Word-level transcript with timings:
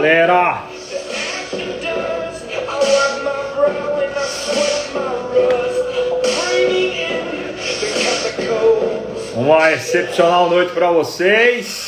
Galera? 0.00 0.62
Uma 9.34 9.72
excepcional 9.72 10.48
noite 10.48 10.72
para 10.72 10.90
vocês. 10.90 11.79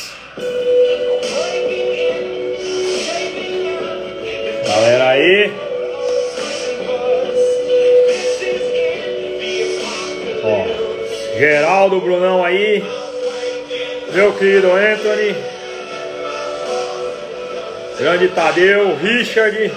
Grande 18.23 18.35
Tadeu, 18.35 18.95
Richard. 18.95 19.69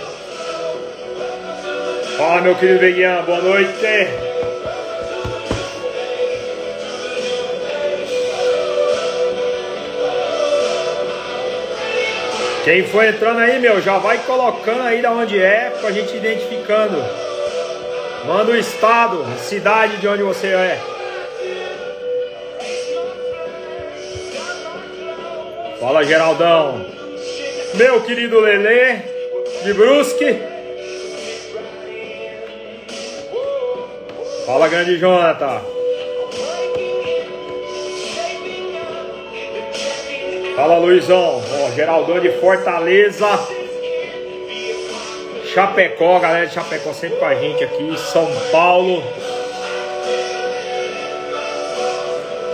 Fala, 2.16 2.42
meu 2.42 2.54
querido 2.54 2.78
Veguian, 2.78 3.22
boa 3.22 3.40
noite. 3.40 3.72
Quem 12.62 12.84
for 12.84 13.04
entrando 13.04 13.40
aí, 13.40 13.58
meu, 13.58 13.80
já 13.80 13.98
vai 13.98 14.18
colocando 14.18 14.82
aí 14.82 15.02
da 15.02 15.10
onde 15.10 15.40
é, 15.40 15.72
pra 15.80 15.90
gente 15.90 16.16
identificando. 16.16 17.02
Manda 18.26 18.52
o 18.52 18.56
estado, 18.56 19.24
cidade 19.38 19.96
de 19.96 20.06
onde 20.06 20.22
você 20.22 20.48
é. 20.48 20.80
Fala, 25.80 26.04
Geraldão. 26.04 26.85
Meu 27.76 28.00
querido 28.00 28.40
Lele, 28.40 29.02
de 29.62 29.74
Brusque. 29.74 30.40
Fala, 34.46 34.66
grande 34.66 34.96
Jonathan. 34.96 35.60
Fala 40.56 40.78
Luizão, 40.78 41.42
ó, 41.64 41.70
Geraldão 41.72 42.18
de 42.18 42.30
Fortaleza. 42.40 43.26
Chapecó, 45.52 46.18
galera 46.18 46.46
de 46.46 46.54
Chapecó 46.54 46.94
sempre 46.94 47.18
com 47.18 47.26
a 47.26 47.34
gente 47.34 47.62
aqui. 47.62 47.94
São 47.98 48.26
Paulo. 48.50 49.02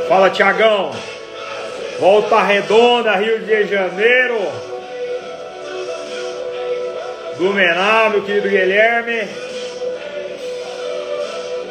Fala 0.09 0.31
Tiagão. 0.31 0.91
Volta 2.01 2.43
Redonda, 2.43 3.15
Rio 3.15 3.39
de 3.39 3.67
Janeiro. 3.67 4.72
Blumenau, 7.43 8.11
meu 8.11 8.23
querido 8.23 8.49
Guilherme. 8.49 9.29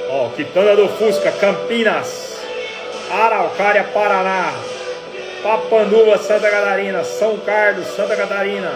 Ó, 0.10 0.28
Quitanda 0.36 0.76
do 0.76 0.90
Fusca, 0.90 1.32
Campinas. 1.32 2.38
Araucária, 3.10 3.86
Paraná. 3.86 4.54
Papanduva, 5.42 6.18
Santa 6.18 6.52
Catarina, 6.52 7.06
São 7.06 7.38
Carlos, 7.38 7.88
Santa 7.88 8.18
Catarina. 8.18 8.70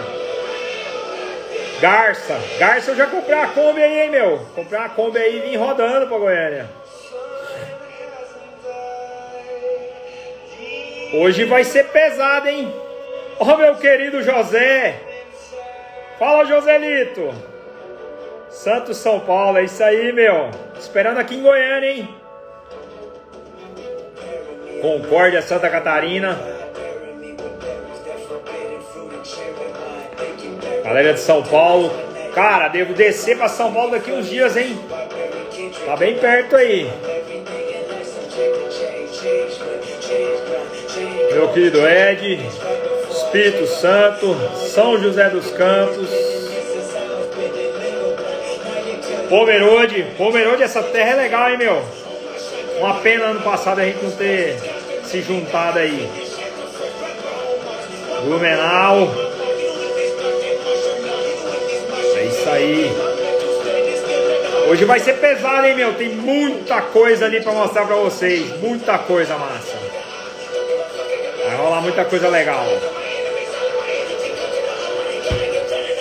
Garça, 1.82 2.34
Garça 2.58 2.92
eu 2.92 2.96
já 2.96 3.06
comprei 3.06 3.38
a 3.38 3.48
Kombi 3.48 3.82
aí, 3.82 4.00
hein, 4.00 4.10
meu? 4.10 4.38
Comprei 4.54 4.80
uma 4.80 4.88
Kombi 4.88 5.18
aí 5.18 5.36
e 5.36 5.50
vim 5.50 5.56
rodando 5.58 6.06
pra 6.06 6.16
Goiânia. 6.16 6.66
Hoje 11.12 11.44
vai 11.44 11.62
ser 11.62 11.88
pesado, 11.88 12.48
hein? 12.48 12.74
Ó, 13.38 13.54
meu 13.58 13.74
querido 13.74 14.22
José. 14.22 15.05
Fala, 16.18 16.44
Joselito. 16.46 17.34
Santo 18.48 18.94
São 18.94 19.20
Paulo, 19.20 19.58
é 19.58 19.64
isso 19.64 19.82
aí, 19.84 20.12
meu. 20.12 20.50
Esperando 20.78 21.18
aqui 21.18 21.36
em 21.36 21.42
Goiânia, 21.42 21.90
hein? 21.90 22.08
Concórdia, 24.80 25.42
Santa 25.42 25.68
Catarina. 25.68 26.38
Galera 30.82 31.12
de 31.12 31.20
São 31.20 31.42
Paulo. 31.42 31.90
Cara, 32.34 32.68
devo 32.68 32.94
descer 32.94 33.36
para 33.36 33.48
São 33.48 33.72
Paulo 33.72 33.90
daqui 33.90 34.10
uns 34.12 34.28
dias, 34.28 34.56
hein? 34.56 34.78
Tá 35.84 35.96
bem 35.96 36.16
perto 36.16 36.56
aí. 36.56 36.90
Meu 41.32 41.48
querido 41.48 41.86
Ed, 41.86 42.40
Espírito 43.10 43.66
Santo, 43.66 44.34
São 44.76 45.02
José 45.02 45.30
dos 45.30 45.50
Campos. 45.52 46.10
Pomerode, 49.26 50.06
Pomerode, 50.18 50.62
essa 50.62 50.82
terra 50.82 51.12
é 51.12 51.14
legal, 51.14 51.50
hein, 51.50 51.56
meu? 51.56 51.82
Uma 52.78 53.00
pena 53.00 53.24
ano 53.24 53.40
passado 53.40 53.80
a 53.80 53.86
gente 53.86 54.04
não 54.04 54.10
ter 54.10 54.58
se 55.02 55.22
juntado 55.22 55.78
aí. 55.78 56.06
Blumenau. 58.24 59.14
isso 62.28 62.50
aí. 62.50 62.92
Hoje 64.68 64.84
vai 64.84 65.00
ser 65.00 65.14
pesado, 65.14 65.66
hein, 65.66 65.74
meu? 65.74 65.94
Tem 65.94 66.10
muita 66.10 66.82
coisa 66.82 67.24
ali 67.24 67.42
pra 67.42 67.52
mostrar 67.52 67.86
pra 67.86 67.96
vocês. 67.96 68.60
Muita 68.60 68.98
coisa 68.98 69.38
massa. 69.38 69.74
Vai 71.46 71.56
rolar 71.56 71.80
muita 71.80 72.04
coisa 72.04 72.28
legal. 72.28 72.66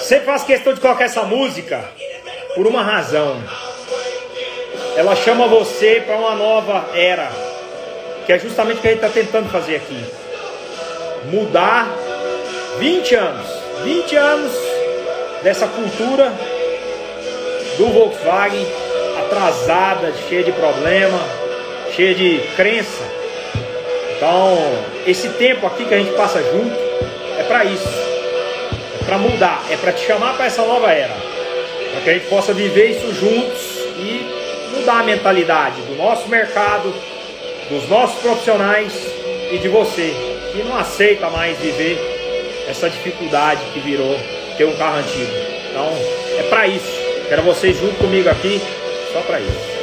Sempre 0.05 0.25
faço 0.27 0.45
questão 0.45 0.71
de 0.71 0.79
colocar 0.79 1.05
essa 1.05 1.23
música 1.23 1.83
por 2.53 2.67
uma 2.67 2.83
razão. 2.83 3.41
Ela 4.95 5.15
chama 5.15 5.47
você 5.47 6.03
para 6.05 6.15
uma 6.15 6.35
nova 6.35 6.85
era. 6.93 7.31
Que 8.23 8.33
é 8.33 8.37
justamente 8.37 8.77
o 8.77 8.81
que 8.81 8.87
a 8.87 8.91
gente 8.91 9.03
está 9.03 9.09
tentando 9.09 9.49
fazer 9.49 9.77
aqui. 9.77 10.05
Mudar 11.31 11.87
20 12.77 13.15
anos. 13.15 13.47
20 13.83 14.15
anos 14.15 14.53
dessa 15.41 15.65
cultura 15.65 16.31
do 17.79 17.87
Volkswagen 17.87 18.63
atrasada, 19.25 20.13
cheia 20.29 20.43
de 20.43 20.51
problema, 20.51 21.19
cheia 21.95 22.13
de 22.13 22.41
crença. 22.55 23.03
Então, 24.15 24.55
esse 25.07 25.29
tempo 25.29 25.65
aqui 25.65 25.83
que 25.83 25.95
a 25.95 25.97
gente 25.97 26.13
passa 26.13 26.43
junto 26.43 26.75
é 27.39 27.43
para 27.47 27.65
isso. 27.65 28.04
Para 29.05 29.17
mudar, 29.19 29.63
é 29.69 29.77
para 29.77 29.91
te 29.91 30.05
chamar 30.05 30.35
para 30.35 30.45
essa 30.45 30.63
nova 30.63 30.91
era. 30.91 31.13
Para 31.91 32.01
que 32.01 32.09
a 32.09 32.13
gente 32.13 32.27
possa 32.27 32.53
viver 32.53 32.91
isso 32.91 33.13
juntos 33.13 33.61
e 33.99 34.75
mudar 34.75 34.99
a 34.99 35.03
mentalidade 35.03 35.81
do 35.81 35.95
nosso 35.95 36.27
mercado, 36.27 36.93
dos 37.69 37.87
nossos 37.87 38.19
profissionais 38.21 38.93
e 39.51 39.59
de 39.59 39.67
você, 39.67 40.13
que 40.51 40.63
não 40.63 40.75
aceita 40.75 41.29
mais 41.29 41.57
viver 41.59 41.99
essa 42.67 42.89
dificuldade 42.89 43.61
que 43.73 43.79
virou 43.79 44.19
ter 44.57 44.65
um 44.65 44.75
carro 44.75 44.97
antigo. 44.97 45.31
Então, 45.69 45.89
é 46.39 46.43
para 46.49 46.67
isso. 46.67 47.05
Quero 47.29 47.43
vocês 47.43 47.77
junto 47.77 47.95
comigo 47.95 48.29
aqui, 48.29 48.61
só 49.13 49.21
para 49.21 49.39
isso. 49.39 49.75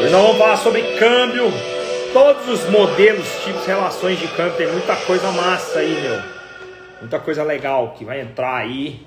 Hoje 0.00 0.10
nós 0.10 0.22
vamos 0.22 0.38
falar 0.38 0.56
sobre 0.56 0.82
câmbio, 0.98 1.52
todos 2.14 2.48
os 2.48 2.70
modelos, 2.70 3.26
tipos, 3.44 3.66
relações 3.66 4.20
de 4.20 4.28
câmbio. 4.28 4.56
Tem 4.56 4.70
muita 4.70 4.94
coisa 4.94 5.32
massa 5.32 5.80
aí, 5.80 6.00
meu. 6.00 6.22
Muita 7.00 7.18
coisa 7.18 7.42
legal 7.42 7.92
que 7.98 8.04
vai 8.04 8.20
entrar 8.20 8.54
aí. 8.54 9.02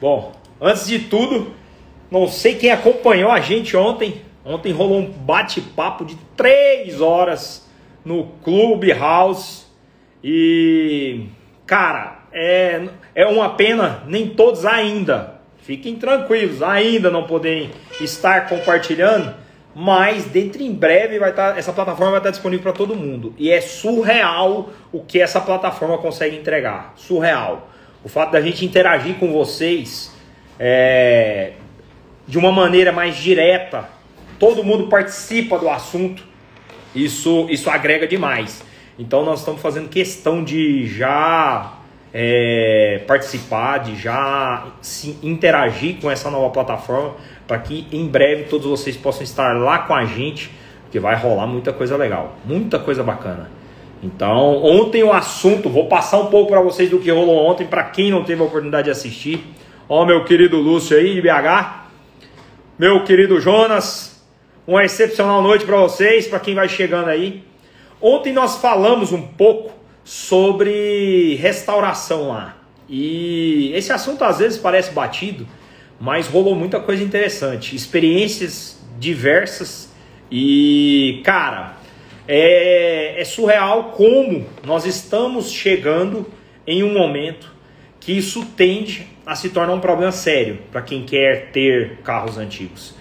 Bom, 0.00 0.32
antes 0.58 0.86
de 0.86 1.00
tudo, 1.00 1.54
não 2.10 2.26
sei 2.26 2.54
quem 2.54 2.70
acompanhou 2.70 3.30
a 3.30 3.40
gente 3.40 3.76
ontem. 3.76 4.22
Ontem 4.42 4.72
rolou 4.72 5.00
um 5.00 5.10
bate-papo 5.10 6.02
de 6.02 6.16
três 6.34 7.02
horas 7.02 7.68
no 8.02 8.28
Clube 8.42 8.90
House. 8.90 9.70
E, 10.24 11.26
cara, 11.66 12.22
é, 12.32 12.88
é 13.14 13.26
uma 13.26 13.50
pena, 13.50 14.02
nem 14.06 14.30
todos 14.30 14.64
ainda, 14.64 15.40
fiquem 15.58 15.96
tranquilos, 15.96 16.62
ainda 16.62 17.10
não 17.10 17.24
podem 17.24 17.70
estar 18.00 18.48
compartilhando, 18.48 19.34
mas 19.80 20.26
dentro 20.26 20.62
em 20.62 20.70
breve 20.74 21.18
vai 21.18 21.30
estar, 21.30 21.54
tá, 21.54 21.58
essa 21.58 21.72
plataforma 21.72 22.10
vai 22.10 22.20
estar 22.20 22.30
disponível 22.30 22.64
para 22.64 22.72
todo 22.72 22.94
mundo. 22.94 23.34
E 23.38 23.50
é 23.50 23.62
surreal 23.62 24.68
o 24.92 25.02
que 25.02 25.18
essa 25.18 25.40
plataforma 25.40 25.96
consegue 25.96 26.36
entregar. 26.36 26.92
Surreal. 26.96 27.66
O 28.04 28.08
fato 28.08 28.32
da 28.32 28.42
gente 28.42 28.62
interagir 28.62 29.14
com 29.14 29.32
vocês 29.32 30.14
é, 30.58 31.52
de 32.28 32.36
uma 32.36 32.52
maneira 32.52 32.92
mais 32.92 33.16
direta, 33.16 33.88
todo 34.38 34.62
mundo 34.62 34.88
participa 34.88 35.58
do 35.58 35.70
assunto, 35.70 36.24
isso, 36.94 37.46
isso 37.48 37.70
agrega 37.70 38.06
demais. 38.06 38.62
Então 38.98 39.24
nós 39.24 39.38
estamos 39.38 39.62
fazendo 39.62 39.88
questão 39.88 40.44
de 40.44 40.86
já 40.88 41.78
é, 42.12 43.02
participar, 43.06 43.78
de 43.78 43.96
já 43.96 44.66
se 44.82 45.18
interagir 45.22 46.02
com 46.02 46.10
essa 46.10 46.30
nova 46.30 46.50
plataforma, 46.50 47.14
para 47.50 47.58
que 47.58 47.84
em 47.90 48.06
breve 48.06 48.44
todos 48.44 48.64
vocês 48.64 48.96
possam 48.96 49.24
estar 49.24 49.58
lá 49.58 49.80
com 49.80 49.92
a 49.92 50.04
gente, 50.04 50.52
que 50.88 51.00
vai 51.00 51.16
rolar 51.16 51.48
muita 51.48 51.72
coisa 51.72 51.96
legal, 51.96 52.36
muita 52.44 52.78
coisa 52.78 53.02
bacana. 53.02 53.50
Então, 54.00 54.62
ontem 54.62 55.02
o 55.02 55.12
assunto, 55.12 55.68
vou 55.68 55.88
passar 55.88 56.20
um 56.20 56.26
pouco 56.26 56.52
para 56.52 56.60
vocês 56.60 56.88
do 56.88 57.00
que 57.00 57.10
rolou 57.10 57.44
ontem, 57.44 57.66
para 57.66 57.82
quem 57.82 58.08
não 58.08 58.22
teve 58.22 58.40
a 58.40 58.44
oportunidade 58.44 58.84
de 58.84 58.92
assistir. 58.92 59.44
Ó, 59.88 60.06
meu 60.06 60.24
querido 60.24 60.58
Lúcio 60.58 60.96
aí 60.96 61.12
de 61.12 61.20
BH, 61.20 61.88
meu 62.78 63.02
querido 63.02 63.40
Jonas, 63.40 64.24
uma 64.64 64.84
excepcional 64.84 65.42
noite 65.42 65.64
para 65.64 65.76
vocês, 65.76 66.28
para 66.28 66.38
quem 66.38 66.54
vai 66.54 66.68
chegando 66.68 67.08
aí. 67.08 67.42
Ontem 68.00 68.32
nós 68.32 68.58
falamos 68.58 69.10
um 69.10 69.22
pouco 69.22 69.72
sobre 70.04 71.34
restauração 71.34 72.28
lá. 72.28 72.58
E 72.88 73.72
esse 73.74 73.92
assunto 73.92 74.22
às 74.22 74.38
vezes 74.38 74.56
parece 74.56 74.92
batido, 74.92 75.48
mas 76.00 76.26
rolou 76.26 76.54
muita 76.54 76.80
coisa 76.80 77.04
interessante, 77.04 77.76
experiências 77.76 78.80
diversas 78.98 79.92
e, 80.30 81.20
cara, 81.24 81.76
é, 82.26 83.20
é 83.20 83.24
surreal 83.24 83.92
como 83.96 84.46
nós 84.64 84.86
estamos 84.86 85.50
chegando 85.52 86.26
em 86.66 86.82
um 86.82 86.94
momento 86.94 87.52
que 87.98 88.12
isso 88.12 88.46
tende 88.56 89.06
a 89.26 89.34
se 89.34 89.50
tornar 89.50 89.74
um 89.74 89.80
problema 89.80 90.12
sério 90.12 90.60
para 90.72 90.80
quem 90.80 91.04
quer 91.04 91.50
ter 91.50 91.98
carros 92.02 92.38
antigos. 92.38 92.94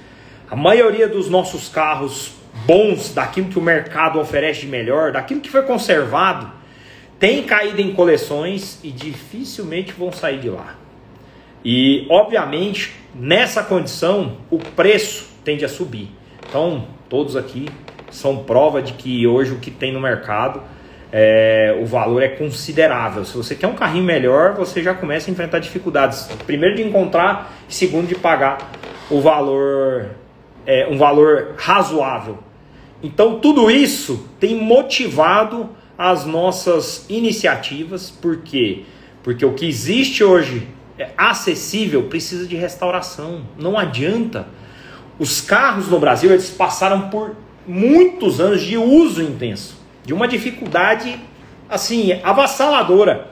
A 0.50 0.56
maioria 0.56 1.08
dos 1.08 1.30
nossos 1.30 1.70
carros 1.70 2.34
bons, 2.66 3.14
daquilo 3.14 3.48
que 3.48 3.58
o 3.58 3.62
mercado 3.62 4.20
oferece 4.20 4.62
de 4.62 4.68
melhor, 4.68 5.12
daquilo 5.12 5.40
que 5.40 5.50
foi 5.50 5.62
conservado, 5.62 6.52
tem 7.18 7.44
caído 7.44 7.80
em 7.80 7.94
coleções 7.94 8.80
e 8.84 8.92
dificilmente 8.92 9.94
vão 9.94 10.12
sair 10.12 10.40
de 10.40 10.50
lá. 10.50 10.79
E, 11.64 12.06
obviamente, 12.10 12.94
nessa 13.14 13.64
condição, 13.64 14.38
o 14.50 14.58
preço 14.58 15.30
tende 15.44 15.66
a 15.66 15.70
subir. 15.70 16.10
Então, 16.48 16.86
todos 17.10 17.36
aqui 17.36 17.68
são 18.10 18.38
prova 18.38 18.82
de 18.82 18.94
que 18.94 19.28
hoje 19.28 19.52
o 19.52 19.58
que 19.58 19.70
tem 19.70 19.92
no 19.92 20.00
mercado, 20.00 20.62
é, 21.12 21.78
o 21.82 21.86
valor 21.86 22.22
é 22.22 22.28
considerável. 22.28 23.26
Se 23.26 23.36
você 23.36 23.56
quer 23.56 23.68
um 23.68 23.74
carrinho 23.74 24.04
melhor, 24.04 24.54
você 24.54 24.82
já 24.82 24.94
começa 24.94 25.30
a 25.30 25.32
enfrentar 25.32 25.60
dificuldades. 25.60 26.30
Primeiro 26.46 26.76
de 26.76 26.84
encontrar, 26.84 27.54
segundo 27.68 28.08
de 28.08 28.16
pagar 28.16 28.72
o 29.10 29.20
valor, 29.20 30.12
é, 30.66 30.88
um 30.90 30.98
valor 30.98 31.56
razoável. 31.58 32.40
Então, 33.02 33.40
tudo 33.40 33.72
isso 33.72 34.30
tem 34.40 34.56
motivado 34.56 35.70
as 35.98 36.26
nossas 36.26 37.06
iniciativas, 37.10 38.10
por 38.10 38.38
quê? 38.38 38.84
Porque 39.24 39.46
o 39.46 39.54
que 39.54 39.68
existe 39.68 40.24
hoje 40.24 40.68
acessível 41.18 42.04
precisa 42.04 42.48
de 42.48 42.56
restauração. 42.56 43.44
Não 43.58 43.78
adianta. 43.78 44.48
Os 45.18 45.42
carros 45.42 45.88
no 45.88 46.00
Brasil 46.00 46.32
eles 46.32 46.50
passaram 46.50 47.10
por 47.10 47.36
muitos 47.68 48.40
anos 48.40 48.62
de 48.62 48.78
uso 48.78 49.22
intenso, 49.22 49.78
de 50.04 50.14
uma 50.14 50.28
dificuldade 50.28 51.20
assim 51.70 52.20
avassaladora. 52.24 53.32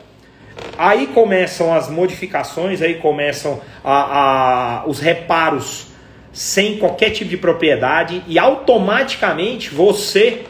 Aí 0.77 1.07
começam 1.07 1.73
as 1.73 1.89
modificações, 1.89 2.81
aí 2.81 2.95
começam 2.95 3.61
a, 3.83 4.81
a, 4.81 4.87
os 4.87 4.99
reparos 4.99 5.87
sem 6.31 6.77
qualquer 6.77 7.11
tipo 7.11 7.29
de 7.29 7.37
propriedade 7.37 8.23
e 8.27 8.37
automaticamente 8.37 9.73
você 9.73 10.43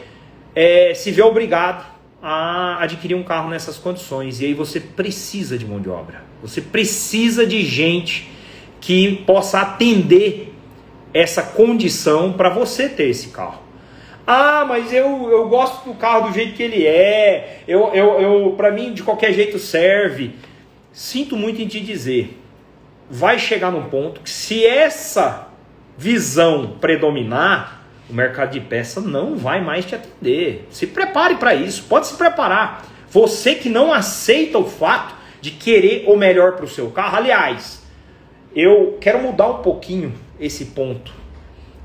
é, 0.54 0.92
se 0.94 1.10
vê 1.10 1.22
obrigado 1.22 1.97
a 2.22 2.82
adquirir 2.82 3.14
um 3.14 3.22
carro 3.22 3.50
nessas 3.50 3.76
condições. 3.76 4.40
E 4.40 4.46
aí 4.46 4.54
você 4.54 4.80
precisa 4.80 5.56
de 5.56 5.66
mão 5.66 5.80
de 5.80 5.88
obra. 5.88 6.22
Você 6.42 6.60
precisa 6.60 7.46
de 7.46 7.64
gente 7.64 8.30
que 8.80 9.16
possa 9.26 9.60
atender 9.60 10.54
essa 11.12 11.42
condição 11.42 12.32
para 12.32 12.48
você 12.48 12.88
ter 12.88 13.08
esse 13.08 13.28
carro. 13.28 13.62
Ah, 14.26 14.64
mas 14.68 14.92
eu, 14.92 15.30
eu 15.30 15.48
gosto 15.48 15.88
do 15.88 15.94
carro 15.94 16.28
do 16.28 16.34
jeito 16.34 16.54
que 16.54 16.62
ele 16.62 16.86
é. 16.86 17.62
Eu, 17.66 17.94
eu, 17.94 18.20
eu 18.20 18.54
para 18.56 18.70
mim 18.70 18.92
de 18.92 19.02
qualquer 19.02 19.32
jeito 19.32 19.58
serve. 19.58 20.32
Sinto 20.92 21.36
muito 21.36 21.62
em 21.62 21.66
te 21.66 21.80
dizer, 21.80 22.38
vai 23.10 23.38
chegar 23.38 23.70
num 23.70 23.84
ponto 23.84 24.20
que 24.20 24.30
se 24.30 24.66
essa 24.66 25.48
visão 25.96 26.76
predominar, 26.80 27.77
o 28.08 28.14
mercado 28.14 28.52
de 28.52 28.60
peça 28.60 29.00
não 29.00 29.36
vai 29.36 29.62
mais 29.62 29.84
te 29.84 29.94
atender. 29.94 30.66
Se 30.70 30.86
prepare 30.86 31.36
para 31.36 31.54
isso, 31.54 31.84
pode 31.84 32.06
se 32.06 32.16
preparar. 32.16 32.86
Você 33.10 33.54
que 33.54 33.68
não 33.68 33.92
aceita 33.92 34.58
o 34.58 34.64
fato 34.64 35.14
de 35.40 35.50
querer 35.50 36.04
o 36.06 36.16
melhor 36.16 36.52
para 36.52 36.64
o 36.64 36.68
seu 36.68 36.90
carro, 36.90 37.16
aliás, 37.16 37.82
eu 38.54 38.98
quero 39.00 39.22
mudar 39.22 39.48
um 39.48 39.62
pouquinho 39.62 40.14
esse 40.40 40.66
ponto. 40.66 41.12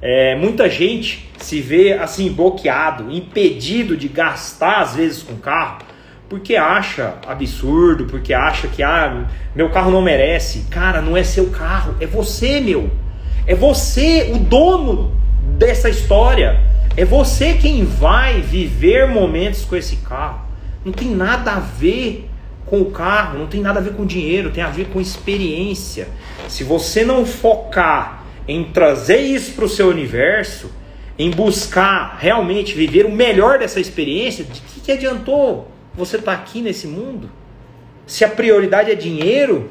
É, 0.02 0.36
muita 0.36 0.70
gente 0.70 1.30
se 1.38 1.62
vê 1.62 1.94
assim 1.94 2.32
bloqueado, 2.32 3.12
impedido 3.12 3.96
de 3.96 4.08
gastar 4.08 4.82
às 4.82 4.96
vezes 4.96 5.24
com 5.24 5.38
carro, 5.38 5.80
porque 6.28 6.56
acha 6.56 7.16
absurdo, 7.28 8.06
porque 8.06 8.34
acha 8.34 8.68
que 8.68 8.82
ah, 8.82 9.28
meu 9.56 9.70
carro 9.70 9.92
não 9.92 10.02
merece. 10.02 10.66
Cara, 10.70 11.02
não 11.02 11.16
é 11.16 11.24
seu 11.24 11.50
carro, 11.52 11.96
é 12.02 12.06
você, 12.06 12.60
meu. 12.60 12.90
É 13.46 13.56
você, 13.56 14.32
o 14.34 14.40
dono 14.40 15.23
dessa 15.58 15.90
história. 15.90 16.60
É 16.96 17.04
você 17.04 17.54
quem 17.54 17.86
vai 17.86 18.42
viver 18.42 19.08
momentos 19.08 19.66
com 19.66 19.76
esse 19.76 19.98
carro. 19.98 20.42
Não 20.86 20.92
tem 20.92 21.10
nada 21.10 21.54
a 21.54 21.60
ver 21.60 22.30
com 22.66 22.82
o 22.82 22.92
carro, 22.92 23.40
não 23.40 23.48
tem 23.48 23.62
nada 23.62 23.80
a 23.80 23.84
ver 23.84 23.94
com 23.94 24.06
dinheiro, 24.06 24.52
tem 24.52 24.64
a 24.64 24.70
ver 24.70 24.88
com 24.88 25.00
experiência. 25.00 26.08
Se 26.48 26.64
você 26.64 27.04
não 27.04 27.26
focar 27.26 28.24
em 28.48 28.64
trazer 28.66 29.20
isso 29.20 29.54
para 29.54 29.66
o 29.66 29.70
seu 29.70 29.88
universo, 29.88 30.72
em 31.18 31.30
buscar 31.30 32.18
realmente 32.20 32.74
viver 32.74 33.06
o 33.06 33.12
melhor 33.12 33.60
dessa 33.60 33.80
experiência, 33.80 34.44
de 34.44 34.60
que, 34.62 34.80
que 34.82 34.92
adiantou 34.92 35.72
você 35.94 36.18
estar 36.18 36.36
tá 36.36 36.38
aqui 36.42 36.62
nesse 36.62 36.88
mundo? 36.88 37.30
Se 38.06 38.26
a 38.26 38.30
prioridade 38.30 38.92
é 38.92 38.96
dinheiro, 38.96 39.70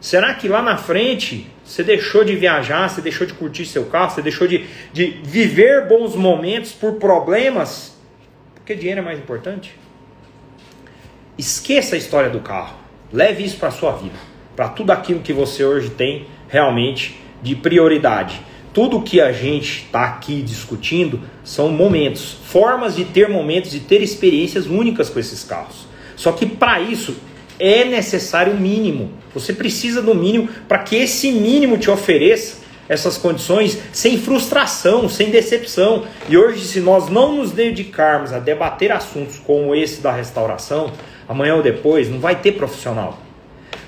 será 0.00 0.34
que 0.34 0.48
lá 0.48 0.62
na 0.62 0.76
frente 0.76 1.50
você 1.64 1.82
deixou 1.82 2.24
de 2.24 2.36
viajar, 2.36 2.88
você 2.88 3.00
deixou 3.00 3.26
de 3.26 3.34
curtir 3.34 3.66
seu 3.66 3.86
carro, 3.86 4.10
você 4.10 4.22
deixou 4.22 4.46
de, 4.46 4.64
de 4.92 5.20
viver 5.22 5.88
bons 5.88 6.14
momentos 6.14 6.72
por 6.72 6.94
problemas? 6.94 7.96
Porque 8.54 8.74
dinheiro 8.74 9.00
é 9.00 9.04
mais 9.04 9.18
importante? 9.18 9.74
Esqueça 11.38 11.94
a 11.94 11.98
história 11.98 12.30
do 12.30 12.40
carro. 12.40 12.76
Leve 13.12 13.44
isso 13.44 13.56
para 13.58 13.68
a 13.68 13.72
sua 13.72 13.92
vida. 13.92 14.16
Para 14.54 14.68
tudo 14.68 14.90
aquilo 14.90 15.20
que 15.20 15.32
você 15.32 15.64
hoje 15.64 15.90
tem 15.90 16.26
realmente 16.48 17.20
de 17.42 17.54
prioridade. 17.54 18.40
Tudo 18.72 19.02
que 19.02 19.20
a 19.20 19.32
gente 19.32 19.84
está 19.84 20.04
aqui 20.04 20.42
discutindo 20.42 21.20
são 21.42 21.70
momentos, 21.70 22.32
formas 22.44 22.96
de 22.96 23.04
ter 23.04 23.28
momentos, 23.28 23.70
de 23.70 23.80
ter 23.80 24.02
experiências 24.02 24.66
únicas 24.66 25.08
com 25.08 25.18
esses 25.18 25.42
carros. 25.44 25.86
Só 26.14 26.32
que 26.32 26.46
para 26.46 26.80
isso 26.80 27.16
é 27.58 27.84
necessário 27.84 28.52
o 28.52 28.60
mínimo. 28.60 29.10
Você 29.34 29.52
precisa 29.52 30.02
do 30.02 30.14
mínimo 30.14 30.48
para 30.68 30.78
que 30.78 30.96
esse 30.96 31.32
mínimo 31.32 31.78
te 31.78 31.90
ofereça 31.90 32.66
essas 32.88 33.18
condições 33.18 33.78
sem 33.92 34.18
frustração, 34.18 35.08
sem 35.08 35.30
decepção. 35.30 36.04
E 36.28 36.36
hoje, 36.36 36.64
se 36.64 36.80
nós 36.80 37.08
não 37.08 37.36
nos 37.36 37.50
dedicarmos 37.50 38.32
a 38.32 38.38
debater 38.38 38.92
assuntos 38.92 39.38
como 39.38 39.74
esse 39.74 40.00
da 40.00 40.12
restauração, 40.12 40.92
amanhã 41.28 41.56
ou 41.56 41.62
depois 41.62 42.08
não 42.08 42.20
vai 42.20 42.36
ter 42.36 42.52
profissional. 42.52 43.18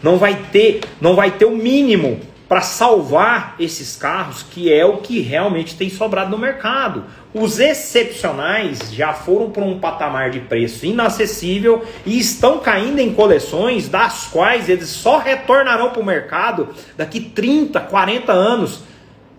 Não 0.02 0.16
vai 0.16 0.34
ter, 0.52 0.80
não 1.00 1.14
vai 1.14 1.32
ter 1.32 1.44
o 1.44 1.56
mínimo 1.56 2.20
para 2.48 2.62
salvar 2.62 3.56
esses 3.60 3.94
carros, 3.94 4.42
que 4.42 4.72
é 4.72 4.84
o 4.84 4.98
que 4.98 5.20
realmente 5.20 5.76
tem 5.76 5.90
sobrado 5.90 6.30
no 6.30 6.38
mercado. 6.38 7.04
Os 7.34 7.60
excepcionais 7.60 8.90
já 8.90 9.12
foram 9.12 9.50
para 9.50 9.62
um 9.62 9.78
patamar 9.78 10.30
de 10.30 10.40
preço 10.40 10.86
inacessível 10.86 11.84
e 12.06 12.18
estão 12.18 12.58
caindo 12.58 12.98
em 13.00 13.12
coleções 13.12 13.86
das 13.86 14.26
quais 14.28 14.68
eles 14.68 14.88
só 14.88 15.18
retornarão 15.18 15.90
para 15.90 16.00
o 16.00 16.04
mercado 16.04 16.70
daqui 16.96 17.20
30, 17.20 17.80
40 17.80 18.32
anos, 18.32 18.82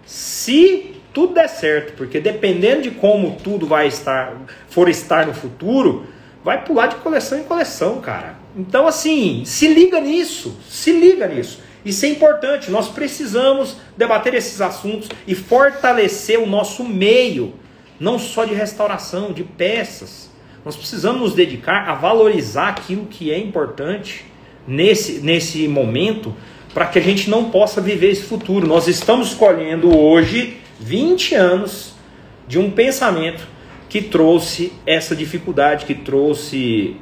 se 0.05 0.96
tudo 1.12 1.34
der 1.34 1.50
certo, 1.50 1.93
porque 1.93 2.19
dependendo 2.19 2.84
de 2.84 2.91
como 2.91 3.38
tudo 3.43 3.65
vai 3.65 3.88
estar, 3.88 4.34
for 4.69 4.88
estar 4.88 5.25
no 5.25 5.34
futuro, 5.34 6.05
vai 6.43 6.63
pular 6.63 6.88
de 6.88 6.96
coleção 6.98 7.39
em 7.39 7.43
coleção, 7.43 8.00
cara. 8.00 8.36
Então 8.55 8.88
assim, 8.88 9.43
se 9.46 9.67
liga 9.67 10.00
nisso, 10.00 10.55
se 10.69 10.91
liga 10.91 11.27
nisso. 11.27 11.60
Isso 11.84 12.05
é 12.05 12.10
importante, 12.10 12.69
nós 12.69 12.89
precisamos 12.89 13.77
debater 13.98 14.36
esses 14.36 14.62
assuntos 14.62 15.10
e 15.25 15.34
fortalecer 15.34 16.39
o 16.39 16.46
nosso 16.46 16.84
meio, 16.84 17.55
não 17.99 18.17
só 18.17 18.45
de 18.45 18.53
restauração, 18.53 19.31
de 19.31 19.43
peças. 19.43 20.29
Nós 20.63 20.75
precisamos 20.75 21.21
nos 21.21 21.33
dedicar 21.33 21.89
a 21.89 21.95
valorizar 21.95 22.69
aquilo 22.69 23.05
que 23.05 23.31
é 23.31 23.37
importante 23.37 24.25
nesse, 24.67 25.19
nesse 25.19 25.67
momento 25.67 26.33
para 26.73 26.85
que 26.85 26.99
a 26.99 27.01
gente 27.01 27.29
não 27.29 27.49
possa 27.49 27.81
viver 27.81 28.11
esse 28.11 28.23
futuro. 28.23 28.67
Nós 28.67 28.87
estamos 28.87 29.33
colhendo 29.33 29.97
hoje 29.97 30.57
20 30.79 31.35
anos 31.35 31.93
de 32.47 32.59
um 32.59 32.71
pensamento 32.71 33.47
que 33.87 34.01
trouxe 34.01 34.71
essa 34.85 35.15
dificuldade, 35.15 35.85
que 35.85 35.95
trouxe 35.95 36.95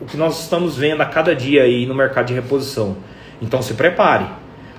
o 0.00 0.04
que 0.04 0.16
nós 0.16 0.42
estamos 0.42 0.76
vendo 0.76 1.00
a 1.00 1.06
cada 1.06 1.34
dia 1.34 1.62
aí 1.62 1.86
no 1.86 1.94
mercado 1.94 2.26
de 2.26 2.34
reposição 2.34 2.96
então 3.40 3.62
se 3.62 3.74
prepare. 3.74 4.26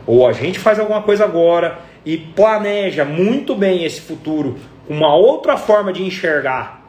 Ou 0.05 0.27
a 0.27 0.31
gente 0.31 0.59
faz 0.59 0.79
alguma 0.79 1.01
coisa 1.01 1.25
agora 1.25 1.79
e 2.05 2.17
planeja 2.17 3.03
muito 3.03 3.55
bem 3.55 3.83
esse 3.83 4.01
futuro 4.01 4.57
uma 4.89 5.15
outra 5.15 5.57
forma 5.57 5.91
de 5.91 6.03
enxergar 6.03 6.85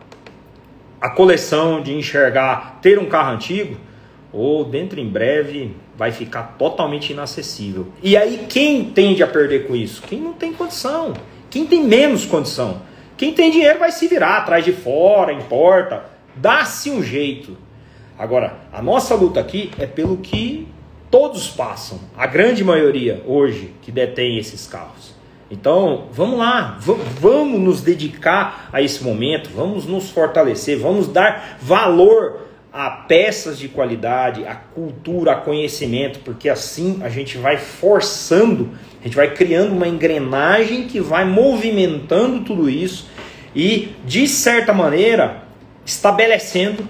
a 1.00 1.10
coleção, 1.10 1.80
de 1.80 1.94
enxergar 1.94 2.78
ter 2.82 2.98
um 2.98 3.06
carro 3.06 3.34
antigo, 3.34 3.76
ou 4.32 4.64
dentro 4.64 5.00
em 5.00 5.08
breve 5.08 5.74
vai 5.96 6.12
ficar 6.12 6.56
totalmente 6.58 7.12
inacessível. 7.12 7.88
E 8.02 8.16
aí 8.16 8.46
quem 8.48 8.84
tende 8.84 9.22
a 9.22 9.26
perder 9.26 9.66
com 9.66 9.74
isso? 9.74 10.02
Quem 10.02 10.20
não 10.20 10.32
tem 10.32 10.52
condição, 10.52 11.14
quem 11.50 11.66
tem 11.66 11.84
menos 11.84 12.24
condição. 12.24 12.82
Quem 13.16 13.34
tem 13.34 13.50
dinheiro 13.50 13.80
vai 13.80 13.90
se 13.90 14.06
virar 14.06 14.38
atrás 14.38 14.64
de 14.64 14.72
fora, 14.72 15.32
importa, 15.32 16.04
dá-se 16.36 16.88
um 16.88 17.02
jeito. 17.02 17.58
Agora, 18.16 18.58
a 18.72 18.80
nossa 18.80 19.12
luta 19.16 19.40
aqui 19.40 19.72
é 19.76 19.86
pelo 19.86 20.18
que 20.18 20.68
todos 21.10 21.48
passam, 21.48 21.98
a 22.16 22.28
grande 22.28 22.62
maioria 22.62 23.20
hoje 23.26 23.74
que 23.82 23.90
detém 23.90 24.38
esses 24.38 24.68
carros. 24.68 25.17
Então, 25.50 26.08
vamos 26.12 26.38
lá, 26.38 26.78
vamos 27.20 27.58
nos 27.58 27.80
dedicar 27.80 28.68
a 28.70 28.82
esse 28.82 29.02
momento, 29.02 29.48
vamos 29.54 29.86
nos 29.86 30.10
fortalecer, 30.10 30.78
vamos 30.78 31.08
dar 31.08 31.58
valor 31.62 32.48
a 32.70 32.90
peças 32.90 33.58
de 33.58 33.66
qualidade, 33.66 34.46
a 34.46 34.54
cultura, 34.54 35.32
a 35.32 35.36
conhecimento, 35.36 36.18
porque 36.20 36.50
assim 36.50 36.98
a 37.02 37.08
gente 37.08 37.38
vai 37.38 37.56
forçando, 37.56 38.70
a 39.00 39.04
gente 39.04 39.16
vai 39.16 39.32
criando 39.32 39.72
uma 39.72 39.88
engrenagem 39.88 40.86
que 40.86 41.00
vai 41.00 41.24
movimentando 41.24 42.44
tudo 42.44 42.68
isso 42.68 43.08
e, 43.54 43.94
de 44.04 44.28
certa 44.28 44.74
maneira, 44.74 45.44
estabelecendo 45.84 46.86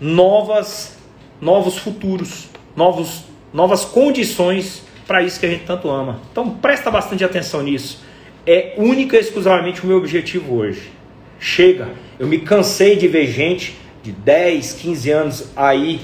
novas, 0.00 0.98
novos 1.40 1.78
futuros, 1.78 2.48
novos, 2.74 3.24
novas 3.52 3.84
condições 3.84 4.82
para 5.12 5.20
isso 5.20 5.38
que 5.38 5.44
a 5.44 5.48
gente 5.50 5.64
tanto 5.64 5.90
ama. 5.90 6.20
Então 6.32 6.48
presta 6.48 6.90
bastante 6.90 7.22
atenção 7.22 7.62
nisso. 7.62 8.02
É 8.46 8.72
única 8.78 9.14
e 9.14 9.20
exclusivamente 9.20 9.84
o 9.84 9.86
meu 9.86 9.98
objetivo 9.98 10.54
hoje. 10.54 10.90
Chega, 11.38 11.88
eu 12.18 12.26
me 12.26 12.38
cansei 12.38 12.96
de 12.96 13.06
ver 13.08 13.26
gente 13.26 13.78
de 14.02 14.10
10, 14.10 14.72
15 14.72 15.10
anos 15.10 15.52
aí 15.54 16.00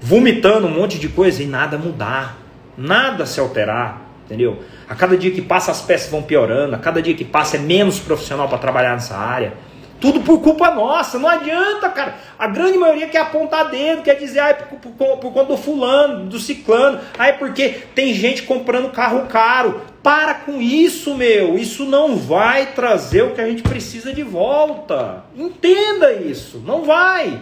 vomitando 0.00 0.66
um 0.66 0.72
monte 0.72 0.98
de 0.98 1.08
coisa 1.08 1.40
e 1.40 1.46
nada 1.46 1.78
mudar, 1.78 2.36
nada 2.76 3.26
se 3.26 3.38
alterar, 3.38 4.10
entendeu? 4.24 4.58
A 4.88 4.96
cada 4.96 5.16
dia 5.16 5.30
que 5.30 5.40
passa 5.40 5.70
as 5.70 5.80
peças 5.80 6.10
vão 6.10 6.20
piorando, 6.20 6.74
a 6.74 6.78
cada 6.78 7.00
dia 7.00 7.14
que 7.14 7.24
passa 7.24 7.58
é 7.58 7.60
menos 7.60 8.00
profissional 8.00 8.48
para 8.48 8.58
trabalhar 8.58 8.94
nessa 8.94 9.16
área. 9.16 9.52
Tudo 10.02 10.20
por 10.22 10.40
culpa 10.40 10.68
nossa, 10.72 11.16
não 11.16 11.28
adianta, 11.28 11.88
cara. 11.88 12.16
A 12.36 12.48
grande 12.48 12.76
maioria 12.76 13.06
quer 13.06 13.20
apontar 13.20 13.70
dedo, 13.70 14.02
quer 14.02 14.16
dizer, 14.16 14.40
ah, 14.40 14.48
é 14.48 14.54
por, 14.54 14.80
por, 14.80 15.16
por 15.18 15.32
conta 15.32 15.52
do 15.52 15.56
fulano, 15.56 16.26
do 16.26 16.40
ciclano, 16.40 16.98
ah, 17.16 17.28
é 17.28 17.32
porque 17.32 17.68
tem 17.94 18.12
gente 18.12 18.42
comprando 18.42 18.90
carro 18.90 19.28
caro. 19.28 19.80
Para 20.02 20.34
com 20.34 20.60
isso, 20.60 21.14
meu. 21.14 21.56
Isso 21.56 21.84
não 21.84 22.16
vai 22.16 22.72
trazer 22.74 23.22
o 23.22 23.32
que 23.32 23.40
a 23.40 23.48
gente 23.48 23.62
precisa 23.62 24.12
de 24.12 24.24
volta. 24.24 25.24
Entenda 25.36 26.12
isso. 26.12 26.60
Não 26.66 26.82
vai. 26.82 27.40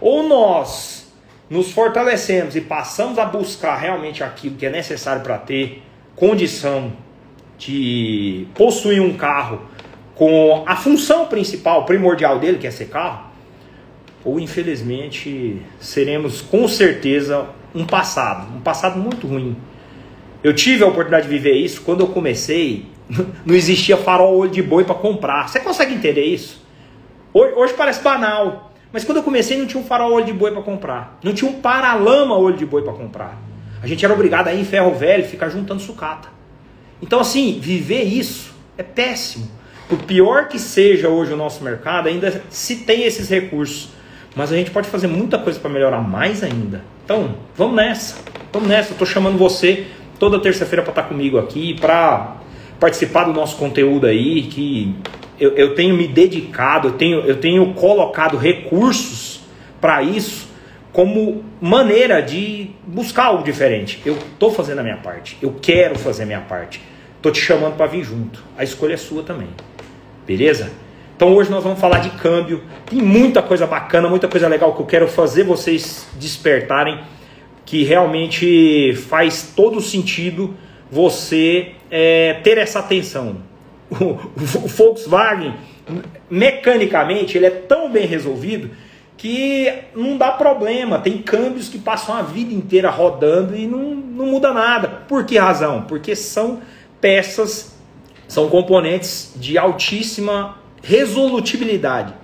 Ou 0.00 0.24
nós 0.24 1.14
nos 1.48 1.70
fortalecemos 1.70 2.56
e 2.56 2.60
passamos 2.60 3.16
a 3.16 3.24
buscar 3.24 3.76
realmente 3.76 4.24
aquilo 4.24 4.56
que 4.56 4.66
é 4.66 4.70
necessário 4.70 5.22
para 5.22 5.38
ter 5.38 5.80
condição 6.16 6.92
de 7.56 8.48
possuir 8.56 9.00
um 9.00 9.16
carro 9.16 9.60
com 10.22 10.62
a 10.66 10.76
função 10.76 11.26
principal, 11.26 11.84
primordial 11.84 12.38
dele, 12.38 12.56
que 12.56 12.64
é 12.64 12.70
ser 12.70 12.84
carro, 12.84 13.24
ou 14.24 14.38
infelizmente 14.38 15.60
seremos 15.80 16.40
com 16.40 16.68
certeza 16.68 17.46
um 17.74 17.84
passado, 17.84 18.54
um 18.56 18.60
passado 18.60 19.00
muito 19.00 19.26
ruim. 19.26 19.56
Eu 20.40 20.54
tive 20.54 20.84
a 20.84 20.86
oportunidade 20.86 21.24
de 21.24 21.28
viver 21.28 21.54
isso 21.54 21.82
quando 21.82 22.02
eu 22.02 22.06
comecei, 22.06 22.86
não 23.44 23.52
existia 23.52 23.96
farol 23.96 24.36
olho 24.36 24.52
de 24.52 24.62
boi 24.62 24.84
para 24.84 24.94
comprar. 24.94 25.48
Você 25.48 25.58
consegue 25.58 25.92
entender 25.92 26.24
isso? 26.24 26.64
Hoje, 27.34 27.74
parece 27.74 28.00
banal, 28.00 28.72
mas 28.92 29.02
quando 29.02 29.16
eu 29.16 29.24
comecei 29.24 29.58
não 29.58 29.66
tinha 29.66 29.82
um 29.82 29.84
farol 29.84 30.12
olho 30.12 30.26
de 30.26 30.32
boi 30.32 30.52
para 30.52 30.62
comprar, 30.62 31.18
não 31.20 31.34
tinha 31.34 31.50
um 31.50 31.54
paralama 31.54 32.38
olho 32.38 32.56
de 32.56 32.64
boi 32.64 32.82
para 32.82 32.92
comprar. 32.92 33.42
A 33.82 33.88
gente 33.88 34.04
era 34.04 34.14
obrigado 34.14 34.46
a 34.46 34.54
ir 34.54 34.60
em 34.60 34.64
ferro 34.64 34.94
velho, 34.94 35.24
ficar 35.24 35.48
juntando 35.48 35.82
sucata. 35.82 36.28
Então 37.02 37.18
assim, 37.18 37.58
viver 37.58 38.04
isso 38.04 38.54
é 38.78 38.84
péssimo. 38.84 39.61
Por 39.88 39.98
pior 39.98 40.48
que 40.48 40.58
seja 40.58 41.08
hoje 41.08 41.32
o 41.32 41.36
nosso 41.36 41.62
mercado, 41.62 42.08
ainda 42.08 42.42
se 42.48 42.76
tem 42.76 43.04
esses 43.04 43.28
recursos. 43.28 43.90
Mas 44.34 44.50
a 44.52 44.56
gente 44.56 44.70
pode 44.70 44.88
fazer 44.88 45.06
muita 45.06 45.38
coisa 45.38 45.60
para 45.60 45.70
melhorar 45.70 46.00
mais 46.00 46.42
ainda. 46.42 46.82
Então, 47.04 47.34
vamos 47.54 47.76
nessa. 47.76 48.16
Vamos 48.52 48.68
nessa. 48.68 48.90
Eu 48.90 48.92
estou 48.92 49.06
chamando 49.06 49.36
você 49.36 49.86
toda 50.18 50.38
terça-feira 50.38 50.82
para 50.82 50.92
estar 50.92 51.02
tá 51.02 51.08
comigo 51.08 51.38
aqui, 51.38 51.74
para 51.78 52.36
participar 52.80 53.24
do 53.24 53.32
nosso 53.32 53.56
conteúdo 53.56 54.06
aí, 54.06 54.42
que 54.42 54.94
eu, 55.38 55.54
eu 55.56 55.74
tenho 55.74 55.96
me 55.96 56.06
dedicado, 56.06 56.88
eu 56.88 56.92
tenho, 56.92 57.20
eu 57.20 57.36
tenho 57.36 57.74
colocado 57.74 58.36
recursos 58.36 59.40
para 59.80 60.02
isso 60.02 60.52
como 60.92 61.42
maneira 61.60 62.20
de 62.20 62.70
buscar 62.86 63.26
algo 63.26 63.42
diferente. 63.42 64.00
Eu 64.04 64.14
estou 64.14 64.52
fazendo 64.52 64.78
a 64.80 64.82
minha 64.82 64.98
parte, 64.98 65.38
eu 65.40 65.56
quero 65.60 65.98
fazer 65.98 66.24
a 66.24 66.26
minha 66.26 66.40
parte. 66.40 66.80
Estou 67.16 67.32
te 67.32 67.40
chamando 67.40 67.76
para 67.76 67.86
vir 67.86 68.04
junto. 68.04 68.42
A 68.56 68.64
escolha 68.64 68.94
é 68.94 68.96
sua 68.96 69.22
também. 69.22 69.48
Beleza? 70.26 70.70
Então 71.16 71.34
hoje 71.34 71.50
nós 71.50 71.62
vamos 71.62 71.78
falar 71.78 71.98
de 71.98 72.10
câmbio. 72.10 72.62
Tem 72.86 73.00
muita 73.00 73.42
coisa 73.42 73.66
bacana, 73.66 74.08
muita 74.08 74.28
coisa 74.28 74.48
legal 74.48 74.74
que 74.74 74.82
eu 74.82 74.86
quero 74.86 75.08
fazer 75.08 75.44
vocês 75.44 76.06
despertarem, 76.18 77.00
que 77.64 77.84
realmente 77.84 78.94
faz 79.08 79.52
todo 79.54 79.80
sentido 79.80 80.54
você 80.90 81.72
é, 81.90 82.40
ter 82.42 82.58
essa 82.58 82.80
atenção. 82.80 83.36
O, 84.00 84.14
Volkswagen, 84.66 85.54
mecanicamente, 86.30 87.36
ele 87.36 87.46
é 87.46 87.50
tão 87.50 87.90
bem 87.90 88.06
resolvido 88.06 88.70
que 89.18 89.72
não 89.94 90.16
dá 90.16 90.32
problema. 90.32 90.98
Tem 90.98 91.18
câmbios 91.18 91.68
que 91.68 91.78
passam 91.78 92.16
a 92.16 92.22
vida 92.22 92.52
inteira 92.52 92.90
rodando 92.90 93.54
e 93.54 93.66
não, 93.66 93.94
não 93.94 94.26
muda 94.26 94.52
nada. 94.52 94.88
Por 95.06 95.24
que 95.24 95.38
razão? 95.38 95.82
Porque 95.82 96.16
são 96.16 96.60
peças 97.00 97.71
são 98.32 98.48
componentes 98.48 99.30
de 99.36 99.58
altíssima 99.58 100.56
resolutibilidade. 100.82 102.14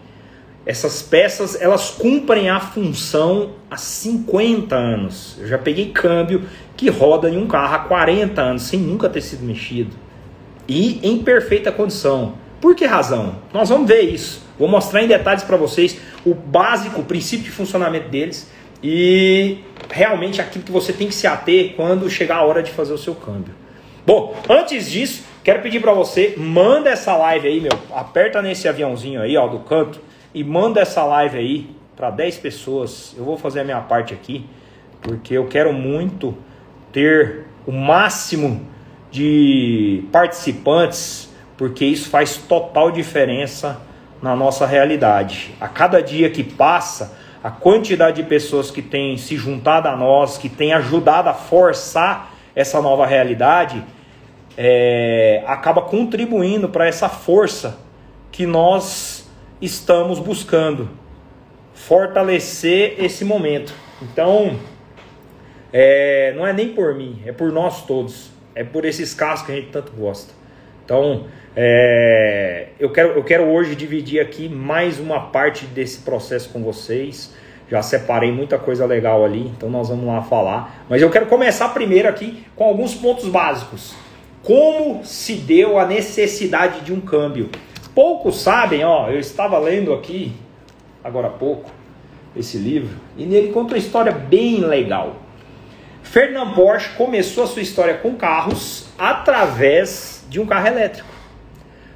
Essas 0.64 1.02
peças, 1.02 1.60
elas 1.60 1.90
cumprem 1.90 2.48
a 2.48 2.58
função 2.58 3.50
há 3.70 3.76
50 3.76 4.74
anos. 4.74 5.36
Eu 5.38 5.46
já 5.46 5.58
peguei 5.58 5.90
câmbio 5.90 6.44
que 6.78 6.88
roda 6.88 7.28
em 7.28 7.36
um 7.36 7.46
carro 7.46 7.74
há 7.74 7.78
40 7.80 8.40
anos, 8.40 8.62
sem 8.62 8.80
nunca 8.80 9.10
ter 9.10 9.20
sido 9.20 9.44
mexido. 9.44 9.94
E 10.66 10.98
em 11.02 11.18
perfeita 11.18 11.70
condição. 11.70 12.36
Por 12.58 12.74
que 12.74 12.86
razão? 12.86 13.34
Nós 13.52 13.68
vamos 13.68 13.86
ver 13.86 14.00
isso. 14.00 14.42
Vou 14.58 14.66
mostrar 14.66 15.02
em 15.02 15.08
detalhes 15.08 15.42
para 15.42 15.58
vocês 15.58 15.98
o 16.24 16.32
básico, 16.34 17.02
o 17.02 17.04
princípio 17.04 17.44
de 17.44 17.50
funcionamento 17.50 18.08
deles 18.08 18.50
e 18.82 19.58
realmente 19.90 20.40
aquilo 20.40 20.64
que 20.64 20.72
você 20.72 20.90
tem 20.90 21.08
que 21.08 21.14
se 21.14 21.26
ater 21.26 21.74
quando 21.76 22.08
chegar 22.08 22.36
a 22.36 22.44
hora 22.44 22.62
de 22.62 22.70
fazer 22.70 22.94
o 22.94 22.98
seu 22.98 23.14
câmbio. 23.14 23.52
Bom, 24.06 24.34
antes 24.48 24.90
disso, 24.90 25.28
Quero 25.48 25.62
pedir 25.62 25.80
para 25.80 25.94
você, 25.94 26.34
manda 26.36 26.90
essa 26.90 27.16
live 27.16 27.48
aí, 27.48 27.58
meu. 27.58 27.72
Aperta 27.94 28.42
nesse 28.42 28.68
aviãozinho 28.68 29.22
aí, 29.22 29.34
ó, 29.34 29.46
do 29.46 29.60
canto. 29.60 29.98
E 30.34 30.44
manda 30.44 30.78
essa 30.78 31.02
live 31.06 31.38
aí 31.38 31.70
para 31.96 32.10
10 32.10 32.36
pessoas. 32.36 33.14
Eu 33.16 33.24
vou 33.24 33.38
fazer 33.38 33.60
a 33.60 33.64
minha 33.64 33.80
parte 33.80 34.12
aqui. 34.12 34.44
Porque 35.00 35.32
eu 35.32 35.46
quero 35.46 35.72
muito 35.72 36.36
ter 36.92 37.46
o 37.66 37.72
máximo 37.72 38.60
de 39.10 40.04
participantes. 40.12 41.32
Porque 41.56 41.82
isso 41.82 42.10
faz 42.10 42.36
total 42.36 42.90
diferença 42.90 43.80
na 44.20 44.36
nossa 44.36 44.66
realidade. 44.66 45.54
A 45.58 45.66
cada 45.66 46.02
dia 46.02 46.28
que 46.28 46.44
passa, 46.44 47.16
a 47.42 47.50
quantidade 47.50 48.22
de 48.22 48.28
pessoas 48.28 48.70
que 48.70 48.82
têm 48.82 49.16
se 49.16 49.34
juntado 49.34 49.88
a 49.88 49.96
nós, 49.96 50.36
que 50.36 50.50
têm 50.50 50.74
ajudado 50.74 51.30
a 51.30 51.32
forçar 51.32 52.34
essa 52.54 52.82
nova 52.82 53.06
realidade 53.06 53.82
é, 54.60 55.40
acaba 55.46 55.82
contribuindo 55.82 56.68
para 56.68 56.84
essa 56.84 57.08
força 57.08 57.78
que 58.32 58.44
nós 58.44 59.30
estamos 59.62 60.18
buscando 60.18 60.90
fortalecer 61.72 62.96
esse 62.98 63.24
momento. 63.24 63.72
Então, 64.02 64.58
é, 65.72 66.34
não 66.36 66.44
é 66.44 66.52
nem 66.52 66.70
por 66.70 66.92
mim, 66.96 67.22
é 67.24 67.30
por 67.30 67.52
nós 67.52 67.86
todos, 67.86 68.32
é 68.52 68.64
por 68.64 68.84
esses 68.84 69.14
casos 69.14 69.46
que 69.46 69.52
a 69.52 69.54
gente 69.54 69.68
tanto 69.68 69.92
gosta. 69.92 70.34
Então, 70.84 71.26
é, 71.54 72.70
eu, 72.80 72.90
quero, 72.90 73.10
eu 73.10 73.22
quero 73.22 73.44
hoje 73.44 73.76
dividir 73.76 74.20
aqui 74.20 74.48
mais 74.48 74.98
uma 74.98 75.28
parte 75.28 75.66
desse 75.66 76.00
processo 76.00 76.48
com 76.48 76.64
vocês. 76.64 77.32
Já 77.70 77.80
separei 77.80 78.32
muita 78.32 78.58
coisa 78.58 78.86
legal 78.86 79.24
ali, 79.24 79.46
então 79.46 79.70
nós 79.70 79.88
vamos 79.88 80.06
lá 80.06 80.22
falar. 80.22 80.84
Mas 80.88 81.00
eu 81.00 81.10
quero 81.10 81.26
começar 81.26 81.68
primeiro 81.68 82.08
aqui 82.08 82.44
com 82.56 82.64
alguns 82.64 82.94
pontos 82.94 83.28
básicos 83.28 84.07
como 84.48 85.04
se 85.04 85.34
deu 85.34 85.78
a 85.78 85.84
necessidade 85.84 86.80
de 86.80 86.90
um 86.90 87.02
câmbio. 87.02 87.50
Poucos 87.94 88.40
sabem, 88.40 88.82
ó, 88.82 89.10
eu 89.10 89.20
estava 89.20 89.58
lendo 89.58 89.92
aqui 89.92 90.32
agora 91.04 91.26
há 91.26 91.30
pouco 91.30 91.70
esse 92.34 92.56
livro 92.56 92.96
e 93.14 93.26
nele 93.26 93.52
conta 93.52 93.74
uma 93.74 93.78
história 93.78 94.10
bem 94.10 94.60
legal. 94.60 95.16
Fernand 96.02 96.54
Porsche 96.54 96.96
começou 96.96 97.44
a 97.44 97.46
sua 97.46 97.60
história 97.60 97.92
com 97.98 98.14
carros 98.14 98.88
através 98.96 100.24
de 100.30 100.40
um 100.40 100.46
carro 100.46 100.68
elétrico. 100.68 101.10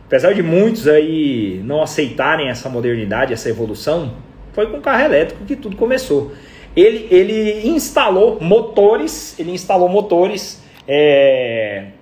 Apesar 0.04 0.35
de 0.35 0.42
muitos 0.42 0.87
aí 0.87 1.62
não 1.64 1.80
aceitarem 1.80 2.50
essa 2.50 2.68
modernidade, 2.68 3.32
essa 3.32 3.49
evolução, 3.49 4.12
Foi 4.52 4.66
com 4.66 4.78
carro 4.82 5.02
elétrico 5.02 5.42
que 5.47 5.56
tudo 5.56 5.75
começou. 5.75 6.32
Ele, 6.76 7.09
ele 7.11 7.66
instalou 7.66 8.38
motores, 8.38 9.35
ele 9.40 9.52
instalou 9.52 9.88
motores, 9.88 10.62
é, 10.87 11.92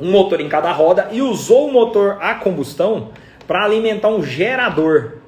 um 0.00 0.10
motor 0.10 0.40
em 0.40 0.48
cada 0.48 0.70
roda 0.72 1.08
e 1.12 1.20
usou 1.20 1.68
o 1.68 1.72
motor 1.72 2.18
a 2.20 2.34
combustão 2.34 3.10
para 3.46 3.64
alimentar 3.64 4.08
um 4.08 4.22
gerador. 4.22 5.18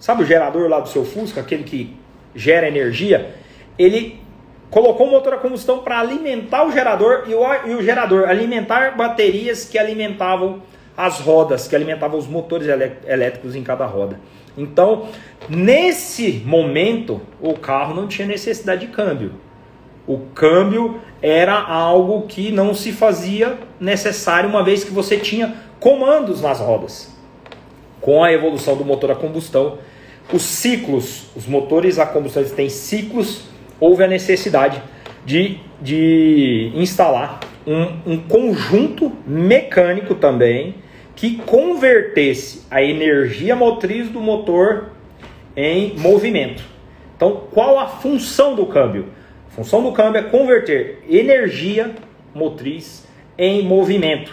Sabe 0.00 0.22
o 0.22 0.26
gerador 0.26 0.68
lá 0.68 0.80
do 0.80 0.88
seu 0.88 1.04
Fusca, 1.04 1.40
aquele 1.40 1.64
que 1.64 1.96
gera 2.34 2.68
energia? 2.68 3.34
Ele 3.78 4.20
colocou 4.70 5.06
o 5.06 5.10
motor 5.10 5.34
a 5.34 5.38
combustão 5.38 5.80
para 5.80 6.00
alimentar 6.00 6.64
o 6.66 6.72
gerador 6.72 7.24
e 7.26 7.34
o, 7.34 7.42
e 7.66 7.74
o 7.74 7.82
gerador 7.82 8.28
alimentar 8.28 8.96
baterias 8.96 9.64
que 9.64 9.78
alimentavam 9.78 10.62
as 10.96 11.20
rodas, 11.20 11.68
que 11.68 11.76
alimentavam 11.76 12.18
os 12.18 12.26
motores 12.26 12.66
elétricos 13.06 13.54
em 13.54 13.62
cada 13.62 13.86
roda. 13.86 14.18
Então, 14.56 15.08
nesse 15.48 16.42
momento, 16.44 17.20
o 17.40 17.54
carro 17.54 17.94
não 17.94 18.08
tinha 18.08 18.26
necessidade 18.26 18.86
de 18.86 18.92
câmbio. 18.92 19.32
O 20.08 20.18
câmbio 20.34 20.98
era 21.20 21.52
algo 21.52 22.22
que 22.26 22.50
não 22.50 22.72
se 22.72 22.92
fazia 22.92 23.58
necessário, 23.78 24.48
uma 24.48 24.64
vez 24.64 24.82
que 24.82 24.90
você 24.90 25.18
tinha 25.18 25.54
comandos 25.78 26.40
nas 26.40 26.60
rodas. 26.60 27.14
Com 28.00 28.24
a 28.24 28.32
evolução 28.32 28.74
do 28.74 28.86
motor 28.86 29.10
a 29.10 29.14
combustão, 29.14 29.78
os 30.32 30.42
ciclos, 30.42 31.26
os 31.36 31.46
motores 31.46 31.98
a 31.98 32.06
combustão 32.06 32.42
têm 32.42 32.70
ciclos, 32.70 33.42
houve 33.78 34.02
a 34.02 34.08
necessidade 34.08 34.82
de, 35.26 35.58
de 35.80 36.72
instalar 36.74 37.40
um, 37.66 38.14
um 38.14 38.16
conjunto 38.16 39.12
mecânico 39.26 40.14
também 40.14 40.76
que 41.14 41.36
convertesse 41.36 42.62
a 42.70 42.82
energia 42.82 43.54
motriz 43.54 44.08
do 44.08 44.20
motor 44.20 44.92
em 45.54 45.98
movimento. 45.98 46.62
Então, 47.14 47.42
qual 47.50 47.78
a 47.78 47.88
função 47.88 48.54
do 48.54 48.64
câmbio? 48.64 49.17
Função 49.58 49.82
do 49.82 49.90
câmbio 49.90 50.20
é 50.20 50.22
converter 50.22 51.02
energia 51.10 51.92
motriz 52.32 53.04
em 53.36 53.60
movimento. 53.64 54.32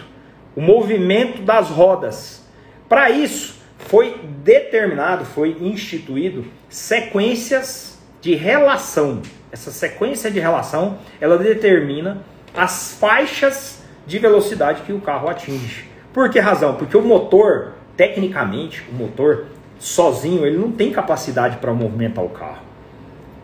O 0.55 0.61
movimento 0.61 1.41
das 1.41 1.67
rodas. 1.67 2.45
Para 2.87 3.09
isso, 3.09 3.59
foi 3.75 4.19
determinado, 4.43 5.25
foi 5.25 5.57
instituído 5.59 6.45
sequências 6.69 7.99
de 8.21 8.35
relação. 8.35 9.23
Essa 9.51 9.71
sequência 9.71 10.29
de 10.29 10.39
relação, 10.39 10.99
ela 11.19 11.39
determina 11.39 12.21
as 12.55 12.95
faixas 12.99 13.83
de 14.05 14.19
velocidade 14.19 14.83
que 14.83 14.93
o 14.93 15.01
carro 15.01 15.27
atinge. 15.27 15.89
Por 16.13 16.29
que 16.29 16.39
razão? 16.39 16.75
Porque 16.75 16.95
o 16.95 17.01
motor, 17.01 17.71
tecnicamente, 17.97 18.85
o 18.91 18.93
motor 18.93 19.47
sozinho, 19.79 20.45
ele 20.45 20.59
não 20.59 20.71
tem 20.71 20.91
capacidade 20.91 21.57
para 21.57 21.73
movimentar 21.73 22.23
o 22.23 22.29
carro. 22.29 22.64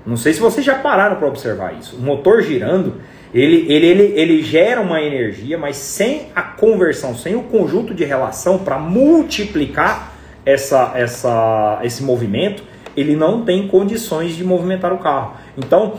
Não 0.06 0.18
sei 0.18 0.34
se 0.34 0.40
vocês 0.40 0.66
já 0.66 0.76
pararam 0.76 1.18
para 1.18 1.28
observar 1.28 1.76
isso. 1.78 1.96
O 1.96 2.02
motor 2.02 2.42
girando, 2.42 2.96
ele, 3.34 3.72
ele, 3.72 3.86
ele, 3.86 4.04
ele 4.16 4.42
gera 4.42 4.82
uma 4.82 5.02
energia, 5.02 5.58
mas 5.58 5.78
sem 5.78 6.28
a 6.36 6.42
conversão, 6.42 7.16
sem 7.16 7.36
o 7.36 7.44
conjunto 7.44 7.94
de 7.94 8.04
relação 8.04 8.58
para 8.58 8.80
multiplicar 8.80 10.14
essa, 10.46 10.94
essa, 10.96 11.80
esse 11.84 12.04
movimento, 12.04 12.64
ele 12.98 13.16
não 13.16 13.46
tem 13.46 13.68
condições 13.68 14.36
de 14.36 14.44
movimentar 14.44 14.92
o 14.92 14.98
carro. 14.98 15.36
Então, 15.58 15.94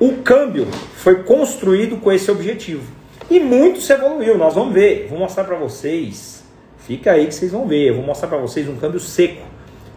o 0.00 0.14
câmbio 0.16 0.66
foi 0.96 1.22
construído 1.22 1.98
com 1.98 2.10
esse 2.10 2.30
objetivo. 2.30 2.92
E 3.30 3.38
muito 3.38 3.80
se 3.80 3.92
evoluiu, 3.92 4.36
nós 4.36 4.54
vamos 4.54 4.74
ver. 4.74 5.06
Vou 5.08 5.18
mostrar 5.18 5.44
para 5.44 5.56
vocês. 5.56 6.44
Fica 6.78 7.12
aí 7.12 7.26
que 7.26 7.34
vocês 7.34 7.52
vão 7.52 7.66
ver. 7.66 7.88
Eu 7.88 7.94
vou 7.96 8.04
mostrar 8.04 8.28
para 8.28 8.38
vocês 8.38 8.68
um 8.68 8.76
câmbio 8.76 9.00
seco. 9.00 9.42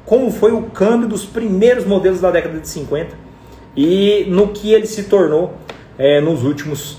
Como 0.06 0.32
foi 0.32 0.52
o 0.52 0.64
câmbio 0.64 1.08
dos 1.08 1.26
primeiros 1.26 1.86
modelos 1.86 2.22
da 2.22 2.32
década 2.32 2.60
de 2.60 2.68
50 2.68 3.27
e 3.78 4.26
no 4.28 4.48
que 4.48 4.74
ele 4.74 4.88
se 4.88 5.04
tornou 5.04 5.54
é, 5.98 6.20
nos 6.20 6.44
últimos 6.44 6.98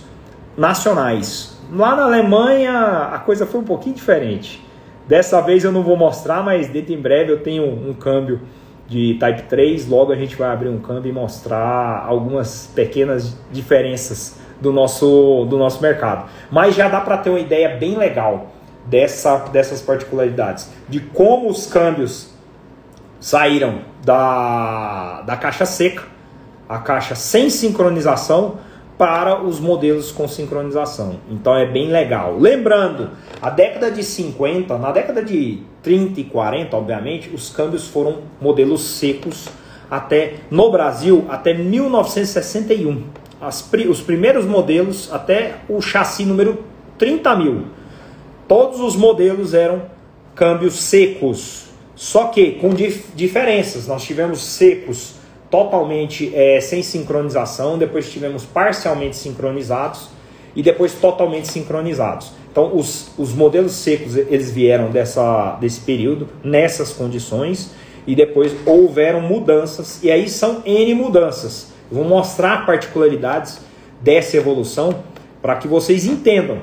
nacionais. 0.57 1.59
Lá 1.73 1.97
na 1.97 2.05
Alemanha 2.05 3.11
a 3.13 3.19
coisa 3.19 3.45
foi 3.45 3.61
um 3.61 3.65
pouquinho 3.65 3.97
diferente. 3.97 4.65
Dessa 5.09 5.41
vez 5.41 5.65
eu 5.65 5.73
não 5.73 5.83
vou 5.83 5.97
mostrar, 5.97 6.43
mas 6.43 6.69
dentro 6.69 6.93
em 6.93 7.01
breve 7.01 7.33
eu 7.33 7.41
tenho 7.41 7.65
um 7.65 7.93
câmbio 7.93 8.41
de 8.87 9.15
Type 9.15 9.43
3. 9.43 9.89
Logo 9.89 10.13
a 10.13 10.17
gente 10.17 10.37
vai 10.37 10.51
abrir 10.51 10.69
um 10.69 10.79
câmbio 10.79 11.11
e 11.11 11.13
mostrar 11.13 12.05
algumas 12.07 12.71
pequenas 12.75 13.37
diferenças 13.51 14.39
do 14.61 14.73
nosso, 14.73 15.47
do 15.49 15.59
nosso 15.59 15.83
mercado. 15.83 16.29
Mas 16.51 16.75
já 16.75 16.89
dá 16.89 17.01
para 17.01 17.19
ter 17.19 17.31
uma 17.31 17.41
ideia 17.41 17.77
bem 17.77 17.97
legal 17.97 18.49
dessa, 18.87 19.39
dessas 19.53 19.83
particularidades, 19.83 20.71
de 20.89 21.01
como 21.01 21.49
os 21.49 21.67
câmbios 21.67 22.35
saíram 23.21 23.81
da, 24.05 25.23
da 25.23 25.37
caixa 25.37 25.67
seca, 25.67 26.05
a 26.69 26.79
caixa 26.79 27.15
sem 27.15 27.51
sincronização, 27.51 28.57
para 28.97 29.41
os 29.41 29.61
modelos 29.61 30.11
com 30.11 30.27
sincronização. 30.27 31.21
Então 31.31 31.57
é 31.57 31.65
bem 31.65 31.89
legal. 31.89 32.37
Lembrando, 32.37 33.11
a 33.41 33.49
década 33.49 33.93
de 33.93 34.03
50, 34.03 34.77
na 34.77 34.91
década 34.91 35.23
de 35.23 35.63
30 35.85 36.21
e 36.21 36.25
40, 36.25 36.77
obviamente, 36.77 37.31
os 37.33 37.49
câmbios 37.49 37.87
foram 37.87 38.23
modelos 38.41 38.83
secos 38.83 39.49
até 39.89 40.35
no 40.51 40.69
Brasil 40.73 41.25
até 41.29 41.55
1961 41.55 43.05
as, 43.41 43.69
os 43.89 44.01
primeiros 44.01 44.45
modelos 44.45 45.13
até 45.13 45.57
o 45.69 45.81
chassi 45.81 46.25
número 46.25 46.65
30 46.99 47.37
mil. 47.37 47.65
Todos 48.47 48.81
os 48.81 48.97
modelos 48.97 49.55
eram 49.55 49.83
câmbios 50.35 50.81
secos, 50.81 51.67
só 51.95 52.27
que 52.27 52.53
com 52.53 52.71
dif 52.71 53.07
diferenças. 53.15 53.87
Nós 53.87 54.03
tivemos 54.03 54.41
secos 54.41 55.15
totalmente 55.51 56.33
é, 56.35 56.61
sem 56.61 56.83
sincronização, 56.83 57.79
depois 57.79 58.11
tivemos 58.11 58.45
parcialmente 58.45 59.17
sincronizados 59.17 60.09
e 60.55 60.63
depois 60.63 60.93
totalmente 60.95 61.49
sincronizados. 61.49 62.33
Então, 62.51 62.77
os, 62.77 63.11
os 63.17 63.33
modelos 63.33 63.73
secos 63.73 64.17
eles 64.17 64.51
vieram 64.51 64.91
dessa, 64.91 65.57
desse 65.61 65.81
período, 65.81 66.29
nessas 66.43 66.93
condições, 66.93 67.71
e 68.07 68.15
depois 68.15 68.55
houveram 68.65 69.21
mudanças, 69.21 70.03
e 70.03 70.11
aí 70.11 70.29
são 70.29 70.63
N 70.65 70.95
mudanças. 70.95 71.73
Vou 71.91 72.05
mostrar 72.05 72.65
particularidades 72.65 73.61
dessa 74.01 74.37
evolução 74.37 75.05
para 75.43 75.57
que 75.57 75.69
vocês 75.69 76.07
entendam 76.07 76.59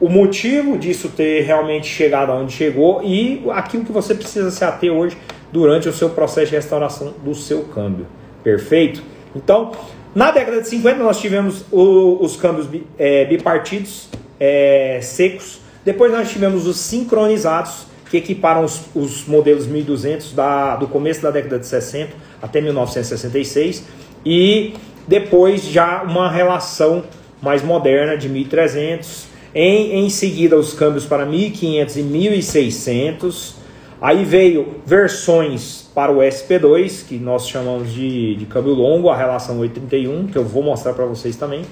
o 0.00 0.08
motivo 0.08 0.76
disso 0.76 1.08
ter 1.08 1.42
realmente 1.42 1.86
chegado 1.86 2.32
aonde 2.32 2.52
chegou 2.52 3.02
e 3.04 3.44
aquilo 3.50 3.84
que 3.84 3.92
você 3.92 4.14
precisa 4.14 4.50
se 4.50 4.64
ater 4.64 4.92
hoje 4.92 5.16
durante 5.52 5.88
o 5.88 5.92
seu 5.92 6.10
processo 6.10 6.50
de 6.50 6.56
restauração 6.56 7.14
do 7.24 7.34
seu 7.34 7.64
câmbio. 7.64 8.06
Perfeito? 8.42 9.02
Então, 9.36 9.72
na 10.14 10.30
década 10.30 10.60
de 10.60 10.68
50 10.68 11.02
nós 11.02 11.20
tivemos 11.20 11.64
o, 11.70 12.18
os 12.20 12.36
câmbios 12.36 12.68
é, 12.98 13.24
bipartidos 13.24 14.08
é, 14.40 14.98
secos, 15.02 15.60
depois 15.84 16.12
nós 16.12 16.30
tivemos 16.30 16.66
os 16.66 16.76
sincronizados, 16.76 17.86
que 18.10 18.18
equiparam 18.18 18.64
os, 18.64 18.82
os 18.94 19.26
modelos 19.26 19.66
1200 19.66 20.34
da, 20.34 20.76
do 20.76 20.86
começo 20.86 21.22
da 21.22 21.30
década 21.30 21.58
de 21.58 21.66
60 21.66 22.12
até 22.42 22.60
1966 22.60 23.84
e 24.24 24.74
depois 25.08 25.64
já 25.64 26.02
uma 26.02 26.30
relação 26.30 27.04
mais 27.40 27.62
moderna 27.62 28.16
de 28.16 28.28
1300, 28.28 29.26
em, 29.54 30.04
em 30.04 30.10
seguida 30.10 30.56
os 30.56 30.74
câmbios 30.74 31.06
para 31.06 31.24
1500 31.24 31.96
e 31.96 32.02
1600, 32.02 33.54
aí 34.02 34.24
veio 34.24 34.74
versões 34.84 35.88
para 35.94 36.10
o 36.10 36.18
SP2, 36.18 37.06
que 37.06 37.16
nós 37.18 37.48
chamamos 37.48 37.92
de, 37.92 38.34
de 38.34 38.44
câmbio 38.46 38.74
longo, 38.74 39.08
a 39.08 39.16
relação 39.16 39.60
831, 39.60 40.26
que 40.26 40.36
eu 40.36 40.44
vou 40.44 40.62
mostrar 40.62 40.92
para 40.92 41.06
vocês 41.06 41.36
também, 41.36 41.62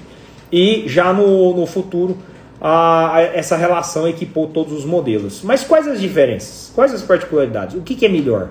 e 0.49 0.85
já 0.87 1.11
no, 1.11 1.53
no 1.53 1.65
futuro 1.65 2.17
a, 2.61 3.15
a, 3.15 3.21
essa 3.21 3.57
relação 3.57 4.07
equipou 4.07 4.47
todos 4.47 4.71
os 4.71 4.85
modelos. 4.85 5.41
Mas 5.43 5.63
quais 5.63 5.87
as 5.87 5.99
diferenças? 5.99 6.71
Quais 6.73 6.93
as 6.93 7.01
particularidades? 7.01 7.75
O 7.75 7.81
que, 7.81 7.95
que 7.95 8.05
é 8.05 8.09
melhor? 8.09 8.49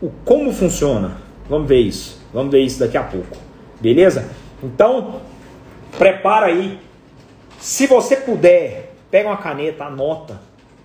O, 0.00 0.10
como 0.24 0.52
funciona? 0.52 1.18
Vamos 1.48 1.68
ver 1.68 1.80
isso. 1.80 2.18
Vamos 2.32 2.50
ver 2.50 2.60
isso 2.60 2.78
daqui 2.78 2.96
a 2.96 3.02
pouco. 3.02 3.36
Beleza? 3.80 4.30
Então, 4.62 5.20
prepara 5.98 6.46
aí. 6.46 6.78
Se 7.58 7.86
você 7.86 8.16
puder, 8.16 8.94
pega 9.10 9.28
uma 9.28 9.36
caneta, 9.36 9.84
anota. 9.84 10.40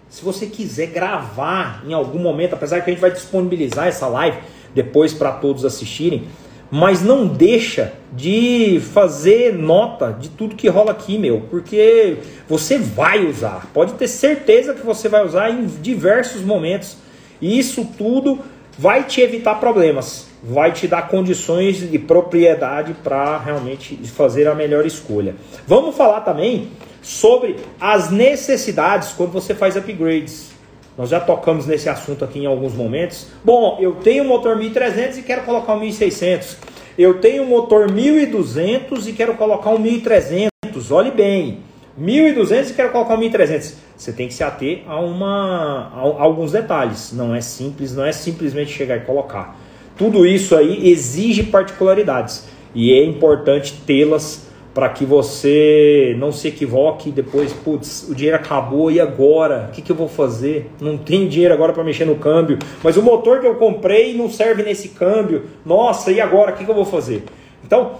Se 0.09 0.23
você 0.23 0.47
quiser 0.47 0.87
gravar 0.87 1.83
em 1.87 1.93
algum 1.93 2.19
momento, 2.19 2.53
apesar 2.53 2.81
que 2.81 2.89
a 2.89 2.93
gente 2.93 3.01
vai 3.01 3.11
disponibilizar 3.11 3.87
essa 3.87 4.07
live 4.07 4.37
depois 4.73 5.13
para 5.13 5.31
todos 5.31 5.63
assistirem, 5.63 6.23
mas 6.71 7.01
não 7.01 7.27
deixa 7.27 7.93
de 8.13 8.79
fazer 8.93 9.53
nota 9.53 10.11
de 10.11 10.29
tudo 10.29 10.55
que 10.55 10.67
rola 10.67 10.91
aqui, 10.91 11.17
meu, 11.17 11.41
porque 11.49 12.17
você 12.47 12.77
vai 12.77 13.25
usar. 13.25 13.67
Pode 13.73 13.93
ter 13.93 14.07
certeza 14.07 14.73
que 14.73 14.85
você 14.85 15.09
vai 15.09 15.25
usar 15.25 15.49
em 15.49 15.65
diversos 15.65 16.41
momentos. 16.41 16.97
E 17.41 17.57
isso 17.57 17.87
tudo 17.97 18.39
vai 18.77 19.03
te 19.03 19.21
evitar 19.21 19.55
problemas 19.55 20.29
vai 20.43 20.71
te 20.71 20.87
dar 20.87 21.07
condições 21.07 21.89
de 21.89 21.99
propriedade 21.99 22.95
para 23.03 23.37
realmente 23.37 23.95
fazer 24.07 24.47
a 24.47 24.55
melhor 24.55 24.85
escolha. 24.85 25.35
Vamos 25.67 25.95
falar 25.95 26.21
também 26.21 26.69
sobre 27.01 27.57
as 27.79 28.09
necessidades 28.09 29.13
quando 29.13 29.31
você 29.31 29.53
faz 29.53 29.75
upgrades. 29.75 30.49
Nós 30.97 31.09
já 31.09 31.19
tocamos 31.19 31.65
nesse 31.65 31.87
assunto 31.87 32.25
aqui 32.25 32.39
em 32.39 32.45
alguns 32.45 32.73
momentos. 32.73 33.27
Bom, 33.43 33.77
eu 33.79 33.95
tenho 33.95 34.23
um 34.23 34.27
motor 34.27 34.57
1300 34.57 35.19
e 35.19 35.21
quero 35.21 35.43
colocar 35.43 35.73
um 35.73 35.79
1600. 35.79 36.57
Eu 36.97 37.21
tenho 37.21 37.43
um 37.43 37.47
motor 37.47 37.89
1200 37.89 39.07
e 39.07 39.13
quero 39.13 39.35
colocar 39.35 39.69
um 39.69 39.79
1300. 39.79 40.49
Olhe 40.91 41.11
bem, 41.11 41.59
1200 41.97 42.71
e 42.71 42.73
quero 42.73 42.91
colocar 42.91 43.13
um 43.13 43.17
1300. 43.19 43.75
Você 43.95 44.11
tem 44.11 44.27
que 44.27 44.33
se 44.33 44.43
ater 44.43 44.83
a, 44.87 44.99
uma, 44.99 45.89
a 45.93 46.21
alguns 46.21 46.51
detalhes. 46.51 47.13
Não 47.13 47.33
é 47.33 47.39
simples, 47.39 47.95
não 47.95 48.03
é 48.03 48.11
simplesmente 48.11 48.71
chegar 48.71 48.97
e 48.97 49.01
colocar. 49.01 49.57
Tudo 49.97 50.25
isso 50.25 50.53
aí 50.55 50.89
exige 50.89 51.43
particularidades 51.43 52.45
e 52.75 52.91
é 52.91 53.03
importante 53.05 53.73
tê-las 53.85 54.48
para 54.73 54.89
que 54.89 55.03
você 55.03 56.15
não 56.19 56.31
se 56.31 56.47
equivoque 56.47 57.11
depois, 57.11 57.51
putz, 57.51 58.07
o 58.07 58.15
dinheiro 58.15 58.37
acabou 58.37 58.91
e 58.91 58.99
agora? 58.99 59.67
O 59.69 59.71
que, 59.71 59.81
que 59.81 59.91
eu 59.91 59.95
vou 59.95 60.07
fazer? 60.07 60.69
Não 60.79 60.97
tem 60.97 61.27
dinheiro 61.27 61.53
agora 61.53 61.73
para 61.73 61.83
mexer 61.83 62.05
no 62.05 62.15
câmbio, 62.15 62.59
mas 62.83 62.95
o 62.95 63.01
motor 63.01 63.39
que 63.39 63.47
eu 63.47 63.55
comprei 63.55 64.15
não 64.15 64.29
serve 64.29 64.63
nesse 64.63 64.89
câmbio. 64.89 65.45
Nossa, 65.65 66.11
e 66.11 66.21
agora? 66.21 66.51
O 66.51 66.55
que, 66.55 66.63
que 66.63 66.71
eu 66.71 66.75
vou 66.75 66.85
fazer? 66.85 67.23
Então, 67.63 67.93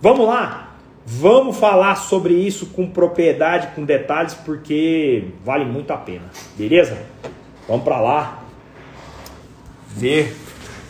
vamos 0.00 0.26
lá. 0.26 0.62
Vamos 1.08 1.56
falar 1.56 1.94
sobre 1.94 2.34
isso 2.34 2.66
com 2.66 2.88
propriedade, 2.88 3.68
com 3.76 3.84
detalhes, 3.84 4.34
porque 4.34 5.28
vale 5.44 5.64
muito 5.64 5.92
a 5.92 5.96
pena. 5.96 6.24
Beleza? 6.56 6.98
Vamos 7.68 7.84
para 7.84 8.00
lá. 8.00 8.42
Ver. 9.86 10.34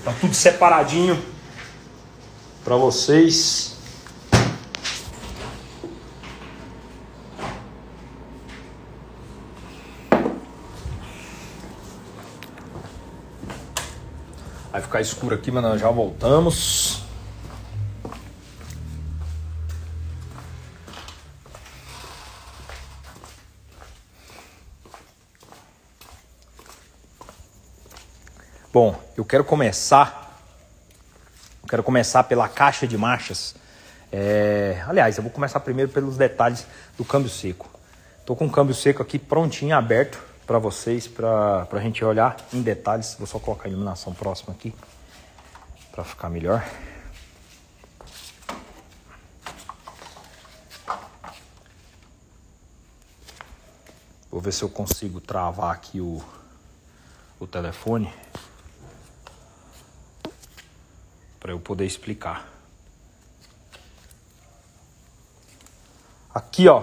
Tá 0.03 0.15
tudo 0.19 0.33
separadinho 0.33 1.19
para 2.65 2.77
vocês. 2.77 3.76
Vai 14.77 14.83
ficar 14.83 15.01
escuro 15.01 15.35
aqui, 15.35 15.51
mas 15.51 15.63
nós 15.63 15.81
já 15.81 15.91
voltamos. 15.91 17.03
Bom, 28.71 29.03
eu 29.17 29.25
quero 29.25 29.45
começar. 29.45 30.39
Eu 31.63 31.69
quero 31.71 31.83
começar 31.83 32.25
pela 32.25 32.47
caixa 32.47 32.87
de 32.87 32.99
marchas. 32.99 33.55
É, 34.13 34.85
aliás, 34.87 35.17
eu 35.17 35.23
vou 35.23 35.33
começar 35.33 35.59
primeiro 35.61 35.91
pelos 35.91 36.19
detalhes 36.19 36.67
do 36.99 37.05
câmbio 37.07 37.31
seco. 37.31 37.71
Estou 38.21 38.37
com 38.37 38.45
o 38.45 38.53
câmbio 38.53 38.75
seco 38.75 39.03
aqui 39.03 39.19
prontinho, 39.19 39.75
aberto 39.75 40.23
para 40.47 40.59
vocês, 40.59 41.09
para 41.09 41.67
a 41.71 41.81
gente 41.81 42.05
olhar 42.05 42.37
em 42.53 42.63
detalhes. 42.63 43.17
Vou 43.19 43.27
só 43.27 43.39
colocar 43.39 43.67
a 43.67 43.69
iluminação 43.69 44.15
próxima 44.15 44.55
aqui 44.55 44.73
para 45.91 46.05
ficar 46.05 46.29
melhor. 46.29 46.65
Vou 54.31 54.41
ver 54.41 54.53
se 54.53 54.63
eu 54.63 54.69
consigo 54.69 55.21
travar 55.21 55.75
aqui 55.75 56.01
o, 56.01 56.23
o 57.41 57.47
telefone 57.47 58.13
para 61.41 61.53
eu 61.53 61.59
poder 61.59 61.87
explicar. 61.87 62.47
Aqui, 66.35 66.69
ó, 66.69 66.83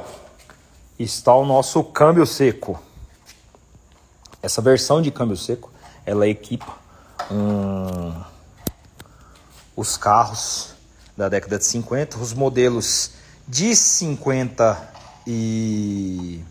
está 0.97 1.35
o 1.35 1.45
nosso 1.45 1.83
câmbio 1.83 2.25
seco. 2.25 2.81
Essa 4.43 4.61
versão 4.61 5.01
de 5.01 5.09
câmbio 5.09 5.37
seco, 5.37 5.71
ela 6.05 6.27
equipa 6.27 6.77
um, 7.31 8.13
os 9.73 9.95
carros 9.95 10.73
da 11.15 11.29
década 11.29 11.57
de 11.57 11.63
50, 11.63 12.17
os 12.17 12.33
modelos 12.33 13.11
de 13.47 13.73
50 13.73 14.91
e 15.25 16.43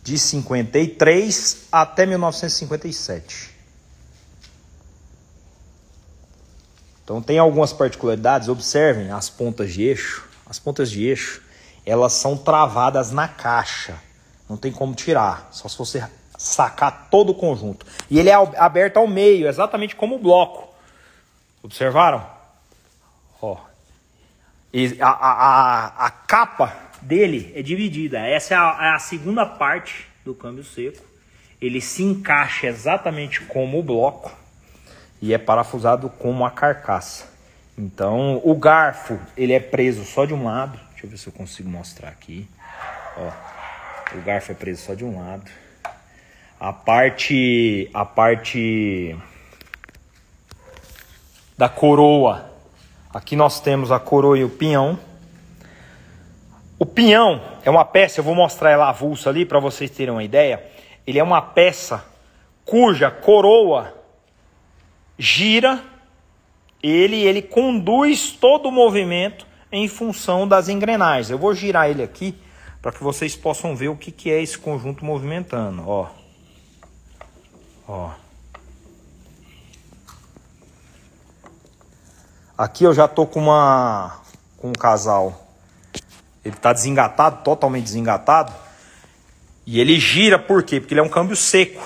de 0.00 0.16
53 0.16 1.56
até 1.72 2.06
1957. 2.06 3.52
Então 7.02 7.20
tem 7.20 7.40
algumas 7.40 7.72
particularidades, 7.72 8.46
observem 8.46 9.10
as 9.10 9.28
pontas 9.28 9.72
de 9.72 9.82
eixo. 9.82 10.24
As 10.46 10.60
pontas 10.60 10.88
de 10.88 11.04
eixo, 11.04 11.42
elas 11.84 12.12
são 12.12 12.36
travadas 12.36 13.10
na 13.10 13.26
caixa. 13.26 14.00
Não 14.48 14.56
tem 14.56 14.70
como 14.70 14.94
tirar, 14.94 15.48
só 15.50 15.68
se 15.68 15.78
você 15.78 16.04
sacar 16.36 17.08
todo 17.10 17.30
o 17.30 17.34
conjunto. 17.34 17.86
E 18.10 18.18
ele 18.18 18.28
é 18.28 18.34
aberto 18.34 18.98
ao 18.98 19.06
meio, 19.06 19.48
exatamente 19.48 19.96
como 19.96 20.16
o 20.16 20.18
bloco. 20.18 20.72
Observaram? 21.62 22.26
Ó. 23.40 23.56
E 24.72 25.00
a, 25.00 25.08
a, 25.08 26.06
a, 26.06 26.10
capa 26.10 26.76
dele 27.00 27.52
é 27.54 27.62
dividida. 27.62 28.18
Essa 28.18 28.54
é 28.54 28.56
a, 28.56 28.78
é 28.80 28.94
a 28.94 28.98
segunda 28.98 29.46
parte 29.46 30.06
do 30.24 30.34
câmbio 30.34 30.64
seco. 30.64 31.02
Ele 31.60 31.80
se 31.80 32.02
encaixa 32.02 32.66
exatamente 32.66 33.40
como 33.42 33.78
o 33.78 33.82
bloco 33.82 34.30
e 35.22 35.32
é 35.32 35.38
parafusado 35.38 36.10
como 36.10 36.44
a 36.44 36.50
carcaça. 36.50 37.32
Então, 37.78 38.40
o 38.44 38.54
garfo, 38.54 39.18
ele 39.36 39.52
é 39.52 39.60
preso 39.60 40.04
só 40.04 40.24
de 40.24 40.34
um 40.34 40.44
lado. 40.44 40.78
Deixa 40.90 41.06
eu 41.06 41.10
ver 41.10 41.16
se 41.16 41.26
eu 41.26 41.32
consigo 41.32 41.68
mostrar 41.68 42.08
aqui. 42.08 42.48
Ó. 43.16 43.53
O 44.14 44.20
garfo 44.20 44.52
é 44.52 44.54
preso 44.54 44.82
só 44.82 44.94
de 44.94 45.04
um 45.04 45.18
lado. 45.18 45.50
A 46.60 46.72
parte 46.72 47.90
a 47.92 48.04
parte 48.04 49.16
da 51.58 51.68
coroa. 51.68 52.48
Aqui 53.12 53.34
nós 53.34 53.58
temos 53.58 53.90
a 53.90 53.98
coroa 53.98 54.38
e 54.38 54.44
o 54.44 54.48
pinhão. 54.48 54.96
O 56.78 56.86
pinhão 56.86 57.42
é 57.64 57.70
uma 57.70 57.84
peça, 57.84 58.20
eu 58.20 58.24
vou 58.24 58.36
mostrar 58.36 58.70
ela 58.70 58.88
avulsa 58.88 59.30
ali 59.30 59.44
para 59.44 59.58
vocês 59.58 59.90
terem 59.90 60.14
uma 60.14 60.22
ideia. 60.22 60.64
Ele 61.04 61.18
é 61.18 61.22
uma 61.22 61.42
peça 61.42 62.04
cuja 62.64 63.10
coroa 63.10 63.94
gira, 65.18 65.82
ele 66.80 67.16
ele 67.16 67.42
conduz 67.42 68.30
todo 68.30 68.68
o 68.68 68.72
movimento 68.72 69.44
em 69.72 69.88
função 69.88 70.46
das 70.46 70.68
engrenagens. 70.68 71.30
Eu 71.30 71.38
vou 71.38 71.52
girar 71.52 71.90
ele 71.90 72.02
aqui 72.02 72.34
para 72.84 72.92
que 72.92 73.02
vocês 73.02 73.34
possam 73.34 73.74
ver 73.74 73.88
o 73.88 73.96
que, 73.96 74.12
que 74.12 74.30
é 74.30 74.42
esse 74.42 74.58
conjunto 74.58 75.06
movimentando, 75.06 75.88
ó. 75.88 76.10
Ó. 77.88 78.10
Aqui 82.58 82.84
eu 82.84 82.92
já 82.92 83.08
tô 83.08 83.26
com 83.26 83.40
uma 83.40 84.20
com 84.58 84.68
um 84.68 84.72
casal. 84.74 85.48
Ele 86.44 86.54
está 86.54 86.74
desengatado, 86.74 87.42
totalmente 87.42 87.84
desengatado. 87.84 88.52
E 89.64 89.80
ele 89.80 89.98
gira 89.98 90.38
por 90.38 90.62
quê? 90.62 90.78
Porque 90.78 90.92
ele 90.92 91.00
é 91.00 91.04
um 91.04 91.08
câmbio 91.08 91.36
seco. 91.36 91.82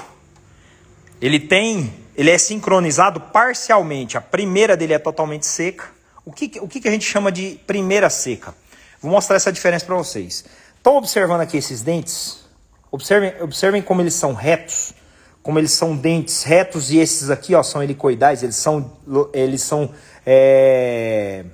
Ele 1.21 1.39
tem, 1.39 1.95
ele 2.17 2.31
é 2.31 2.39
sincronizado 2.39 3.21
parcialmente. 3.21 4.19
A 4.19 4.21
primeira 4.21 4.77
dele 4.77 4.95
é 4.95 4.99
totalmente 4.99 5.47
seca. 5.47 5.93
O 6.25 6.33
que, 6.33 6.59
o 6.61 6.67
que 6.67 6.89
a 6.89 6.91
gente 6.91 7.05
chama 7.05 7.31
de 7.31 7.61
primeira 7.69 8.11
seca? 8.11 8.53
Vou 9.01 9.13
mostrar 9.13 9.37
essa 9.37 9.53
diferença 9.53 9.87
para 9.87 9.95
vocês. 9.95 10.45
Estão 10.89 10.97
observando 10.97 11.43
aqui 11.43 11.59
esses 11.59 11.83
dentes? 11.83 12.39
Observem, 12.91 13.43
observem 13.43 13.83
como 13.83 14.01
eles 14.01 14.15
são 14.15 14.33
retos, 14.33 14.95
como 15.43 15.59
eles 15.59 15.73
são 15.73 15.95
dentes 15.95 16.45
retos 16.45 16.91
e 16.91 16.97
esses 16.97 17.29
aqui 17.29 17.55
ó, 17.55 17.63
são 17.63 17.83
helicoidais, 17.83 18.43
eles 18.43 18.57
são, 18.57 18.97
eles 19.35 19.61
são 19.61 19.93
é, 20.25 21.45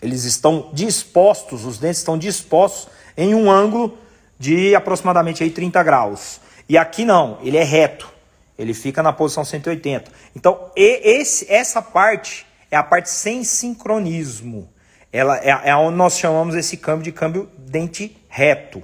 eles 0.00 0.22
estão 0.22 0.70
dispostos, 0.72 1.64
os 1.64 1.78
dentes 1.78 1.98
estão 1.98 2.16
dispostos 2.16 2.86
em 3.16 3.34
um 3.34 3.50
ângulo 3.50 3.98
de 4.38 4.76
aproximadamente 4.76 5.42
aí 5.42 5.50
30 5.50 5.82
graus. 5.82 6.40
E 6.68 6.78
aqui 6.78 7.04
não, 7.04 7.36
ele 7.42 7.56
é 7.56 7.64
reto, 7.64 8.08
ele 8.56 8.74
fica 8.74 9.02
na 9.02 9.12
posição 9.12 9.44
180. 9.44 10.08
Então, 10.36 10.70
esse, 10.76 11.52
essa 11.52 11.82
parte 11.82 12.46
é 12.70 12.76
a 12.76 12.82
parte 12.84 13.10
sem 13.10 13.42
sincronismo. 13.42 14.68
Ela 15.12 15.38
é, 15.38 15.70
é 15.70 15.76
onde 15.76 15.96
nós 15.96 16.18
chamamos 16.18 16.54
esse 16.54 16.76
câmbio 16.76 17.04
de 17.04 17.12
câmbio 17.12 17.48
dente 17.58 18.16
reto. 18.28 18.82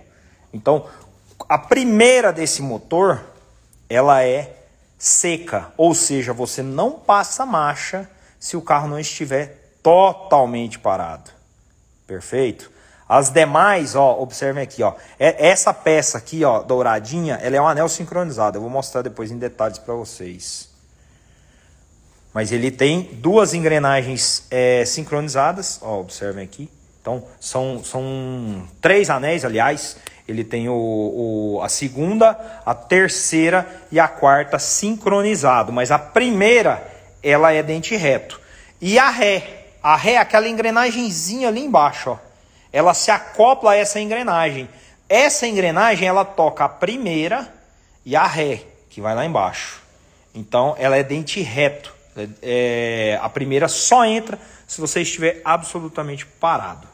Então, 0.52 0.86
a 1.48 1.58
primeira 1.58 2.32
desse 2.32 2.62
motor, 2.62 3.22
ela 3.88 4.24
é 4.24 4.56
seca, 4.98 5.72
ou 5.76 5.94
seja, 5.94 6.32
você 6.32 6.62
não 6.62 6.92
passa 6.92 7.46
marcha 7.46 8.08
se 8.38 8.56
o 8.56 8.62
carro 8.62 8.88
não 8.88 8.98
estiver 8.98 9.78
totalmente 9.82 10.78
parado. 10.78 11.30
Perfeito? 12.06 12.70
As 13.08 13.30
demais, 13.30 13.94
ó, 13.94 14.20
observem 14.20 14.62
aqui, 14.62 14.82
ó. 14.82 14.94
É, 15.18 15.48
essa 15.48 15.72
peça 15.72 16.18
aqui, 16.18 16.44
ó, 16.44 16.62
douradinha, 16.62 17.36
ela 17.36 17.56
é 17.56 17.60
um 17.60 17.68
anel 17.68 17.88
sincronizado. 17.88 18.56
Eu 18.56 18.62
vou 18.62 18.70
mostrar 18.70 19.02
depois 19.02 19.30
em 19.30 19.38
detalhes 19.38 19.78
para 19.78 19.94
vocês. 19.94 20.68
Mas 22.37 22.53
ele 22.53 22.70
tem 22.70 23.01
duas 23.14 23.55
engrenagens 23.55 24.46
é, 24.51 24.85
sincronizadas, 24.85 25.79
ó, 25.81 26.01
observem 26.01 26.44
aqui. 26.44 26.68
Então, 27.01 27.25
são, 27.40 27.83
são 27.83 28.68
três 28.79 29.09
anéis, 29.09 29.42
aliás. 29.42 29.96
Ele 30.29 30.44
tem 30.44 30.68
o, 30.68 30.75
o, 30.75 31.62
a 31.62 31.70
segunda, 31.70 32.38
a 32.66 32.75
terceira 32.75 33.66
e 33.90 33.99
a 33.99 34.07
quarta 34.07 34.59
sincronizado, 34.59 35.72
mas 35.72 35.90
a 35.90 35.99
primeira 35.99 36.87
ela 37.22 37.55
é 37.55 37.62
dente 37.62 37.96
reto. 37.96 38.38
E 38.83 38.99
a 38.99 39.09
ré, 39.09 39.68
a 39.83 39.96
ré 39.96 40.12
é 40.12 40.18
aquela 40.18 40.46
engrenagemzinha 40.46 41.49
ali 41.49 41.64
embaixo, 41.64 42.11
ó. 42.11 42.18
Ela 42.70 42.92
se 42.92 43.11
acopla 43.11 43.70
a 43.70 43.77
essa 43.77 43.99
engrenagem. 43.99 44.68
Essa 45.09 45.46
engrenagem 45.46 46.07
ela 46.07 46.22
toca 46.22 46.66
a 46.66 46.68
primeira 46.68 47.51
e 48.05 48.14
a 48.14 48.27
ré, 48.27 48.61
que 48.90 49.01
vai 49.01 49.14
lá 49.14 49.25
embaixo. 49.25 49.81
Então 50.35 50.77
ela 50.79 50.99
é 50.99 51.03
dente 51.03 51.40
reto. 51.40 51.95
É, 52.16 52.29
é 52.42 53.18
a 53.22 53.29
primeira 53.29 53.68
só 53.68 54.05
entra 54.05 54.38
se 54.66 54.81
você 54.81 55.02
estiver 55.02 55.40
absolutamente 55.44 56.26
parado. 56.26 56.87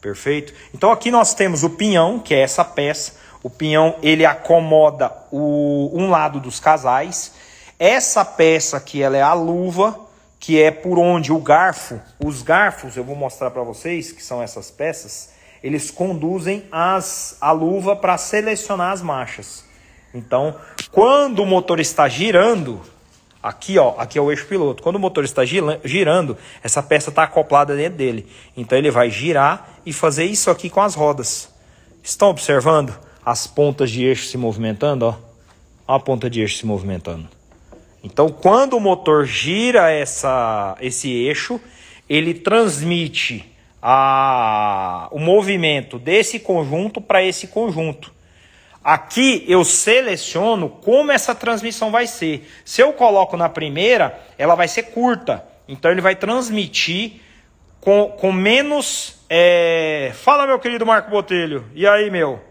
Perfeito? 0.00 0.54
Então 0.74 0.90
aqui 0.90 1.10
nós 1.10 1.34
temos 1.34 1.62
o 1.62 1.70
pinhão, 1.70 2.18
que 2.18 2.34
é 2.34 2.40
essa 2.40 2.64
peça. 2.64 3.14
O 3.42 3.50
pinhão 3.50 3.96
ele 4.02 4.24
acomoda 4.24 5.12
o, 5.30 5.90
um 5.92 6.10
lado 6.10 6.40
dos 6.40 6.58
casais. 6.58 7.32
Essa 7.78 8.24
peça 8.24 8.76
aqui 8.76 9.02
ela 9.02 9.16
é 9.16 9.22
a 9.22 9.32
luva, 9.32 9.98
que 10.38 10.60
é 10.60 10.70
por 10.70 10.98
onde 10.98 11.32
o 11.32 11.38
garfo, 11.38 12.00
os 12.18 12.42
garfos, 12.42 12.96
eu 12.96 13.04
vou 13.04 13.14
mostrar 13.14 13.50
para 13.50 13.62
vocês, 13.62 14.10
que 14.10 14.22
são 14.22 14.42
essas 14.42 14.70
peças, 14.70 15.30
eles 15.62 15.90
conduzem 15.90 16.64
as, 16.72 17.36
a 17.40 17.52
luva 17.52 17.94
para 17.94 18.16
selecionar 18.16 18.92
as 18.92 19.02
marchas. 19.02 19.64
Então, 20.14 20.56
quando 20.90 21.40
o 21.40 21.46
motor 21.46 21.78
está 21.78 22.08
girando, 22.08 22.80
Aqui, 23.42 23.78
ó, 23.78 23.94
aqui 23.98 24.18
é 24.18 24.20
o 24.20 24.30
eixo 24.30 24.46
piloto. 24.46 24.82
Quando 24.82 24.96
o 24.96 24.98
motor 24.98 25.24
está 25.24 25.42
girando, 25.44 26.36
essa 26.62 26.82
peça 26.82 27.08
está 27.08 27.22
acoplada 27.22 27.74
dentro 27.74 27.96
dele. 27.96 28.26
Então 28.56 28.76
ele 28.76 28.90
vai 28.90 29.10
girar 29.10 29.80
e 29.84 29.92
fazer 29.92 30.24
isso 30.24 30.50
aqui 30.50 30.68
com 30.68 30.80
as 30.80 30.94
rodas. 30.94 31.48
Estão 32.02 32.28
observando 32.28 32.94
as 33.24 33.46
pontas 33.46 33.90
de 33.90 34.04
eixo 34.04 34.26
se 34.26 34.36
movimentando, 34.36 35.06
ó? 35.06 35.14
Ó 35.88 35.94
a 35.94 36.00
ponta 36.00 36.28
de 36.28 36.40
eixo 36.40 36.58
se 36.58 36.66
movimentando. 36.66 37.28
Então, 38.02 38.28
quando 38.28 38.76
o 38.76 38.80
motor 38.80 39.24
gira 39.26 39.90
essa, 39.90 40.76
esse 40.80 41.10
eixo, 41.10 41.60
ele 42.08 42.34
transmite 42.34 43.44
a, 43.82 45.08
o 45.10 45.18
movimento 45.18 45.98
desse 45.98 46.38
conjunto 46.38 47.00
para 47.00 47.22
esse 47.22 47.46
conjunto. 47.46 48.12
Aqui 48.82 49.44
eu 49.46 49.62
seleciono 49.64 50.70
como 50.70 51.12
essa 51.12 51.34
transmissão 51.34 51.90
vai 51.90 52.06
ser. 52.06 52.50
Se 52.64 52.80
eu 52.80 52.92
coloco 52.94 53.36
na 53.36 53.48
primeira, 53.48 54.18
ela 54.38 54.54
vai 54.54 54.68
ser 54.68 54.84
curta. 54.84 55.44
Então 55.68 55.90
ele 55.90 56.00
vai 56.00 56.16
transmitir 56.16 57.20
com, 57.80 58.08
com 58.18 58.32
menos. 58.32 59.20
É... 59.28 60.12
Fala, 60.14 60.46
meu 60.46 60.58
querido 60.58 60.86
Marco 60.86 61.10
Botelho. 61.10 61.66
E 61.74 61.86
aí, 61.86 62.10
meu? 62.10 62.42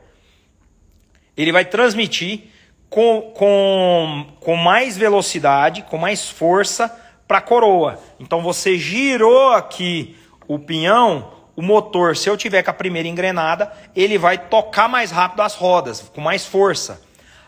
Ele 1.36 1.52
vai 1.52 1.66
transmitir 1.66 2.44
com, 2.90 3.34
com, 3.36 4.28
com 4.40 4.56
mais 4.56 4.98
velocidade, 4.98 5.84
com 5.84 5.98
mais 5.98 6.30
força 6.30 6.96
para 7.28 7.40
a 7.40 7.42
coroa. 7.42 8.00
Então 8.20 8.42
você 8.42 8.78
girou 8.78 9.54
aqui 9.54 10.16
o 10.48 10.60
pinhão 10.60 11.39
o 11.60 11.62
motor, 11.62 12.16
se 12.16 12.30
eu 12.30 12.38
tiver 12.38 12.64
com 12.64 12.72
a 12.72 12.74
primeira 12.74 13.06
engrenada, 13.06 13.70
ele 13.94 14.18
vai 14.18 14.38
tocar 14.38 14.88
mais 14.88 15.12
rápido 15.12 15.42
as 15.42 15.56
rodas, 15.56 16.00
com 16.00 16.22
mais 16.22 16.46
força. 16.46 17.02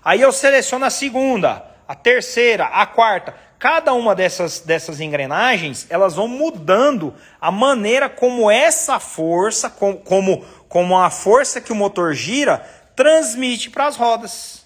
Aí 0.04 0.20
eu 0.20 0.34
seleciono 0.34 0.84
a 0.84 0.90
segunda, 0.90 1.64
a 1.88 1.96
terceira, 1.96 2.66
a 2.66 2.86
quarta. 2.86 3.34
Cada 3.58 3.94
uma 3.94 4.14
dessas, 4.14 4.60
dessas 4.60 5.00
engrenagens, 5.00 5.88
elas 5.90 6.14
vão 6.14 6.28
mudando 6.28 7.16
a 7.40 7.50
maneira 7.50 8.10
como 8.10 8.52
essa 8.52 9.00
força, 9.00 9.70
como, 9.70 10.00
como, 10.00 10.46
como 10.68 10.98
a 11.00 11.10
força 11.10 11.62
que 11.62 11.72
o 11.72 11.76
motor 11.76 12.14
gira, 12.14 12.58
transmite 12.94 13.70
para 13.70 13.88
as 13.88 13.96
rodas. 13.96 14.66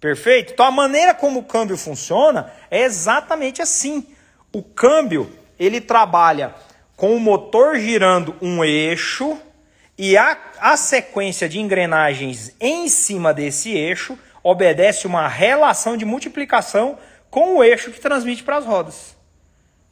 Perfeito? 0.00 0.54
Então 0.54 0.66
a 0.66 0.72
maneira 0.72 1.14
como 1.14 1.38
o 1.38 1.44
câmbio 1.44 1.76
funciona 1.76 2.52
é 2.68 2.82
exatamente 2.82 3.62
assim. 3.62 4.04
O 4.52 4.60
câmbio, 4.60 5.32
ele 5.56 5.80
trabalha 5.80 6.52
com 7.02 7.16
o 7.16 7.18
motor 7.18 7.80
girando 7.80 8.32
um 8.40 8.62
eixo 8.62 9.36
e 9.98 10.16
a, 10.16 10.38
a 10.60 10.76
sequência 10.76 11.48
de 11.48 11.58
engrenagens 11.58 12.54
em 12.60 12.88
cima 12.88 13.34
desse 13.34 13.72
eixo 13.76 14.16
obedece 14.40 15.08
uma 15.08 15.26
relação 15.26 15.96
de 15.96 16.04
multiplicação 16.04 16.96
com 17.28 17.56
o 17.56 17.64
eixo 17.64 17.90
que 17.90 18.00
transmite 18.00 18.44
para 18.44 18.58
as 18.58 18.64
rodas. 18.64 19.16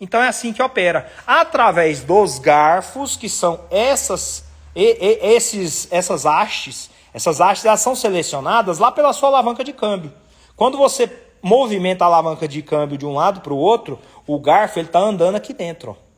Então 0.00 0.22
é 0.22 0.28
assim 0.28 0.52
que 0.52 0.62
opera, 0.62 1.10
através 1.26 2.00
dos 2.00 2.38
garfos, 2.38 3.16
que 3.16 3.28
são 3.28 3.58
essas, 3.72 4.44
e, 4.72 4.84
e, 4.84 5.34
esses, 5.34 5.88
essas 5.90 6.24
hastes. 6.24 6.90
Essas 7.12 7.40
hastes 7.40 7.64
elas 7.64 7.80
são 7.80 7.96
selecionadas 7.96 8.78
lá 8.78 8.92
pela 8.92 9.12
sua 9.12 9.30
alavanca 9.30 9.64
de 9.64 9.72
câmbio. 9.72 10.12
Quando 10.54 10.78
você 10.78 11.10
movimenta 11.42 12.04
a 12.04 12.06
alavanca 12.06 12.46
de 12.46 12.62
câmbio 12.62 12.96
de 12.96 13.04
um 13.04 13.14
lado 13.14 13.40
para 13.40 13.52
o 13.52 13.58
outro, 13.58 13.98
o 14.28 14.38
garfo 14.38 14.78
está 14.78 15.00
andando 15.00 15.34
aqui 15.34 15.52
dentro. 15.52 15.96
Ó. 15.98 16.09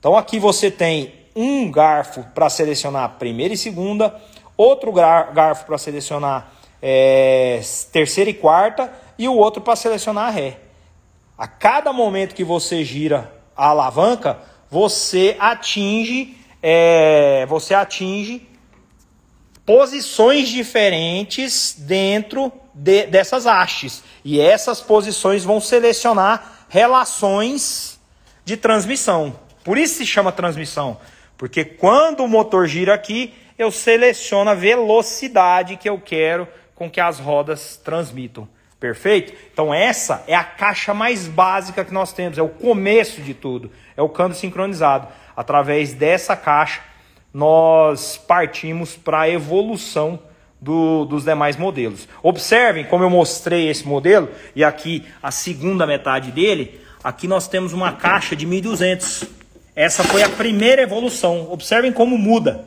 Então 0.00 0.16
aqui 0.16 0.38
você 0.38 0.70
tem 0.70 1.12
um 1.36 1.70
garfo 1.70 2.24
para 2.34 2.48
selecionar 2.48 3.16
primeira 3.18 3.52
e 3.52 3.56
segunda, 3.56 4.18
outro 4.56 4.90
garfo 4.90 5.66
para 5.66 5.76
selecionar 5.76 6.50
é, 6.80 7.60
terceira 7.92 8.30
e 8.30 8.34
quarta 8.34 8.90
e 9.18 9.28
o 9.28 9.36
outro 9.36 9.60
para 9.60 9.76
selecionar 9.76 10.28
a 10.28 10.30
ré. 10.30 10.58
A 11.36 11.46
cada 11.46 11.92
momento 11.92 12.34
que 12.34 12.42
você 12.42 12.82
gira 12.82 13.30
a 13.54 13.68
alavanca, 13.68 14.38
você 14.70 15.36
atinge, 15.38 16.34
é, 16.62 17.44
você 17.44 17.74
atinge 17.74 18.48
posições 19.66 20.48
diferentes 20.48 21.76
dentro 21.78 22.50
de, 22.72 23.04
dessas 23.06 23.46
hastes. 23.46 24.02
E 24.24 24.40
essas 24.40 24.80
posições 24.80 25.44
vão 25.44 25.60
selecionar 25.60 26.64
relações 26.70 28.00
de 28.46 28.56
transmissão. 28.56 29.49
Por 29.64 29.76
isso 29.78 29.96
se 29.96 30.06
chama 30.06 30.32
transmissão, 30.32 30.98
porque 31.36 31.64
quando 31.64 32.24
o 32.24 32.28
motor 32.28 32.66
gira 32.66 32.94
aqui, 32.94 33.34
eu 33.58 33.70
seleciono 33.70 34.50
a 34.50 34.54
velocidade 34.54 35.76
que 35.76 35.88
eu 35.88 35.98
quero 35.98 36.48
com 36.74 36.90
que 36.90 37.00
as 37.00 37.18
rodas 37.18 37.76
transmitam. 37.76 38.48
Perfeito? 38.78 39.34
Então 39.52 39.74
essa 39.74 40.24
é 40.26 40.34
a 40.34 40.42
caixa 40.42 40.94
mais 40.94 41.28
básica 41.28 41.84
que 41.84 41.92
nós 41.92 42.14
temos, 42.14 42.38
é 42.38 42.42
o 42.42 42.48
começo 42.48 43.20
de 43.20 43.34
tudo, 43.34 43.70
é 43.94 44.00
o 44.00 44.08
câmbio 44.08 44.38
sincronizado. 44.38 45.08
Através 45.36 45.92
dessa 45.92 46.34
caixa, 46.34 46.80
nós 47.32 48.16
partimos 48.16 48.96
para 48.96 49.20
a 49.20 49.28
evolução 49.28 50.18
do, 50.58 51.04
dos 51.04 51.24
demais 51.24 51.56
modelos. 51.56 52.08
Observem 52.22 52.84
como 52.84 53.04
eu 53.04 53.10
mostrei 53.10 53.68
esse 53.68 53.86
modelo, 53.86 54.30
e 54.56 54.64
aqui 54.64 55.06
a 55.22 55.30
segunda 55.30 55.86
metade 55.86 56.32
dele, 56.32 56.80
aqui 57.04 57.28
nós 57.28 57.46
temos 57.48 57.74
uma 57.74 57.92
caixa 57.92 58.34
de 58.34 58.46
1200 58.46 59.39
essa 59.74 60.02
foi 60.04 60.22
a 60.22 60.28
primeira 60.28 60.82
evolução. 60.82 61.50
Observem 61.50 61.92
como 61.92 62.18
muda. 62.18 62.64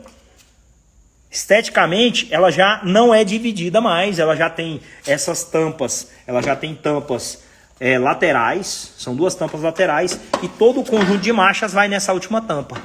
Esteticamente, 1.30 2.28
ela 2.32 2.52
já 2.52 2.82
não 2.84 3.14
é 3.14 3.24
dividida 3.24 3.82
mais, 3.82 4.20
ela 4.20 4.36
já 4.36 4.50
tem 4.50 4.80
essas 5.06 5.44
tampas, 5.44 6.10
ela 6.28 6.44
já 6.44 6.56
tem 6.56 6.76
tampas 6.76 7.44
é, 7.80 7.98
laterais, 7.98 8.94
são 8.98 9.16
duas 9.16 9.34
tampas 9.34 9.62
laterais, 9.62 10.20
e 10.44 10.48
todo 10.48 10.82
o 10.82 10.86
conjunto 10.86 11.18
de 11.18 11.34
marchas 11.34 11.74
vai 11.74 11.88
nessa 11.88 12.14
última 12.14 12.40
tampa. 12.40 12.80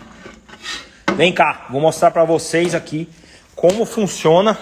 Vem 1.14 1.32
cá, 1.32 1.66
vou 1.68 1.80
mostrar 1.80 2.10
para 2.10 2.24
vocês 2.24 2.74
aqui 2.74 3.08
como 3.54 3.84
funciona. 3.84 4.56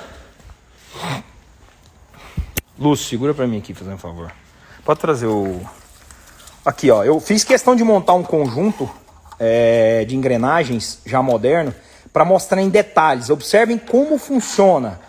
Lúcio, 2.79 3.09
segura 3.09 3.33
para 3.35 3.47
mim 3.47 3.59
aqui, 3.59 3.73
fazendo 3.73 3.95
um 3.95 3.99
favor. 3.99 4.33
Pode 4.85 5.01
trazer 5.01 5.27
o. 5.27 5.61
Aqui, 6.65 6.91
ó. 6.91 7.05
Eu 7.05 7.21
fiz 7.21 7.45
questão 7.45 7.77
de 7.77 7.85
montar 7.85 8.15
um 8.15 8.23
conjunto 8.23 8.91
é, 9.39 10.05
de 10.05 10.17
engrenagens 10.17 11.01
já 11.05 11.23
moderno 11.23 11.75
para 12.13 12.25
mostrar 12.25 12.61
em 12.63 12.69
detalhes. 12.69 13.31
Observem 13.31 13.79
como 13.79 14.19
funciona 14.19 15.01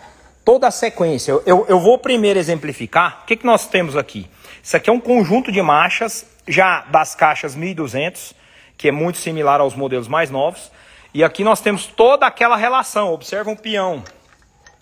toda 0.44 0.66
a 0.66 0.70
sequência. 0.70 1.32
Eu, 1.46 1.66
eu 1.68 1.80
vou 1.80 1.98
primeiro 1.98 2.38
exemplificar. 2.38 3.20
O 3.22 3.26
que, 3.26 3.36
que 3.36 3.46
nós 3.46 3.66
temos 3.66 3.96
aqui? 3.96 4.28
Isso 4.62 4.76
aqui 4.76 4.90
é 4.90 4.92
um 4.92 5.00
conjunto 5.00 5.50
de 5.50 5.62
marchas 5.62 6.26
já 6.46 6.80
das 6.82 7.14
caixas 7.14 7.54
1200, 7.54 8.34
que 8.76 8.88
é 8.88 8.92
muito 8.92 9.18
similar 9.18 9.60
aos 9.60 9.74
modelos 9.74 10.08
mais 10.08 10.30
novos. 10.30 10.70
E 11.12 11.24
aqui 11.24 11.42
nós 11.42 11.60
temos 11.60 11.86
toda 11.86 12.26
aquela 12.26 12.56
relação. 12.56 13.12
Observa 13.12 13.50
um 13.50 13.56
peão. 13.56 14.02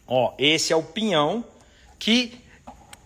Ó, 0.07 0.33
esse 0.39 0.73
é 0.73 0.77
o 0.77 0.83
pinhão 0.83 1.45
que 1.99 2.41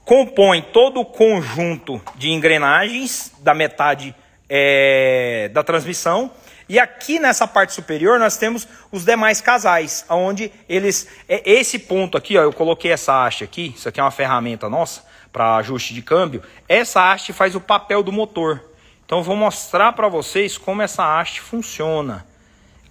compõe 0.04 0.62
todo 0.62 1.00
o 1.00 1.04
conjunto 1.04 2.00
de 2.16 2.30
engrenagens 2.30 3.32
da 3.40 3.54
metade 3.54 4.14
é, 4.50 5.48
da 5.52 5.62
transmissão. 5.62 6.30
E 6.68 6.78
aqui 6.78 7.18
nessa 7.18 7.46
parte 7.46 7.72
superior 7.72 8.18
nós 8.18 8.36
temos 8.36 8.66
os 8.92 9.04
demais 9.04 9.40
casais, 9.40 10.04
onde 10.08 10.52
eles. 10.68 11.08
É, 11.28 11.42
esse 11.48 11.78
ponto 11.78 12.18
aqui, 12.18 12.36
ó, 12.36 12.42
eu 12.42 12.52
coloquei 12.52 12.90
essa 12.90 13.24
haste 13.24 13.44
aqui, 13.44 13.72
isso 13.76 13.88
aqui 13.88 14.00
é 14.00 14.02
uma 14.02 14.10
ferramenta 14.10 14.68
nossa 14.68 15.08
para 15.32 15.56
ajuste 15.56 15.94
de 15.94 16.02
câmbio. 16.02 16.42
Essa 16.68 17.12
haste 17.12 17.32
faz 17.32 17.54
o 17.54 17.60
papel 17.60 18.02
do 18.02 18.12
motor. 18.12 18.62
Então 19.06 19.18
eu 19.18 19.24
vou 19.24 19.36
mostrar 19.36 19.92
para 19.92 20.08
vocês 20.08 20.58
como 20.58 20.82
essa 20.82 21.18
haste 21.18 21.40
funciona. 21.40 22.26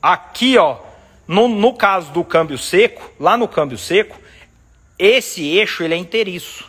Aqui, 0.02 0.58
ó, 0.58 0.78
no, 1.28 1.48
no 1.48 1.74
caso 1.74 2.12
do 2.12 2.24
câmbio 2.24 2.58
seco, 2.58 3.12
lá 3.20 3.38
no 3.38 3.48
câmbio 3.48 3.78
seco, 3.78 4.20
esse 4.98 5.46
eixo 5.58 5.84
ele 5.84 5.94
é 5.94 5.98
inteiriço. 5.98 6.69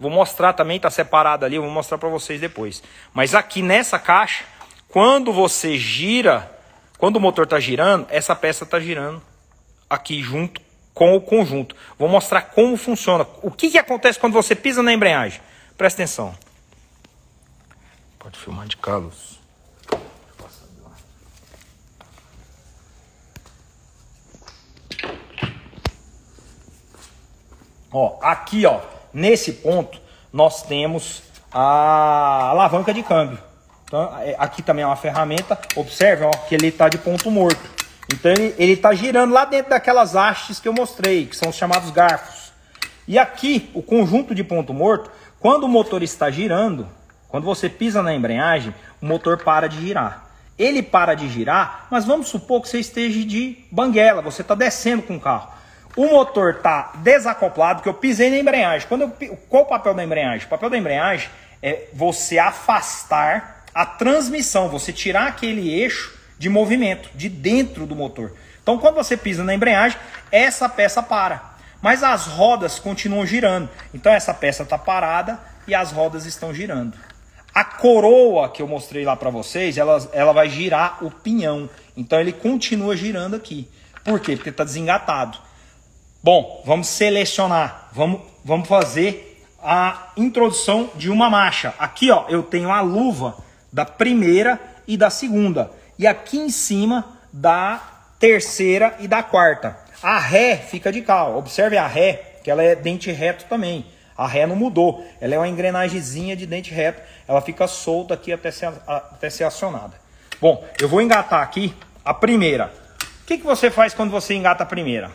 Vou 0.00 0.10
mostrar 0.10 0.54
também, 0.54 0.78
está 0.78 0.88
separado 0.88 1.44
ali, 1.44 1.58
vou 1.58 1.68
mostrar 1.68 1.98
para 1.98 2.08
vocês 2.08 2.40
depois. 2.40 2.82
Mas 3.12 3.34
aqui 3.34 3.60
nessa 3.60 3.98
caixa, 3.98 4.44
quando 4.88 5.30
você 5.30 5.76
gira, 5.76 6.50
quando 6.96 7.16
o 7.16 7.20
motor 7.20 7.44
está 7.44 7.60
girando, 7.60 8.06
essa 8.08 8.34
peça 8.34 8.64
está 8.64 8.80
girando 8.80 9.22
aqui 9.90 10.22
junto 10.22 10.58
com 10.94 11.14
o 11.14 11.20
conjunto. 11.20 11.76
Vou 11.98 12.08
mostrar 12.08 12.40
como 12.42 12.78
funciona. 12.78 13.26
O 13.42 13.50
que, 13.50 13.70
que 13.70 13.78
acontece 13.78 14.18
quando 14.18 14.32
você 14.32 14.54
pisa 14.54 14.82
na 14.82 14.90
embreagem? 14.90 15.42
Presta 15.76 16.02
atenção. 16.02 16.34
Pode 18.18 18.38
filmar 18.38 18.66
de 18.66 18.78
Carlos. 18.78 19.38
Ó, 27.92 28.18
aqui, 28.22 28.64
ó, 28.66 28.80
nesse 29.12 29.52
ponto, 29.52 29.98
nós 30.32 30.62
temos 30.62 31.22
a 31.52 32.50
alavanca 32.50 32.92
de 32.94 33.02
câmbio. 33.02 33.38
Então, 33.84 34.16
é, 34.20 34.36
aqui 34.38 34.62
também 34.62 34.84
é 34.84 34.86
uma 34.86 34.96
ferramenta. 34.96 35.58
Observe, 35.74 36.24
ó, 36.24 36.30
que 36.30 36.54
ele 36.54 36.68
está 36.68 36.88
de 36.88 36.98
ponto 36.98 37.30
morto. 37.30 37.60
Então, 38.12 38.32
ele 38.32 38.72
está 38.72 38.94
girando 38.94 39.32
lá 39.32 39.44
dentro 39.44 39.70
daquelas 39.70 40.14
hastes 40.14 40.60
que 40.60 40.68
eu 40.68 40.72
mostrei, 40.72 41.26
que 41.26 41.36
são 41.36 41.50
os 41.50 41.56
chamados 41.56 41.90
garfos. 41.90 42.52
E 43.06 43.18
aqui, 43.18 43.70
o 43.74 43.82
conjunto 43.82 44.34
de 44.34 44.44
ponto 44.44 44.72
morto, 44.72 45.10
quando 45.40 45.64
o 45.64 45.68
motor 45.68 46.02
está 46.02 46.30
girando, 46.30 46.86
quando 47.28 47.44
você 47.44 47.68
pisa 47.68 48.02
na 48.02 48.14
embreagem, 48.14 48.74
o 49.00 49.06
motor 49.06 49.38
para 49.38 49.68
de 49.68 49.80
girar. 49.80 50.26
Ele 50.58 50.82
para 50.82 51.14
de 51.14 51.28
girar, 51.28 51.86
mas 51.90 52.04
vamos 52.04 52.28
supor 52.28 52.60
que 52.60 52.68
você 52.68 52.78
esteja 52.78 53.24
de 53.24 53.64
banguela, 53.70 54.20
você 54.20 54.42
está 54.42 54.54
descendo 54.54 55.02
com 55.02 55.16
o 55.16 55.20
carro. 55.20 55.48
O 55.96 56.06
motor 56.06 56.56
está 56.56 56.92
desacoplado, 56.96 57.82
que 57.82 57.88
eu 57.88 57.94
pisei 57.94 58.30
na 58.30 58.38
embreagem. 58.38 58.86
Quando 58.88 59.02
eu, 59.02 59.36
qual 59.48 59.64
o 59.64 59.66
papel 59.66 59.94
da 59.94 60.04
embreagem? 60.04 60.46
O 60.46 60.50
papel 60.50 60.70
da 60.70 60.78
embreagem 60.78 61.28
é 61.62 61.88
você 61.92 62.38
afastar 62.38 63.64
a 63.74 63.84
transmissão, 63.84 64.68
você 64.68 64.92
tirar 64.92 65.26
aquele 65.26 65.72
eixo 65.72 66.18
de 66.38 66.48
movimento 66.48 67.10
de 67.14 67.28
dentro 67.28 67.86
do 67.86 67.94
motor. 67.94 68.32
Então, 68.62 68.78
quando 68.78 68.94
você 68.94 69.16
pisa 69.16 69.42
na 69.44 69.54
embreagem, 69.54 69.98
essa 70.30 70.68
peça 70.68 71.02
para. 71.02 71.54
Mas 71.82 72.02
as 72.02 72.26
rodas 72.26 72.78
continuam 72.78 73.26
girando. 73.26 73.68
Então, 73.92 74.12
essa 74.12 74.34
peça 74.34 74.62
está 74.62 74.78
parada 74.78 75.40
e 75.66 75.74
as 75.74 75.92
rodas 75.92 76.26
estão 76.26 76.52
girando. 76.54 76.96
A 77.54 77.64
coroa 77.64 78.48
que 78.48 78.62
eu 78.62 78.68
mostrei 78.68 79.04
lá 79.04 79.16
para 79.16 79.30
vocês, 79.30 79.76
ela, 79.76 80.08
ela 80.12 80.32
vai 80.32 80.48
girar 80.48 81.04
o 81.04 81.10
pinhão. 81.10 81.68
Então, 81.96 82.20
ele 82.20 82.32
continua 82.32 82.96
girando 82.96 83.34
aqui. 83.34 83.68
Por 84.04 84.20
quê? 84.20 84.36
Porque 84.36 84.50
está 84.50 84.62
desengatado. 84.64 85.38
Bom, 86.22 86.62
vamos 86.66 86.88
selecionar, 86.88 87.88
vamos, 87.92 88.20
vamos 88.44 88.68
fazer 88.68 89.42
a 89.62 90.12
introdução 90.18 90.90
de 90.94 91.08
uma 91.08 91.30
marcha. 91.30 91.72
Aqui 91.78 92.10
ó, 92.10 92.26
eu 92.28 92.42
tenho 92.42 92.70
a 92.70 92.82
luva 92.82 93.38
da 93.72 93.86
primeira 93.86 94.60
e 94.86 94.98
da 94.98 95.08
segunda. 95.08 95.70
E 95.98 96.06
aqui 96.06 96.38
em 96.38 96.50
cima 96.50 97.18
da 97.32 97.80
terceira 98.18 98.96
e 99.00 99.08
da 99.08 99.22
quarta. 99.22 99.78
A 100.02 100.18
ré 100.18 100.58
fica 100.58 100.92
de 100.92 101.00
cá, 101.00 101.24
ó. 101.24 101.38
observe 101.38 101.78
a 101.78 101.86
ré, 101.86 102.36
que 102.44 102.50
ela 102.50 102.62
é 102.62 102.74
dente 102.74 103.10
reto 103.10 103.46
também. 103.46 103.86
A 104.14 104.26
ré 104.26 104.46
não 104.46 104.56
mudou, 104.56 105.02
ela 105.22 105.34
é 105.34 105.38
uma 105.38 105.48
engrenagemzinha 105.48 106.36
de 106.36 106.44
dente 106.44 106.70
reto. 106.70 107.00
Ela 107.26 107.40
fica 107.40 107.66
solta 107.66 108.12
aqui 108.12 108.30
até 108.30 108.50
ser, 108.50 108.70
até 108.86 109.30
ser 109.30 109.44
acionada. 109.44 109.94
Bom, 110.38 110.62
eu 110.78 110.86
vou 110.86 111.00
engatar 111.00 111.40
aqui 111.40 111.74
a 112.04 112.12
primeira. 112.12 112.70
O 113.22 113.26
que, 113.26 113.38
que 113.38 113.44
você 113.44 113.70
faz 113.70 113.94
quando 113.94 114.10
você 114.10 114.34
engata 114.34 114.64
a 114.64 114.66
primeira? 114.66 115.10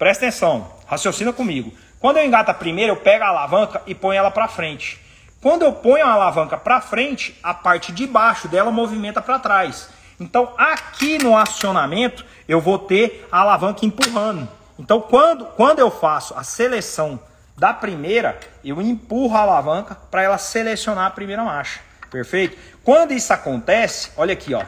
Presta 0.00 0.24
atenção, 0.24 0.66
raciocina 0.86 1.30
comigo. 1.30 1.74
Quando 1.98 2.16
eu 2.16 2.24
engato 2.24 2.50
a 2.50 2.54
primeira, 2.54 2.90
eu 2.90 2.96
pego 2.96 3.22
a 3.22 3.28
alavanca 3.28 3.82
e 3.86 3.94
ponho 3.94 4.16
ela 4.16 4.30
para 4.30 4.48
frente. 4.48 4.98
Quando 5.42 5.60
eu 5.60 5.74
ponho 5.74 6.02
a 6.06 6.12
alavanca 6.12 6.56
para 6.56 6.80
frente, 6.80 7.38
a 7.42 7.52
parte 7.52 7.92
de 7.92 8.06
baixo 8.06 8.48
dela 8.48 8.70
movimenta 8.70 9.20
para 9.20 9.38
trás. 9.38 9.90
Então, 10.18 10.54
aqui 10.56 11.22
no 11.22 11.36
acionamento, 11.36 12.24
eu 12.48 12.62
vou 12.62 12.78
ter 12.78 13.28
a 13.30 13.40
alavanca 13.40 13.84
empurrando. 13.84 14.48
Então, 14.78 15.02
quando, 15.02 15.44
quando 15.44 15.80
eu 15.80 15.90
faço 15.90 16.32
a 16.34 16.42
seleção 16.42 17.20
da 17.54 17.74
primeira, 17.74 18.40
eu 18.64 18.80
empurro 18.80 19.36
a 19.36 19.40
alavanca 19.40 19.98
para 20.10 20.22
ela 20.22 20.38
selecionar 20.38 21.08
a 21.08 21.10
primeira 21.10 21.44
marcha. 21.44 21.78
Perfeito? 22.10 22.56
Quando 22.82 23.12
isso 23.12 23.34
acontece, 23.34 24.12
olha 24.16 24.32
aqui, 24.32 24.54
ó. 24.54 24.64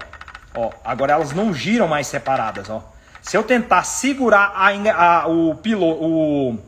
ó 0.55 0.71
agora 0.85 1.15
elas 1.15 1.33
não 1.33 1.55
giram 1.55 1.89
mais 1.89 2.07
separadas, 2.07 2.69
ó. 2.69 2.92
Se 3.23 3.37
eu 3.37 3.45
tentar 3.45 3.85
segurar 3.85 4.53
a, 4.55 5.23
a, 5.23 5.29
o, 5.29 5.55
piloto, 5.55 6.05
o, 6.05 6.59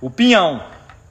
o 0.00 0.10
pinhão 0.10 0.60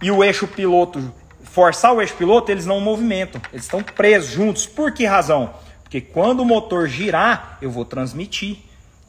e 0.01 0.11
o 0.11 0.23
eixo 0.23 0.45
piloto, 0.45 1.11
forçar 1.41 1.93
o 1.93 2.01
eixo 2.01 2.15
piloto, 2.15 2.51
eles 2.51 2.65
não 2.65 2.81
movimentam. 2.81 3.41
Eles 3.51 3.65
estão 3.65 3.81
presos 3.81 4.29
juntos. 4.29 4.67
Por 4.67 4.91
que 4.91 5.05
razão? 5.05 5.53
Porque 5.83 6.01
quando 6.01 6.41
o 6.41 6.45
motor 6.45 6.87
girar, 6.87 7.57
eu 7.61 7.71
vou 7.71 7.85
transmitir 7.85 8.57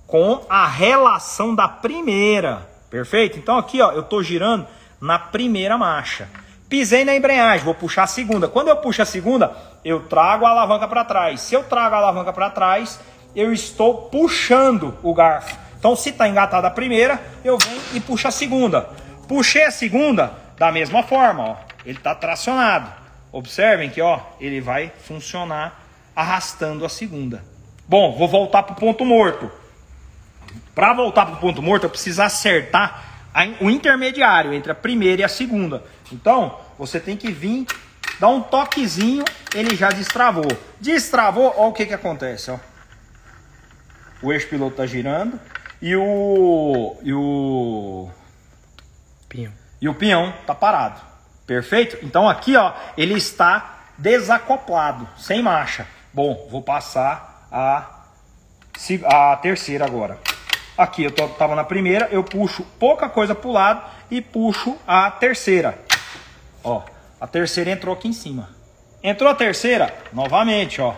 com 0.07 0.45
a 0.49 0.67
relação 0.67 1.55
da 1.55 1.69
primeira. 1.69 2.69
Perfeito? 2.89 3.39
Então 3.39 3.59
aqui 3.59 3.83
ó, 3.83 3.93
eu 3.93 4.01
estou 4.01 4.23
girando 4.23 4.67
na 5.01 5.19
primeira 5.19 5.77
marcha. 5.77 6.29
Pisei 6.69 7.05
na 7.05 7.17
embreagem, 7.17 7.65
vou 7.65 7.75
puxar 7.75 8.05
a 8.05 8.07
segunda. 8.07 8.47
Quando 8.47 8.69
eu 8.69 8.77
puxo 8.77 9.03
a 9.03 9.05
segunda, 9.05 9.57
eu 9.85 10.01
trago 10.05 10.47
a 10.47 10.51
alavanca 10.51 10.87
para 10.87 11.05
trás. 11.05 11.41
Se 11.41 11.55
eu 11.55 11.65
trago 11.65 11.97
a 11.97 11.99
alavanca 11.99 12.33
para 12.33 12.49
trás, 12.49 13.01
eu 13.35 13.53
estou 13.53 14.09
puxando 14.09 14.97
o 15.03 15.13
garfo. 15.13 15.70
Então, 15.81 15.97
se 15.97 16.11
está 16.11 16.29
engatada 16.29 16.69
a 16.69 16.71
primeira, 16.71 17.19
eu 17.43 17.57
venho 17.57 17.81
e 17.95 18.01
puxo 18.01 18.29
a 18.29 18.31
segunda. 18.31 18.91
Puxei 19.27 19.65
a 19.65 19.71
segunda, 19.71 20.35
da 20.59 20.71
mesma 20.71 21.03
forma, 21.03 21.43
ó, 21.43 21.57
ele 21.87 21.97
está 21.97 22.15
tracionado. 22.15 22.93
Observem 23.33 23.89
que 23.89 24.03
ó, 24.03 24.21
ele 24.39 24.61
vai 24.61 24.93
funcionar 25.05 25.83
arrastando 26.15 26.85
a 26.85 26.89
segunda. 26.91 27.43
Bom, 27.89 28.15
vou 28.15 28.29
voltar 28.29 28.63
para 28.63 28.75
o 28.75 28.77
ponto 28.77 29.07
morto. 29.07 29.51
Para 30.75 30.93
voltar 30.93 31.25
para 31.25 31.37
o 31.37 31.39
ponto 31.39 31.63
morto, 31.63 31.85
eu 31.85 31.91
preciso 31.91 32.21
acertar 32.21 33.23
o 33.59 33.71
intermediário 33.71 34.53
entre 34.53 34.71
a 34.71 34.75
primeira 34.75 35.23
e 35.23 35.25
a 35.25 35.29
segunda. 35.29 35.83
Então, 36.13 36.59
você 36.79 37.01
tem 37.01 37.17
que 37.17 37.33
vir, 37.33 37.67
dar 38.19 38.29
um 38.29 38.43
toquezinho, 38.43 39.25
ele 39.55 39.75
já 39.75 39.89
destravou. 39.89 40.51
Destravou, 40.79 41.55
ó 41.57 41.69
o 41.69 41.73
que, 41.73 41.87
que 41.87 41.95
acontece. 41.95 42.51
Ó. 42.51 42.59
O 44.23 44.31
eixo 44.31 44.49
piloto 44.49 44.73
está 44.73 44.85
girando, 44.85 45.41
e 45.81 45.97
o. 45.97 46.97
E 47.03 47.13
o. 47.13 48.11
Pinhão. 49.29 49.53
E 49.81 49.89
o 49.89 49.95
pinhão 49.95 50.35
tá 50.47 50.55
parado. 50.55 51.01
Perfeito? 51.47 51.99
Então 52.05 52.29
aqui, 52.29 52.57
ó, 52.57 52.73
ele 52.97 53.15
está 53.15 53.81
desacoplado, 53.97 55.09
sem 55.17 55.43
marcha. 55.43 55.87
Bom, 56.13 56.49
vou 56.51 56.63
passar 56.63 57.49
a, 57.51 57.87
a 59.05 59.37
terceira 59.37 59.85
agora. 59.85 60.19
Aqui 60.77 61.05
eu 61.05 61.11
tô, 61.11 61.29
tava 61.29 61.55
na 61.55 61.65
primeira, 61.65 62.09
eu 62.11 62.23
puxo 62.23 62.65
pouca 62.79 63.09
coisa 63.09 63.35
pro 63.35 63.51
lado 63.51 63.83
e 64.11 64.21
puxo 64.21 64.77
a 64.87 65.11
terceira. 65.11 65.79
Ó, 66.63 66.83
a 67.21 67.27
terceira 67.27 67.71
entrou 67.71 67.95
aqui 67.95 68.09
em 68.09 68.13
cima. 68.13 68.51
Entrou 69.03 69.31
a 69.31 69.35
terceira, 69.35 69.95
novamente, 70.13 70.81
ó. 70.81 70.95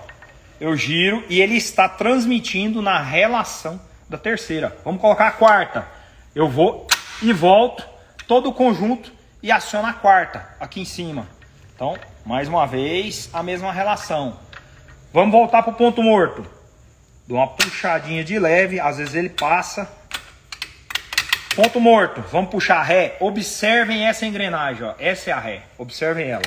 Eu 0.61 0.77
giro 0.77 1.25
e 1.29 1.41
ele 1.41 1.57
está 1.57 1.89
transmitindo 1.89 2.81
na 2.81 3.01
relação 3.01 3.81
da 4.13 4.19
terceira. 4.19 4.77
Vamos 4.85 5.01
colocar 5.01 5.27
a 5.27 5.33
quarta. 5.33 5.87
Eu 6.35 6.49
vou 6.49 6.87
e 7.21 7.33
volto 7.33 7.87
todo 8.29 8.51
o 8.51 8.53
conjunto 8.53 9.13
e 9.43 9.51
aciono 9.51 9.89
a 9.89 9.93
quarta 9.93 10.49
aqui 10.61 10.81
em 10.81 10.85
cima. 10.85 11.27
Então, 11.75 11.99
mais 12.25 12.47
uma 12.47 12.67
vez, 12.67 13.29
a 13.33 13.43
mesma 13.43 13.73
relação. 13.73 14.39
Vamos 15.13 15.33
voltar 15.33 15.63
para 15.63 15.73
o 15.73 15.77
ponto 15.77 16.03
morto. 16.03 16.47
Dou 17.27 17.39
uma 17.39 17.49
puxadinha 17.49 18.23
de 18.23 18.39
leve, 18.39 18.79
às 18.79 18.99
vezes 18.99 19.15
ele 19.15 19.31
passa. 19.31 19.91
Ponto 21.57 21.81
morto. 21.81 22.21
Vamos 22.31 22.51
puxar 22.51 22.79
a 22.79 22.83
ré. 22.83 23.17
Observem 23.21 24.07
essa 24.07 24.25
engrenagem, 24.25 24.85
ó. 24.85 24.95
Essa 24.99 25.31
é 25.31 25.33
a 25.33 25.39
ré. 25.39 25.63
Observem 25.77 26.29
ela. 26.29 26.43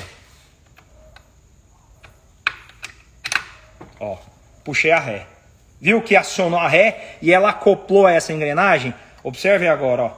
Ó, 4.00 4.16
puxei 4.64 4.90
a 4.90 4.98
ré. 4.98 5.26
Viu 5.86 6.02
que 6.02 6.16
acionou 6.16 6.58
a 6.58 6.66
ré 6.66 7.16
e 7.22 7.32
ela 7.32 7.50
acoplou 7.50 8.08
essa 8.08 8.32
engrenagem? 8.32 8.92
Observe 9.22 9.68
agora, 9.68 10.02
ó. 10.02 10.10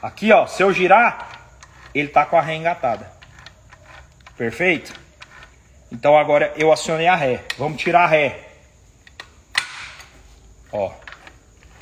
Aqui, 0.00 0.30
ó, 0.30 0.46
se 0.46 0.62
eu 0.62 0.72
girar, 0.72 1.48
ele 1.92 2.06
tá 2.06 2.24
com 2.24 2.36
a 2.36 2.40
ré 2.40 2.54
engatada. 2.54 3.10
Perfeito? 4.36 4.94
Então 5.90 6.16
agora 6.16 6.54
eu 6.56 6.70
acionei 6.70 7.08
a 7.08 7.16
ré. 7.16 7.42
Vamos 7.58 7.82
tirar 7.82 8.04
a 8.04 8.06
ré. 8.06 8.40
Ó, 10.70 10.92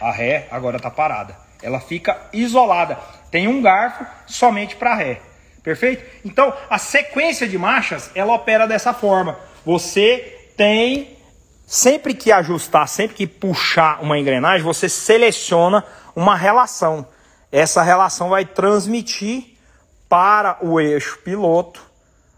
a 0.00 0.10
ré 0.10 0.48
agora 0.50 0.80
tá 0.80 0.90
parada. 0.90 1.36
Ela 1.62 1.80
fica 1.80 2.18
isolada. 2.32 2.98
Tem 3.30 3.46
um 3.46 3.60
garfo 3.60 4.06
somente 4.26 4.74
para 4.74 4.94
ré. 4.94 5.33
Perfeito? 5.64 6.04
Então, 6.22 6.52
a 6.68 6.78
sequência 6.78 7.48
de 7.48 7.56
marchas, 7.56 8.10
ela 8.14 8.34
opera 8.34 8.66
dessa 8.66 8.92
forma. 8.92 9.40
Você 9.64 10.50
tem 10.58 11.16
sempre 11.66 12.12
que 12.12 12.30
ajustar, 12.30 12.86
sempre 12.86 13.16
que 13.16 13.26
puxar 13.26 14.02
uma 14.02 14.18
engrenagem, 14.18 14.62
você 14.62 14.90
seleciona 14.90 15.82
uma 16.14 16.36
relação. 16.36 17.08
Essa 17.50 17.82
relação 17.82 18.28
vai 18.28 18.44
transmitir 18.44 19.56
para 20.06 20.58
o 20.60 20.78
eixo 20.78 21.18
piloto 21.24 21.82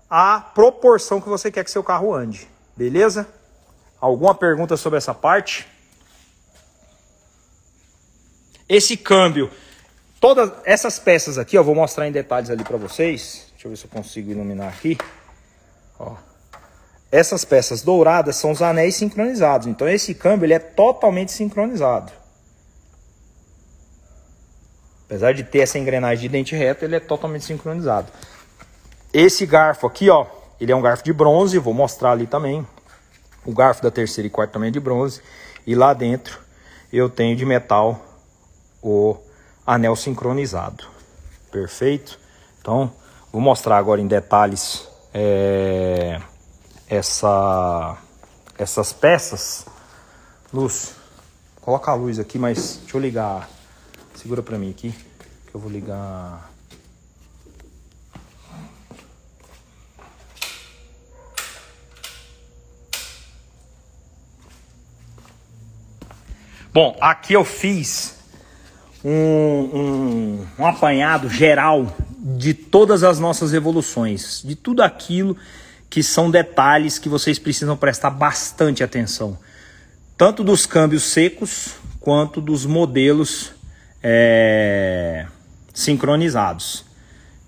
a 0.08 0.38
proporção 0.38 1.20
que 1.20 1.28
você 1.28 1.50
quer 1.50 1.64
que 1.64 1.70
seu 1.70 1.82
carro 1.82 2.14
ande. 2.14 2.46
Beleza? 2.76 3.28
Alguma 4.00 4.36
pergunta 4.36 4.76
sobre 4.76 4.98
essa 4.98 5.12
parte? 5.12 5.66
Esse 8.68 8.96
câmbio, 8.96 9.50
todas 10.20 10.52
essas 10.64 10.98
peças 10.98 11.38
aqui, 11.38 11.56
eu 11.56 11.64
vou 11.64 11.74
mostrar 11.74 12.06
em 12.06 12.12
detalhes 12.12 12.50
ali 12.50 12.64
para 12.64 12.76
vocês. 12.76 13.46
Deixa 13.52 13.66
eu 13.66 13.70
ver 13.70 13.76
se 13.76 13.84
eu 13.84 13.90
consigo 13.90 14.30
iluminar 14.30 14.68
aqui. 14.68 14.98
Ó. 15.98 16.14
Essas 17.10 17.44
peças 17.44 17.82
douradas 17.82 18.36
são 18.36 18.50
os 18.50 18.60
anéis 18.60 18.96
sincronizados. 18.96 19.66
Então 19.66 19.88
esse 19.88 20.14
câmbio 20.14 20.46
ele 20.46 20.54
é 20.54 20.58
totalmente 20.58 21.32
sincronizado. 21.32 22.12
Apesar 25.06 25.32
de 25.32 25.44
ter 25.44 25.60
essa 25.60 25.78
engrenagem 25.78 26.22
de 26.22 26.28
dente 26.28 26.56
reto, 26.56 26.84
ele 26.84 26.96
é 26.96 27.00
totalmente 27.00 27.44
sincronizado. 27.44 28.08
Esse 29.12 29.46
garfo 29.46 29.86
aqui, 29.86 30.10
ó, 30.10 30.26
ele 30.60 30.72
é 30.72 30.76
um 30.76 30.82
garfo 30.82 31.04
de 31.04 31.12
bronze, 31.12 31.58
vou 31.58 31.72
mostrar 31.72 32.10
ali 32.10 32.26
também. 32.26 32.66
O 33.44 33.52
garfo 33.52 33.82
da 33.82 33.90
terceira 33.90 34.26
e 34.26 34.30
quarta 34.30 34.54
também 34.54 34.68
é 34.68 34.72
de 34.72 34.80
bronze. 34.80 35.22
E 35.64 35.74
lá 35.76 35.94
dentro 35.94 36.40
eu 36.92 37.08
tenho 37.08 37.36
de 37.36 37.46
metal 37.46 38.04
o 38.82 39.16
anel 39.66 39.96
sincronizado. 39.96 40.84
Perfeito? 41.50 42.18
Então, 42.60 42.92
vou 43.32 43.40
mostrar 43.40 43.76
agora 43.78 44.00
em 44.00 44.06
detalhes 44.06 44.86
é, 45.12 46.20
essa, 46.88 47.96
essas 48.56 48.92
peças. 48.92 49.66
Luz, 50.52 50.94
coloca 51.60 51.90
a 51.90 51.94
luz 51.94 52.18
aqui, 52.18 52.38
mas 52.38 52.76
deixa 52.82 52.96
eu 52.96 53.00
ligar. 53.00 53.48
Segura 54.14 54.42
para 54.42 54.58
mim 54.58 54.70
aqui, 54.70 54.92
que 54.92 55.54
eu 55.54 55.60
vou 55.60 55.70
ligar 55.70 56.50
Bom, 66.76 66.94
aqui 67.00 67.32
eu 67.32 67.42
fiz 67.42 68.15
um, 69.04 69.10
um, 69.10 70.46
um, 70.58 70.66
apanhado 70.66 71.28
geral 71.28 71.96
de 72.18 72.54
todas 72.54 73.02
as 73.02 73.18
nossas 73.18 73.52
evoluções, 73.52 74.42
de 74.44 74.54
tudo 74.54 74.82
aquilo 74.82 75.36
que 75.88 76.02
são 76.02 76.30
detalhes 76.30 76.98
que 76.98 77.08
vocês 77.08 77.38
precisam 77.38 77.76
prestar 77.76 78.10
bastante 78.10 78.82
atenção, 78.82 79.38
tanto 80.16 80.42
dos 80.42 80.66
câmbios 80.66 81.04
secos 81.04 81.74
quanto 82.00 82.40
dos 82.40 82.66
modelos 82.66 83.52
é, 84.02 85.26
sincronizados. 85.72 86.84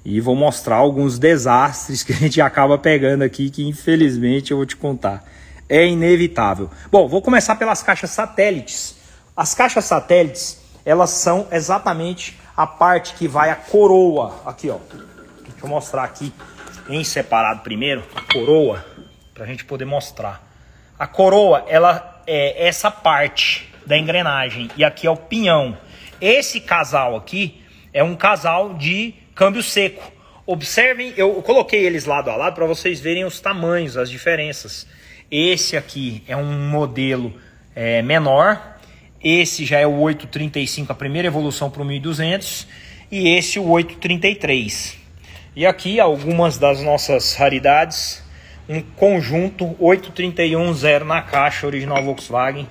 E 0.04 0.20
vou 0.20 0.34
mostrar 0.34 0.76
alguns 0.76 1.18
desastres 1.18 2.02
que 2.02 2.12
a 2.12 2.16
gente 2.16 2.40
acaba 2.40 2.78
pegando 2.78 3.22
aqui, 3.22 3.50
que 3.50 3.66
infelizmente 3.66 4.52
eu 4.52 4.56
vou 4.56 4.66
te 4.66 4.76
contar. 4.76 5.24
É 5.68 5.86
inevitável. 5.86 6.70
Bom, 6.90 7.06
vou 7.06 7.20
começar 7.20 7.56
pelas 7.56 7.82
caixas 7.82 8.10
satélites. 8.10 8.96
As 9.36 9.54
caixas 9.54 9.84
satélites, 9.84 10.58
elas 10.88 11.10
são 11.10 11.46
exatamente 11.52 12.38
a 12.56 12.66
parte 12.66 13.12
que 13.12 13.28
vai 13.28 13.50
a 13.50 13.54
coroa. 13.54 14.40
Aqui, 14.46 14.70
ó. 14.70 14.78
Deixa 15.42 15.62
eu 15.62 15.68
mostrar 15.68 16.02
aqui 16.02 16.32
em 16.88 17.04
separado 17.04 17.60
primeiro 17.60 18.02
a 18.14 18.32
coroa, 18.32 18.82
para 19.34 19.44
a 19.44 19.46
gente 19.46 19.66
poder 19.66 19.84
mostrar. 19.84 20.42
A 20.98 21.06
coroa, 21.06 21.62
ela 21.68 22.22
é 22.26 22.66
essa 22.66 22.90
parte 22.90 23.70
da 23.84 23.98
engrenagem 23.98 24.70
e 24.78 24.82
aqui 24.82 25.06
é 25.06 25.10
o 25.10 25.16
pinhão. 25.16 25.76
Esse 26.22 26.58
casal 26.58 27.16
aqui 27.16 27.62
é 27.92 28.02
um 28.02 28.16
casal 28.16 28.72
de 28.72 29.12
câmbio 29.34 29.62
seco. 29.62 30.10
Observem, 30.46 31.12
eu 31.18 31.42
coloquei 31.42 31.84
eles 31.84 32.06
lado 32.06 32.30
a 32.30 32.36
lado 32.36 32.54
para 32.54 32.64
vocês 32.64 32.98
verem 32.98 33.26
os 33.26 33.40
tamanhos, 33.40 33.98
as 33.98 34.08
diferenças. 34.08 34.86
Esse 35.30 35.76
aqui 35.76 36.24
é 36.26 36.34
um 36.34 36.70
modelo 36.70 37.38
é, 37.76 38.00
menor, 38.00 38.77
esse 39.22 39.64
já 39.64 39.78
é 39.78 39.86
o 39.86 39.98
835, 39.98 40.92
a 40.92 40.94
primeira 40.94 41.26
evolução 41.26 41.68
para 41.68 41.82
o 41.82 41.84
1200, 41.84 42.66
e 43.10 43.28
esse 43.30 43.58
o 43.58 43.68
833. 43.68 44.96
E 45.56 45.66
aqui 45.66 45.98
algumas 45.98 46.56
das 46.56 46.80
nossas 46.82 47.34
raridades, 47.34 48.22
um 48.68 48.80
conjunto 48.80 49.74
8310 49.80 51.04
na 51.04 51.20
caixa 51.22 51.66
original 51.66 52.02
Volkswagen. 52.04 52.68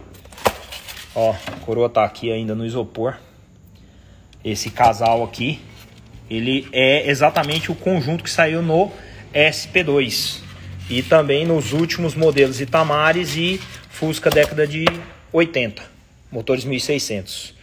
Ó, 1.14 1.32
a 1.32 1.66
coroa 1.66 1.90
tá 1.90 2.06
aqui 2.06 2.32
ainda 2.32 2.56
no 2.56 2.66
isopor. 2.66 3.18
Esse 4.42 4.70
casal 4.70 5.24
aqui, 5.24 5.60
ele 6.30 6.70
é 6.72 7.10
exatamente 7.10 7.72
o 7.72 7.76
conjunto 7.76 8.24
que 8.24 8.30
saiu 8.30 8.62
no 8.62 8.90
SP2 9.34 10.40
e 10.90 11.04
também 11.04 11.46
nos 11.46 11.74
últimos 11.74 12.16
modelos 12.16 12.62
Itamares 12.62 13.36
e 13.36 13.60
Fusca 13.90 14.30
década 14.30 14.66
de 14.66 14.86
80 15.34 15.97
motores 16.32 16.66
1600. 16.66 17.56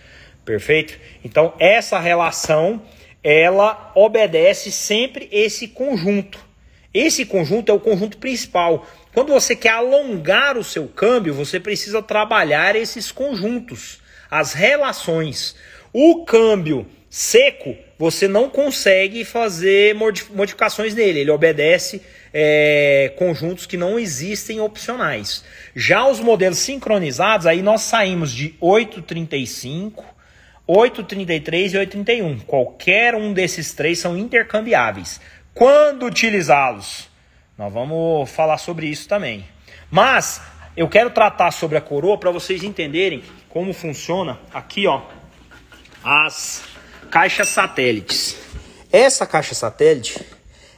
Perfeito? 0.45 0.99
Então, 1.25 1.55
essa 1.59 1.99
relação, 1.99 2.83
ela 3.23 3.93
obedece 3.95 4.71
sempre 4.71 5.29
esse 5.33 5.69
conjunto. 5.69 6.39
Esse 6.93 7.25
conjunto 7.25 7.73
é 7.73 7.75
o 7.75 7.81
conjunto 7.81 8.19
principal. 8.19 8.87
Quando 9.13 9.33
você 9.33 9.57
quer 9.57 9.71
alongar 9.71 10.57
o 10.57 10.65
seu 10.65 10.87
câmbio, 10.87 11.35
você 11.35 11.59
precisa 11.59 12.03
trabalhar 12.03 12.77
esses 12.77 13.11
conjuntos, 13.11 14.01
as 14.31 14.53
relações. 14.53 15.57
O 15.93 16.25
câmbio 16.25 16.87
seco, 17.09 17.77
você 17.99 18.27
não 18.27 18.51
consegue 18.51 19.25
fazer 19.25 19.95
modificações 19.95 20.95
nele, 20.95 21.21
ele 21.21 21.31
obedece 21.31 22.03
é, 22.37 23.13
conjuntos 23.17 23.65
que 23.65 23.77
não 23.77 23.97
existem 23.97 24.59
opcionais. 24.59 25.45
Já 25.75 26.05
os 26.05 26.19
modelos 26.19 26.59
sincronizados, 26.59 27.47
aí 27.47 27.63
nós 27.63 27.83
saímos 27.83 28.33
de 28.33 28.57
835, 28.61 30.05
833 30.67 31.75
e 31.75 31.79
831. 31.79 32.41
Qualquer 32.41 33.15
um 33.15 33.33
desses 33.33 33.73
três 33.73 34.01
são 34.01 34.19
intercambiáveis. 34.19 35.21
Quando 35.55 36.07
utilizá-los? 36.07 37.09
Nós 37.57 37.73
vamos 37.73 38.29
falar 38.29 38.59
sobre 38.59 38.89
isso 38.89 39.09
também. 39.09 39.45
Mas 39.89 40.43
eu 40.77 40.89
quero 40.89 41.11
tratar 41.11 41.53
sobre 41.53 41.79
a 41.79 41.81
coroa 41.81 42.19
para 42.19 42.33
vocês 42.33 42.65
entenderem 42.65 43.23
como 43.49 43.73
funciona 43.73 44.41
aqui, 44.53 44.89
ó, 44.89 45.03
as 46.03 46.65
caixas 47.13 47.49
satélites. 47.49 48.37
Essa 48.91 49.25
caixa 49.25 49.55
satélite, 49.55 50.19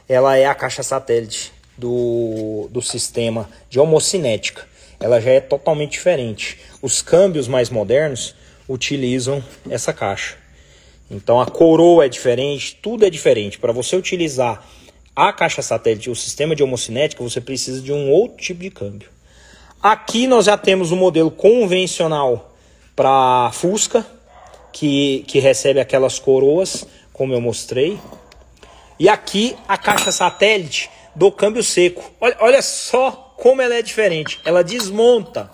ela 0.07 0.37
é 0.37 0.45
a 0.45 0.55
caixa 0.55 0.83
satélite 0.83 1.51
do, 1.77 2.67
do 2.71 2.81
sistema 2.81 3.49
de 3.69 3.79
homocinética. 3.79 4.67
Ela 4.99 5.21
já 5.21 5.31
é 5.31 5.39
totalmente 5.39 5.91
diferente. 5.91 6.59
Os 6.81 7.01
câmbios 7.01 7.47
mais 7.47 7.69
modernos 7.69 8.33
utilizam 8.67 9.43
essa 9.69 9.93
caixa. 9.93 10.37
Então 11.09 11.39
a 11.39 11.45
coroa 11.45 12.05
é 12.05 12.09
diferente, 12.09 12.77
tudo 12.81 13.05
é 13.05 13.09
diferente. 13.09 13.59
Para 13.59 13.71
você 13.71 13.95
utilizar 13.95 14.65
a 15.15 15.31
caixa 15.31 15.61
satélite, 15.61 16.09
o 16.09 16.15
sistema 16.15 16.55
de 16.55 16.63
homocinética, 16.63 17.23
você 17.23 17.39
precisa 17.39 17.81
de 17.81 17.93
um 17.93 18.11
outro 18.11 18.37
tipo 18.37 18.61
de 18.61 18.69
câmbio. 18.69 19.09
Aqui 19.81 20.27
nós 20.27 20.45
já 20.45 20.57
temos 20.57 20.91
o 20.91 20.95
um 20.95 20.97
modelo 20.97 21.31
convencional 21.31 22.55
para 22.95 23.51
Fusca, 23.53 24.05
que, 24.73 25.23
que 25.27 25.39
recebe 25.39 25.79
aquelas 25.79 26.19
coroas, 26.19 26.85
como 27.13 27.33
eu 27.33 27.39
mostrei. 27.39 27.97
E 28.99 29.07
aqui 29.07 29.55
a 29.67 29.77
caixa 29.77 30.11
satélite 30.11 30.89
do 31.15 31.31
câmbio 31.31 31.63
seco. 31.63 32.11
Olha, 32.19 32.37
olha 32.39 32.61
só 32.61 33.33
como 33.37 33.61
ela 33.61 33.75
é 33.75 33.81
diferente. 33.81 34.39
Ela 34.43 34.63
desmonta. 34.63 35.49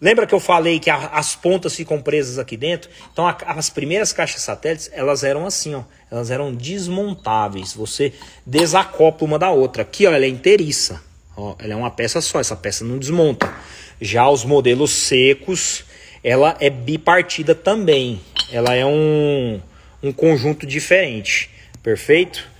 Lembra 0.00 0.26
que 0.26 0.34
eu 0.34 0.40
falei 0.40 0.78
que 0.80 0.90
a, 0.90 0.96
as 1.08 1.34
pontas 1.34 1.74
ficam 1.74 2.02
presas 2.02 2.38
aqui 2.38 2.56
dentro? 2.56 2.90
Então 3.12 3.26
a, 3.26 3.36
as 3.46 3.70
primeiras 3.70 4.12
caixas 4.12 4.42
satélites, 4.42 4.90
elas 4.92 5.24
eram 5.24 5.46
assim, 5.46 5.74
ó. 5.74 5.82
Elas 6.10 6.30
eram 6.30 6.52
desmontáveis. 6.54 7.72
Você 7.72 8.12
desacopla 8.44 9.26
uma 9.26 9.38
da 9.38 9.50
outra. 9.50 9.82
Aqui, 9.82 10.06
ó, 10.06 10.12
ela 10.12 10.24
é 10.24 10.28
inteiriça. 10.28 11.02
Ó, 11.36 11.54
ela 11.58 11.72
é 11.72 11.76
uma 11.76 11.90
peça 11.90 12.20
só, 12.20 12.40
essa 12.40 12.56
peça 12.56 12.84
não 12.84 12.98
desmonta. 12.98 13.52
Já 14.00 14.28
os 14.28 14.44
modelos 14.44 14.90
secos, 14.90 15.84
ela 16.22 16.56
é 16.60 16.68
bipartida 16.70 17.54
também. 17.54 18.20
Ela 18.52 18.74
é 18.74 18.84
um, 18.84 19.60
um 20.02 20.12
conjunto 20.12 20.66
diferente. 20.66 21.50
Perfeito? 21.82 22.53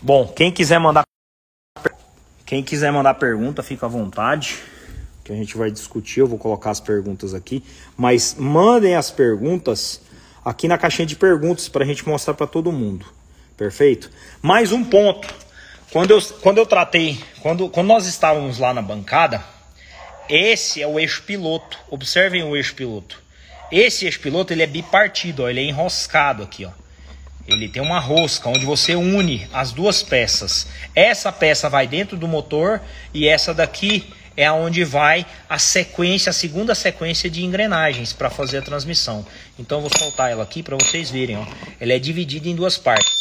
Bom, 0.00 0.28
quem 0.28 0.52
quiser 0.52 0.78
mandar 0.78 1.02
quem 2.46 2.62
quiser 2.62 2.90
mandar 2.90 3.14
pergunta, 3.14 3.62
fica 3.62 3.84
à 3.84 3.88
vontade, 3.88 4.56
que 5.22 5.30
a 5.30 5.34
gente 5.34 5.54
vai 5.54 5.70
discutir, 5.70 6.20
eu 6.20 6.26
vou 6.26 6.38
colocar 6.38 6.70
as 6.70 6.80
perguntas 6.80 7.34
aqui, 7.34 7.62
mas 7.94 8.34
mandem 8.38 8.94
as 8.94 9.10
perguntas 9.10 10.00
aqui 10.42 10.66
na 10.66 10.78
caixinha 10.78 11.04
de 11.04 11.14
perguntas 11.14 11.68
para 11.68 11.84
a 11.84 11.86
gente 11.86 12.08
mostrar 12.08 12.32
para 12.32 12.46
todo 12.46 12.72
mundo. 12.72 13.04
Perfeito? 13.54 14.10
Mais 14.40 14.72
um 14.72 14.82
ponto. 14.82 15.28
Quando 15.92 16.12
eu, 16.12 16.22
quando 16.40 16.56
eu 16.56 16.64
tratei, 16.64 17.22
quando, 17.42 17.68
quando 17.68 17.88
nós 17.88 18.06
estávamos 18.06 18.58
lá 18.58 18.72
na 18.72 18.80
bancada, 18.80 19.44
esse 20.28 20.80
é 20.80 20.86
o 20.86 20.98
eixo 20.98 21.24
piloto. 21.24 21.78
Observem 21.90 22.44
o 22.44 22.56
eixo 22.56 22.74
piloto. 22.74 23.20
Esse 23.70 24.06
eixo 24.06 24.20
piloto 24.20 24.52
ele 24.52 24.62
é 24.62 24.66
bipartido, 24.66 25.42
ó, 25.42 25.48
ele 25.50 25.60
é 25.60 25.64
enroscado 25.64 26.42
aqui, 26.42 26.64
ó. 26.64 26.70
Ele 27.48 27.66
tem 27.66 27.80
uma 27.80 27.98
rosca 27.98 28.50
onde 28.50 28.66
você 28.66 28.94
une 28.94 29.48
as 29.52 29.72
duas 29.72 30.02
peças. 30.02 30.68
Essa 30.94 31.32
peça 31.32 31.68
vai 31.68 31.86
dentro 31.86 32.14
do 32.14 32.28
motor 32.28 32.80
e 33.14 33.26
essa 33.26 33.54
daqui 33.54 34.12
é 34.36 34.44
aonde 34.44 34.84
vai 34.84 35.26
a 35.48 35.58
sequência, 35.58 36.28
a 36.28 36.32
segunda 36.32 36.74
sequência 36.74 37.30
de 37.30 37.42
engrenagens 37.42 38.12
para 38.12 38.28
fazer 38.28 38.58
a 38.58 38.62
transmissão. 38.62 39.26
Então 39.58 39.80
vou 39.80 39.90
soltar 39.98 40.30
ela 40.30 40.44
aqui 40.44 40.62
para 40.62 40.76
vocês 40.76 41.10
verem, 41.10 41.38
ó. 41.38 41.46
Ela 41.80 41.94
é 41.94 41.98
dividida 41.98 42.48
em 42.48 42.54
duas 42.54 42.76
partes. 42.76 43.16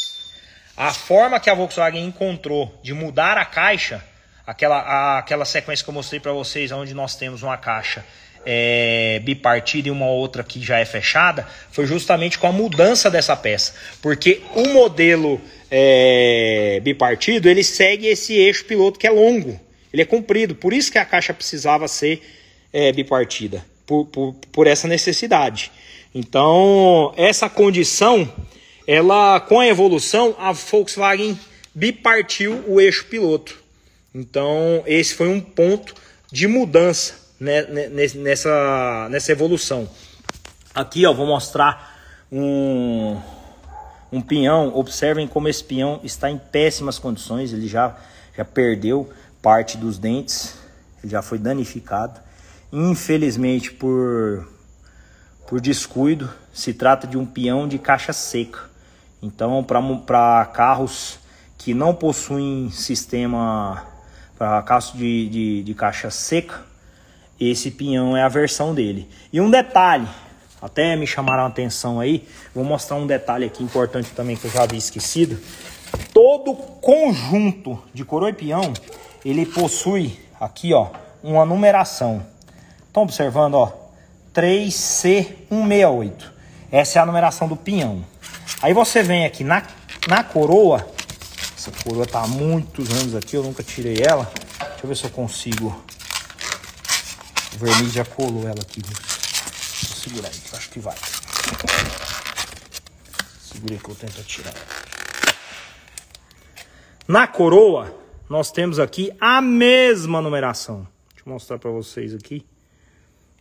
A 0.76 0.94
forma 0.94 1.40
que 1.40 1.50
a 1.50 1.56
Volkswagen 1.56 2.06
encontrou 2.06 2.78
de 2.84 2.94
mudar 2.94 3.38
a 3.38 3.46
caixa, 3.46 4.04
aquela, 4.46 4.78
a, 4.78 5.20
aquela 5.20 5.46
sequência 5.46 5.84
que 5.84 5.90
eu 5.90 5.94
mostrei 5.94 6.20
para 6.20 6.34
vocês, 6.34 6.72
onde 6.72 6.94
nós 6.94 7.16
temos 7.16 7.42
uma 7.42 7.58
caixa 7.58 8.06
é, 8.50 9.20
bipartida 9.26 9.90
e 9.90 9.92
uma 9.92 10.08
outra 10.08 10.42
que 10.42 10.64
já 10.64 10.80
é 10.80 10.86
fechada, 10.86 11.46
foi 11.70 11.86
justamente 11.86 12.40
com 12.40 12.48
a 12.48 12.52
mudança 12.52 13.12
dessa 13.12 13.36
peça. 13.36 13.74
Porque 14.02 14.42
o 14.56 14.70
modelo 14.70 15.42
é, 15.70 16.80
bipartido, 16.82 17.50
ele 17.50 17.62
segue 17.62 18.08
esse 18.08 18.34
eixo 18.34 18.64
piloto 18.64 18.98
que 18.98 19.06
é 19.06 19.10
longo, 19.10 19.60
ele 19.92 20.02
é 20.02 20.06
comprido, 20.06 20.56
por 20.56 20.72
isso 20.72 20.90
que 20.90 20.98
a 20.98 21.04
caixa 21.04 21.34
precisava 21.34 21.90
ser 21.90 22.22
é, 22.72 22.94
bipartida, 22.94 23.66
por, 23.86 24.06
por, 24.06 24.34
por 24.54 24.66
essa 24.66 24.88
necessidade. 24.88 25.70
Então, 26.16 27.14
essa 27.18 27.50
condição, 27.50 28.32
ela 28.88 29.42
com 29.42 29.60
a 29.60 29.68
evolução, 29.68 30.34
a 30.40 30.54
Volkswagen 30.54 31.38
bipartiu 31.76 32.64
o 32.66 32.80
eixo 32.80 33.06
piloto. 33.08 33.60
Então, 34.16 34.84
esse 34.88 35.14
foi 35.14 35.28
um 35.28 35.42
ponto 35.42 35.94
de 36.32 36.48
mudança 36.48 37.27
nessa, 37.40 39.08
nessa 39.10 39.32
evolução. 39.32 39.90
Aqui, 40.74 41.06
ó, 41.06 41.14
vou 41.14 41.26
mostrar 41.26 41.98
um, 42.32 43.20
um 44.12 44.22
pinhão. 44.22 44.76
Observem 44.76 45.28
como 45.28 45.48
esse 45.48 45.64
pinhão 45.64 46.00
está 46.04 46.30
em 46.30 46.38
péssimas 46.38 47.00
condições. 47.00 47.54
Ele 47.54 47.68
já, 47.68 47.96
já 48.36 48.46
perdeu 48.46 49.10
parte 49.42 49.78
dos 49.78 49.98
dentes, 49.98 50.58
ele 51.04 51.12
já 51.12 51.22
foi 51.22 51.38
danificado. 51.38 52.20
Infelizmente, 52.72 53.72
por, 53.72 54.48
por 55.48 55.62
descuido, 55.62 56.30
se 56.52 56.74
trata 56.74 57.08
de 57.08 57.18
um 57.18 57.26
peão 57.26 57.68
de 57.68 57.80
caixa 57.80 58.14
seca. 58.14 58.70
Então, 59.22 59.64
para 59.64 60.46
carros 60.54 61.20
que 61.58 61.74
não 61.74 61.94
possuem 61.94 62.70
sistema 62.70 63.86
para 64.38 64.62
carros 64.62 64.94
de, 64.94 65.28
de, 65.30 65.64
de 65.64 65.74
caixa 65.74 66.12
seca, 66.12 66.67
esse 67.40 67.72
pinhão 67.72 68.18
é 68.18 68.24
a 68.24 68.28
versão 68.28 68.74
dele. 68.74 69.08
E 69.32 69.40
um 69.40 69.50
detalhe, 69.50 70.08
até 70.62 70.96
me 70.96 71.06
chamaram 71.06 71.44
a 71.44 71.48
atenção 71.48 72.00
aí, 72.00 72.28
vou 72.54 72.64
mostrar 72.64 72.98
um 72.98 73.06
detalhe 73.06 73.46
aqui 73.46 73.64
importante 73.64 74.10
também 74.12 74.36
que 74.36 74.46
eu 74.46 74.52
já 74.52 74.64
havia 74.64 74.80
esquecido. 74.80 75.40
Todo 76.14 76.54
conjunto 76.54 77.82
de 77.94 78.04
coroa 78.04 78.30
e 78.30 78.34
peão, 78.34 78.74
ele 79.24 79.46
possui 79.46 80.20
aqui, 80.40 80.74
ó, 80.74 80.88
uma 81.24 81.46
numeração. 81.46 82.26
Estão 82.88 83.04
observando, 83.04 83.56
ó, 83.56 83.72
3C168. 84.34 86.12
Essa 86.72 87.00
é 87.00 87.02
a 87.02 87.06
numeração 87.06 87.48
do 87.48 87.56
pinhão. 87.56 88.04
Aí 88.62 88.74
você 88.74 89.04
vem 89.04 89.26
aqui 89.26 89.44
na, 89.44 89.64
na 90.08 90.24
coroa, 90.24 90.88
essa 91.58 91.72
coroa 91.84 92.06
tá 92.06 92.22
há 92.22 92.28
muitos 92.28 92.90
anos 92.92 93.16
aqui, 93.16 93.36
eu 93.36 93.44
nunca 93.44 93.62
tirei 93.62 94.02
ela. 94.02 94.30
Deixa 94.60 94.84
eu 94.84 94.88
ver 94.90 94.98
se 94.98 95.04
eu 95.06 95.10
consigo 95.10 95.76
o 97.58 97.66
verniz 97.66 97.92
já 97.92 98.06
colou 98.06 98.44
ela 98.44 98.62
aqui. 98.62 98.82
Vou 98.84 99.98
segurar 99.98 100.28
aí, 100.30 100.40
acho 100.54 100.70
que 100.70 100.80
vai. 100.80 100.96
Segura 103.42 103.74
aí 103.74 103.80
que 103.80 103.90
eu 103.90 103.96
tento 103.96 104.24
tirar. 104.24 104.54
Na 107.08 107.26
coroa, 107.26 108.00
nós 108.30 108.52
temos 108.52 108.78
aqui 108.78 109.12
a 109.20 109.42
mesma 109.42 110.22
numeração. 110.22 110.88
Deixa 111.10 111.28
eu 111.28 111.34
mostrar 111.34 111.58
para 111.58 111.72
vocês 111.72 112.14
aqui. 112.14 112.46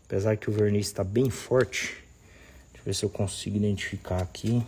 Apesar 0.07 0.35
que 0.39 0.49
o 0.49 0.53
verniz 0.53 0.87
está 0.87 1.05
bem 1.05 1.29
forte. 1.29 2.03
Deixa 2.73 2.79
eu 2.79 2.85
ver 2.87 2.95
se 2.95 3.05
eu 3.05 3.11
consigo 3.11 3.59
identificar 3.59 4.23
aqui. 4.23 4.65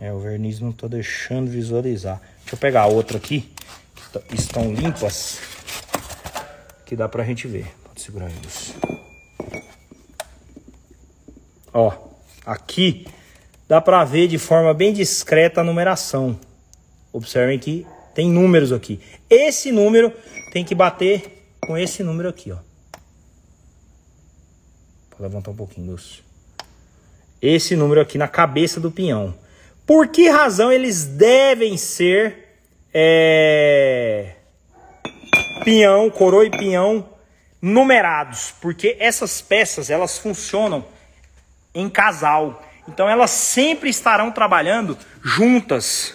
É, 0.00 0.12
o 0.12 0.18
verniz 0.18 0.60
não 0.60 0.72
tá 0.72 0.86
deixando 0.88 1.50
visualizar. 1.50 2.20
Deixa 2.40 2.54
eu 2.54 2.58
pegar 2.58 2.86
outra 2.86 3.16
aqui, 3.16 3.48
que 3.94 4.12
tá, 4.12 4.20
estão 4.32 4.72
limpas, 4.72 5.38
que 6.84 6.96
dá 6.96 7.08
pra 7.08 7.24
gente 7.24 7.46
ver. 7.46 7.66
Pode 7.84 8.00
segurar 8.00 8.30
isso. 8.46 8.74
Ó, 11.72 11.92
aqui 12.44 13.06
dá 13.68 13.80
pra 13.80 14.04
ver 14.04 14.28
de 14.28 14.38
forma 14.38 14.74
bem 14.74 14.92
discreta 14.92 15.60
a 15.60 15.64
numeração. 15.64 16.38
Observem 17.12 17.58
que 17.58 17.86
tem 18.14 18.30
números 18.30 18.72
aqui. 18.72 19.00
Esse 19.28 19.72
número 19.72 20.12
tem 20.52 20.64
que 20.64 20.74
bater 20.74 21.44
com 21.60 21.76
esse 21.76 22.02
número 22.02 22.28
aqui, 22.28 22.52
ó. 22.52 22.58
Vou 25.10 25.20
levantar 25.20 25.50
um 25.50 25.56
pouquinho, 25.56 25.92
Lúcio. 25.92 26.22
Esse 27.40 27.76
número 27.76 28.00
aqui 28.00 28.18
na 28.18 28.28
cabeça 28.28 28.80
do 28.80 28.90
pinhão. 28.90 29.34
Por 29.86 30.08
que 30.08 30.28
razão 30.28 30.72
eles 30.72 31.04
devem 31.04 31.76
ser 31.76 32.56
é, 32.92 34.32
pinhão, 35.62 36.08
coroa 36.08 36.46
e 36.46 36.50
pinhão 36.50 37.08
numerados? 37.60 38.54
Porque 38.62 38.96
essas 38.98 39.42
peças 39.42 39.90
elas 39.90 40.16
funcionam 40.16 40.86
em 41.74 41.90
casal. 41.90 42.62
Então 42.88 43.08
elas 43.08 43.30
sempre 43.30 43.90
estarão 43.90 44.30
trabalhando 44.30 44.96
juntas, 45.22 46.14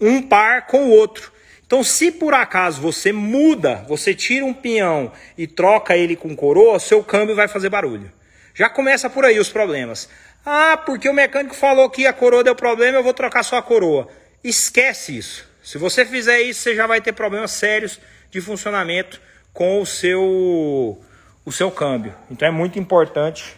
um 0.00 0.22
par 0.22 0.66
com 0.66 0.86
o 0.86 0.90
outro. 0.90 1.32
Então, 1.66 1.84
se 1.84 2.10
por 2.10 2.32
acaso 2.32 2.80
você 2.80 3.12
muda, 3.12 3.84
você 3.86 4.14
tira 4.14 4.46
um 4.46 4.54
pinhão 4.54 5.12
e 5.36 5.46
troca 5.46 5.94
ele 5.94 6.16
com 6.16 6.34
coroa, 6.34 6.78
seu 6.78 7.04
câmbio 7.04 7.36
vai 7.36 7.46
fazer 7.46 7.68
barulho. 7.68 8.10
Já 8.54 8.70
começa 8.70 9.10
por 9.10 9.24
aí 9.24 9.38
os 9.38 9.50
problemas. 9.50 10.08
Ah, 10.50 10.78
porque 10.78 11.06
o 11.06 11.12
mecânico 11.12 11.54
falou 11.54 11.90
que 11.90 12.06
a 12.06 12.12
coroa 12.14 12.42
deu 12.42 12.54
problema, 12.54 12.96
eu 12.96 13.02
vou 13.02 13.12
trocar 13.12 13.42
só 13.42 13.58
a 13.58 13.62
coroa. 13.62 14.08
Esquece 14.42 15.14
isso. 15.14 15.46
Se 15.62 15.76
você 15.76 16.06
fizer 16.06 16.40
isso, 16.40 16.62
você 16.62 16.74
já 16.74 16.86
vai 16.86 17.02
ter 17.02 17.12
problemas 17.12 17.50
sérios 17.50 18.00
de 18.30 18.40
funcionamento 18.40 19.20
com 19.52 19.78
o 19.78 19.84
seu, 19.84 20.98
o 21.44 21.52
seu 21.52 21.70
câmbio. 21.70 22.14
Então 22.30 22.48
é 22.48 22.50
muito 22.50 22.78
importante, 22.78 23.54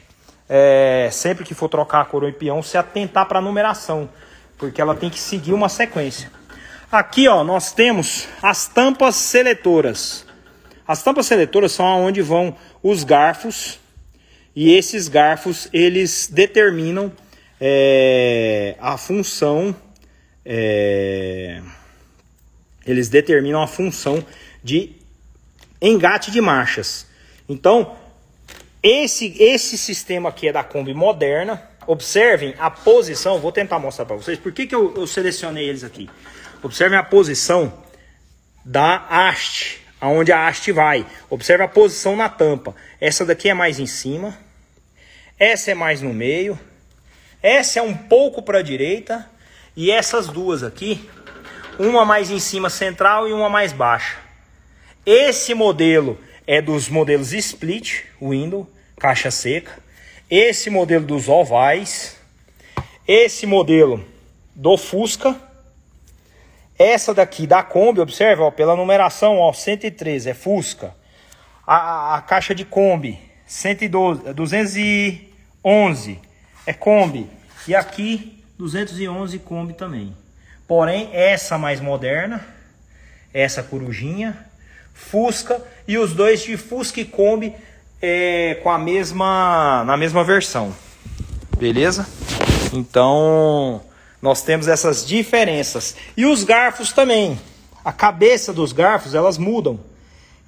é, 0.48 1.08
sempre 1.12 1.44
que 1.44 1.54
for 1.54 1.68
trocar 1.68 2.00
a 2.00 2.04
coroa 2.04 2.28
e 2.28 2.32
peão, 2.32 2.60
se 2.60 2.76
atentar 2.76 3.24
para 3.26 3.38
a 3.38 3.42
numeração, 3.42 4.10
porque 4.58 4.80
ela 4.80 4.96
tem 4.96 5.08
que 5.08 5.20
seguir 5.20 5.52
uma 5.52 5.68
sequência. 5.68 6.28
Aqui 6.90 7.28
ó, 7.28 7.44
nós 7.44 7.70
temos 7.70 8.26
as 8.42 8.66
tampas 8.66 9.14
seletoras. 9.14 10.26
As 10.88 11.04
tampas 11.04 11.26
seletoras 11.26 11.70
são 11.70 11.86
onde 11.86 12.20
vão 12.20 12.56
os 12.82 13.04
garfos 13.04 13.78
e 14.54 14.72
esses 14.74 15.08
garfos 15.08 15.68
eles 15.72 16.28
determinam 16.32 17.12
é, 17.60 18.74
a 18.80 18.96
função 18.96 19.74
é, 20.44 21.60
eles 22.86 23.08
determinam 23.08 23.62
a 23.62 23.66
função 23.66 24.24
de 24.62 24.92
engate 25.80 26.30
de 26.30 26.40
marchas. 26.40 27.06
Então 27.48 27.96
esse 28.82 29.34
esse 29.38 29.76
sistema 29.76 30.30
aqui 30.30 30.48
é 30.48 30.52
da 30.52 30.64
Kombi 30.64 30.94
moderna. 30.94 31.62
Observem 31.86 32.54
a 32.58 32.70
posição. 32.70 33.38
Vou 33.38 33.52
tentar 33.52 33.78
mostrar 33.78 34.04
para 34.04 34.16
vocês. 34.16 34.38
Por 34.38 34.52
que, 34.52 34.66
que 34.66 34.74
eu, 34.74 34.94
eu 34.96 35.06
selecionei 35.06 35.68
eles 35.68 35.82
aqui? 35.82 36.08
Observem 36.62 36.98
a 36.98 37.02
posição 37.02 37.72
da 38.64 39.06
haste 39.08 39.79
aonde 40.00 40.32
a 40.32 40.46
haste 40.46 40.72
vai. 40.72 41.06
Observe 41.28 41.62
a 41.62 41.68
posição 41.68 42.16
na 42.16 42.28
tampa. 42.28 42.74
Essa 43.00 43.24
daqui 43.24 43.48
é 43.48 43.54
mais 43.54 43.78
em 43.78 43.86
cima. 43.86 44.36
Essa 45.38 45.72
é 45.72 45.74
mais 45.74 46.00
no 46.00 46.14
meio. 46.14 46.58
Essa 47.42 47.80
é 47.80 47.82
um 47.82 47.94
pouco 47.94 48.42
para 48.42 48.58
a 48.58 48.62
direita. 48.62 49.28
E 49.76 49.90
essas 49.90 50.26
duas 50.26 50.62
aqui, 50.62 51.08
uma 51.78 52.04
mais 52.04 52.30
em 52.30 52.38
cima 52.38 52.70
central 52.70 53.28
e 53.28 53.32
uma 53.32 53.48
mais 53.48 53.72
baixa. 53.72 54.16
Esse 55.04 55.54
modelo 55.54 56.18
é 56.46 56.60
dos 56.60 56.88
modelos 56.88 57.32
split 57.32 58.02
window, 58.20 58.68
caixa 58.98 59.30
seca. 59.30 59.72
Esse 60.30 60.70
modelo 60.70 61.04
dos 61.04 61.28
ovais. 61.28 62.16
Esse 63.06 63.46
modelo 63.46 64.04
do 64.54 64.76
Fusca 64.76 65.49
essa 66.80 67.12
daqui 67.12 67.46
da 67.46 67.62
Kombi, 67.62 68.00
observe, 68.00 68.40
ó, 68.40 68.50
pela 68.50 68.74
numeração, 68.74 69.36
ó, 69.36 69.52
113 69.52 70.30
é 70.30 70.34
Fusca. 70.34 70.94
A, 71.66 71.76
a, 71.76 72.16
a 72.16 72.22
caixa 72.22 72.54
de 72.54 72.64
Kombi, 72.64 73.20
112, 73.44 74.32
211 74.32 76.18
é 76.66 76.72
Kombi. 76.72 77.28
E 77.68 77.74
aqui 77.74 78.42
211 78.56 79.38
Kombi 79.40 79.74
também. 79.74 80.16
Porém, 80.66 81.10
essa 81.12 81.58
mais 81.58 81.82
moderna, 81.82 82.42
essa 83.34 83.62
corujinha, 83.62 84.46
Fusca 84.94 85.62
e 85.86 85.98
os 85.98 86.14
dois 86.14 86.42
de 86.42 86.56
Fusca 86.56 87.02
e 87.02 87.04
Kombi 87.04 87.54
é, 88.00 88.58
com 88.62 88.70
a 88.70 88.78
mesma 88.78 89.84
na 89.84 89.98
mesma 89.98 90.24
versão. 90.24 90.74
Beleza? 91.58 92.08
Então, 92.72 93.82
nós 94.20 94.42
temos 94.42 94.68
essas 94.68 95.06
diferenças. 95.06 95.96
E 96.16 96.26
os 96.26 96.44
garfos 96.44 96.92
também. 96.92 97.38
A 97.84 97.92
cabeça 97.92 98.52
dos 98.52 98.72
garfos, 98.72 99.14
elas 99.14 99.38
mudam. 99.38 99.80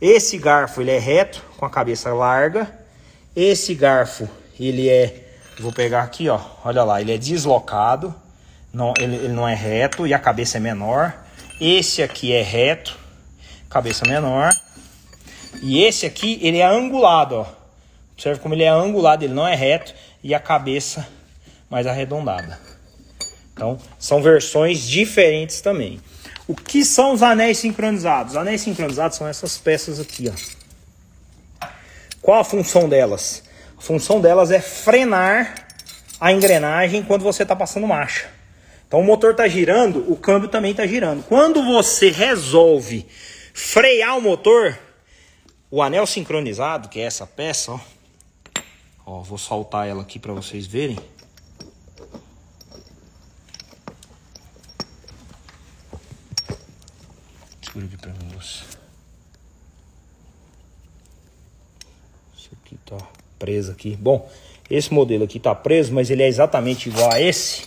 Esse 0.01 0.37
garfo, 0.37 0.81
ele 0.81 0.91
é 0.91 0.99
reto, 0.99 1.43
com 1.57 1.64
a 1.64 1.70
cabeça 1.70 2.12
larga. 2.12 2.70
Esse 3.35 3.75
garfo, 3.75 4.29
ele 4.59 4.89
é... 4.89 5.29
Vou 5.59 5.73
pegar 5.73 6.03
aqui, 6.03 6.29
ó. 6.29 6.41
Olha 6.64 6.83
lá, 6.83 7.01
ele 7.01 7.14
é 7.14 7.18
deslocado. 7.18 8.14
Não, 8.73 8.93
ele, 8.99 9.16
ele 9.16 9.33
não 9.33 9.49
é 9.49 9.55
reto 9.55 10.07
e 10.07 10.12
a 10.12 10.18
cabeça 10.18 10.57
é 10.57 10.61
menor. 10.61 11.14
Esse 11.61 12.03
aqui 12.03 12.33
é 12.33 12.43
reto, 12.43 12.99
cabeça 13.70 14.07
menor. 14.07 14.51
E 15.62 15.83
esse 15.83 16.07
aqui, 16.07 16.39
ele 16.43 16.59
é 16.59 16.66
angulado, 16.66 17.37
ó. 17.37 17.47
Observe 18.14 18.41
como 18.41 18.55
ele 18.55 18.64
é 18.64 18.68
angulado, 18.68 19.25
ele 19.25 19.35
não 19.35 19.47
é 19.47 19.55
reto 19.55 19.95
e 20.23 20.35
a 20.35 20.41
cabeça 20.41 21.07
mais 21.70 21.87
arredondada. 21.87 22.72
Então, 23.53 23.78
são 23.98 24.22
versões 24.22 24.88
diferentes 24.88 25.61
também. 25.61 26.00
O 26.48 26.55
que 26.55 26.84
são 26.84 27.12
os 27.12 27.22
anéis 27.22 27.59
sincronizados? 27.59 28.32
Os 28.32 28.36
anéis 28.36 28.61
sincronizados 28.61 29.16
são 29.16 29.26
essas 29.28 29.59
peças 29.59 30.00
aqui, 30.00 30.30
ó. 30.30 31.68
Qual 32.20 32.40
a 32.40 32.44
função 32.44 32.88
delas? 32.88 33.42
A 33.76 33.80
função 33.80 34.20
delas 34.20 34.50
é 34.50 34.61
frenar 34.61 35.66
a 36.20 36.32
engrenagem 36.32 37.03
quando 37.03 37.22
você 37.22 37.42
está 37.42 37.57
passando 37.57 37.86
marcha. 37.86 38.30
Então 38.86 39.00
o 39.00 39.05
motor 39.05 39.32
está 39.32 39.48
girando, 39.48 40.05
o 40.12 40.16
câmbio 40.16 40.48
também 40.48 40.70
está 40.70 40.86
girando. 40.86 41.24
Quando 41.24 41.64
você 41.64 42.11
resolve 42.11 43.07
frear 43.53 44.18
o 44.18 44.20
motor, 44.20 44.78
o 45.70 45.82
anel 45.82 46.07
sincronizado, 46.07 46.88
que 46.88 47.00
é 47.00 47.05
essa 47.05 47.26
peça, 47.26 47.72
ó, 47.72 47.80
ó 49.07 49.20
vou 49.20 49.38
soltar 49.38 49.88
ela 49.88 50.03
aqui 50.03 50.18
para 50.18 50.32
vocês 50.32 50.66
verem. 50.66 50.98
Segura 57.73 57.87
aqui 57.87 57.97
pra 57.97 58.12
você. 58.35 58.64
Isso 62.37 62.51
aqui 62.53 62.79
tá 62.85 62.99
preso 63.39 63.73
aqui. 63.73 63.97
Bom, 63.97 64.31
esse 64.68 64.93
modelo 64.93 65.25
aqui 65.25 65.41
tá 65.41 65.55
preso, 65.55 65.93
mas 65.95 66.11
ele 66.11 66.23
é 66.23 66.29
exatamente 66.29 66.91
igual 66.91 67.11
a 67.11 67.18
esse. 67.18 67.66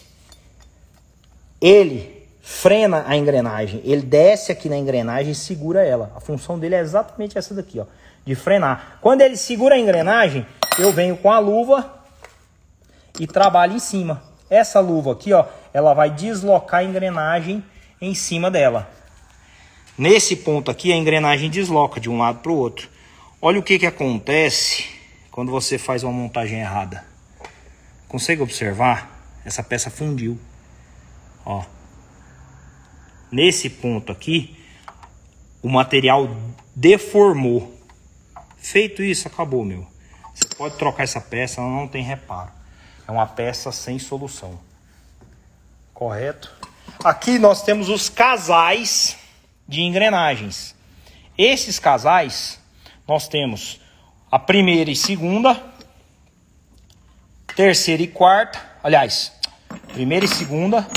Ele 1.60 2.24
frena 2.40 3.04
a 3.08 3.18
engrenagem, 3.18 3.82
ele 3.84 4.04
desce 4.04 4.52
aqui 4.52 4.70
na 4.70 4.78
engrenagem 4.78 5.32
e 5.32 5.36
segura 5.36 5.84
ela. 5.84 6.12
A 6.16 6.20
função 6.20 6.60
dele 6.60 6.76
é 6.76 6.80
exatamente 6.82 7.36
essa 7.36 7.56
daqui, 7.56 7.80
ó, 7.80 7.86
de 8.24 8.36
frenar. 8.36 9.00
Quando 9.02 9.22
ele 9.22 9.36
segura 9.36 9.74
a 9.74 9.80
engrenagem, 9.80 10.46
eu 10.78 10.94
venho 10.94 11.18
com 11.18 11.32
a 11.32 11.40
luva 11.40 12.04
e 13.20 13.26
trabalho 13.26 13.74
em 13.74 13.80
cima. 13.80 14.22
Essa 14.48 14.80
luva 14.80 15.14
aqui, 15.14 15.34
ó, 15.34 15.48
ela 15.74 15.96
vai 15.96 16.12
deslocar 16.12 16.82
a 16.82 16.84
engrenagem 16.84 17.66
em 18.00 18.14
cima 18.14 18.52
dela. 18.52 18.88
Nesse 19.98 20.36
ponto 20.36 20.70
aqui, 20.70 20.92
a 20.92 20.98
engrenagem 20.98 21.50
desloca 21.50 22.02
de 22.02 22.10
um 22.10 22.18
lado 22.18 22.40
para 22.40 22.52
o 22.52 22.58
outro. 22.58 22.90
Olha 23.42 23.60
o 23.60 23.64
que, 23.64 23.80
que 23.80 23.86
acontece 23.86 24.86
quando 25.32 25.52
você 25.52 25.78
faz 25.78 26.04
uma 26.04 26.12
montagem 26.12 26.60
errada. 26.60 27.06
Consegue 28.08 28.42
observar? 28.42 29.40
Essa 29.46 29.64
peça 29.64 29.90
fundiu. 29.90 30.38
Ó. 31.46 31.64
Nesse 33.32 33.70
ponto 33.70 34.12
aqui, 34.12 34.58
o 35.62 35.70
material 35.70 36.30
deformou. 36.76 37.74
Feito 38.58 39.02
isso, 39.02 39.28
acabou, 39.28 39.64
meu. 39.64 39.88
Você 40.34 40.48
pode 40.58 40.78
trocar 40.78 41.04
essa 41.04 41.22
peça, 41.22 41.62
ela 41.62 41.70
não 41.70 41.88
tem 41.88 42.04
reparo. 42.04 42.52
É 43.08 43.12
uma 43.12 43.28
peça 43.28 43.72
sem 43.72 43.98
solução. 43.98 44.60
Correto? 45.94 46.52
Aqui 47.04 47.40
nós 47.40 47.64
temos 47.64 47.88
os 47.88 48.10
casais 48.10 49.18
de 49.68 49.82
engrenagens. 49.82 50.76
Esses 51.38 51.80
casais, 51.80 52.60
nós 53.08 53.28
temos 53.28 53.80
a 54.32 54.40
primeira 54.40 54.90
e 54.90 54.96
segunda, 54.96 55.62
terceira 57.56 58.04
e 58.04 58.08
quarta, 58.08 58.62
aliás, 58.84 59.34
primeira 59.94 60.26
e 60.26 60.28
segunda, 60.28 60.88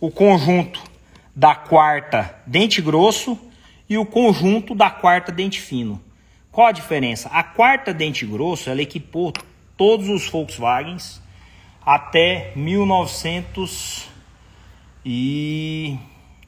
o 0.00 0.10
conjunto 0.10 0.82
da 1.34 1.54
quarta 1.54 2.34
dente 2.46 2.80
grosso 2.80 3.38
e 3.88 3.98
o 3.98 4.06
conjunto 4.06 4.74
da 4.74 4.90
quarta 4.90 5.30
dente 5.30 5.60
fino. 5.60 6.02
Qual 6.50 6.66
a 6.66 6.72
diferença? 6.72 7.28
A 7.28 7.42
quarta 7.42 7.94
dente 7.94 8.26
grosso 8.26 8.70
ela 8.70 8.82
equipou 8.82 9.32
todos 9.76 10.08
os 10.08 10.28
Volkswagens 10.28 11.22
até 11.84 12.52
1900 12.56 14.08
e 15.04 15.96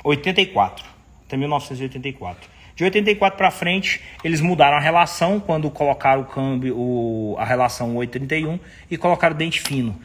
84, 0.05 0.85
até 1.27 1.37
1984. 1.37 2.51
De 2.75 2.85
84 2.85 3.37
para 3.37 3.51
frente, 3.51 4.01
eles 4.25 4.41
mudaram 4.41 4.77
a 4.77 4.81
relação 4.81 5.39
quando 5.39 5.71
colocaram 5.71 6.23
o 6.23 6.25
câmbio, 6.25 6.77
o, 6.77 7.37
a 7.39 7.45
relação 7.45 7.97
831 7.97 8.59
e 8.91 8.97
colocaram 8.97 9.37
dente 9.37 9.61
fino. 9.61 9.99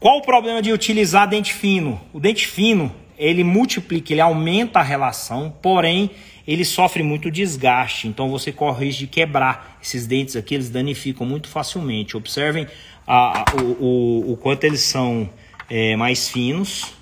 Qual 0.00 0.18
o 0.18 0.22
problema 0.22 0.62
de 0.62 0.72
utilizar 0.72 1.28
dente 1.28 1.52
fino? 1.52 2.00
O 2.12 2.20
dente 2.20 2.46
fino, 2.46 2.94
ele 3.18 3.44
multiplica, 3.44 4.12
ele 4.12 4.20
aumenta 4.20 4.78
a 4.78 4.82
relação, 4.82 5.54
porém 5.62 6.10
ele 6.46 6.64
sofre 6.64 7.02
muito 7.02 7.30
desgaste, 7.30 8.06
então 8.06 8.30
você 8.30 8.52
corre 8.52 8.90
de 8.90 9.06
quebrar 9.06 9.78
esses 9.82 10.06
dentes 10.06 10.36
aqui, 10.36 10.54
eles 10.54 10.70
danificam 10.70 11.26
muito 11.26 11.48
facilmente. 11.48 12.16
Observem 12.16 12.66
a, 13.06 13.40
a, 13.40 13.44
o, 13.60 13.64
o, 13.64 14.32
o, 14.32 14.36
quanto 14.36 14.64
eles 14.64 14.80
são 14.80 15.28
é, 15.68 15.96
mais 15.96 16.28
finos, 16.28 16.92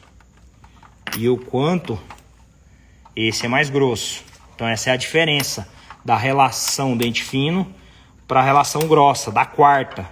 e 1.18 1.28
o 1.28 1.36
quanto 1.36 1.98
esse 3.14 3.46
é 3.46 3.48
mais 3.48 3.70
grosso. 3.70 4.24
Então 4.54 4.66
essa 4.66 4.90
é 4.90 4.92
a 4.92 4.96
diferença 4.96 5.68
da 6.04 6.16
relação 6.16 6.96
dente 6.96 7.22
fino 7.22 7.72
para 8.26 8.40
a 8.40 8.42
relação 8.42 8.82
grossa, 8.82 9.30
da 9.30 9.44
quarta. 9.44 10.08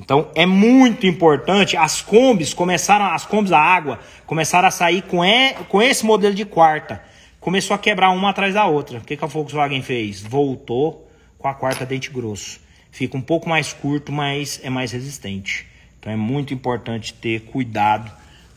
Então 0.00 0.30
é 0.34 0.46
muito 0.46 1.06
importante, 1.06 1.76
as 1.76 2.00
combis 2.00 2.54
começaram, 2.54 3.06
as 3.06 3.24
combis 3.24 3.50
da 3.50 3.60
água 3.60 3.98
começaram 4.26 4.68
a 4.68 4.70
sair 4.70 5.02
com, 5.02 5.24
e, 5.24 5.54
com 5.68 5.82
esse 5.82 6.04
modelo 6.04 6.34
de 6.34 6.44
quarta. 6.44 7.02
Começou 7.40 7.74
a 7.74 7.78
quebrar 7.78 8.10
uma 8.10 8.30
atrás 8.30 8.54
da 8.54 8.66
outra. 8.66 8.98
O 8.98 9.00
que, 9.00 9.16
que 9.16 9.24
a 9.24 9.28
Volkswagen 9.28 9.82
fez? 9.82 10.20
Voltou 10.20 11.08
com 11.38 11.48
a 11.48 11.54
quarta 11.54 11.86
dente 11.86 12.10
grosso. 12.10 12.60
Fica 12.90 13.16
um 13.16 13.20
pouco 13.22 13.48
mais 13.48 13.72
curto, 13.72 14.12
mas 14.12 14.60
é 14.62 14.70
mais 14.70 14.92
resistente. 14.92 15.66
Então 15.98 16.12
é 16.12 16.16
muito 16.16 16.52
importante 16.52 17.14
ter 17.14 17.40
cuidado 17.42 18.10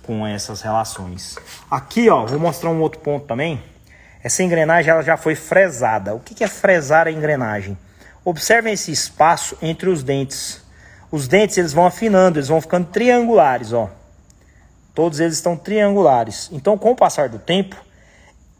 com 0.03 0.25
essas 0.25 0.61
relações. 0.61 1.37
Aqui, 1.69 2.09
ó, 2.09 2.25
vou 2.25 2.39
mostrar 2.39 2.69
um 2.69 2.81
outro 2.81 2.99
ponto 2.99 3.25
também. 3.25 3.61
Essa 4.23 4.43
engrenagem 4.43 4.91
ela 4.91 5.01
já 5.01 5.17
foi 5.17 5.35
fresada. 5.35 6.13
O 6.13 6.19
que 6.19 6.43
é 6.43 6.47
fresar 6.47 7.07
a 7.07 7.11
engrenagem? 7.11 7.77
Observem 8.23 8.73
esse 8.73 8.91
espaço 8.91 9.57
entre 9.61 9.89
os 9.89 10.03
dentes. 10.03 10.61
Os 11.11 11.27
dentes 11.27 11.57
eles 11.57 11.73
vão 11.73 11.85
afinando, 11.85 12.37
eles 12.37 12.47
vão 12.47 12.61
ficando 12.61 12.87
triangulares, 12.87 13.73
ó. 13.73 13.89
Todos 14.93 15.19
eles 15.19 15.35
estão 15.35 15.57
triangulares. 15.57 16.49
Então, 16.51 16.77
com 16.77 16.91
o 16.91 16.95
passar 16.95 17.29
do 17.29 17.39
tempo, 17.39 17.75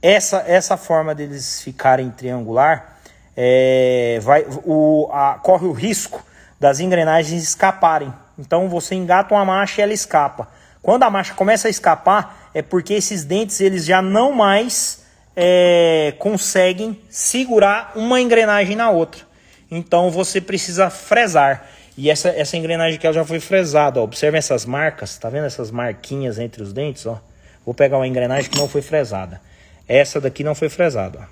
essa 0.02 0.44
essa 0.48 0.78
forma 0.78 1.14
deles 1.14 1.62
ficarem 1.62 2.10
triangular 2.10 2.98
é, 3.38 4.20
vai 4.22 4.46
o 4.66 5.10
a, 5.12 5.36
corre 5.36 5.68
o 5.68 5.72
risco 5.72 6.24
das 6.60 6.80
engrenagens 6.80 7.44
escaparem. 7.44 8.14
Então, 8.38 8.68
você 8.68 8.96
engata 8.96 9.34
uma 9.36 9.46
marcha 9.46 9.82
e 9.82 9.84
ela 9.84 9.94
escapa. 9.94 10.48
Quando 10.82 11.04
a 11.04 11.10
marcha 11.10 11.34
começa 11.34 11.68
a 11.68 11.72
escapar, 11.72 12.50
é 12.54 12.62
porque 12.62 12.94
esses 12.94 13.24
dentes 13.24 13.62
eles 13.62 13.86
já 13.86 14.02
não 14.02 14.32
mais 14.32 15.04
é, 15.36 16.14
conseguem 16.18 17.00
segurar 17.10 17.94
uma 17.96 18.20
engrenagem 18.20 18.76
na 18.76 18.90
outra. 18.90 19.24
Então 19.70 20.10
você 20.10 20.42
precisa 20.42 20.90
fresar. 20.90 21.68
E 21.98 22.10
essa, 22.10 22.30
essa 22.30 22.58
engrenagem 22.58 22.98
aqui 22.98 23.06
ela 23.06 23.14
já 23.14 23.26
foi 23.26 23.40
fresada. 23.40 24.00
Ó. 24.00 24.04
Observe 24.04 24.38
essas 24.38 24.66
marcas, 24.66 25.18
tá 25.18 25.30
vendo 25.30 25.46
essas 25.46 25.72
marquinhas 25.72 26.40
entre 26.40 26.64
os 26.64 26.74
dentes? 26.74 27.06
Ó? 27.06 27.22
Vou 27.66 27.74
pegar 27.76 27.98
uma 27.98 28.08
engrenagem 28.08 28.50
que 28.50 28.58
não 28.58 28.68
foi 28.68 28.82
fresada. 28.82 29.40
Essa 29.88 30.20
daqui 30.20 30.44
não 30.44 30.56
foi 30.56 30.70
fresada, 30.70 31.20
ó. 31.22 31.26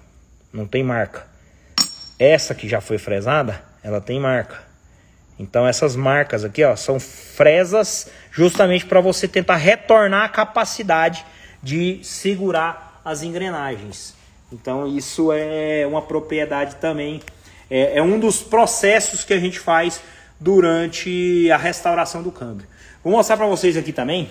não 0.54 0.68
tem 0.68 0.84
marca. 0.84 1.26
Essa 2.18 2.54
que 2.54 2.68
já 2.68 2.82
foi 2.82 2.98
fresada, 2.98 3.62
ela 3.84 4.02
tem 4.02 4.20
marca. 4.20 4.69
Então 5.40 5.66
essas 5.66 5.96
marcas 5.96 6.44
aqui, 6.44 6.64
ó, 6.66 6.76
são 6.76 7.00
fresas 7.00 8.10
justamente 8.30 8.86
para 8.86 9.00
você 9.00 9.26
tentar 9.28 9.56
retornar 9.56 10.26
a 10.26 10.30
capacidade 10.30 11.26
de 11.64 12.02
segurar 12.04 13.02
as 13.06 13.24
engrenagens. 13.24 14.14
Então 14.52 14.86
isso 14.86 15.32
é 15.32 15.86
uma 15.88 16.02
propriedade 16.02 16.76
também, 16.76 17.22
é, 17.72 18.00
é 18.00 18.04
um 18.04 18.20
dos 18.20 18.42
processos 18.42 19.24
que 19.24 19.34
a 19.34 19.40
gente 19.40 19.60
faz 19.60 20.02
durante 20.40 21.50
a 21.52 21.58
restauração 21.58 22.22
do 22.22 22.32
câmbio. 22.32 22.68
Vou 23.02 23.14
mostrar 23.14 23.38
para 23.38 23.48
vocês 23.48 23.78
aqui 23.78 23.94
também 23.94 24.30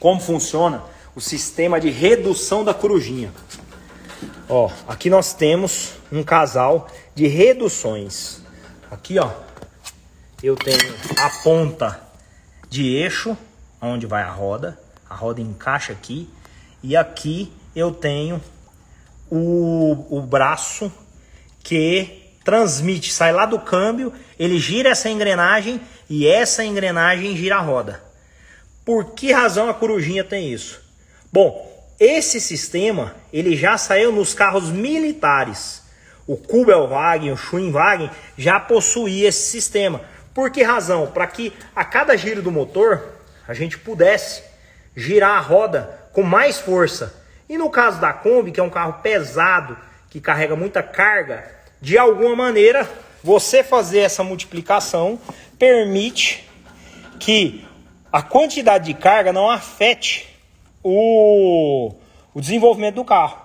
como 0.00 0.20
funciona 0.20 0.82
o 1.14 1.20
sistema 1.20 1.80
de 1.80 1.88
redução 1.88 2.64
da 2.64 2.74
corujinha. 2.74 3.32
Ó, 4.48 4.70
aqui 4.86 5.08
nós 5.08 5.32
temos 5.32 5.94
um 6.10 6.22
casal 6.22 6.88
de 7.14 7.26
reduções. 7.26 8.40
Aqui, 8.90 9.18
ó, 9.18 9.45
eu 10.42 10.54
tenho 10.54 10.94
a 11.18 11.30
ponta 11.42 12.00
de 12.68 12.94
eixo, 12.94 13.36
onde 13.80 14.06
vai 14.06 14.22
a 14.22 14.30
roda. 14.30 14.78
A 15.08 15.14
roda 15.14 15.40
encaixa 15.40 15.92
aqui. 15.92 16.28
E 16.82 16.96
aqui 16.96 17.52
eu 17.74 17.92
tenho 17.92 18.40
o, 19.30 20.06
o 20.10 20.20
braço 20.20 20.92
que 21.62 22.22
transmite, 22.44 23.12
sai 23.12 23.32
lá 23.32 23.44
do 23.44 23.58
câmbio, 23.58 24.12
ele 24.38 24.58
gira 24.58 24.90
essa 24.90 25.10
engrenagem 25.10 25.80
e 26.08 26.28
essa 26.28 26.64
engrenagem 26.64 27.36
gira 27.36 27.56
a 27.56 27.60
roda. 27.60 28.00
Por 28.84 29.12
que 29.12 29.32
razão 29.32 29.68
a 29.68 29.74
corujinha 29.74 30.22
tem 30.22 30.52
isso? 30.52 30.80
Bom, 31.32 31.66
esse 31.98 32.40
sistema 32.40 33.16
ele 33.32 33.56
já 33.56 33.76
saiu 33.76 34.12
nos 34.12 34.32
carros 34.32 34.70
militares. 34.70 35.82
O 36.24 36.36
Kubelwagen, 36.36 37.32
o 37.32 37.36
Schwinwagen 37.36 38.10
já 38.38 38.60
possuía 38.60 39.28
esse 39.28 39.50
sistema. 39.50 40.02
Por 40.36 40.50
que 40.50 40.62
razão? 40.62 41.06
Para 41.06 41.26
que 41.26 41.50
a 41.74 41.82
cada 41.82 42.14
giro 42.14 42.42
do 42.42 42.52
motor 42.52 43.02
a 43.48 43.54
gente 43.54 43.78
pudesse 43.78 44.42
girar 44.94 45.38
a 45.38 45.40
roda 45.40 45.98
com 46.12 46.22
mais 46.22 46.60
força. 46.60 47.24
E 47.48 47.56
no 47.56 47.70
caso 47.70 48.02
da 48.02 48.12
Kombi, 48.12 48.52
que 48.52 48.60
é 48.60 48.62
um 48.62 48.68
carro 48.68 49.00
pesado, 49.02 49.78
que 50.10 50.20
carrega 50.20 50.54
muita 50.54 50.82
carga, 50.82 51.42
de 51.80 51.96
alguma 51.96 52.36
maneira 52.36 52.86
você 53.24 53.64
fazer 53.64 54.00
essa 54.00 54.22
multiplicação 54.22 55.18
permite 55.58 56.46
que 57.18 57.66
a 58.12 58.20
quantidade 58.20 58.84
de 58.84 58.94
carga 58.94 59.32
não 59.32 59.50
afete 59.50 60.28
o, 60.84 61.94
o 62.34 62.40
desenvolvimento 62.42 62.96
do 62.96 63.06
carro. 63.06 63.38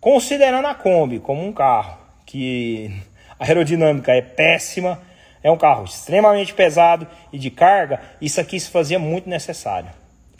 Considerando 0.00 0.68
a 0.68 0.76
Kombi 0.76 1.18
como 1.18 1.44
um 1.44 1.52
carro 1.52 1.98
que 2.24 3.02
a 3.36 3.46
aerodinâmica 3.46 4.12
é 4.12 4.22
péssima, 4.22 5.09
é 5.42 5.50
um 5.50 5.56
carro 5.56 5.84
extremamente 5.84 6.52
pesado 6.52 7.06
e 7.32 7.38
de 7.38 7.50
carga, 7.50 8.00
isso 8.20 8.40
aqui 8.40 8.58
se 8.58 8.70
fazia 8.70 8.98
muito 8.98 9.28
necessário. 9.28 9.90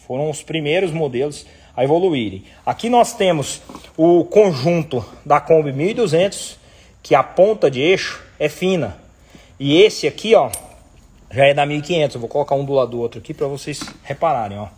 Foram 0.06 0.28
os 0.28 0.42
primeiros 0.42 0.90
modelos 0.92 1.46
a 1.76 1.84
evoluírem. 1.84 2.44
Aqui 2.66 2.90
nós 2.90 3.14
temos 3.14 3.62
o 3.96 4.24
conjunto 4.24 5.04
da 5.24 5.40
Kombi 5.40 5.72
1200, 5.72 6.58
que 7.02 7.14
a 7.14 7.22
ponta 7.22 7.70
de 7.70 7.80
eixo 7.80 8.22
é 8.38 8.48
fina. 8.48 8.96
E 9.58 9.80
esse 9.80 10.06
aqui, 10.06 10.34
ó, 10.34 10.50
já 11.30 11.46
é 11.46 11.54
da 11.54 11.64
1500. 11.64 12.14
Eu 12.14 12.20
vou 12.20 12.28
colocar 12.28 12.54
um 12.54 12.64
do 12.64 12.72
lado 12.72 12.90
do 12.90 13.00
outro 13.00 13.20
aqui 13.20 13.32
para 13.32 13.46
vocês 13.46 13.80
repararem, 14.02 14.58
ó. 14.58 14.68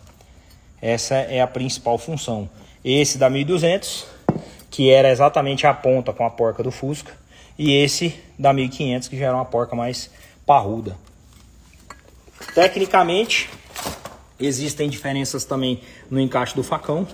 Essa 0.81 1.15
é 1.15 1.41
a 1.41 1.47
principal 1.47 1.97
função. 1.97 2.49
Esse 2.83 3.17
da 3.17 3.29
1200, 3.29 4.05
que 4.69 4.89
era 4.91 5.09
exatamente 5.09 5.65
a 5.65 5.73
ponta 5.73 6.11
com 6.11 6.25
a 6.25 6.29
porca 6.29 6.61
do 6.61 6.71
Fusca, 6.71 7.13
e 7.57 7.71
esse 7.71 8.19
da 8.37 8.53
1500, 8.53 9.07
que 9.07 9.17
já 9.17 9.27
era 9.27 9.35
uma 9.35 9.45
porca 9.45 9.75
mais 9.75 10.09
parruda. 10.45 10.97
Tecnicamente, 12.53 13.49
existem 14.39 14.89
diferenças 14.89 15.45
também 15.45 15.81
no 16.09 16.19
encaixe 16.19 16.55
do 16.55 16.63
facão. 16.63 17.07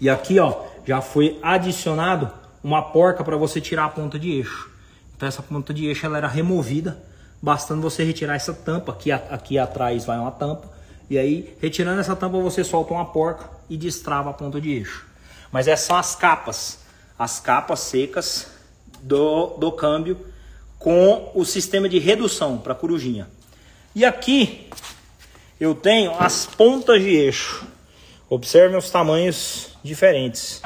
E 0.00 0.08
aqui, 0.08 0.38
ó, 0.38 0.64
já 0.86 1.00
foi 1.00 1.38
adicionado 1.42 2.30
uma 2.62 2.82
porca 2.82 3.24
para 3.24 3.36
você 3.36 3.60
tirar 3.60 3.86
a 3.86 3.88
ponta 3.88 4.18
de 4.18 4.30
eixo. 4.30 4.70
Então 5.16 5.28
essa 5.28 5.42
ponta 5.42 5.74
de 5.74 5.86
eixo 5.86 6.06
ela 6.06 6.18
era 6.18 6.28
removida, 6.28 7.02
bastando 7.42 7.82
você 7.82 8.04
retirar 8.04 8.34
essa 8.34 8.52
tampa, 8.52 8.92
aqui, 8.92 9.10
aqui 9.10 9.58
atrás 9.58 10.04
vai 10.04 10.18
uma 10.18 10.30
tampa, 10.30 10.70
e 11.10 11.18
aí 11.18 11.56
retirando 11.60 12.00
essa 12.00 12.14
tampa 12.14 12.38
você 12.38 12.62
solta 12.62 12.92
uma 12.92 13.04
porca 13.04 13.48
e 13.68 13.76
destrava 13.76 14.30
a 14.30 14.32
ponta 14.32 14.60
de 14.60 14.70
eixo. 14.70 15.06
Mas 15.50 15.66
essas 15.66 15.86
são 15.86 15.96
as 15.96 16.14
capas, 16.14 16.78
as 17.18 17.40
capas 17.40 17.80
secas 17.80 18.57
do, 19.02 19.56
do 19.58 19.72
câmbio 19.72 20.18
com 20.78 21.30
o 21.34 21.44
sistema 21.44 21.88
de 21.88 21.98
redução 21.98 22.58
para 22.58 22.74
corujinha. 22.74 23.28
E 23.94 24.04
aqui 24.04 24.68
eu 25.58 25.74
tenho 25.74 26.12
as 26.18 26.46
pontas 26.46 27.02
de 27.02 27.10
eixo. 27.10 27.66
Observem 28.30 28.76
os 28.76 28.90
tamanhos 28.90 29.70
diferentes. 29.82 30.62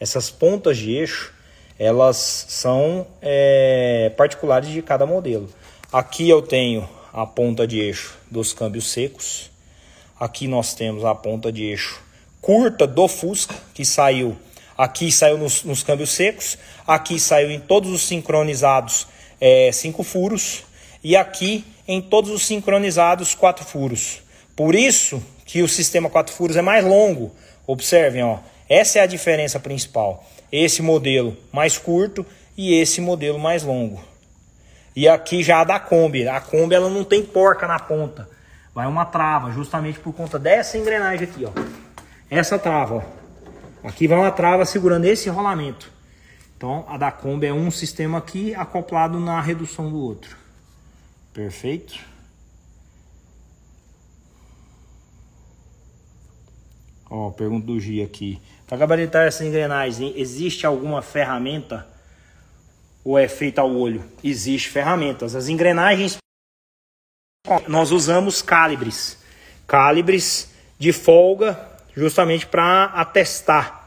Essas 0.00 0.30
pontas 0.30 0.76
de 0.76 0.92
eixo, 0.92 1.32
elas 1.78 2.16
são 2.48 3.06
é, 3.22 4.12
particulares 4.16 4.68
de 4.68 4.82
cada 4.82 5.06
modelo. 5.06 5.48
Aqui 5.92 6.28
eu 6.28 6.42
tenho 6.42 6.88
a 7.12 7.26
ponta 7.26 7.66
de 7.66 7.78
eixo 7.78 8.18
dos 8.30 8.52
câmbios 8.52 8.90
secos. 8.90 9.50
Aqui 10.20 10.46
nós 10.46 10.74
temos 10.74 11.04
a 11.04 11.14
ponta 11.14 11.50
de 11.50 11.64
eixo 11.64 12.08
curta 12.40 12.86
do 12.86 13.08
Fusca, 13.08 13.54
que 13.74 13.84
saiu. 13.84 14.36
Aqui 14.76 15.10
saiu 15.10 15.38
nos, 15.38 15.64
nos 15.64 15.82
câmbios 15.82 16.10
secos. 16.10 16.56
Aqui 16.88 17.20
saiu 17.20 17.50
em 17.50 17.60
todos 17.60 17.92
os 17.92 18.00
sincronizados 18.00 19.06
é, 19.38 19.70
cinco 19.70 20.02
furos. 20.02 20.64
E 21.04 21.14
aqui 21.14 21.62
em 21.86 22.00
todos 22.00 22.30
os 22.30 22.46
sincronizados 22.46 23.34
quatro 23.34 23.62
furos. 23.62 24.22
Por 24.56 24.74
isso 24.74 25.22
que 25.44 25.62
o 25.62 25.68
sistema 25.68 26.08
quatro 26.08 26.32
furos 26.32 26.56
é 26.56 26.62
mais 26.62 26.82
longo. 26.82 27.30
Observem, 27.66 28.22
ó. 28.22 28.38
Essa 28.70 29.00
é 29.00 29.02
a 29.02 29.06
diferença 29.06 29.60
principal. 29.60 30.24
Esse 30.50 30.80
modelo 30.80 31.36
mais 31.52 31.76
curto 31.76 32.24
e 32.56 32.72
esse 32.80 33.02
modelo 33.02 33.38
mais 33.38 33.62
longo. 33.62 34.02
E 34.96 35.06
aqui 35.06 35.42
já 35.42 35.60
a 35.60 35.64
da 35.64 35.78
Kombi. 35.78 36.26
A 36.26 36.40
Kombi 36.40 36.74
ela 36.74 36.88
não 36.88 37.04
tem 37.04 37.22
porca 37.22 37.66
na 37.66 37.78
ponta. 37.78 38.30
Vai 38.74 38.86
uma 38.86 39.04
trava, 39.04 39.52
justamente 39.52 39.98
por 39.98 40.14
conta 40.14 40.38
dessa 40.38 40.78
engrenagem 40.78 41.28
aqui, 41.28 41.44
ó. 41.44 41.50
Essa 42.30 42.58
trava, 42.58 42.94
ó. 42.94 43.86
Aqui 43.86 44.08
vai 44.08 44.16
uma 44.16 44.30
trava 44.30 44.64
segurando 44.64 45.04
esse 45.04 45.28
rolamento. 45.28 45.97
Então 46.58 46.84
a 46.88 46.98
da 46.98 47.12
Kombi 47.12 47.46
é 47.46 47.52
um 47.54 47.70
sistema 47.70 48.18
aqui 48.18 48.52
acoplado 48.52 49.20
na 49.20 49.40
redução 49.40 49.88
do 49.88 50.00
outro. 50.00 50.36
Perfeito? 51.32 52.04
Ó, 57.08 57.30
pergunta 57.30 57.64
do 57.64 57.78
Gia 57.78 58.04
aqui. 58.04 58.42
Para 58.66 58.76
gabaritar 58.76 59.28
essa 59.28 59.46
engrenagem, 59.46 60.12
existe 60.16 60.66
alguma 60.66 61.00
ferramenta 61.00 61.86
ou 63.04 63.16
é 63.16 63.28
feita 63.28 63.60
ao 63.60 63.70
olho? 63.70 64.04
Existe 64.22 64.68
ferramentas. 64.68 65.36
As 65.36 65.48
engrenagens 65.48 66.18
nós 67.68 67.92
usamos 67.92 68.42
calibres. 68.42 69.16
Calibres 69.64 70.52
de 70.76 70.92
folga 70.92 71.56
justamente 71.94 72.48
para 72.48 72.86
atestar 72.86 73.77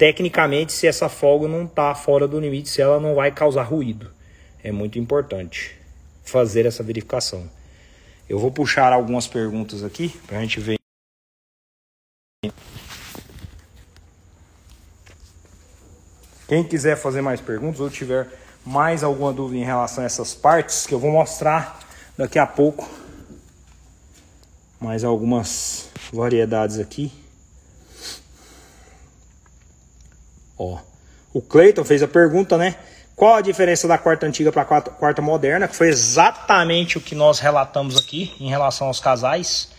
tecnicamente 0.00 0.72
se 0.72 0.86
essa 0.86 1.10
folga 1.10 1.46
não 1.46 1.66
está 1.66 1.94
fora 1.94 2.26
do 2.26 2.40
limite, 2.40 2.70
se 2.70 2.80
ela 2.80 2.98
não 2.98 3.14
vai 3.14 3.30
causar 3.30 3.64
ruído. 3.64 4.10
É 4.64 4.72
muito 4.72 4.98
importante 4.98 5.76
fazer 6.24 6.64
essa 6.64 6.82
verificação. 6.82 7.46
Eu 8.26 8.38
vou 8.38 8.50
puxar 8.50 8.94
algumas 8.94 9.26
perguntas 9.26 9.84
aqui 9.84 10.08
para 10.26 10.38
a 10.38 10.40
gente 10.40 10.58
ver. 10.58 10.78
Quem 16.48 16.64
quiser 16.64 16.96
fazer 16.96 17.20
mais 17.20 17.42
perguntas 17.42 17.78
ou 17.78 17.90
tiver 17.90 18.26
mais 18.64 19.04
alguma 19.04 19.34
dúvida 19.34 19.60
em 19.60 19.66
relação 19.66 20.02
a 20.02 20.06
essas 20.06 20.34
partes, 20.34 20.86
que 20.86 20.94
eu 20.94 20.98
vou 20.98 21.10
mostrar 21.10 21.78
daqui 22.16 22.38
a 22.38 22.46
pouco 22.46 22.88
mais 24.80 25.04
algumas 25.04 25.90
variedades 26.10 26.78
aqui. 26.78 27.19
Ó, 30.62 30.76
o 31.32 31.40
Cleiton 31.40 31.82
fez 31.86 32.02
a 32.02 32.08
pergunta, 32.08 32.58
né? 32.58 32.76
Qual 33.16 33.34
a 33.34 33.40
diferença 33.40 33.88
da 33.88 33.96
quarta 33.96 34.26
antiga 34.26 34.52
para 34.52 34.60
a 34.60 34.64
quarta, 34.66 34.90
quarta 34.90 35.22
moderna? 35.22 35.66
Que 35.66 35.74
foi 35.74 35.88
exatamente 35.88 36.98
o 36.98 37.00
que 37.00 37.14
nós 37.14 37.38
relatamos 37.38 37.96
aqui 37.96 38.34
em 38.38 38.50
relação 38.50 38.88
aos 38.88 39.00
casais. 39.00 39.70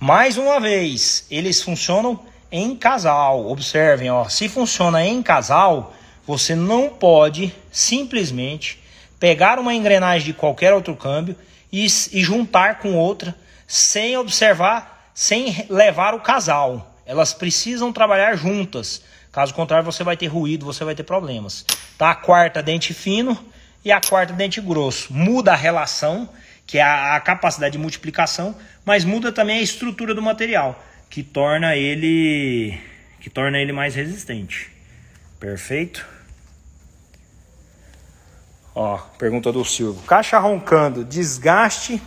Mais 0.00 0.36
uma 0.36 0.58
vez, 0.58 1.24
eles 1.30 1.62
funcionam 1.62 2.18
em 2.50 2.74
casal. 2.74 3.48
Observem, 3.48 4.10
ó, 4.10 4.28
se 4.28 4.48
funciona 4.48 5.06
em 5.06 5.22
casal, 5.22 5.94
você 6.26 6.56
não 6.56 6.88
pode 6.88 7.54
simplesmente 7.70 8.82
pegar 9.20 9.60
uma 9.60 9.72
engrenagem 9.72 10.26
de 10.26 10.32
qualquer 10.32 10.74
outro 10.74 10.96
câmbio 10.96 11.36
e, 11.72 11.84
e 11.84 12.24
juntar 12.24 12.80
com 12.80 12.96
outra 12.96 13.36
sem 13.68 14.16
observar, 14.16 15.12
sem 15.14 15.64
levar 15.70 16.12
o 16.12 16.20
casal. 16.20 16.92
Elas 17.06 17.32
precisam 17.32 17.92
trabalhar 17.92 18.34
juntas. 18.34 19.02
Caso 19.38 19.54
contrário, 19.54 19.84
você 19.84 20.02
vai 20.02 20.16
ter 20.16 20.26
ruído, 20.26 20.66
você 20.66 20.82
vai 20.82 20.96
ter 20.96 21.04
problemas. 21.04 21.64
Tá? 21.96 22.10
A 22.10 22.14
quarta 22.16 22.60
dente 22.60 22.92
fino 22.92 23.38
e 23.84 23.92
a 23.92 24.00
quarta 24.00 24.32
dente 24.32 24.60
grosso. 24.60 25.14
Muda 25.14 25.52
a 25.52 25.54
relação, 25.54 26.28
que 26.66 26.78
é 26.78 26.82
a, 26.82 27.14
a 27.14 27.20
capacidade 27.20 27.70
de 27.70 27.78
multiplicação, 27.78 28.56
mas 28.84 29.04
muda 29.04 29.30
também 29.30 29.60
a 29.60 29.62
estrutura 29.62 30.12
do 30.12 30.20
material, 30.20 30.84
que 31.08 31.22
torna 31.22 31.76
ele 31.76 32.80
que 33.20 33.30
torna 33.30 33.58
ele 33.58 33.72
mais 33.72 33.94
resistente. 33.94 34.72
Perfeito? 35.38 36.04
Ó, 38.74 38.98
pergunta 39.20 39.52
do 39.52 39.64
Silvio. 39.64 40.02
Caixa 40.02 40.40
roncando, 40.40 41.04
desgaste 41.04 42.02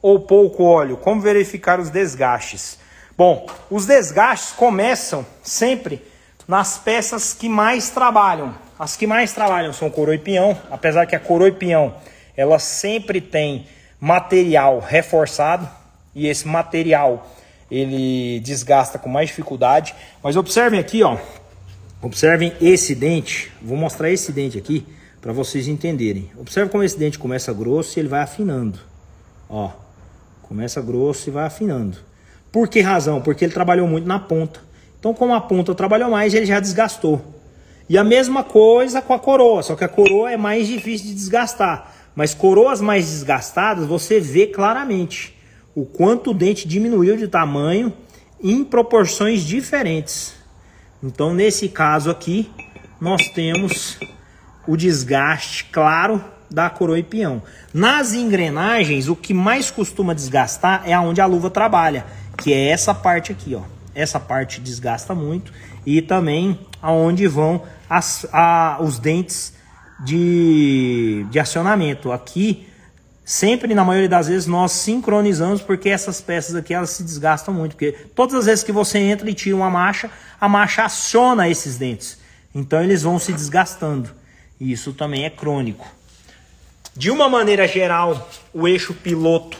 ou 0.00 0.20
pouco 0.20 0.64
óleo? 0.64 0.96
Como 0.96 1.20
verificar 1.20 1.78
os 1.78 1.90
desgastes? 1.90 2.78
Bom, 3.14 3.46
os 3.68 3.84
desgastes 3.84 4.52
começam 4.52 5.26
sempre 5.42 6.08
nas 6.50 6.76
peças 6.76 7.32
que 7.32 7.48
mais 7.48 7.90
trabalham. 7.90 8.52
As 8.76 8.96
que 8.96 9.06
mais 9.06 9.32
trabalham 9.32 9.72
são 9.72 9.88
coroa 9.88 10.16
e 10.16 10.18
pinhão, 10.18 10.58
apesar 10.68 11.06
que 11.06 11.14
a 11.14 11.20
coroa 11.20 11.46
e 11.48 11.52
pinhão 11.52 11.94
ela 12.36 12.58
sempre 12.58 13.20
tem 13.20 13.68
material 14.00 14.80
reforçado 14.80 15.68
e 16.12 16.26
esse 16.26 16.48
material 16.48 17.30
ele 17.70 18.40
desgasta 18.40 18.98
com 18.98 19.08
mais 19.08 19.28
dificuldade. 19.28 19.94
Mas 20.24 20.34
observem 20.34 20.80
aqui, 20.80 21.04
ó, 21.04 21.18
observem 22.02 22.52
esse 22.60 22.96
dente. 22.96 23.52
Vou 23.62 23.76
mostrar 23.76 24.10
esse 24.10 24.32
dente 24.32 24.58
aqui 24.58 24.84
para 25.20 25.32
vocês 25.32 25.68
entenderem. 25.68 26.32
Observe 26.36 26.68
como 26.68 26.82
esse 26.82 26.98
dente 26.98 27.16
começa 27.16 27.52
grosso 27.52 27.96
e 27.96 28.00
ele 28.00 28.08
vai 28.08 28.22
afinando. 28.22 28.80
Ó, 29.48 29.70
começa 30.42 30.82
grosso 30.82 31.28
e 31.28 31.32
vai 31.32 31.46
afinando. 31.46 31.96
Por 32.50 32.66
que 32.66 32.80
razão? 32.80 33.20
Porque 33.20 33.44
ele 33.44 33.52
trabalhou 33.52 33.86
muito 33.86 34.08
na 34.08 34.18
ponta. 34.18 34.68
Então, 35.00 35.14
como 35.14 35.34
a 35.34 35.40
ponta 35.40 35.74
trabalhou 35.74 36.10
mais, 36.10 36.34
ele 36.34 36.44
já 36.44 36.60
desgastou. 36.60 37.24
E 37.88 37.96
a 37.96 38.04
mesma 38.04 38.44
coisa 38.44 39.00
com 39.00 39.14
a 39.14 39.18
coroa, 39.18 39.62
só 39.62 39.74
que 39.74 39.82
a 39.82 39.88
coroa 39.88 40.30
é 40.30 40.36
mais 40.36 40.68
difícil 40.68 41.08
de 41.08 41.14
desgastar. 41.14 41.92
Mas 42.14 42.34
coroas 42.34 42.82
mais 42.82 43.06
desgastadas, 43.06 43.86
você 43.86 44.20
vê 44.20 44.46
claramente 44.46 45.36
o 45.74 45.86
quanto 45.86 46.30
o 46.30 46.34
dente 46.34 46.68
diminuiu 46.68 47.16
de 47.16 47.26
tamanho 47.26 47.92
em 48.42 48.62
proporções 48.62 49.42
diferentes. 49.42 50.34
Então, 51.02 51.32
nesse 51.32 51.68
caso 51.68 52.10
aqui, 52.10 52.50
nós 53.00 53.26
temos 53.30 53.98
o 54.68 54.76
desgaste 54.76 55.64
claro 55.72 56.22
da 56.50 56.68
coroa 56.68 56.98
e 56.98 57.02
peão. 57.02 57.42
Nas 57.72 58.12
engrenagens, 58.12 59.08
o 59.08 59.16
que 59.16 59.32
mais 59.32 59.70
costuma 59.70 60.14
desgastar 60.14 60.82
é 60.84 60.98
onde 60.98 61.22
a 61.22 61.26
luva 61.26 61.48
trabalha, 61.48 62.04
que 62.36 62.52
é 62.52 62.68
essa 62.68 62.92
parte 62.92 63.32
aqui, 63.32 63.54
ó. 63.54 63.79
Essa 63.94 64.20
parte 64.20 64.60
desgasta 64.60 65.14
muito 65.14 65.52
e 65.84 66.00
também 66.00 66.58
aonde 66.80 67.26
vão 67.26 67.62
as, 67.88 68.26
a, 68.32 68.78
os 68.80 68.98
dentes 68.98 69.54
de, 70.04 71.26
de 71.30 71.38
acionamento. 71.38 72.12
Aqui, 72.12 72.68
sempre, 73.24 73.74
na 73.74 73.84
maioria 73.84 74.08
das 74.08 74.28
vezes, 74.28 74.46
nós 74.46 74.72
sincronizamos 74.72 75.60
porque 75.60 75.88
essas 75.88 76.20
peças 76.20 76.54
aqui 76.54 76.72
elas 76.72 76.90
se 76.90 77.02
desgastam 77.02 77.52
muito. 77.52 77.72
Porque 77.72 77.92
todas 78.14 78.34
as 78.34 78.46
vezes 78.46 78.64
que 78.64 78.72
você 78.72 78.98
entra 78.98 79.28
e 79.28 79.34
tira 79.34 79.56
uma 79.56 79.70
marcha, 79.70 80.10
a 80.40 80.48
marcha 80.48 80.84
aciona 80.84 81.48
esses 81.48 81.76
dentes. 81.76 82.18
Então 82.54 82.82
eles 82.82 83.02
vão 83.02 83.18
se 83.18 83.32
desgastando. 83.32 84.10
E 84.58 84.72
isso 84.72 84.92
também 84.92 85.24
é 85.24 85.30
crônico. 85.30 85.86
De 86.96 87.10
uma 87.10 87.28
maneira 87.28 87.66
geral, 87.66 88.28
o 88.52 88.66
eixo 88.66 88.92
piloto 88.92 89.56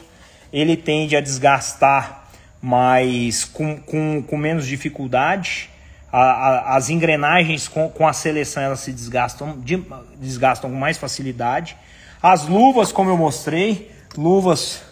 ele 0.53 0.77
tende 0.77 1.17
a 1.17 1.21
desgastar 1.21 2.20
mas 2.61 3.45
com, 3.45 3.77
com, 3.79 4.23
com 4.23 4.37
menos 4.37 4.67
dificuldade. 4.67 5.71
A, 6.13 6.21
a, 6.21 6.77
as 6.77 6.91
engrenagens 6.91 7.69
com, 7.69 7.89
com 7.89 8.07
a 8.07 8.13
seleção 8.13 8.63
elas 8.63 8.81
se 8.81 8.93
desgastam, 8.93 9.59
de, 9.61 9.83
desgastam 10.19 10.71
com 10.71 10.77
mais 10.77 10.99
facilidade. 10.99 11.77
As 12.23 12.47
luvas, 12.47 12.93
como 12.93 13.11
eu 13.11 13.17
mostrei, 13.17 13.91
luvas 14.17 14.83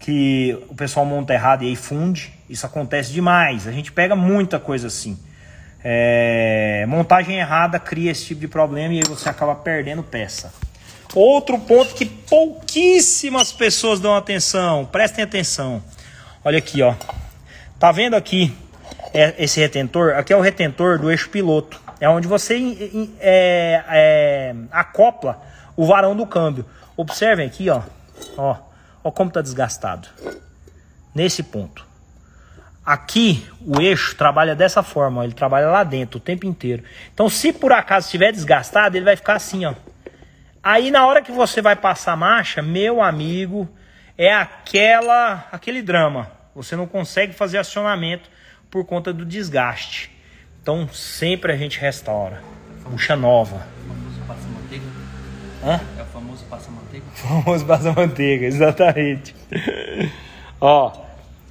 que 0.00 0.58
o 0.68 0.74
pessoal 0.74 1.06
monta 1.06 1.32
errado 1.32 1.62
e 1.62 1.68
aí 1.68 1.76
funde. 1.76 2.32
Isso 2.48 2.66
acontece 2.66 3.12
demais. 3.12 3.68
A 3.68 3.72
gente 3.72 3.92
pega 3.92 4.16
muita 4.16 4.58
coisa 4.58 4.88
assim. 4.88 5.18
É, 5.82 6.84
montagem 6.86 7.38
errada 7.38 7.78
cria 7.78 8.10
esse 8.10 8.26
tipo 8.26 8.40
de 8.40 8.48
problema 8.48 8.92
e 8.94 8.98
aí 8.98 9.02
você 9.08 9.28
acaba 9.28 9.54
perdendo 9.54 10.02
peça. 10.02 10.52
Outro 11.14 11.58
ponto 11.58 11.94
que 11.94 12.04
pouquíssimas 12.04 13.52
pessoas 13.52 13.98
dão 14.00 14.14
atenção, 14.14 14.86
prestem 14.86 15.24
atenção. 15.24 15.82
Olha 16.42 16.56
aqui, 16.56 16.80
ó. 16.82 16.94
Tá 17.78 17.92
vendo 17.92 18.16
aqui 18.16 18.56
é, 19.12 19.34
esse 19.38 19.60
retentor? 19.60 20.14
Aqui 20.16 20.32
é 20.32 20.36
o 20.36 20.40
retentor 20.40 20.98
do 20.98 21.10
eixo 21.10 21.28
piloto. 21.28 21.78
É 22.00 22.08
onde 22.08 22.26
você 22.26 23.12
é, 23.20 23.84
é, 23.88 24.54
acopla 24.72 25.38
o 25.76 25.84
varão 25.84 26.16
do 26.16 26.26
câmbio. 26.26 26.64
Observem 26.96 27.46
aqui, 27.46 27.68
ó. 27.68 27.82
Ó, 28.38 28.56
ó 29.04 29.10
como 29.10 29.30
tá 29.30 29.42
desgastado. 29.42 30.08
Nesse 31.14 31.42
ponto. 31.42 31.86
Aqui 32.86 33.46
o 33.60 33.78
eixo 33.78 34.16
trabalha 34.16 34.54
dessa 34.54 34.82
forma, 34.82 35.20
ó, 35.20 35.24
ele 35.24 35.34
trabalha 35.34 35.66
lá 35.68 35.84
dentro 35.84 36.16
o 36.16 36.20
tempo 36.20 36.46
inteiro. 36.46 36.82
Então, 37.12 37.28
se 37.28 37.52
por 37.52 37.70
acaso 37.70 38.06
estiver 38.06 38.32
desgastado, 38.32 38.96
ele 38.96 39.04
vai 39.04 39.14
ficar 39.14 39.34
assim, 39.34 39.66
ó. 39.66 39.74
Aí 40.62 40.90
na 40.90 41.06
hora 41.06 41.20
que 41.20 41.30
você 41.30 41.60
vai 41.60 41.76
passar 41.76 42.12
a 42.12 42.16
marcha, 42.16 42.62
meu 42.62 43.02
amigo, 43.02 43.68
é 44.20 44.34
aquela 44.34 45.48
aquele 45.50 45.80
drama. 45.80 46.30
Você 46.54 46.76
não 46.76 46.86
consegue 46.86 47.32
fazer 47.32 47.56
acionamento 47.56 48.28
por 48.70 48.84
conta 48.84 49.14
do 49.14 49.24
desgaste. 49.24 50.10
Então 50.60 50.86
sempre 50.92 51.50
a 51.50 51.56
gente 51.56 51.80
restaura. 51.80 52.42
Bucha 52.86 53.16
nova. 53.16 53.66
O 53.86 53.88
famoso 53.88 54.20
passa-manteiga? 54.28 54.84
Hã? 55.64 55.80
É 55.98 56.02
o 56.02 56.06
famoso 56.06 56.44
passa-manteiga? 56.44 57.06
O 57.06 57.16
famoso 57.16 57.64
passa-manteiga, 57.64 58.44
exatamente. 58.44 59.34
Ó, 60.60 60.92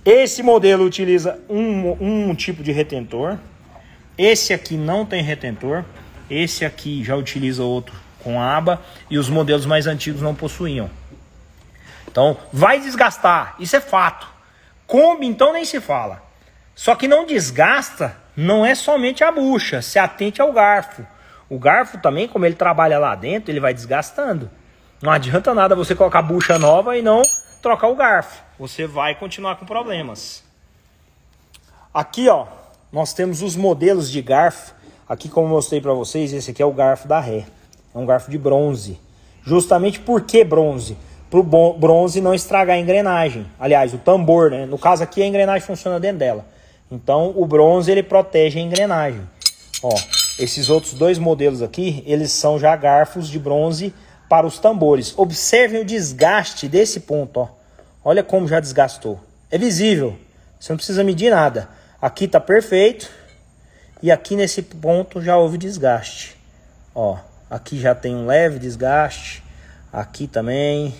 esse 0.05 0.43
modelo 0.43 0.85
utiliza 0.85 1.39
um, 1.49 2.29
um 2.29 2.35
tipo 2.35 2.61
de 2.61 2.71
retentor. 2.71 3.39
Esse 4.15 4.53
aqui 4.53 4.77
não 4.77 5.07
tem 5.07 5.23
retentor. 5.23 5.83
Esse 6.29 6.63
aqui 6.63 7.03
já 7.03 7.15
utiliza 7.15 7.63
outro 7.63 7.95
com 8.23 8.39
aba. 8.39 8.79
E 9.09 9.17
os 9.17 9.27
modelos 9.27 9.65
mais 9.65 9.87
antigos 9.87 10.21
não 10.21 10.35
possuíam. 10.35 10.98
Então, 12.19 12.35
vai 12.51 12.81
desgastar, 12.81 13.55
isso 13.59 13.77
é 13.77 13.79
fato. 13.79 14.27
Kombi, 14.85 15.25
então, 15.25 15.53
nem 15.53 15.63
se 15.63 15.79
fala. 15.79 16.21
Só 16.75 16.93
que 16.93 17.07
não 17.07 17.25
desgasta, 17.25 18.13
não 18.35 18.65
é 18.65 18.75
somente 18.75 19.23
a 19.23 19.31
bucha, 19.31 19.81
se 19.81 19.97
atente 19.97 20.41
ao 20.41 20.51
garfo. 20.51 21.07
O 21.49 21.57
garfo 21.57 21.97
também, 21.99 22.27
como 22.27 22.45
ele 22.45 22.55
trabalha 22.55 22.99
lá 22.99 23.15
dentro, 23.15 23.51
ele 23.51 23.61
vai 23.61 23.73
desgastando. 23.73 24.51
Não 25.01 25.13
adianta 25.13 25.53
nada 25.53 25.77
você 25.77 25.95
colocar 25.95 26.21
bucha 26.21 26.59
nova 26.59 26.97
e 26.97 27.01
não 27.01 27.21
trocar 27.61 27.87
o 27.87 27.95
garfo. 27.95 28.43
Você 28.59 28.85
vai 28.85 29.15
continuar 29.15 29.55
com 29.55 29.65
problemas. 29.65 30.43
Aqui, 31.93 32.27
ó, 32.27 32.47
nós 32.91 33.13
temos 33.13 33.41
os 33.41 33.55
modelos 33.55 34.11
de 34.11 34.21
garfo. 34.21 34.73
Aqui, 35.07 35.29
como 35.29 35.47
eu 35.47 35.51
mostrei 35.51 35.79
para 35.79 35.93
vocês, 35.93 36.33
esse 36.33 36.51
aqui 36.51 36.61
é 36.61 36.65
o 36.65 36.73
garfo 36.73 37.07
da 37.07 37.21
ré. 37.21 37.45
É 37.95 37.97
um 37.97 38.05
garfo 38.05 38.29
de 38.29 38.37
bronze. 38.37 38.99
Justamente 39.41 40.01
por 40.01 40.23
que 40.23 40.43
bronze? 40.43 40.97
Para 41.29 41.39
o 41.39 41.73
bronze 41.73 42.21
não 42.21 42.33
estragar 42.33 42.75
a 42.75 42.79
engrenagem. 42.79 43.45
Aliás, 43.59 43.93
o 43.93 43.97
tambor, 43.97 44.49
né? 44.49 44.65
No 44.65 44.77
caso 44.77 45.03
aqui, 45.03 45.21
a 45.21 45.25
engrenagem 45.25 45.65
funciona 45.65 45.99
dentro 45.99 46.19
dela. 46.19 46.45
Então, 46.91 47.33
o 47.35 47.45
bronze 47.45 47.91
ele 47.91 48.01
protege 48.01 48.59
a 48.59 48.61
engrenagem. 48.61 49.21
Ó, 49.83 49.95
esses 50.39 50.69
outros 50.69 50.93
dois 50.93 51.19
modelos 51.19 51.61
aqui, 51.61 52.03
eles 52.05 52.31
são 52.31 52.57
já 52.57 52.75
garfos 52.75 53.29
de 53.29 53.37
bronze 53.37 53.93
para 54.27 54.47
os 54.47 54.57
tambores. 54.57 55.13
Observem 55.17 55.81
o 55.81 55.85
desgaste 55.85 56.67
desse 56.67 57.01
ponto, 57.01 57.41
ó. 57.41 57.47
Olha 58.03 58.23
como 58.23 58.47
já 58.47 58.59
desgastou. 58.59 59.19
É 59.51 59.57
visível. 59.57 60.17
Você 60.59 60.71
não 60.71 60.77
precisa 60.77 61.03
medir 61.03 61.29
nada. 61.29 61.69
Aqui 62.01 62.25
está 62.25 62.39
perfeito. 62.39 63.09
E 64.01 64.11
aqui 64.11 64.35
nesse 64.35 64.61
ponto 64.61 65.21
já 65.21 65.37
houve 65.37 65.57
desgaste. 65.57 66.35
Ó, 66.95 67.17
aqui 67.49 67.79
já 67.79 67.93
tem 67.93 68.15
um 68.15 68.25
leve 68.25 68.57
desgaste. 68.57 69.43
Aqui 69.91 70.27
também. 70.27 70.95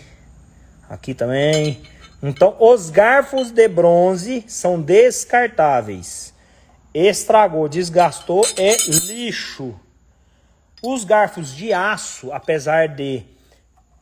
Aqui 0.90 1.14
também. 1.14 1.82
Então, 2.22 2.56
os 2.60 2.90
garfos 2.90 3.52
de 3.52 3.68
bronze 3.68 4.44
são 4.48 4.82
descartáveis. 4.82 6.34
Estragou, 6.94 7.70
desgastou, 7.70 8.44
é 8.58 8.76
lixo. 9.08 9.80
Os 10.82 11.04
garfos 11.04 11.56
de 11.56 11.72
aço, 11.72 12.32
apesar 12.32 12.88
de 12.88 13.24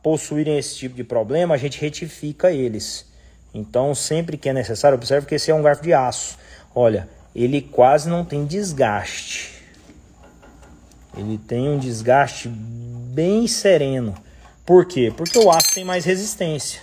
possuírem 0.02 0.56
esse 0.56 0.76
tipo 0.76 0.94
de 0.96 1.04
problema, 1.04 1.54
a 1.54 1.58
gente 1.58 1.80
retifica 1.80 2.50
eles. 2.50 3.06
Então, 3.52 3.94
sempre 3.94 4.36
que 4.36 4.48
é 4.48 4.52
necessário, 4.52 4.96
observe 4.96 5.26
que 5.26 5.34
esse 5.34 5.50
é 5.50 5.54
um 5.54 5.62
garfo 5.62 5.82
de 5.82 5.92
aço. 5.92 6.38
Olha, 6.74 7.08
ele 7.34 7.60
quase 7.60 8.08
não 8.08 8.24
tem 8.24 8.46
desgaste. 8.46 9.62
Ele 11.16 11.36
tem 11.36 11.68
um 11.68 11.78
desgaste 11.78 12.48
bem 12.48 13.46
sereno. 13.46 14.14
Por 14.68 14.84
quê? 14.84 15.10
Porque 15.16 15.38
o 15.38 15.50
aço 15.50 15.72
tem 15.72 15.82
mais 15.82 16.04
resistência. 16.04 16.82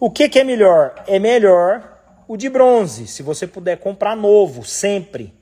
O 0.00 0.10
que, 0.10 0.26
que 0.26 0.38
é 0.38 0.42
melhor? 0.42 0.94
É 1.06 1.18
melhor 1.18 1.98
o 2.26 2.34
de 2.34 2.48
bronze, 2.48 3.06
se 3.06 3.22
você 3.22 3.46
puder 3.46 3.76
comprar 3.76 4.16
novo, 4.16 4.64
sempre. 4.64 5.34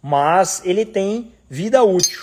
Mas 0.00 0.62
ele 0.64 0.86
tem 0.86 1.32
vida 1.50 1.82
útil. 1.82 2.22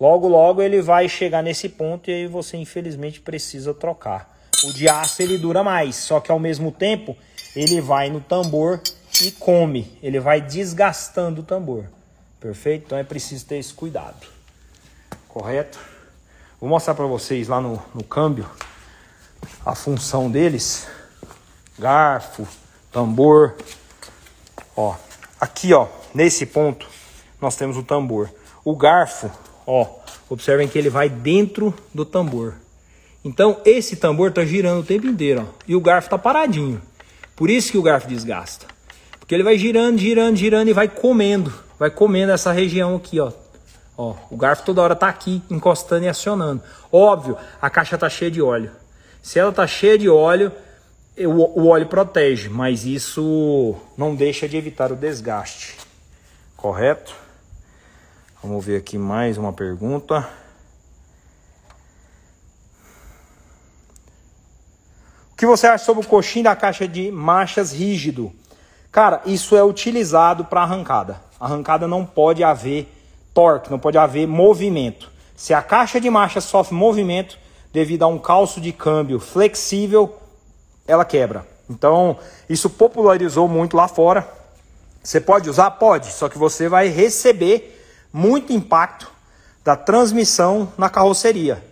Logo, 0.00 0.26
logo 0.26 0.60
ele 0.60 0.82
vai 0.82 1.08
chegar 1.08 1.44
nesse 1.44 1.68
ponto 1.68 2.10
e 2.10 2.12
aí 2.12 2.26
você 2.26 2.56
infelizmente 2.56 3.20
precisa 3.20 3.72
trocar. 3.72 4.36
O 4.64 4.72
de 4.72 4.88
aço 4.88 5.22
ele 5.22 5.38
dura 5.38 5.62
mais, 5.62 5.94
só 5.94 6.18
que 6.18 6.32
ao 6.32 6.40
mesmo 6.40 6.72
tempo 6.72 7.16
ele 7.54 7.80
vai 7.80 8.10
no 8.10 8.20
tambor 8.20 8.80
e 9.22 9.30
come. 9.30 9.96
Ele 10.02 10.18
vai 10.18 10.40
desgastando 10.40 11.42
o 11.42 11.44
tambor. 11.44 11.84
Perfeito? 12.40 12.86
Então 12.86 12.98
é 12.98 13.04
preciso 13.04 13.46
ter 13.46 13.58
esse 13.58 13.72
cuidado. 13.72 14.26
Correto? 15.28 15.91
Vou 16.62 16.68
mostrar 16.68 16.94
para 16.94 17.06
vocês 17.06 17.48
lá 17.48 17.60
no, 17.60 17.82
no 17.92 18.04
câmbio 18.04 18.46
a 19.66 19.74
função 19.74 20.30
deles. 20.30 20.86
garfo, 21.76 22.46
tambor. 22.92 23.56
Ó, 24.76 24.94
aqui 25.40 25.74
ó, 25.74 25.88
nesse 26.14 26.46
ponto 26.46 26.86
nós 27.40 27.56
temos 27.56 27.76
o 27.76 27.82
tambor. 27.82 28.30
O 28.64 28.76
garfo, 28.76 29.28
ó, 29.66 29.88
observem 30.30 30.68
que 30.68 30.78
ele 30.78 30.88
vai 30.88 31.08
dentro 31.08 31.74
do 31.92 32.04
tambor. 32.04 32.54
Então 33.24 33.60
esse 33.64 33.96
tambor 33.96 34.28
está 34.28 34.44
girando 34.44 34.82
o 34.82 34.86
tempo 34.86 35.08
inteiro, 35.08 35.44
ó, 35.44 35.62
e 35.66 35.74
o 35.74 35.80
garfo 35.80 36.06
está 36.06 36.16
paradinho. 36.16 36.80
Por 37.34 37.50
isso 37.50 37.72
que 37.72 37.78
o 37.78 37.82
garfo 37.82 38.06
desgasta. 38.06 38.66
Porque 39.18 39.34
ele 39.34 39.42
vai 39.42 39.58
girando, 39.58 39.98
girando, 39.98 40.36
girando 40.36 40.68
e 40.68 40.72
vai 40.72 40.86
comendo, 40.86 41.52
vai 41.76 41.90
comendo 41.90 42.30
essa 42.30 42.52
região 42.52 42.94
aqui, 42.94 43.18
ó. 43.18 43.32
Ó, 43.96 44.14
o 44.30 44.36
garfo 44.36 44.64
toda 44.64 44.82
hora 44.82 44.96
tá 44.96 45.08
aqui 45.08 45.42
encostando 45.50 46.04
e 46.04 46.08
acionando. 46.08 46.62
Óbvio, 46.90 47.36
a 47.60 47.68
caixa 47.68 47.98
tá 47.98 48.08
cheia 48.08 48.30
de 48.30 48.40
óleo. 48.40 48.70
Se 49.22 49.38
ela 49.38 49.52
tá 49.52 49.66
cheia 49.66 49.98
de 49.98 50.08
óleo, 50.08 50.50
o, 51.18 51.60
o 51.60 51.68
óleo 51.68 51.86
protege, 51.86 52.48
mas 52.48 52.84
isso 52.84 53.76
não 53.96 54.14
deixa 54.14 54.48
de 54.48 54.56
evitar 54.56 54.90
o 54.90 54.96
desgaste. 54.96 55.76
Correto? 56.56 57.14
Vamos 58.42 58.64
ver 58.64 58.78
aqui 58.78 58.96
mais 58.98 59.36
uma 59.36 59.52
pergunta. 59.52 60.28
O 65.32 65.36
que 65.36 65.46
você 65.46 65.66
acha 65.66 65.84
sobre 65.84 66.04
o 66.04 66.08
coxinho 66.08 66.44
da 66.44 66.56
caixa 66.56 66.88
de 66.88 67.10
marchas 67.10 67.72
rígido? 67.72 68.32
Cara, 68.90 69.22
isso 69.26 69.56
é 69.56 69.62
utilizado 69.62 70.44
para 70.44 70.62
arrancada. 70.62 71.20
Arrancada 71.38 71.86
não 71.86 72.04
pode 72.04 72.42
haver 72.42 72.92
torque, 73.34 73.70
não 73.70 73.78
pode 73.78 73.98
haver 73.98 74.26
movimento. 74.26 75.10
Se 75.36 75.52
a 75.52 75.62
caixa 75.62 76.00
de 76.00 76.08
marcha 76.08 76.40
sofre 76.40 76.74
movimento 76.74 77.38
devido 77.72 78.02
a 78.02 78.06
um 78.06 78.18
calço 78.18 78.60
de 78.60 78.72
câmbio 78.72 79.18
flexível, 79.18 80.16
ela 80.86 81.04
quebra. 81.04 81.46
Então, 81.68 82.18
isso 82.48 82.68
popularizou 82.68 83.48
muito 83.48 83.76
lá 83.76 83.88
fora. 83.88 84.28
Você 85.02 85.20
pode 85.20 85.48
usar? 85.48 85.70
Pode, 85.72 86.12
só 86.12 86.28
que 86.28 86.38
você 86.38 86.68
vai 86.68 86.88
receber 86.88 87.80
muito 88.12 88.52
impacto 88.52 89.10
da 89.64 89.74
transmissão 89.74 90.72
na 90.76 90.90
carroceria. 90.90 91.62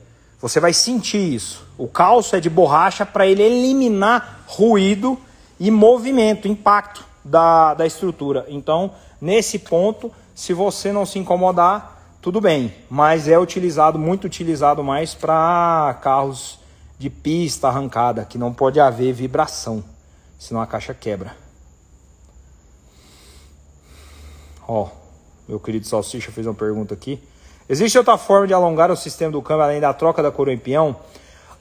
Você 0.40 0.58
vai 0.58 0.72
sentir 0.72 1.34
isso. 1.34 1.66
O 1.76 1.86
calço 1.86 2.34
é 2.34 2.40
de 2.40 2.48
borracha 2.48 3.04
para 3.04 3.26
ele 3.26 3.42
eliminar 3.42 4.44
ruído 4.46 5.18
e 5.58 5.70
movimento, 5.70 6.48
impacto 6.48 7.04
da, 7.24 7.74
da 7.74 7.86
estrutura. 7.86 8.46
Então, 8.48 8.92
nesse 9.20 9.58
ponto, 9.58 10.10
se 10.40 10.54
você 10.54 10.90
não 10.90 11.04
se 11.04 11.18
incomodar, 11.18 12.16
tudo 12.22 12.40
bem. 12.40 12.74
Mas 12.88 13.28
é 13.28 13.38
utilizado, 13.38 13.98
muito 13.98 14.24
utilizado 14.24 14.82
mais 14.82 15.12
para 15.12 15.98
carros 16.00 16.58
de 16.98 17.10
pista 17.10 17.68
arrancada, 17.68 18.24
que 18.24 18.38
não 18.38 18.50
pode 18.50 18.80
haver 18.80 19.12
vibração, 19.12 19.84
senão 20.38 20.62
a 20.62 20.66
caixa 20.66 20.94
quebra. 20.94 21.36
Ó, 24.66 24.88
meu 25.46 25.60
querido 25.60 25.86
Salsicha 25.86 26.32
fez 26.32 26.46
uma 26.46 26.54
pergunta 26.54 26.94
aqui. 26.94 27.22
Existe 27.68 27.98
outra 27.98 28.16
forma 28.16 28.46
de 28.46 28.54
alongar 28.54 28.90
o 28.90 28.96
sistema 28.96 29.32
do 29.32 29.42
câmbio 29.42 29.64
além 29.64 29.78
da 29.78 29.92
troca 29.92 30.22
da 30.22 30.30
coroa 30.30 30.54
em 30.54 30.58
peão? 30.58 30.96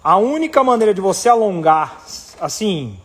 A 0.02 0.16
única 0.16 0.64
maneira 0.64 0.94
de 0.94 1.02
você 1.02 1.28
alongar, 1.28 2.02
assim, 2.40 2.98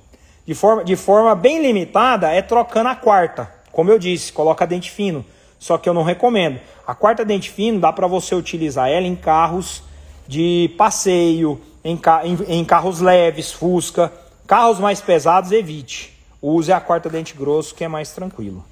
de 0.46 0.54
forma, 0.54 0.84
de 0.84 0.94
forma 0.94 1.34
bem 1.34 1.60
limitada, 1.60 2.30
é 2.30 2.40
trocando 2.40 2.90
a 2.90 2.94
quarta. 2.94 3.52
Como 3.72 3.90
eu 3.90 3.98
disse, 3.98 4.32
coloca 4.32 4.64
dente 4.64 4.88
fino. 4.88 5.24
Só 5.64 5.78
que 5.78 5.88
eu 5.88 5.94
não 5.94 6.02
recomendo. 6.02 6.60
A 6.86 6.94
quarta 6.94 7.24
dente 7.24 7.50
fino 7.50 7.80
dá 7.80 7.90
para 7.90 8.06
você 8.06 8.34
utilizar 8.34 8.90
ela 8.90 9.06
em 9.06 9.16
carros 9.16 9.82
de 10.28 10.70
passeio, 10.76 11.58
em, 11.82 11.98
em, 12.22 12.58
em 12.58 12.64
carros 12.66 13.00
leves, 13.00 13.50
Fusca. 13.50 14.12
Carros 14.46 14.78
mais 14.78 15.00
pesados, 15.00 15.52
evite. 15.52 16.20
Use 16.42 16.70
a 16.70 16.78
quarta 16.82 17.08
dente 17.08 17.32
grosso, 17.32 17.74
que 17.74 17.82
é 17.82 17.88
mais 17.88 18.12
tranquilo. 18.12 18.62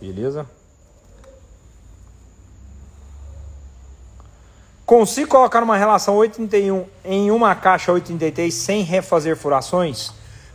Beleza? 0.00 0.50
Consigo 4.84 5.30
colocar 5.30 5.62
uma 5.62 5.76
relação 5.76 6.16
831 6.16 6.86
em 7.04 7.30
uma 7.30 7.54
caixa 7.54 7.92
833 7.92 8.52
sem 8.52 8.82
refazer 8.82 9.36
furações? 9.36 10.12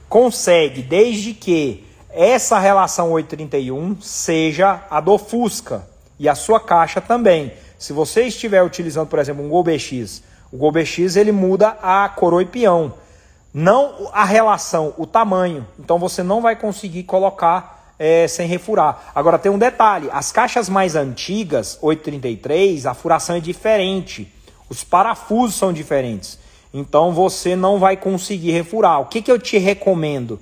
Consegue, 0.10 0.82
desde 0.82 1.34
que 1.34 1.85
essa 2.16 2.58
relação 2.58 3.12
831 3.12 4.00
seja 4.02 4.82
a 4.90 5.02
do 5.02 5.18
Fusca 5.18 5.86
e 6.18 6.30
a 6.30 6.34
sua 6.34 6.62
caixa 6.62 7.02
também. 7.02 7.52
Se 7.78 7.92
você 7.92 8.24
estiver 8.24 8.64
utilizando, 8.64 9.08
por 9.08 9.20
exemplo, 9.20 9.44
um 9.44 9.50
Gol 9.50 9.64
BX, 9.64 10.24
o 10.50 10.56
Gol 10.56 10.72
BX 10.72 11.18
ele 11.18 11.34
muda 11.34 11.78
a 11.82 12.08
coroa 12.08 12.42
e 12.42 12.46
peão, 12.46 12.94
não 13.54 14.10
a 14.14 14.24
relação, 14.24 14.94
o 14.98 15.06
tamanho. 15.06 15.68
Então 15.78 16.00
você 16.00 16.24
não 16.24 16.42
vai 16.42 16.56
conseguir 16.56 17.04
colocar 17.04 17.94
é, 18.00 18.28
sem 18.30 18.48
refurar. 18.48 19.12
Agora 19.14 19.38
tem 19.38 19.52
um 19.52 19.60
detalhe: 19.60 20.10
as 20.12 20.32
caixas 20.32 20.70
mais 20.70 20.96
antigas, 20.96 21.78
833, 21.82 22.86
a 22.86 22.94
furação 22.94 23.36
é 23.36 23.42
diferente, 23.42 24.34
os 24.70 24.86
parafusos 24.86 25.56
são 25.56 25.74
diferentes. 25.74 26.40
Então 26.74 27.12
você 27.12 27.58
não 27.58 27.78
vai 27.78 27.98
conseguir 27.98 28.52
refurar. 28.52 29.02
O 29.02 29.06
que, 29.06 29.22
que 29.22 29.32
eu 29.32 29.40
te 29.40 29.58
recomendo? 29.58 30.40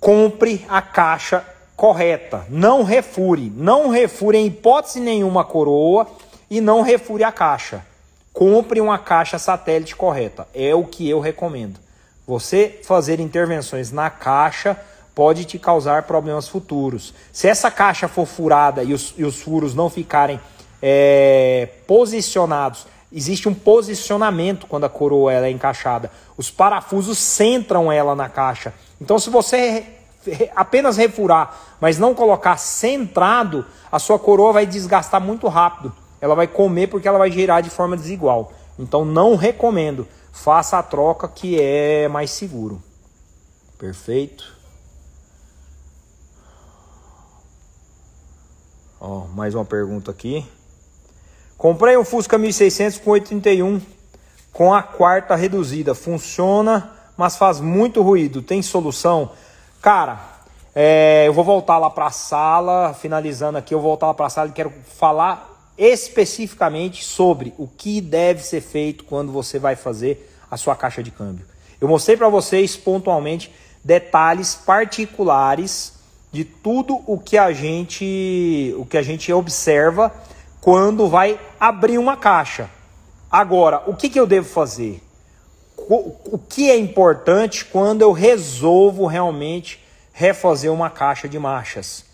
Compre 0.00 0.64
a 0.68 0.80
caixa 0.80 1.44
correta. 1.76 2.44
Não 2.48 2.82
refure. 2.82 3.52
Não 3.54 3.88
refure 3.88 4.38
em 4.38 4.46
hipótese 4.46 5.00
nenhuma 5.00 5.42
a 5.42 5.44
coroa 5.44 6.06
e 6.50 6.60
não 6.60 6.82
refure 6.82 7.24
a 7.24 7.32
caixa. 7.32 7.84
Compre 8.32 8.80
uma 8.80 8.98
caixa 8.98 9.38
satélite 9.38 9.96
correta. 9.96 10.46
É 10.54 10.74
o 10.74 10.84
que 10.84 11.08
eu 11.08 11.20
recomendo. 11.20 11.78
Você 12.26 12.80
fazer 12.84 13.20
intervenções 13.20 13.90
na 13.90 14.10
caixa 14.10 14.76
pode 15.14 15.44
te 15.44 15.58
causar 15.58 16.04
problemas 16.04 16.46
futuros. 16.46 17.12
Se 17.32 17.48
essa 17.48 17.70
caixa 17.70 18.06
for 18.06 18.26
furada 18.26 18.84
e 18.84 18.92
os, 18.92 19.14
e 19.16 19.24
os 19.24 19.40
furos 19.40 19.74
não 19.74 19.90
ficarem 19.90 20.38
é, 20.80 21.68
posicionados 21.86 22.86
existe 23.12 23.48
um 23.48 23.54
posicionamento 23.54 24.66
quando 24.66 24.84
a 24.84 24.88
coroa 24.88 25.32
é 25.32 25.50
encaixada. 25.50 26.10
Os 26.36 26.50
parafusos 26.50 27.18
centram 27.18 27.90
ela 27.90 28.14
na 28.14 28.28
caixa. 28.28 28.72
Então, 29.00 29.18
se 29.18 29.30
você 29.30 29.86
apenas 30.54 30.96
refurar, 30.96 31.76
mas 31.80 31.98
não 31.98 32.14
colocar 32.14 32.56
centrado, 32.56 33.64
a 33.90 33.98
sua 33.98 34.18
coroa 34.18 34.52
vai 34.52 34.66
desgastar 34.66 35.20
muito 35.20 35.46
rápido. 35.48 35.92
Ela 36.20 36.34
vai 36.34 36.46
comer 36.46 36.88
porque 36.88 37.06
ela 37.06 37.18
vai 37.18 37.30
girar 37.30 37.62
de 37.62 37.70
forma 37.70 37.96
desigual. 37.96 38.52
Então, 38.78 39.04
não 39.04 39.36
recomendo. 39.36 40.06
Faça 40.32 40.78
a 40.78 40.82
troca 40.82 41.28
que 41.28 41.60
é 41.60 42.08
mais 42.08 42.30
seguro. 42.30 42.82
Perfeito. 43.78 44.56
Ó, 49.00 49.26
mais 49.28 49.54
uma 49.54 49.64
pergunta 49.64 50.10
aqui. 50.10 50.44
Comprei 51.56 51.96
um 51.96 52.04
Fusca 52.04 52.36
1600 52.36 52.98
com 52.98 53.10
831 53.10 53.80
com 54.52 54.74
a 54.74 54.82
quarta 54.82 55.36
reduzida. 55.36 55.94
Funciona, 55.94 56.92
mas 57.18 57.36
faz 57.36 57.60
muito 57.60 58.00
ruído. 58.00 58.40
Tem 58.40 58.62
solução? 58.62 59.32
Cara, 59.82 60.20
é, 60.72 61.24
eu 61.26 61.32
vou 61.34 61.42
voltar 61.42 61.76
lá 61.76 61.90
para 61.90 62.06
a 62.06 62.10
sala, 62.12 62.94
finalizando 62.94 63.58
aqui, 63.58 63.74
eu 63.74 63.80
vou 63.80 63.90
voltar 63.90 64.06
lá 64.06 64.14
para 64.14 64.26
a 64.26 64.30
sala 64.30 64.48
e 64.48 64.52
quero 64.52 64.72
falar 64.96 65.74
especificamente 65.76 67.04
sobre 67.04 67.52
o 67.58 67.66
que 67.66 68.00
deve 68.00 68.42
ser 68.42 68.60
feito 68.60 69.02
quando 69.02 69.32
você 69.32 69.58
vai 69.58 69.74
fazer 69.74 70.32
a 70.48 70.56
sua 70.56 70.76
caixa 70.76 71.02
de 71.02 71.10
câmbio. 71.10 71.44
Eu 71.80 71.88
mostrei 71.88 72.16
para 72.16 72.28
vocês 72.28 72.76
pontualmente 72.76 73.52
detalhes 73.82 74.54
particulares 74.54 75.94
de 76.30 76.44
tudo 76.44 77.02
o 77.06 77.18
que 77.18 77.36
a 77.36 77.52
gente 77.52 78.74
o 78.78 78.84
que 78.84 78.96
a 78.96 79.02
gente 79.02 79.32
observa 79.32 80.12
quando 80.60 81.08
vai 81.08 81.38
abrir 81.58 81.98
uma 81.98 82.16
caixa. 82.16 82.70
Agora, 83.30 83.82
o 83.86 83.94
que, 83.96 84.08
que 84.08 84.18
eu 84.18 84.26
devo 84.26 84.48
fazer? 84.48 85.02
O, 85.90 86.38
que 86.38 86.70
é 86.70 86.76
importante 86.76 87.64
quando 87.64 88.02
eu 88.02 88.12
resolvo 88.12 89.06
realmente 89.06 89.80
refazer 90.12 90.70
uma 90.70 90.90
caixa 90.90 91.26
de 91.26 91.38
marchas? 91.38 92.04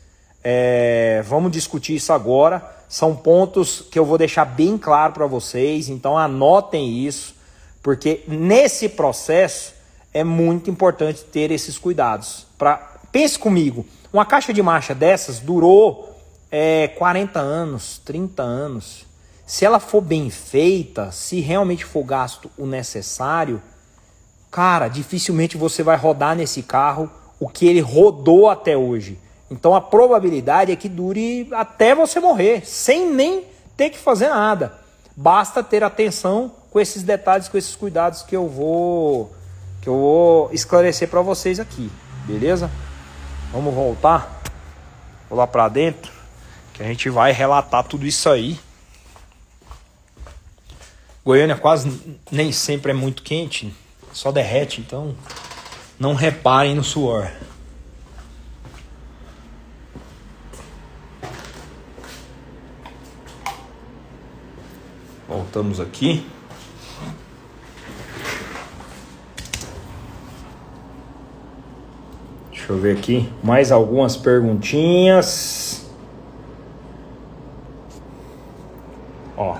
É, 0.44 1.24
vamos 1.26 1.50
discutir 1.50 1.96
isso 1.96 2.12
agora. 2.12 2.62
São 2.88 3.16
pontos 3.16 3.84
que 3.90 3.98
eu 3.98 4.04
vou 4.04 4.16
deixar 4.16 4.44
bem 4.44 4.78
claro 4.78 5.12
para 5.12 5.26
vocês, 5.26 5.88
então 5.88 6.16
anotem 6.16 7.04
isso, 7.04 7.34
porque 7.82 8.22
nesse 8.28 8.88
processo 8.88 9.74
é 10.12 10.22
muito 10.22 10.70
importante 10.70 11.24
ter 11.24 11.50
esses 11.50 11.76
cuidados. 11.76 12.46
Pra, 12.56 12.76
pense 13.10 13.36
comigo, 13.36 13.84
uma 14.12 14.24
caixa 14.24 14.52
de 14.52 14.62
marcha 14.62 14.94
dessas 14.94 15.40
durou 15.40 16.16
é, 16.48 16.86
40 16.96 17.40
anos, 17.40 18.00
30 18.04 18.40
anos, 18.40 19.03
se 19.46 19.64
ela 19.64 19.78
for 19.78 20.00
bem 20.00 20.30
feita, 20.30 21.10
se 21.12 21.40
realmente 21.40 21.84
for 21.84 22.02
gasto 22.02 22.50
o 22.56 22.66
necessário, 22.66 23.60
cara, 24.50 24.88
dificilmente 24.88 25.56
você 25.56 25.82
vai 25.82 25.96
rodar 25.96 26.34
nesse 26.34 26.62
carro 26.62 27.10
o 27.38 27.48
que 27.48 27.66
ele 27.66 27.80
rodou 27.80 28.48
até 28.48 28.76
hoje. 28.76 29.18
Então 29.50 29.74
a 29.74 29.80
probabilidade 29.80 30.72
é 30.72 30.76
que 30.76 30.88
dure 30.88 31.48
até 31.52 31.94
você 31.94 32.18
morrer, 32.18 32.66
sem 32.66 33.10
nem 33.12 33.44
ter 33.76 33.90
que 33.90 33.98
fazer 33.98 34.28
nada. 34.28 34.72
Basta 35.16 35.62
ter 35.62 35.84
atenção 35.84 36.52
com 36.70 36.80
esses 36.80 37.02
detalhes, 37.02 37.48
com 37.48 37.58
esses 37.58 37.76
cuidados 37.76 38.22
que 38.22 38.34
eu 38.34 38.48
vou 38.48 39.32
que 39.80 39.88
eu 39.88 39.94
vou 39.94 40.50
esclarecer 40.50 41.08
para 41.08 41.20
vocês 41.20 41.60
aqui, 41.60 41.90
beleza? 42.26 42.70
Vamos 43.52 43.74
voltar, 43.74 44.42
vou 45.28 45.38
lá 45.38 45.46
para 45.46 45.68
dentro, 45.68 46.10
que 46.72 46.82
a 46.82 46.86
gente 46.86 47.10
vai 47.10 47.32
relatar 47.32 47.84
tudo 47.84 48.06
isso 48.06 48.30
aí. 48.30 48.58
Goiânia 51.24 51.56
quase 51.56 52.18
nem 52.30 52.52
sempre 52.52 52.90
é 52.90 52.94
muito 52.94 53.22
quente, 53.22 53.74
só 54.12 54.30
derrete, 54.30 54.82
então 54.82 55.16
não 55.98 56.12
reparem 56.14 56.74
no 56.74 56.84
suor. 56.84 57.30
Voltamos 65.26 65.80
aqui. 65.80 66.26
Deixa 72.50 72.72
eu 72.72 72.78
ver 72.78 72.98
aqui 72.98 73.32
mais 73.42 73.72
algumas 73.72 74.16
perguntinhas. 74.16 75.86
Ó. 79.36 79.58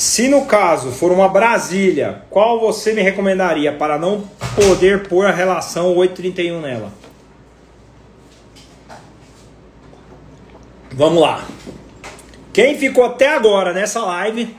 Se 0.00 0.28
no 0.28 0.46
caso 0.46 0.92
for 0.92 1.12
uma 1.12 1.28
Brasília, 1.28 2.22
qual 2.30 2.58
você 2.58 2.94
me 2.94 3.02
recomendaria 3.02 3.70
para 3.70 3.98
não 3.98 4.22
poder 4.56 5.06
pôr 5.06 5.26
a 5.26 5.30
relação 5.30 5.94
831 5.94 6.58
nela? 6.58 6.90
Vamos 10.90 11.20
lá. 11.20 11.46
Quem 12.50 12.78
ficou 12.78 13.04
até 13.04 13.28
agora 13.28 13.74
nessa 13.74 14.00
live 14.00 14.56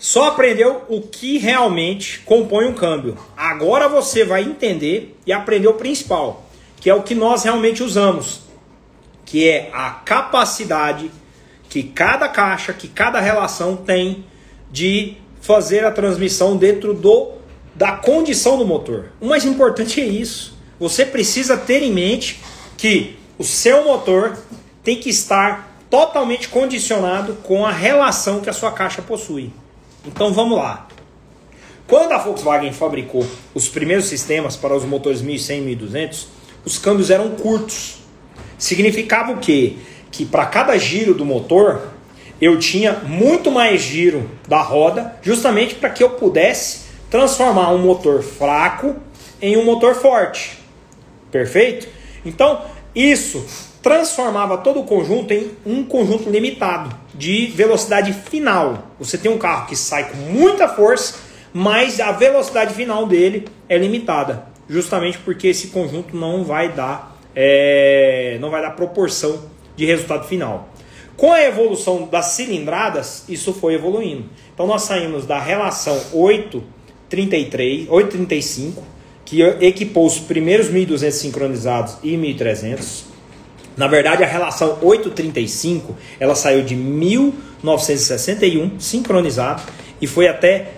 só 0.00 0.30
aprendeu 0.30 0.82
o 0.88 1.00
que 1.00 1.38
realmente 1.38 2.18
compõe 2.24 2.66
um 2.66 2.74
câmbio. 2.74 3.16
Agora 3.36 3.88
você 3.88 4.24
vai 4.24 4.42
entender 4.42 5.16
e 5.24 5.32
aprender 5.32 5.68
o 5.68 5.74
principal, 5.74 6.44
que 6.80 6.90
é 6.90 6.94
o 6.94 7.04
que 7.04 7.14
nós 7.14 7.44
realmente 7.44 7.84
usamos, 7.84 8.40
que 9.24 9.48
é 9.48 9.70
a 9.72 9.90
capacidade 9.90 11.08
que 11.68 11.82
cada 11.82 12.28
caixa, 12.28 12.72
que 12.72 12.88
cada 12.88 13.20
relação 13.20 13.76
tem 13.76 14.24
de 14.70 15.16
fazer 15.40 15.84
a 15.84 15.90
transmissão 15.90 16.56
dentro 16.56 16.94
do 16.94 17.32
da 17.74 17.92
condição 17.92 18.56
do 18.56 18.64
motor. 18.64 19.06
O 19.20 19.26
mais 19.26 19.44
importante 19.44 20.00
é 20.00 20.04
isso. 20.04 20.56
Você 20.78 21.04
precisa 21.04 21.56
ter 21.56 21.82
em 21.82 21.92
mente 21.92 22.40
que 22.76 23.16
o 23.36 23.42
seu 23.42 23.84
motor 23.84 24.38
tem 24.82 24.96
que 24.96 25.10
estar 25.10 25.76
totalmente 25.90 26.48
condicionado 26.48 27.34
com 27.42 27.66
a 27.66 27.72
relação 27.72 28.40
que 28.40 28.50
a 28.50 28.52
sua 28.52 28.70
caixa 28.70 29.02
possui. 29.02 29.52
Então 30.06 30.32
vamos 30.32 30.58
lá. 30.58 30.86
Quando 31.86 32.12
a 32.12 32.18
Volkswagen 32.18 32.72
fabricou 32.72 33.26
os 33.54 33.68
primeiros 33.68 34.06
sistemas 34.06 34.56
para 34.56 34.74
os 34.74 34.84
motores 34.84 35.20
1100 35.20 35.58
e 35.58 35.60
1200, 35.62 36.28
os 36.64 36.78
câmbios 36.78 37.10
eram 37.10 37.30
curtos. 37.30 37.98
Significava 38.56 39.32
o 39.32 39.38
quê? 39.38 39.76
Que 40.14 40.24
para 40.24 40.46
cada 40.46 40.78
giro 40.78 41.12
do 41.12 41.24
motor, 41.24 41.88
eu 42.40 42.56
tinha 42.56 42.92
muito 42.92 43.50
mais 43.50 43.80
giro 43.80 44.30
da 44.46 44.62
roda, 44.62 45.16
justamente 45.20 45.74
para 45.74 45.90
que 45.90 46.04
eu 46.04 46.10
pudesse 46.10 46.82
transformar 47.10 47.72
um 47.72 47.78
motor 47.78 48.22
fraco 48.22 48.94
em 49.42 49.56
um 49.56 49.64
motor 49.64 49.96
forte. 49.96 50.56
Perfeito? 51.32 51.88
Então, 52.24 52.62
isso 52.94 53.44
transformava 53.82 54.56
todo 54.58 54.78
o 54.78 54.84
conjunto 54.84 55.32
em 55.32 55.50
um 55.66 55.82
conjunto 55.82 56.30
limitado 56.30 56.96
de 57.12 57.46
velocidade 57.48 58.12
final. 58.12 58.90
Você 59.00 59.18
tem 59.18 59.32
um 59.32 59.36
carro 59.36 59.66
que 59.66 59.74
sai 59.74 60.10
com 60.10 60.16
muita 60.16 60.68
força, 60.68 61.16
mas 61.52 61.98
a 61.98 62.12
velocidade 62.12 62.72
final 62.72 63.04
dele 63.04 63.48
é 63.68 63.76
limitada, 63.76 64.46
justamente 64.68 65.18
porque 65.18 65.48
esse 65.48 65.66
conjunto 65.68 66.16
não 66.16 66.44
vai 66.44 66.68
dar 66.68 67.14
é, 67.34 68.38
não 68.40 68.50
vai 68.50 68.62
dar 68.62 68.70
proporção 68.70 69.40
de 69.76 69.84
resultado 69.84 70.26
final. 70.26 70.68
Com 71.16 71.32
a 71.32 71.42
evolução 71.42 72.08
das 72.10 72.26
cilindradas, 72.26 73.24
isso 73.28 73.52
foi 73.52 73.74
evoluindo. 73.74 74.24
Então 74.52 74.66
nós 74.66 74.82
saímos 74.82 75.26
da 75.26 75.38
relação 75.38 76.00
833, 76.12 77.88
835, 77.88 78.82
que 79.24 79.42
equipou 79.42 80.06
os 80.06 80.18
primeiros 80.18 80.68
1200 80.68 81.18
sincronizados 81.18 81.96
e 82.02 82.16
1300 82.16 83.14
na 83.76 83.88
verdade, 83.88 84.22
a 84.22 84.26
relação 84.26 84.78
835 84.82 85.96
ela 86.20 86.36
saiu 86.36 86.62
de 86.62 86.76
1961 86.76 88.78
sincronizado 88.78 89.64
e 90.00 90.06
foi 90.06 90.28
até 90.28 90.74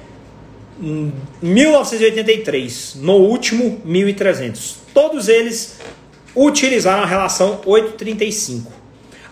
1983, 1.43 2.95
no 2.97 3.17
último 3.17 3.83
1300. 3.85 4.79
Todos 4.95 5.29
eles 5.29 5.79
utilizaram 6.35 7.03
a 7.03 7.07
relação 7.07 7.61
835. 7.67 8.73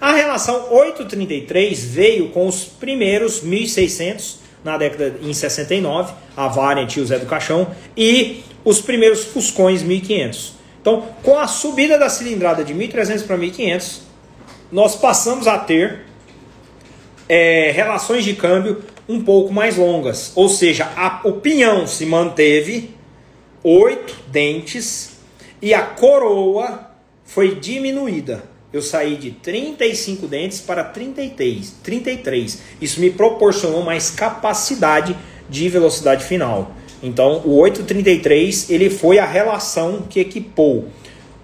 A 0.01 0.13
relação 0.13 0.73
833 0.73 1.85
veio 1.85 2.29
com 2.31 2.47
os 2.47 2.65
primeiros 2.65 3.43
1600 3.43 4.39
na 4.65 4.79
década 4.79 5.17
em 5.23 5.33
69, 5.33 6.15
a 6.37 6.49
Variant 6.49 6.97
e 6.97 7.01
o 7.01 7.07
Zé 7.07 7.19
do 7.19 7.27
Caixão 7.27 7.69
e 7.97 8.43
os 8.65 8.81
primeiros 8.81 9.25
Fuscões 9.25 9.83
1500. 9.83 10.55
Então, 10.81 11.07
com 11.23 11.39
a 11.39 11.47
subida 11.47 11.99
da 11.99 12.09
cilindrada 12.09 12.65
de 12.65 12.75
1.300 12.75 13.27
para 13.27 13.37
1.500, 13.37 14.01
nós 14.73 14.97
passamos 14.97 15.47
a 15.47 15.59
ter 15.59 16.01
é, 17.29 17.71
relações 17.73 18.25
de 18.25 18.35
câmbio 18.35 18.83
um 19.09 19.23
pouco 19.23 19.53
mais 19.53 19.77
longas. 19.77 20.33
Ou 20.35 20.49
seja, 20.49 20.91
a, 20.97 21.21
o 21.25 21.35
pinhão 21.35 21.87
se 21.87 22.07
manteve, 22.07 22.95
oito 23.63 24.17
dentes, 24.29 25.19
e 25.61 25.73
a 25.73 25.83
coroa 25.83 26.91
foi 27.25 27.55
diminuída. 27.55 28.54
Eu 28.75 28.83
saí 28.83 29.15
de 29.15 29.31
35 29.31 30.27
dentes 30.27 30.61
para 30.61 30.83
33, 30.83 31.77
33. 31.81 32.59
Isso 32.81 33.01
me 33.01 33.09
proporcionou 33.09 33.85
mais 33.85 34.11
capacidade 34.11 35.17
de 35.49 35.69
velocidade 35.69 36.25
final. 36.25 36.73
Então, 37.01 37.41
o 37.45 37.55
833 37.59 38.69
ele 38.71 38.91
foi 38.91 39.21
a 39.21 39.25
relação 39.25 40.03
que 40.11 40.19
equipou 40.19 40.89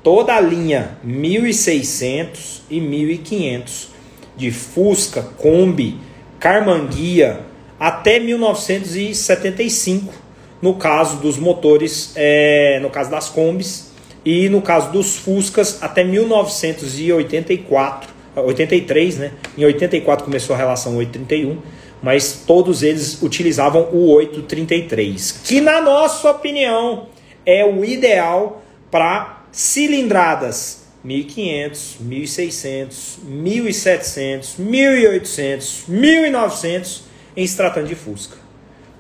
toda 0.03 0.35
a 0.35 0.41
linha 0.41 0.99
1600 1.05 2.63
e 2.69 2.81
1500 2.81 3.91
de 4.37 4.51
Fusca, 4.51 5.23
Kombi, 5.23 6.01
Carmanguia 6.41 7.43
até 7.79 8.19
1975 8.19 10.13
no 10.61 10.75
caso 10.75 11.19
dos 11.19 11.39
motores, 11.39 12.13
é, 12.17 12.81
no 12.83 12.91
caso 12.91 13.09
das 13.09 13.29
Kombis 13.29 13.90
e 14.25 14.49
no 14.49 14.63
caso 14.63 14.93
dos 14.93 15.17
Fuscas 15.17 15.83
até 15.83 16.05
1984, 16.05 18.09
83, 18.37 19.19
né? 19.19 19.33
Em 19.57 19.65
84 19.65 20.25
começou 20.25 20.55
a 20.55 20.59
relação 20.59 20.97
831 20.97 21.59
mas 22.03 22.45
todos 22.47 22.83
eles 22.83 23.23
utilizavam 23.23 23.89
o 23.93 24.11
833, 24.13 25.33
que 25.45 25.61
na 25.61 25.81
nossa 25.81 26.31
opinião 26.31 27.09
é 27.45 27.65
o 27.65 27.85
ideal 27.85 28.63
para 28.91 29.45
cilindradas 29.53 30.81
1500, 31.03 31.97
1600, 32.01 33.19
1700, 33.25 34.57
1800, 34.59 35.85
1900 35.89 37.03
em 37.37 37.47
se 37.47 37.57
tratando 37.57 37.87
de 37.87 37.95
Fusca. 37.95 38.37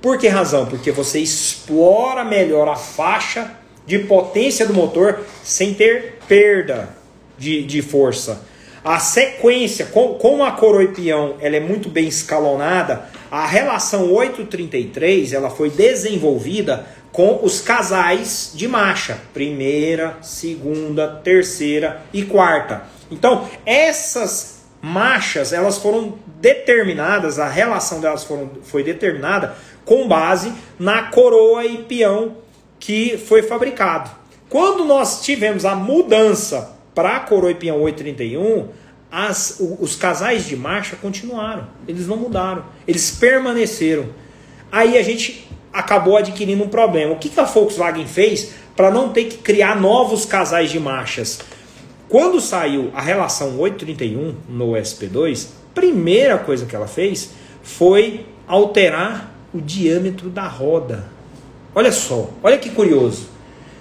Por 0.00 0.18
que 0.18 0.28
razão? 0.28 0.64
Porque 0.64 0.90
você 0.90 1.18
explora 1.18 2.24
melhor 2.24 2.68
a 2.68 2.76
faixa 2.76 3.58
de 3.90 3.98
potência 3.98 4.64
do 4.64 4.72
motor 4.72 5.18
sem 5.42 5.74
ter 5.74 6.20
perda 6.28 6.90
de, 7.36 7.64
de 7.64 7.82
força. 7.82 8.46
A 8.84 9.00
sequência, 9.00 9.86
com, 9.86 10.14
com 10.14 10.44
a 10.44 10.52
coroa 10.52 10.84
e 10.84 10.88
peão, 10.88 11.34
ela 11.40 11.56
é 11.56 11.60
muito 11.60 11.88
bem 11.88 12.06
escalonada. 12.06 13.06
A 13.32 13.44
relação 13.44 14.12
833 14.12 15.32
ela 15.32 15.50
foi 15.50 15.70
desenvolvida 15.70 16.86
com 17.10 17.40
os 17.42 17.60
casais 17.60 18.52
de 18.54 18.68
marcha, 18.68 19.18
primeira, 19.34 20.18
segunda, 20.22 21.08
terceira 21.08 22.02
e 22.12 22.22
quarta. 22.22 22.84
Então, 23.10 23.50
essas 23.66 24.60
marchas, 24.80 25.52
elas 25.52 25.78
foram 25.78 26.14
determinadas, 26.40 27.40
a 27.40 27.48
relação 27.48 28.00
delas 28.00 28.22
foram, 28.22 28.52
foi 28.62 28.84
determinada 28.84 29.56
com 29.84 30.06
base 30.06 30.52
na 30.78 31.10
coroa 31.10 31.66
e 31.66 31.78
peão 31.78 32.36
que 32.80 33.16
foi 33.16 33.42
fabricado. 33.42 34.10
Quando 34.48 34.84
nós 34.84 35.22
tivemos 35.22 35.64
a 35.64 35.76
mudança 35.76 36.76
para 36.92 37.16
a 37.16 37.20
peão 37.20 37.80
831, 37.82 38.68
as, 39.12 39.60
os 39.78 39.94
casais 39.94 40.46
de 40.46 40.56
marcha 40.56 40.96
continuaram. 40.96 41.68
Eles 41.86 42.06
não 42.06 42.16
mudaram. 42.16 42.64
Eles 42.88 43.10
permaneceram. 43.12 44.06
Aí 44.72 44.98
a 44.98 45.02
gente 45.02 45.48
acabou 45.72 46.16
adquirindo 46.16 46.64
um 46.64 46.68
problema. 46.68 47.12
O 47.12 47.18
que, 47.18 47.28
que 47.28 47.38
a 47.38 47.44
Volkswagen 47.44 48.06
fez 48.06 48.52
para 48.74 48.90
não 48.90 49.10
ter 49.10 49.24
que 49.24 49.38
criar 49.38 49.80
novos 49.80 50.24
casais 50.24 50.70
de 50.70 50.80
marchas? 50.80 51.40
Quando 52.08 52.40
saiu 52.40 52.90
a 52.94 53.00
relação 53.00 53.58
831 53.58 54.34
no 54.48 54.72
SP2, 54.72 55.48
primeira 55.74 56.38
coisa 56.38 56.66
que 56.66 56.74
ela 56.74 56.88
fez 56.88 57.30
foi 57.62 58.26
alterar 58.48 59.32
o 59.54 59.60
diâmetro 59.60 60.28
da 60.28 60.48
roda. 60.48 61.19
Olha 61.74 61.92
só, 61.92 62.28
olha 62.42 62.58
que 62.58 62.70
curioso. 62.70 63.28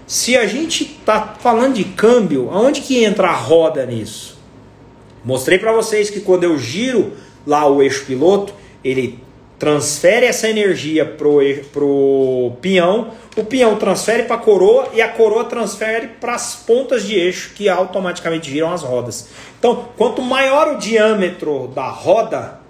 Se 0.06 0.38
a 0.38 0.46
gente 0.46 0.84
está 0.84 1.36
falando 1.40 1.76
de 1.76 1.84
câmbio, 1.84 2.50
aonde 2.52 2.82
que 2.82 3.04
entra 3.04 3.30
a 3.30 3.36
roda 3.36 3.86
nisso? 3.86 4.38
Mostrei 5.24 5.60
para 5.60 5.72
vocês 5.72 6.10
que 6.10 6.22
quando 6.22 6.44
eu 6.44 6.58
giro 6.58 7.14
lá 7.46 7.68
o 7.68 7.82
eixo 7.82 8.06
piloto, 8.06 8.54
ele 8.84 9.20
transfere 9.58 10.26
essa 10.26 10.50
energia 10.50 11.06
pro, 11.06 11.40
pro 11.74 12.54
peão, 12.62 13.12
o 13.36 13.44
peão 13.44 13.76
transfere 13.76 14.24
para 14.24 14.38
a 14.38 14.40
coroa 14.40 14.88
e 14.94 15.02
a 15.02 15.10
coroa 15.10 15.44
transfere 15.44 16.08
para 16.20 16.34
as 16.34 16.56
pontas 16.56 17.04
de 17.06 17.16
eixo 17.16 17.52
que 17.54 17.68
automaticamente 17.68 18.50
giram 18.50 18.72
as 18.72 18.82
rodas. 18.82 19.28
Então, 19.60 19.90
quanto 19.98 20.22
maior 20.22 20.76
o 20.76 20.78
diâmetro 20.78 21.68
da 21.76 21.90
roda, 21.90 22.62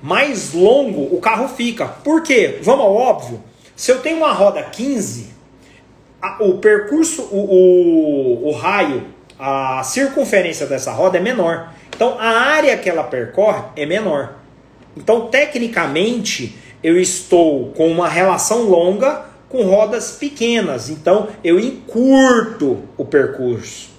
mais 0.00 0.52
longo 0.52 1.14
o 1.14 1.20
carro 1.20 1.48
fica. 1.48 1.86
Por 1.86 2.22
quê? 2.22 2.58
Vamos 2.62 2.84
ao 2.84 2.94
óbvio. 2.94 3.42
Se 3.78 3.92
eu 3.92 4.00
tenho 4.00 4.16
uma 4.16 4.32
roda 4.32 4.60
15, 4.60 5.28
a, 6.20 6.42
o 6.42 6.58
percurso, 6.58 7.22
o, 7.30 7.36
o, 7.36 8.48
o 8.48 8.50
raio, 8.50 9.04
a 9.38 9.84
circunferência 9.84 10.66
dessa 10.66 10.90
roda 10.90 11.16
é 11.16 11.20
menor. 11.20 11.72
Então 11.94 12.18
a 12.18 12.26
área 12.26 12.76
que 12.76 12.90
ela 12.90 13.04
percorre 13.04 13.62
é 13.76 13.86
menor. 13.86 14.34
Então, 14.96 15.28
tecnicamente, 15.28 16.58
eu 16.82 17.00
estou 17.00 17.70
com 17.70 17.88
uma 17.88 18.08
relação 18.08 18.62
longa 18.62 19.26
com 19.48 19.62
rodas 19.62 20.10
pequenas. 20.10 20.90
Então, 20.90 21.28
eu 21.44 21.60
encurto 21.60 22.82
o 22.96 23.04
percurso 23.04 23.90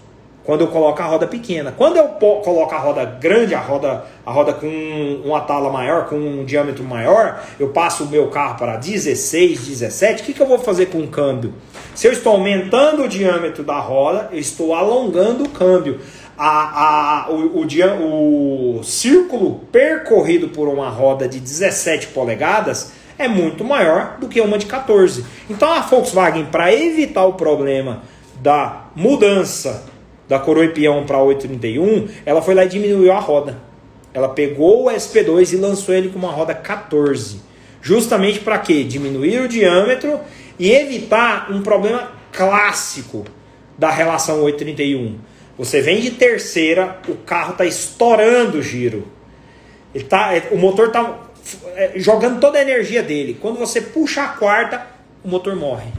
quando 0.50 0.62
eu 0.62 0.68
coloco 0.70 1.00
a 1.00 1.06
roda 1.06 1.28
pequena. 1.28 1.72
Quando 1.78 1.98
eu 1.98 2.06
coloco 2.08 2.74
a 2.74 2.80
roda 2.80 3.06
grande, 3.06 3.54
a 3.54 3.60
roda, 3.60 4.04
a 4.26 4.32
roda 4.32 4.52
com 4.52 5.22
uma 5.24 5.42
tala 5.42 5.72
maior, 5.72 6.08
com 6.08 6.16
um 6.16 6.44
diâmetro 6.44 6.84
maior, 6.84 7.40
eu 7.60 7.68
passo 7.68 8.06
o 8.06 8.08
meu 8.08 8.30
carro 8.30 8.58
para 8.58 8.76
16, 8.76 9.68
17. 9.68 10.24
O 10.24 10.26
que, 10.26 10.34
que 10.34 10.42
eu 10.42 10.48
vou 10.48 10.58
fazer 10.58 10.88
com 10.88 11.02
o 11.02 11.08
câmbio? 11.08 11.54
Se 11.94 12.08
eu 12.08 12.12
estou 12.12 12.34
aumentando 12.34 13.04
o 13.04 13.08
diâmetro 13.08 13.64
da 13.64 13.78
roda, 13.78 14.30
eu 14.32 14.40
estou 14.40 14.74
alongando 14.74 15.44
o 15.44 15.50
câmbio 15.50 16.00
a, 16.36 17.28
a, 17.28 17.30
o, 17.30 17.62
o, 17.62 18.80
o 18.80 18.84
círculo 18.84 19.60
percorrido 19.72 20.48
por 20.48 20.68
uma 20.68 20.90
roda 20.90 21.28
de 21.28 21.40
17 21.40 22.08
polegadas 22.08 22.92
é 23.20 23.28
muito 23.28 23.64
maior 23.64 24.18
do 24.20 24.28
que 24.28 24.42
uma 24.42 24.58
de 24.58 24.66
14. 24.66 25.24
Então 25.48 25.72
a 25.72 25.82
Volkswagen, 25.82 26.46
para 26.46 26.74
evitar 26.74 27.26
o 27.26 27.34
problema 27.34 28.02
da 28.42 28.86
mudança 28.96 29.99
da 30.30 30.40
coroa 30.40 30.66
e 30.66 30.70
peão 30.70 31.06
para 31.06 31.22
831, 31.22 32.08
ela 32.26 32.42
foi 32.42 32.56
lá 32.56 32.64
e 32.64 32.70
diminuiu 32.70 33.12
a 33.12 33.20
roda. 33.20 33.58
Ela 34.14 34.30
pegou 34.30 34.86
o 34.86 34.90
SP2 34.90 35.52
e 35.52 35.56
lançou 35.58 35.94
ele 35.94 36.10
com 36.10 36.18
uma 36.18 36.32
roda 36.32 36.54
14. 36.54 37.42
Justamente 37.82 38.40
para 38.40 38.58
quê? 38.60 38.84
Diminuir 38.86 39.42
o 39.42 39.48
diâmetro 39.50 40.20
e 40.58 40.72
evitar 40.72 41.52
um 41.52 41.62
problema 41.62 42.12
clássico 42.32 43.26
da 43.78 43.90
relação 43.90 44.42
831 44.44 45.28
você 45.60 45.82
vem 45.82 46.00
de 46.00 46.12
terceira, 46.12 47.00
o 47.06 47.16
carro 47.16 47.52
está 47.52 47.66
estourando 47.66 48.60
o 48.60 48.64
giro. 48.64 49.06
Ele 49.94 50.06
tá, 50.06 50.32
o 50.52 50.58
motor 50.58 50.88
está 50.88 51.20
é, 51.76 51.92
jogando 51.98 52.40
toda 52.40 52.58
a 52.58 52.62
energia 52.62 53.04
dele. 53.04 53.38
Quando 53.42 53.60
você 53.60 53.82
puxa 53.82 54.24
a 54.24 54.28
quarta, 54.30 54.88
o 55.22 55.28
motor 55.28 55.58
morre. 55.58 55.92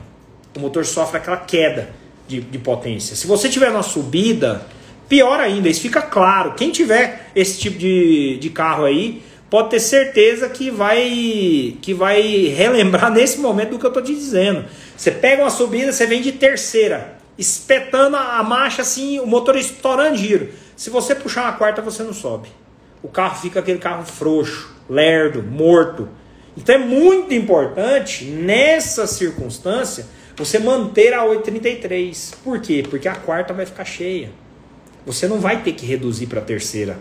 O 0.57 0.61
motor 0.61 0.87
sofre 0.87 1.19
aquela 1.19 1.37
queda 1.37 1.91
de, 2.31 2.41
de 2.41 2.59
potência. 2.59 3.17
Se 3.17 3.27
você 3.27 3.49
tiver 3.49 3.73
na 3.73 3.83
subida, 3.83 4.67
pior 5.09 5.41
ainda, 5.41 5.69
isso 5.69 5.81
fica 5.81 6.01
claro. 6.01 6.55
Quem 6.55 6.71
tiver 6.71 7.31
esse 7.35 7.59
tipo 7.59 7.77
de, 7.77 8.39
de 8.39 8.51
carro 8.51 8.85
aí, 8.85 9.23
pode 9.51 9.71
ter 9.71 9.81
certeza 9.81 10.49
que 10.49 10.71
vai 10.71 11.77
que 11.83 11.93
vai 11.93 12.23
relembrar 12.57 13.11
nesse 13.11 13.41
momento 13.41 13.71
do 13.71 13.79
que 13.79 13.85
eu 13.85 13.89
estou 13.89 14.03
te 14.03 14.15
dizendo. 14.15 14.65
Você 14.97 15.11
pega 15.11 15.43
uma 15.43 15.51
subida, 15.51 15.93
você 15.93 16.07
vem 16.07 16.23
de 16.23 16.33
terceira 16.33 17.19
espetando 17.37 18.17
a 18.17 18.43
marcha 18.43 18.83
assim, 18.83 19.19
o 19.19 19.27
motor 19.27 19.57
estourando 19.57 20.17
giro. 20.17 20.51
Se 20.77 20.91
você 20.91 21.15
puxar 21.15 21.45
uma 21.45 21.53
quarta, 21.55 21.81
você 21.81 22.03
não 22.03 22.13
sobe. 22.13 22.51
O 23.03 23.09
carro 23.09 23.41
fica 23.41 23.61
aquele 23.61 23.79
carro 23.79 24.05
frouxo, 24.05 24.77
lerdo, 24.89 25.43
morto. 25.43 26.07
Então 26.55 26.75
é 26.75 26.79
muito 26.79 27.33
importante, 27.33 28.27
nessa 28.27 29.07
circunstância, 29.07 30.07
você 30.41 30.59
manter 30.59 31.13
a 31.13 31.23
833. 31.23 32.33
Por 32.43 32.61
quê? 32.61 32.83
Porque 32.89 33.07
a 33.07 33.15
quarta 33.15 33.53
vai 33.53 33.67
ficar 33.67 33.85
cheia. 33.85 34.31
Você 35.05 35.29
não 35.29 35.39
vai 35.39 35.63
ter 35.63 35.73
que 35.73 35.85
reduzir 35.85 36.27
para 36.27 36.41
a 36.41 36.43
terceira. 36.43 36.99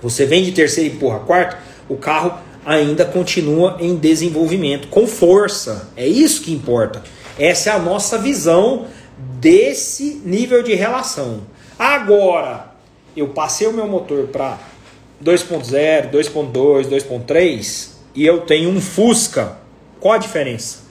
Você 0.00 0.24
vem 0.24 0.42
de 0.42 0.52
terceira 0.52 0.88
e 0.88 0.96
empurra 0.96 1.16
a 1.16 1.20
quarta, 1.20 1.58
o 1.88 1.96
carro 1.96 2.38
ainda 2.64 3.04
continua 3.04 3.76
em 3.80 3.96
desenvolvimento, 3.96 4.88
com 4.88 5.06
força. 5.06 5.90
É 5.94 6.06
isso 6.06 6.42
que 6.42 6.52
importa. 6.52 7.02
Essa 7.38 7.70
é 7.70 7.72
a 7.74 7.78
nossa 7.78 8.16
visão 8.16 8.86
desse 9.18 10.22
nível 10.24 10.62
de 10.62 10.74
relação. 10.74 11.42
Agora, 11.78 12.72
eu 13.14 13.28
passei 13.28 13.66
o 13.66 13.74
meu 13.74 13.86
motor 13.86 14.28
para 14.28 14.58
2.0, 15.22 16.10
2.2, 16.10 16.86
2.3 16.86 17.88
e 18.14 18.24
eu 18.24 18.40
tenho 18.40 18.70
um 18.70 18.80
Fusca. 18.80 19.58
Qual 20.00 20.14
a 20.14 20.18
diferença? 20.18 20.83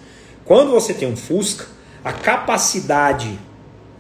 Quando 0.45 0.72
você 0.72 0.94
tem 0.94 1.07
um 1.07 1.15
Fusca, 1.15 1.65
a 2.03 2.11
capacidade 2.11 3.40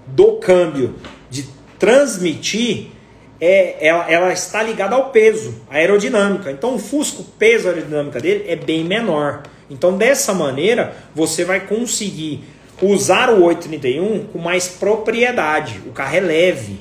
do 0.05 0.33
câmbio 0.33 0.95
de 1.29 1.47
transmitir 1.79 2.91
é, 3.39 3.85
ela, 3.85 4.09
ela, 4.09 4.33
está 4.33 4.63
ligada 4.63 4.95
ao 4.95 5.09
peso, 5.09 5.61
à 5.69 5.75
aerodinâmica. 5.75 6.51
Então 6.51 6.75
o 6.75 6.79
Fusca, 6.79 7.21
o 7.21 7.25
peso 7.25 7.67
aerodinâmica 7.67 8.19
dele 8.19 8.45
é 8.47 8.55
bem 8.55 8.83
menor. 8.83 9.43
Então 9.69 9.97
dessa 9.97 10.33
maneira 10.33 10.95
você 11.13 11.43
vai 11.43 11.61
conseguir 11.61 12.43
usar 12.81 13.29
o 13.29 13.43
831 13.43 14.27
com 14.27 14.39
mais 14.39 14.67
propriedade. 14.67 15.81
O 15.85 15.91
carro 15.91 16.15
é 16.15 16.19
leve. 16.19 16.79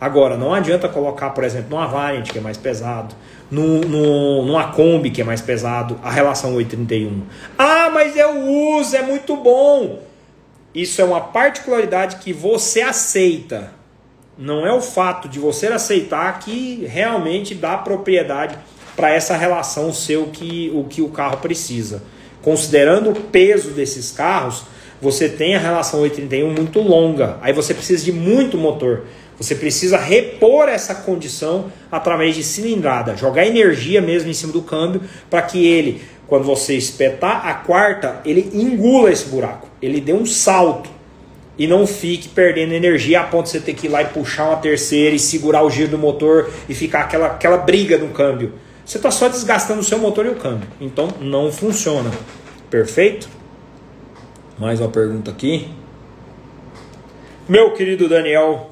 Agora, 0.00 0.36
não 0.36 0.54
adianta 0.54 0.88
colocar, 0.88 1.30
por 1.30 1.44
exemplo, 1.44 1.70
numa 1.70 1.86
Variant, 1.86 2.30
que 2.30 2.38
é 2.38 2.40
mais 2.40 2.56
pesado, 2.56 3.14
no, 3.50 3.80
no, 3.80 4.46
numa 4.46 4.72
Kombi, 4.72 5.10
que 5.10 5.20
é 5.20 5.24
mais 5.24 5.40
pesado, 5.40 5.98
a 6.02 6.10
relação 6.10 6.54
831. 6.54 7.22
Ah, 7.58 7.90
mas 7.92 8.16
eu 8.16 8.38
uso, 8.78 8.96
é 8.96 9.02
muito 9.02 9.36
bom. 9.36 10.00
Isso 10.74 11.00
é 11.00 11.04
uma 11.04 11.20
particularidade 11.20 12.16
que 12.16 12.32
você 12.32 12.80
aceita. 12.80 13.72
Não 14.38 14.66
é 14.66 14.72
o 14.72 14.80
fato 14.80 15.28
de 15.28 15.38
você 15.38 15.66
aceitar 15.66 16.38
que 16.38 16.86
realmente 16.86 17.54
dá 17.54 17.76
propriedade 17.76 18.56
para 18.96 19.10
essa 19.10 19.36
relação 19.36 19.92
seu 19.92 20.26
que 20.26 20.70
o 20.74 20.84
que 20.84 21.02
o 21.02 21.08
carro 21.08 21.38
precisa. 21.38 22.02
Considerando 22.42 23.10
o 23.10 23.14
peso 23.14 23.70
desses 23.70 24.12
carros, 24.12 24.62
você 25.00 25.28
tem 25.28 25.56
a 25.56 25.58
relação 25.58 26.00
831 26.00 26.52
muito 26.52 26.80
longa. 26.80 27.38
Aí 27.40 27.52
você 27.52 27.74
precisa 27.74 28.04
de 28.04 28.12
muito 28.12 28.56
motor. 28.56 29.04
Você 29.40 29.54
precisa 29.54 29.96
repor 29.96 30.68
essa 30.68 30.94
condição 30.94 31.72
através 31.90 32.34
de 32.34 32.42
cilindrada, 32.42 33.16
jogar 33.16 33.46
energia 33.46 33.98
mesmo 34.02 34.28
em 34.28 34.34
cima 34.34 34.52
do 34.52 34.60
câmbio 34.60 35.00
para 35.30 35.40
que 35.40 35.66
ele, 35.66 36.02
quando 36.26 36.44
você 36.44 36.76
espetar 36.76 37.48
a 37.48 37.54
quarta, 37.54 38.20
ele 38.26 38.50
engula 38.52 39.10
esse 39.10 39.24
buraco. 39.24 39.66
Ele 39.80 39.98
dê 39.98 40.12
um 40.12 40.26
salto 40.26 40.90
e 41.56 41.66
não 41.66 41.86
fique 41.86 42.28
perdendo 42.28 42.74
energia 42.74 43.22
a 43.22 43.24
ponto 43.24 43.46
de 43.46 43.52
você 43.52 43.60
ter 43.60 43.72
que 43.72 43.86
ir 43.86 43.88
lá 43.88 44.02
e 44.02 44.06
puxar 44.06 44.44
uma 44.44 44.56
terceira 44.56 45.16
e 45.16 45.18
segurar 45.18 45.62
o 45.62 45.70
giro 45.70 45.92
do 45.92 45.98
motor 45.98 46.50
e 46.68 46.74
ficar 46.74 47.00
aquela, 47.00 47.28
aquela 47.28 47.56
briga 47.56 47.96
no 47.96 48.08
câmbio. 48.08 48.52
Você 48.84 48.98
está 48.98 49.10
só 49.10 49.26
desgastando 49.26 49.80
o 49.80 49.84
seu 49.84 49.98
motor 49.98 50.26
e 50.26 50.28
o 50.28 50.34
câmbio. 50.34 50.68
Então 50.78 51.08
não 51.18 51.50
funciona. 51.50 52.10
Perfeito? 52.68 53.26
Mais 54.58 54.80
uma 54.80 54.90
pergunta 54.90 55.30
aqui. 55.30 55.68
Meu 57.48 57.72
querido 57.72 58.08
Daniel, 58.08 58.69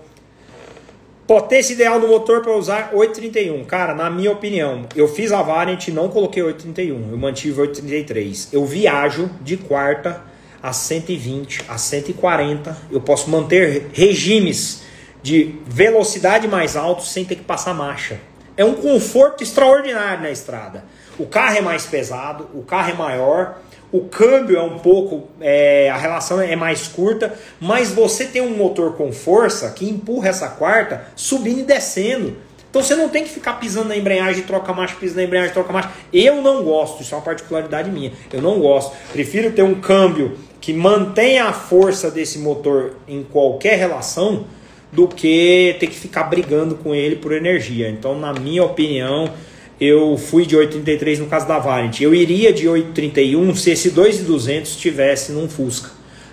potência 1.29 1.75
ideal 1.75 2.01
do 2.01 2.09
motor 2.09 2.41
para 2.41 2.57
usar 2.57 2.91
831. 2.95 3.63
Cara, 3.67 3.95
na 3.95 4.09
minha 4.09 4.33
opinião, 4.33 4.87
eu 4.97 5.07
fiz 5.07 5.31
a 5.31 5.43
Variant 5.43 5.87
e 5.87 5.93
não 5.93 6.09
coloquei 6.09 6.43
831, 6.43 7.11
eu 7.13 7.19
mantive 7.19 7.61
833. 7.61 8.49
Eu 8.51 8.65
viajo 8.65 9.31
de 9.43 9.59
quarta 9.59 10.23
a 10.63 10.73
120, 10.73 11.67
a 11.69 11.77
140. 11.77 12.75
Eu 12.91 13.03
posso 13.03 13.29
manter 13.29 13.91
regimes 13.93 14.85
de 15.23 15.55
velocidade 15.67 16.49
mais 16.49 16.77
alto 16.77 17.03
sem 17.03 17.27
ter 17.27 17.35
que 17.35 17.45
passar 17.45 17.75
marcha. 17.75 18.19
É 18.57 18.65
um 18.65 18.75
conforto 18.75 19.43
extraordinário 19.43 20.23
na 20.23 20.31
estrada. 20.31 20.83
O 21.19 21.27
carro 21.27 21.59
é 21.59 21.61
mais 21.61 21.85
pesado, 21.85 22.49
o 22.55 22.63
carro 22.63 22.91
é 22.91 22.95
maior 22.95 23.59
o 23.91 24.03
câmbio 24.03 24.57
é 24.57 24.63
um 24.63 24.79
pouco, 24.79 25.29
é, 25.41 25.89
a 25.89 25.97
relação 25.97 26.41
é 26.41 26.55
mais 26.55 26.87
curta, 26.87 27.35
mas 27.59 27.91
você 27.91 28.27
tem 28.27 28.43
um 28.43 28.57
motor 28.57 28.95
com 28.97 29.11
força 29.13 29.71
que 29.71 29.89
empurra 29.89 30.29
essa 30.29 30.49
quarta 30.49 31.07
subindo 31.17 31.61
e 31.61 31.65
descendo. 31.65 32.37
Então 32.69 32.83
você 32.83 32.95
não 32.95 33.09
tem 33.09 33.25
que 33.25 33.31
ficar 33.31 33.55
pisando 33.55 33.89
na 33.89 33.97
embreagem, 33.97 34.43
troca 34.43 34.73
marcha, 34.75 34.95
pisa 34.97 35.17
na 35.17 35.23
embreagem, 35.23 35.53
troca 35.55 35.73
marcha. 35.73 35.91
Eu 36.13 36.43
não 36.43 36.63
gosto, 36.63 37.03
isso 37.03 37.15
é 37.15 37.17
uma 37.19 37.25
particularidade 37.25 37.91
minha. 37.91 38.13
Eu 38.31 38.43
não 38.43 38.61
gosto. 38.61 38.95
Prefiro 39.11 39.51
ter 39.53 39.63
um 39.63 39.81
câmbio 39.81 40.37
que 40.61 40.73
mantenha 40.75 41.47
a 41.47 41.53
força 41.53 42.11
desse 42.11 42.39
motor 42.39 42.97
em 43.09 43.23
qualquer 43.23 43.79
relação 43.79 44.45
do 44.93 45.09
que 45.09 45.77
ter 45.81 45.87
que 45.87 45.97
ficar 45.97 46.25
brigando 46.25 46.75
com 46.75 46.95
ele 46.95 47.17
por 47.17 47.33
energia. 47.33 47.89
Então, 47.89 48.19
na 48.19 48.35
minha 48.35 48.65
opinião, 48.65 49.31
eu 49.81 50.17
fui 50.17 50.45
de 50.45 50.57
833 50.57 51.21
no 51.21 51.27
caso 51.27 51.47
da 51.47 51.59
Variant. 51.59 52.01
Eu 52.01 52.15
iria 52.15 52.53
de 52.53 52.69
831 52.69 53.55
se 53.55 53.71
esse 53.71 53.91
2200 53.91 54.71
estivesse 54.71 55.33
num 55.33 55.49
Fusca. 55.49 55.91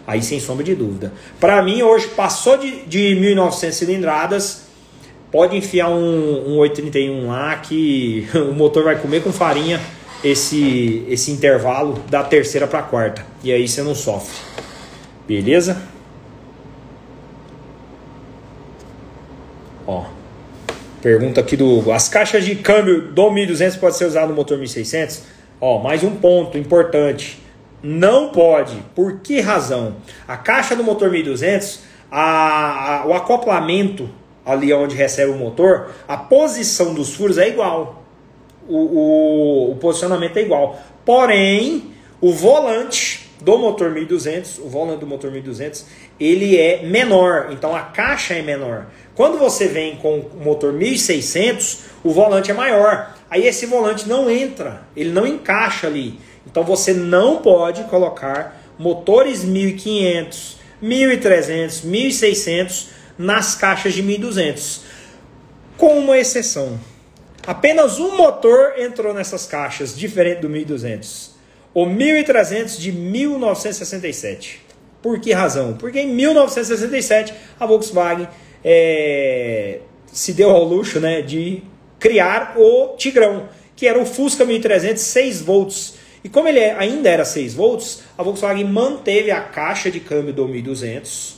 Aí 0.08 0.22
sem 0.22 0.40
sombra 0.40 0.64
de 0.64 0.76
dúvida. 0.76 1.14
Para 1.40 1.62
mim 1.64 1.82
hoje 1.82 2.08
passou 2.10 2.58
de, 2.58 2.82
de 2.86 3.16
1900 3.16 3.78
cilindradas, 3.78 4.66
pode 5.32 5.56
enfiar 5.56 5.90
um, 5.90 6.54
um 6.54 6.58
831 6.58 7.28
lá 7.28 7.56
que 7.58 8.28
o 8.34 8.54
motor 8.54 8.84
vai 8.84 9.00
comer 9.00 9.24
com 9.24 9.32
farinha 9.32 9.82
esse 10.24 11.06
esse 11.08 11.32
intervalo 11.32 12.02
da 12.10 12.24
terceira 12.24 12.68
para 12.68 12.80
a 12.80 12.84
quarta. 12.84 13.26
E 13.44 13.52
aí 13.52 13.68
você 13.68 13.82
não 13.82 13.96
sofre. 13.96 14.36
Beleza? 15.28 15.82
Ó. 19.88 20.15
Pergunta 21.06 21.40
aqui 21.40 21.56
do. 21.56 21.92
As 21.92 22.10
caixas 22.10 22.44
de 22.44 22.56
câmbio 22.56 23.00
do 23.00 23.30
1200 23.30 23.78
pode 23.78 23.96
ser 23.96 24.06
usado 24.06 24.30
no 24.30 24.34
motor 24.34 24.58
1600? 24.58 25.22
Ó, 25.62 25.78
mais 25.78 26.04
um 26.04 26.16
ponto 26.16 26.58
importante. 26.58 27.40
Não 27.84 28.30
pode. 28.30 28.76
Por 28.96 29.20
que 29.20 29.40
razão? 29.40 29.98
A 30.28 30.36
caixa 30.36 30.76
do 30.76 30.84
motor 30.84 31.12
1200, 31.12 31.82
a, 32.10 33.02
a, 33.04 33.06
o 33.06 33.14
acoplamento 33.14 34.10
ali 34.44 34.74
onde 34.74 34.96
recebe 34.96 35.32
o 35.32 35.36
motor, 35.36 35.92
a 36.08 36.18
posição 36.18 36.96
dos 36.96 37.14
furos 37.14 37.38
é 37.38 37.50
igual. 37.50 38.04
O, 38.68 38.76
o, 38.76 39.72
o 39.74 39.76
posicionamento 39.76 40.38
é 40.38 40.42
igual. 40.42 40.82
Porém, 41.06 41.92
o 42.20 42.32
volante 42.32 43.25
do 43.42 43.58
motor 43.58 43.92
1200, 43.92 44.60
o 44.60 44.70
volante 44.70 45.00
do 45.00 45.08
motor 45.08 45.32
1200, 45.32 45.86
ele 46.20 46.58
é 46.58 46.84
menor. 46.84 47.50
Então 47.52 47.76
a 47.76 47.82
caixa 47.82 48.34
é 48.34 48.42
menor. 48.42 48.88
Quando 49.14 49.38
você 49.38 49.68
vem 49.68 49.96
com 49.98 50.20
o 50.20 50.44
motor 50.44 50.74
1600, 50.74 51.80
o 52.04 52.12
volante 52.12 52.52
é 52.52 52.54
maior. 52.54 53.16
Aí 53.30 53.48
esse 53.48 53.66
volante 53.66 54.08
não 54.08 54.30
entra, 54.30 54.84
ele 54.96 55.12
não 55.12 55.26
encaixa 55.26 55.88
ali. 55.88 56.20
Então 56.46 56.64
você 56.64 56.94
não 56.94 57.42
pode 57.42 57.84
colocar 57.86 58.62
motores 58.78 59.44
1500, 59.44 60.58
1300, 60.82 61.82
1600 61.82 62.90
nas 63.18 63.56
caixas 63.56 63.94
de 63.94 64.04
1200. 64.04 64.82
Com 65.78 66.00
uma 66.00 66.18
exceção. 66.18 66.80
Apenas 67.46 68.00
um 68.00 68.16
motor 68.18 68.74
entrou 68.78 69.14
nessas 69.14 69.46
caixas, 69.46 69.96
diferente 69.96 70.42
do 70.42 70.50
1200. 70.50 71.35
O 71.76 71.86
1300 71.86 72.80
de 72.80 72.94
1967. 72.94 74.62
Por 75.02 75.20
que 75.20 75.34
razão? 75.34 75.74
Porque 75.74 76.00
em 76.00 76.08
1967 76.08 77.34
a 77.60 77.66
Volkswagen 77.66 78.30
é, 78.64 79.80
se 80.10 80.32
deu 80.32 80.52
ao 80.52 80.64
luxo 80.64 81.02
né, 81.02 81.22
de 81.22 81.62
criar 82.00 82.56
o 82.56 82.96
Tigrão, 82.96 83.50
que 83.76 83.86
era 83.88 84.02
o 84.02 84.06
Fusca 84.06 84.46
1300 84.46 85.04
6 85.04 85.42
volts. 85.42 85.96
E 86.24 86.30
como 86.30 86.48
ele 86.48 86.60
é, 86.60 86.74
ainda 86.80 87.10
era 87.10 87.26
6 87.26 87.54
volts, 87.54 88.04
a 88.18 88.24
Volkswagen 88.24 88.64
manteve 88.64 89.30
a 89.30 89.42
caixa 89.42 89.92
de 89.92 90.00
câmbio 90.00 90.34
do 90.34 90.48
1200 90.48 91.36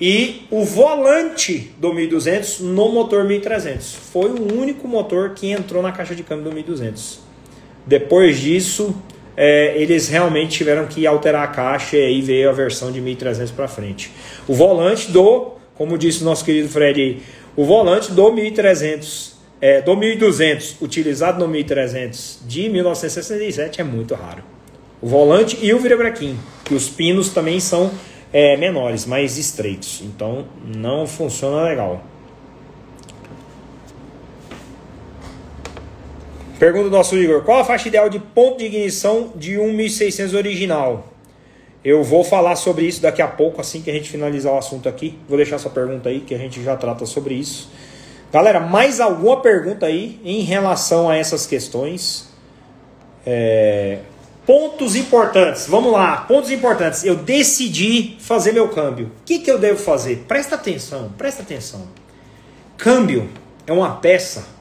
e 0.00 0.46
o 0.50 0.64
volante 0.64 1.74
do 1.78 1.92
1200 1.92 2.60
no 2.60 2.88
motor 2.88 3.24
1300. 3.24 3.94
Foi 3.94 4.30
o 4.30 4.58
único 4.58 4.88
motor 4.88 5.34
que 5.34 5.50
entrou 5.50 5.82
na 5.82 5.92
caixa 5.92 6.14
de 6.14 6.22
câmbio 6.22 6.44
do 6.44 6.52
1200. 6.52 7.20
Depois 7.86 8.40
disso, 8.40 8.94
é, 9.40 9.74
eles 9.80 10.08
realmente 10.08 10.58
tiveram 10.58 10.86
que 10.86 11.06
alterar 11.06 11.44
a 11.44 11.46
caixa 11.46 11.96
e 11.96 12.04
aí 12.04 12.20
veio 12.20 12.50
a 12.50 12.52
versão 12.52 12.90
de 12.90 13.00
1300 13.00 13.52
para 13.52 13.68
frente. 13.68 14.10
O 14.48 14.54
volante 14.54 15.12
do 15.12 15.56
como 15.78 15.96
disse 15.96 16.22
o 16.22 16.24
nosso 16.24 16.44
querido 16.44 16.68
Fred, 16.68 17.22
o 17.56 17.64
volante 17.64 18.10
do 18.10 18.32
1300, 18.32 19.36
é, 19.60 19.80
do 19.80 19.96
1200, 19.96 20.82
utilizado 20.82 21.38
no 21.38 21.46
1300 21.46 22.40
de 22.46 22.68
1967 22.68 23.80
é 23.80 23.84
muito 23.84 24.14
raro. 24.16 24.42
O 25.00 25.06
volante 25.06 25.56
e 25.62 25.72
o 25.72 25.78
virabrequim, 25.78 26.36
que 26.64 26.74
os 26.74 26.88
pinos 26.88 27.28
também 27.28 27.60
são 27.60 27.92
é, 28.32 28.56
menores, 28.56 29.06
mais 29.06 29.38
estreitos, 29.38 30.02
então 30.02 30.46
não 30.76 31.06
funciona 31.06 31.62
legal. 31.62 32.04
Pergunta 36.58 36.84
do 36.84 36.90
nosso 36.90 37.16
Igor: 37.16 37.42
qual 37.42 37.60
a 37.60 37.64
faixa 37.64 37.88
ideal 37.88 38.10
de 38.10 38.18
ponto 38.18 38.58
de 38.58 38.64
ignição 38.64 39.32
de 39.36 39.58
um 39.58 39.72
1600 39.72 40.34
original? 40.34 41.06
Eu 41.84 42.02
vou 42.02 42.24
falar 42.24 42.56
sobre 42.56 42.84
isso 42.84 43.00
daqui 43.00 43.22
a 43.22 43.28
pouco, 43.28 43.60
assim 43.60 43.80
que 43.80 43.88
a 43.88 43.92
gente 43.92 44.10
finalizar 44.10 44.52
o 44.52 44.58
assunto 44.58 44.88
aqui. 44.88 45.16
Vou 45.28 45.36
deixar 45.36 45.56
essa 45.56 45.70
pergunta 45.70 46.08
aí, 46.08 46.20
que 46.20 46.34
a 46.34 46.38
gente 46.38 46.62
já 46.62 46.76
trata 46.76 47.06
sobre 47.06 47.34
isso. 47.34 47.70
Galera, 48.32 48.58
mais 48.58 49.00
alguma 49.00 49.40
pergunta 49.40 49.86
aí 49.86 50.20
em 50.24 50.40
relação 50.42 51.08
a 51.08 51.16
essas 51.16 51.46
questões? 51.46 52.28
É... 53.24 54.00
Pontos 54.44 54.96
importantes, 54.96 55.66
vamos 55.68 55.92
lá, 55.92 56.22
pontos 56.22 56.50
importantes. 56.50 57.04
Eu 57.04 57.14
decidi 57.14 58.16
fazer 58.18 58.52
meu 58.52 58.68
câmbio. 58.68 59.06
O 59.20 59.24
que, 59.24 59.38
que 59.38 59.50
eu 59.50 59.58
devo 59.58 59.78
fazer? 59.78 60.24
Presta 60.26 60.56
atenção, 60.56 61.12
presta 61.16 61.42
atenção. 61.42 61.86
Câmbio 62.76 63.28
é 63.66 63.72
uma 63.72 63.96
peça 63.96 64.57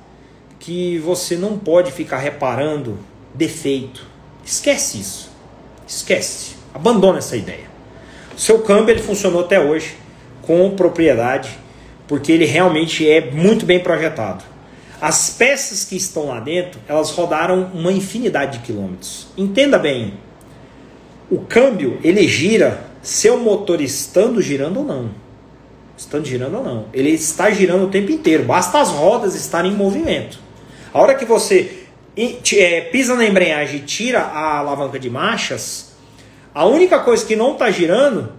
que 0.60 0.98
você 1.00 1.36
não 1.36 1.58
pode 1.58 1.92
ficar 1.92 2.18
reparando 2.18 2.98
defeito. 3.34 4.06
Esquece 4.46 5.00
isso. 5.00 5.32
Esquece. 5.88 6.56
Abandona 6.74 7.20
essa 7.20 7.38
ideia. 7.38 7.68
O 8.36 8.40
seu 8.40 8.60
câmbio 8.60 8.94
ele 8.94 9.02
funcionou 9.02 9.42
até 9.42 9.60
hoje 9.60 9.96
com 10.42 10.70
propriedade, 10.76 11.58
porque 12.08 12.32
ele 12.32 12.46
realmente 12.46 13.08
é 13.10 13.32
muito 13.32 13.66
bem 13.66 13.80
projetado. 13.80 14.44
As 15.00 15.30
peças 15.30 15.84
que 15.84 15.96
estão 15.96 16.28
lá 16.28 16.40
dentro, 16.40 16.80
elas 16.88 17.12
rodaram 17.12 17.72
uma 17.74 17.92
infinidade 17.92 18.58
de 18.58 18.66
quilômetros. 18.66 19.28
Entenda 19.38 19.78
bem, 19.78 20.14
o 21.30 21.40
câmbio 21.40 22.00
ele 22.04 22.28
gira 22.28 22.86
seu 23.02 23.38
motor 23.38 23.82
estando 23.82 24.42
girando 24.42 24.80
ou 24.80 24.86
não. 24.86 25.10
Estando 25.98 26.26
girando 26.26 26.58
ou 26.58 26.64
não. 26.64 26.86
Ele 26.94 27.10
está 27.10 27.50
girando 27.50 27.86
o 27.86 27.90
tempo 27.90 28.12
inteiro. 28.12 28.44
Basta 28.44 28.80
as 28.80 28.90
rodas 28.90 29.36
estarem 29.36 29.72
em 29.72 29.76
movimento. 29.76 30.40
A 30.98 31.00
hora 31.00 31.14
que 31.14 31.26
você 31.26 31.84
é, 32.56 32.82
pisa 32.82 33.14
na 33.14 33.24
embreagem 33.24 33.82
e 33.82 33.84
tira 33.84 34.20
a 34.20 34.58
alavanca 34.58 34.98
de 34.98 35.12
marchas, 35.12 35.92
a 36.56 36.66
única 36.66 36.98
coisa 36.98 37.24
que 37.24 37.36
não 37.36 37.52
está 37.54 37.70
girando 37.70 38.32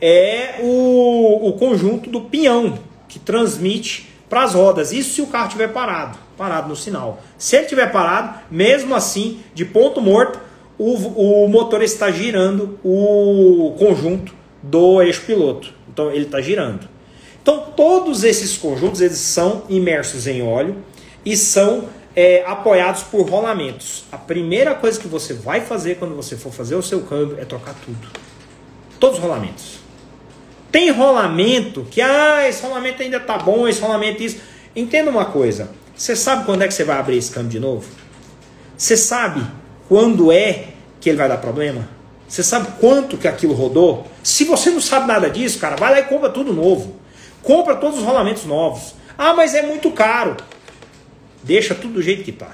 é 0.00 0.56
o, 0.58 1.50
o 1.50 1.52
conjunto 1.52 2.10
do 2.10 2.22
pinhão 2.22 2.80
que 3.06 3.20
transmite 3.20 4.08
para 4.28 4.42
as 4.42 4.54
rodas. 4.54 4.92
Isso 4.92 5.14
se 5.14 5.22
o 5.22 5.28
carro 5.28 5.46
estiver 5.46 5.68
parado, 5.68 6.18
parado 6.36 6.68
no 6.68 6.74
sinal. 6.74 7.22
Se 7.38 7.54
ele 7.54 7.66
estiver 7.66 7.92
parado, 7.92 8.40
mesmo 8.50 8.92
assim, 8.96 9.38
de 9.54 9.64
ponto 9.64 10.00
morto, 10.00 10.40
o, 10.76 11.44
o 11.44 11.48
motor 11.48 11.80
está 11.80 12.10
girando 12.10 12.76
o 12.82 13.76
conjunto 13.78 14.34
do 14.60 15.00
eixo 15.00 15.22
piloto. 15.26 15.72
Então 15.88 16.10
ele 16.10 16.24
está 16.24 16.40
girando. 16.40 16.88
Então 17.40 17.66
todos 17.76 18.24
esses 18.24 18.58
conjuntos 18.58 19.00
eles 19.00 19.18
são 19.18 19.62
imersos 19.68 20.26
em 20.26 20.42
óleo 20.42 20.74
e 21.24 21.36
são 21.36 21.99
é, 22.14 22.44
apoiados 22.46 23.02
por 23.02 23.28
rolamentos. 23.28 24.04
A 24.10 24.18
primeira 24.18 24.74
coisa 24.74 24.98
que 24.98 25.08
você 25.08 25.34
vai 25.34 25.60
fazer 25.60 25.96
quando 25.96 26.14
você 26.14 26.36
for 26.36 26.52
fazer 26.52 26.74
o 26.74 26.82
seu 26.82 27.02
câmbio 27.02 27.38
é 27.40 27.44
trocar 27.44 27.74
tudo. 27.84 28.08
Todos 28.98 29.18
os 29.18 29.22
rolamentos. 29.22 29.78
Tem 30.70 30.90
rolamento 30.90 31.86
que, 31.90 32.00
ah, 32.00 32.48
esse 32.48 32.62
rolamento 32.62 33.02
ainda 33.02 33.18
tá 33.18 33.38
bom, 33.38 33.66
esse 33.66 33.80
rolamento 33.80 34.22
isso. 34.22 34.38
Entenda 34.74 35.10
uma 35.10 35.24
coisa. 35.24 35.70
Você 35.96 36.14
sabe 36.14 36.44
quando 36.44 36.62
é 36.62 36.68
que 36.68 36.74
você 36.74 36.84
vai 36.84 36.98
abrir 36.98 37.16
esse 37.16 37.30
câmbio 37.30 37.50
de 37.50 37.60
novo? 37.60 37.88
Você 38.76 38.96
sabe 38.96 39.44
quando 39.88 40.32
é 40.32 40.68
que 41.00 41.08
ele 41.08 41.18
vai 41.18 41.28
dar 41.28 41.38
problema? 41.38 41.88
Você 42.28 42.44
sabe 42.44 42.68
quanto 42.78 43.16
que 43.16 43.26
aquilo 43.26 43.52
rodou? 43.54 44.06
Se 44.22 44.44
você 44.44 44.70
não 44.70 44.80
sabe 44.80 45.08
nada 45.08 45.28
disso, 45.28 45.58
cara, 45.58 45.74
vai 45.74 45.90
lá 45.90 46.00
e 46.00 46.04
compra 46.04 46.30
tudo 46.30 46.52
novo. 46.52 46.94
Compra 47.42 47.74
todos 47.74 47.98
os 47.98 48.04
rolamentos 48.04 48.44
novos. 48.44 48.94
Ah, 49.18 49.34
mas 49.34 49.54
é 49.54 49.62
muito 49.62 49.90
caro. 49.90 50.36
Deixa 51.42 51.74
tudo 51.74 51.94
do 51.94 52.02
jeito 52.02 52.22
que 52.22 52.30
está. 52.30 52.50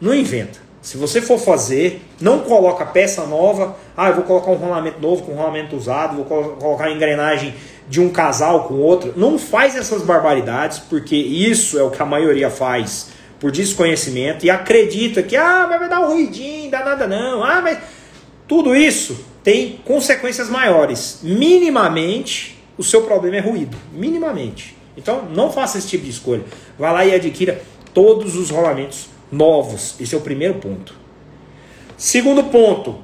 Não 0.00 0.14
inventa. 0.14 0.58
Se 0.82 0.96
você 0.96 1.22
for 1.22 1.38
fazer, 1.38 2.02
não 2.20 2.40
coloca 2.40 2.84
peça 2.84 3.24
nova. 3.24 3.76
Ah, 3.96 4.08
eu 4.08 4.16
vou 4.16 4.24
colocar 4.24 4.50
um 4.50 4.56
rolamento 4.56 5.00
novo 5.00 5.22
com 5.22 5.32
um 5.32 5.36
rolamento 5.36 5.76
usado, 5.76 6.16
vou 6.16 6.24
colocar 6.24 6.86
a 6.86 6.90
engrenagem 6.90 7.54
de 7.88 8.00
um 8.00 8.10
casal 8.10 8.64
com 8.64 8.74
outro. 8.74 9.12
Não 9.16 9.38
faz 9.38 9.76
essas 9.76 10.02
barbaridades, 10.02 10.80
porque 10.80 11.14
isso 11.14 11.78
é 11.78 11.82
o 11.82 11.90
que 11.90 12.02
a 12.02 12.06
maioria 12.06 12.50
faz 12.50 13.10
por 13.38 13.52
desconhecimento 13.52 14.44
e 14.44 14.50
acredita 14.50 15.22
que 15.22 15.36
ah, 15.36 15.66
vai 15.66 15.88
dar 15.88 16.00
um 16.00 16.08
ruidinho, 16.08 16.70
dá 16.70 16.84
nada 16.84 17.06
não. 17.06 17.44
Ah, 17.44 17.60
mas 17.62 17.78
tudo 18.48 18.74
isso 18.74 19.24
tem 19.44 19.80
consequências 19.84 20.48
maiores. 20.48 21.20
Minimamente, 21.22 22.58
o 22.76 22.82
seu 22.82 23.02
problema 23.02 23.36
é 23.36 23.40
ruído, 23.40 23.76
minimamente. 23.92 24.76
Então, 24.96 25.26
não 25.32 25.50
faça 25.50 25.78
esse 25.78 25.88
tipo 25.88 26.04
de 26.04 26.10
escolha. 26.10 26.42
Vá 26.78 26.92
lá 26.92 27.04
e 27.04 27.14
adquira 27.14 27.62
todos 27.94 28.36
os 28.36 28.50
rolamentos 28.50 29.08
novos. 29.30 29.94
Esse 30.00 30.14
é 30.14 30.18
o 30.18 30.20
primeiro 30.20 30.54
ponto. 30.54 30.94
Segundo 31.96 32.44
ponto, 32.44 32.96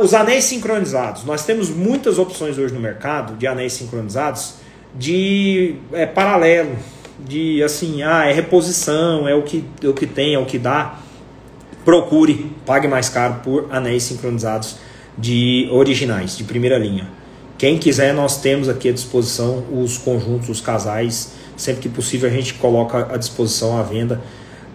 os 0.00 0.14
anéis 0.14 0.44
sincronizados. 0.44 1.24
Nós 1.24 1.44
temos 1.44 1.70
muitas 1.70 2.18
opções 2.18 2.58
hoje 2.58 2.72
no 2.72 2.80
mercado 2.80 3.36
de 3.36 3.46
anéis 3.46 3.72
sincronizados 3.72 4.54
de 4.94 5.76
é, 5.92 6.06
paralelo. 6.06 6.76
de 7.18 7.62
assim, 7.62 8.02
ah, 8.02 8.26
é 8.26 8.32
reposição, 8.32 9.26
é 9.26 9.34
o 9.34 9.42
que, 9.42 9.64
é 9.82 9.88
o 9.88 9.94
que 9.94 10.06
tem, 10.06 10.34
é 10.34 10.38
o 10.38 10.44
que 10.44 10.58
dá, 10.58 10.98
procure, 11.84 12.50
pague 12.66 12.88
mais 12.88 13.08
caro 13.08 13.40
por 13.42 13.68
anéis 13.70 14.02
sincronizados 14.02 14.76
de 15.16 15.68
originais, 15.70 16.36
de 16.36 16.44
primeira 16.44 16.76
linha. 16.76 17.08
Quem 17.56 17.78
quiser, 17.78 18.12
nós 18.12 18.40
temos 18.40 18.68
aqui 18.68 18.88
à 18.88 18.92
disposição 18.92 19.64
os 19.72 19.96
conjuntos, 19.96 20.48
os 20.48 20.60
casais. 20.60 21.32
Sempre 21.56 21.82
que 21.82 21.88
possível, 21.88 22.28
a 22.28 22.32
gente 22.32 22.54
coloca 22.54 23.08
à 23.12 23.16
disposição 23.16 23.78
à 23.78 23.82
venda, 23.82 24.20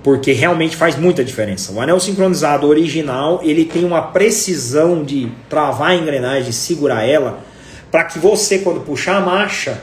porque 0.03 0.31
realmente 0.31 0.75
faz 0.75 0.95
muita 0.95 1.23
diferença. 1.23 1.71
O 1.71 1.81
anel 1.81 1.99
sincronizado 1.99 2.67
original 2.67 3.41
ele 3.43 3.65
tem 3.65 3.83
uma 3.83 4.01
precisão 4.01 5.03
de 5.03 5.31
travar 5.49 5.91
a 5.91 5.95
engrenagem, 5.95 6.51
segurar 6.51 7.03
ela, 7.03 7.39
para 7.91 8.05
que 8.05 8.19
você, 8.19 8.59
quando 8.59 8.81
puxar 8.81 9.17
a 9.17 9.21
marcha, 9.21 9.81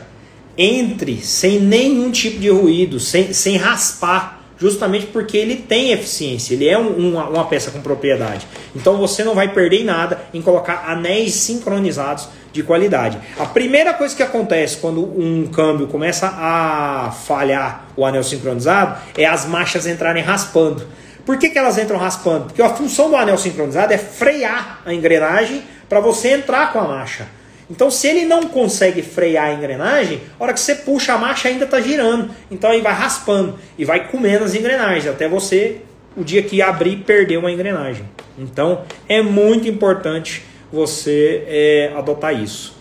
entre 0.57 1.19
sem 1.19 1.61
nenhum 1.61 2.11
tipo 2.11 2.39
de 2.39 2.49
ruído, 2.49 2.99
sem, 2.99 3.33
sem 3.33 3.57
raspar 3.57 4.37
justamente 4.59 5.07
porque 5.07 5.37
ele 5.37 5.57
tem 5.57 5.93
eficiência, 5.93 6.55
ele 6.55 6.67
é 6.67 6.79
um, 6.79 7.11
uma, 7.11 7.29
uma, 7.29 7.45
peça 7.45 7.71
com 7.71 7.81
propriedade. 7.81 8.47
Então 8.75 8.97
você 8.97 9.23
não 9.23 9.35
vai 9.35 9.53
perder 9.53 9.85
nada 9.85 10.21
em 10.33 10.41
colocar 10.41 10.85
anéis 10.89 11.35
sincronizados 11.35 12.29
de 12.57 12.63
qualidade. 12.63 13.19
A 13.39 13.45
primeira 13.45 13.93
coisa 13.93 14.17
que 14.17 14.23
acontece 14.23 14.79
quando 14.79 15.03
um 15.03 15.47
câmbio 15.47 15.87
começa 15.87 16.27
a 16.27 17.13
falhar 17.27 17.87
o 17.95 18.05
anel 18.05 18.25
sincronizado 18.25 18.99
é 19.17 19.27
as 19.27 19.45
marchas 19.45 19.87
entrarem 19.87 20.23
raspando. 20.23 20.87
Por 21.25 21.39
que, 21.39 21.51
que 21.51 21.59
elas 21.59 21.77
entram 21.77 21.99
raspando? 21.99 22.47
Porque 22.47 22.63
a 22.63 22.71
função 22.71 23.11
do 23.11 23.17
anel 23.17 23.37
sincronizado 23.37 23.93
é 23.93 23.99
frear 23.99 24.81
a 24.87 24.95
engrenagem 24.95 25.63
para 25.89 26.01
você 26.01 26.31
entrar 26.31 26.73
com 26.73 26.79
a 26.79 26.89
marcha. 26.89 27.29
Então, 27.69 27.91
se 27.91 28.07
ele 28.07 28.25
não 28.25 28.45
consegue 28.45 29.03
frear 29.03 29.47
a 29.47 29.53
engrenagem, 29.53 30.21
a 30.39 30.45
hora 30.45 30.53
que 30.53 30.61
você 30.61 30.77
puxa 30.77 31.15
a 31.15 31.19
marcha 31.19 31.49
ainda 31.49 31.65
está 31.65 31.81
girando. 31.81 32.31
Então, 32.51 32.73
ele 32.73 32.83
vai 32.83 32.95
raspando 32.95 33.59
e 33.77 33.85
vai 33.85 34.09
comendo 34.09 34.45
as 34.45 34.55
engrenagens 34.55 35.07
até 35.07 35.29
você, 35.29 35.81
o 36.17 36.23
dia 36.23 36.43
que 36.43 36.63
abrir, 36.63 36.99
perder 36.99 37.39
uma 37.39 37.51
engrenagem. 37.51 38.05
Então, 38.39 38.83
é 39.09 39.21
muito 39.21 39.67
importante 39.69 40.45
você 40.73 41.45
é, 41.47 41.93
adotar 41.97 42.35
isso. 42.41 42.77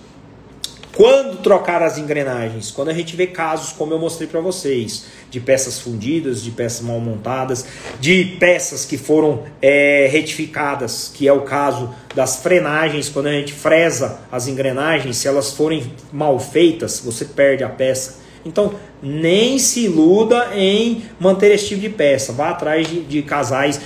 Quando 0.96 1.42
trocar 1.42 1.84
as 1.84 1.98
engrenagens? 1.98 2.72
Quando 2.72 2.88
a 2.88 2.94
gente 2.94 3.18
vê 3.18 3.28
casos 3.28 3.74
como 3.74 3.94
eu 3.94 4.00
mostrei 4.00 4.30
para 4.30 4.40
vocês, 4.40 5.08
de 5.30 5.42
peças 5.42 5.78
fundidas, 5.78 6.42
de 6.42 6.52
peças 6.52 6.80
mal 6.80 7.02
montadas, 7.02 7.66
de 8.00 8.38
peças 8.40 8.86
que 8.86 8.98
foram 8.98 9.44
é, 9.62 10.08
retificadas, 10.10 11.12
que 11.14 11.28
é 11.28 11.34
o 11.34 11.42
caso 11.42 11.94
das 12.16 12.38
frenagens, 12.38 13.10
quando 13.10 13.28
a 13.28 13.34
gente 13.34 13.52
fresa 13.52 14.22
as 14.32 14.48
engrenagens, 14.48 15.18
se 15.18 15.28
elas 15.28 15.52
forem 15.52 15.92
mal 16.14 16.40
feitas, 16.40 17.02
você 17.02 17.26
perde 17.26 17.62
a 17.62 17.70
peça. 17.70 18.24
Então, 18.46 18.76
nem 19.06 19.60
se 19.60 19.82
iluda 19.82 20.50
em 20.56 21.04
manter 21.20 21.52
esse 21.52 21.68
tipo 21.68 21.82
de 21.82 21.90
peça. 21.90 22.34
Vá 22.34 22.50
atrás 22.50 22.88
de, 22.88 23.02
de 23.02 23.22
casais. 23.22 23.80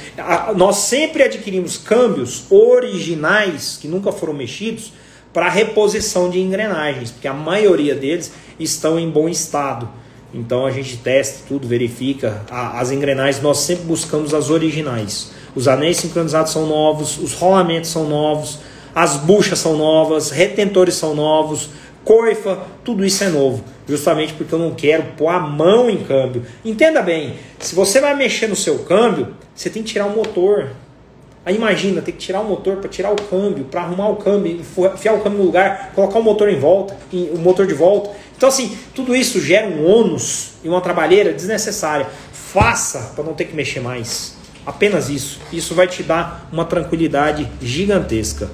nós 0.56 0.78
sempre 0.78 1.24
adquirimos 1.24 1.78
câmbios 1.78 2.46
originais, 2.50 3.78
que 3.80 3.88
nunca 3.88 4.14
foram 4.14 4.34
mexidos, 4.34 4.94
para 5.34 5.50
reposição 5.50 6.30
de 6.30 6.40
engrenagens, 6.40 7.12
porque 7.12 7.28
a 7.28 7.34
maioria 7.34 7.94
deles 7.94 8.32
estão 8.58 8.98
em 8.98 9.10
bom 9.10 9.28
estado. 9.28 9.90
Então 10.34 10.66
a 10.66 10.72
gente 10.72 10.96
testa 10.98 11.44
tudo, 11.48 11.68
verifica. 11.68 12.41
As 12.50 12.90
engrenagens 12.90 13.41
nós 13.44 13.58
sempre 13.58 13.84
buscamos 13.84 14.34
as 14.34 14.50
originais. 14.50 15.32
Os 15.54 15.68
anéis 15.68 15.98
sincronizados 15.98 16.54
são 16.54 16.66
novos, 16.66 17.18
os 17.18 17.34
rolamentos 17.34 17.90
são 17.90 18.08
novos, 18.08 18.60
as 18.96 19.18
buchas 19.18 19.60
são 19.60 19.76
novas, 19.76 20.30
retentores 20.30 20.94
são 20.96 21.14
novos, 21.14 21.70
coifa, 22.10 22.57
tudo 22.84 23.06
isso 23.06 23.23
é 23.23 23.30
novo. 23.30 23.64
Justamente 23.88 24.34
porque 24.34 24.52
eu 24.52 24.57
não 24.57 24.73
quero 24.73 25.03
pôr 25.15 25.27
a 25.27 25.40
mão 25.40 25.91
em 25.91 26.03
câmbio. 26.03 26.44
Entenda 26.65 27.03
bem, 27.03 27.36
se 27.60 27.76
você 27.76 28.02
vai 28.02 28.15
mexer 28.15 28.48
no 28.48 28.56
seu 28.56 28.80
câmbio, 28.80 29.36
você 29.53 29.69
tem 29.69 29.84
que 29.84 29.90
tirar 29.90 30.07
o 30.07 30.15
motor. 30.15 30.72
Aí 31.45 31.56
imagina, 31.56 32.02
ter 32.02 32.14
que 32.14 32.18
tirar 32.18 32.41
o 32.41 32.45
motor 32.45 32.77
para 32.77 32.90
tirar 32.90 33.11
o 33.11 33.15
câmbio, 33.15 33.65
para 33.65 33.81
arrumar 33.81 34.10
o 34.10 34.15
câmbio, 34.15 34.60
enfiar 34.60 35.14
o 35.14 35.19
câmbio 35.22 35.38
no 35.38 35.45
lugar, 35.45 35.91
colocar 35.94 36.18
o 36.18 36.23
motor 36.23 36.49
em 36.49 36.57
volta, 36.57 36.98
o 37.14 37.38
motor 37.38 37.68
de 37.68 37.76
volta. 37.76 38.10
Então 38.36 38.49
assim, 38.49 38.76
tudo 38.95 39.15
isso 39.15 39.40
gera 39.40 39.68
um 39.68 39.86
ônus 39.86 40.53
e 40.64 40.68
uma 40.68 40.81
trabalheira 40.81 41.31
desnecessária. 41.31 42.07
Faça 42.34 43.14
para 43.14 43.23
não 43.23 43.36
ter 43.36 43.45
que 43.45 43.56
mexer 43.56 43.81
mais. 43.81 44.36
Apenas 44.65 45.10
isso. 45.10 45.40
Isso 45.53 45.76
vai 45.76 45.86
te 45.86 46.02
dar 46.02 46.49
uma 46.52 46.65
tranquilidade 46.65 47.48
gigantesca. 47.61 48.49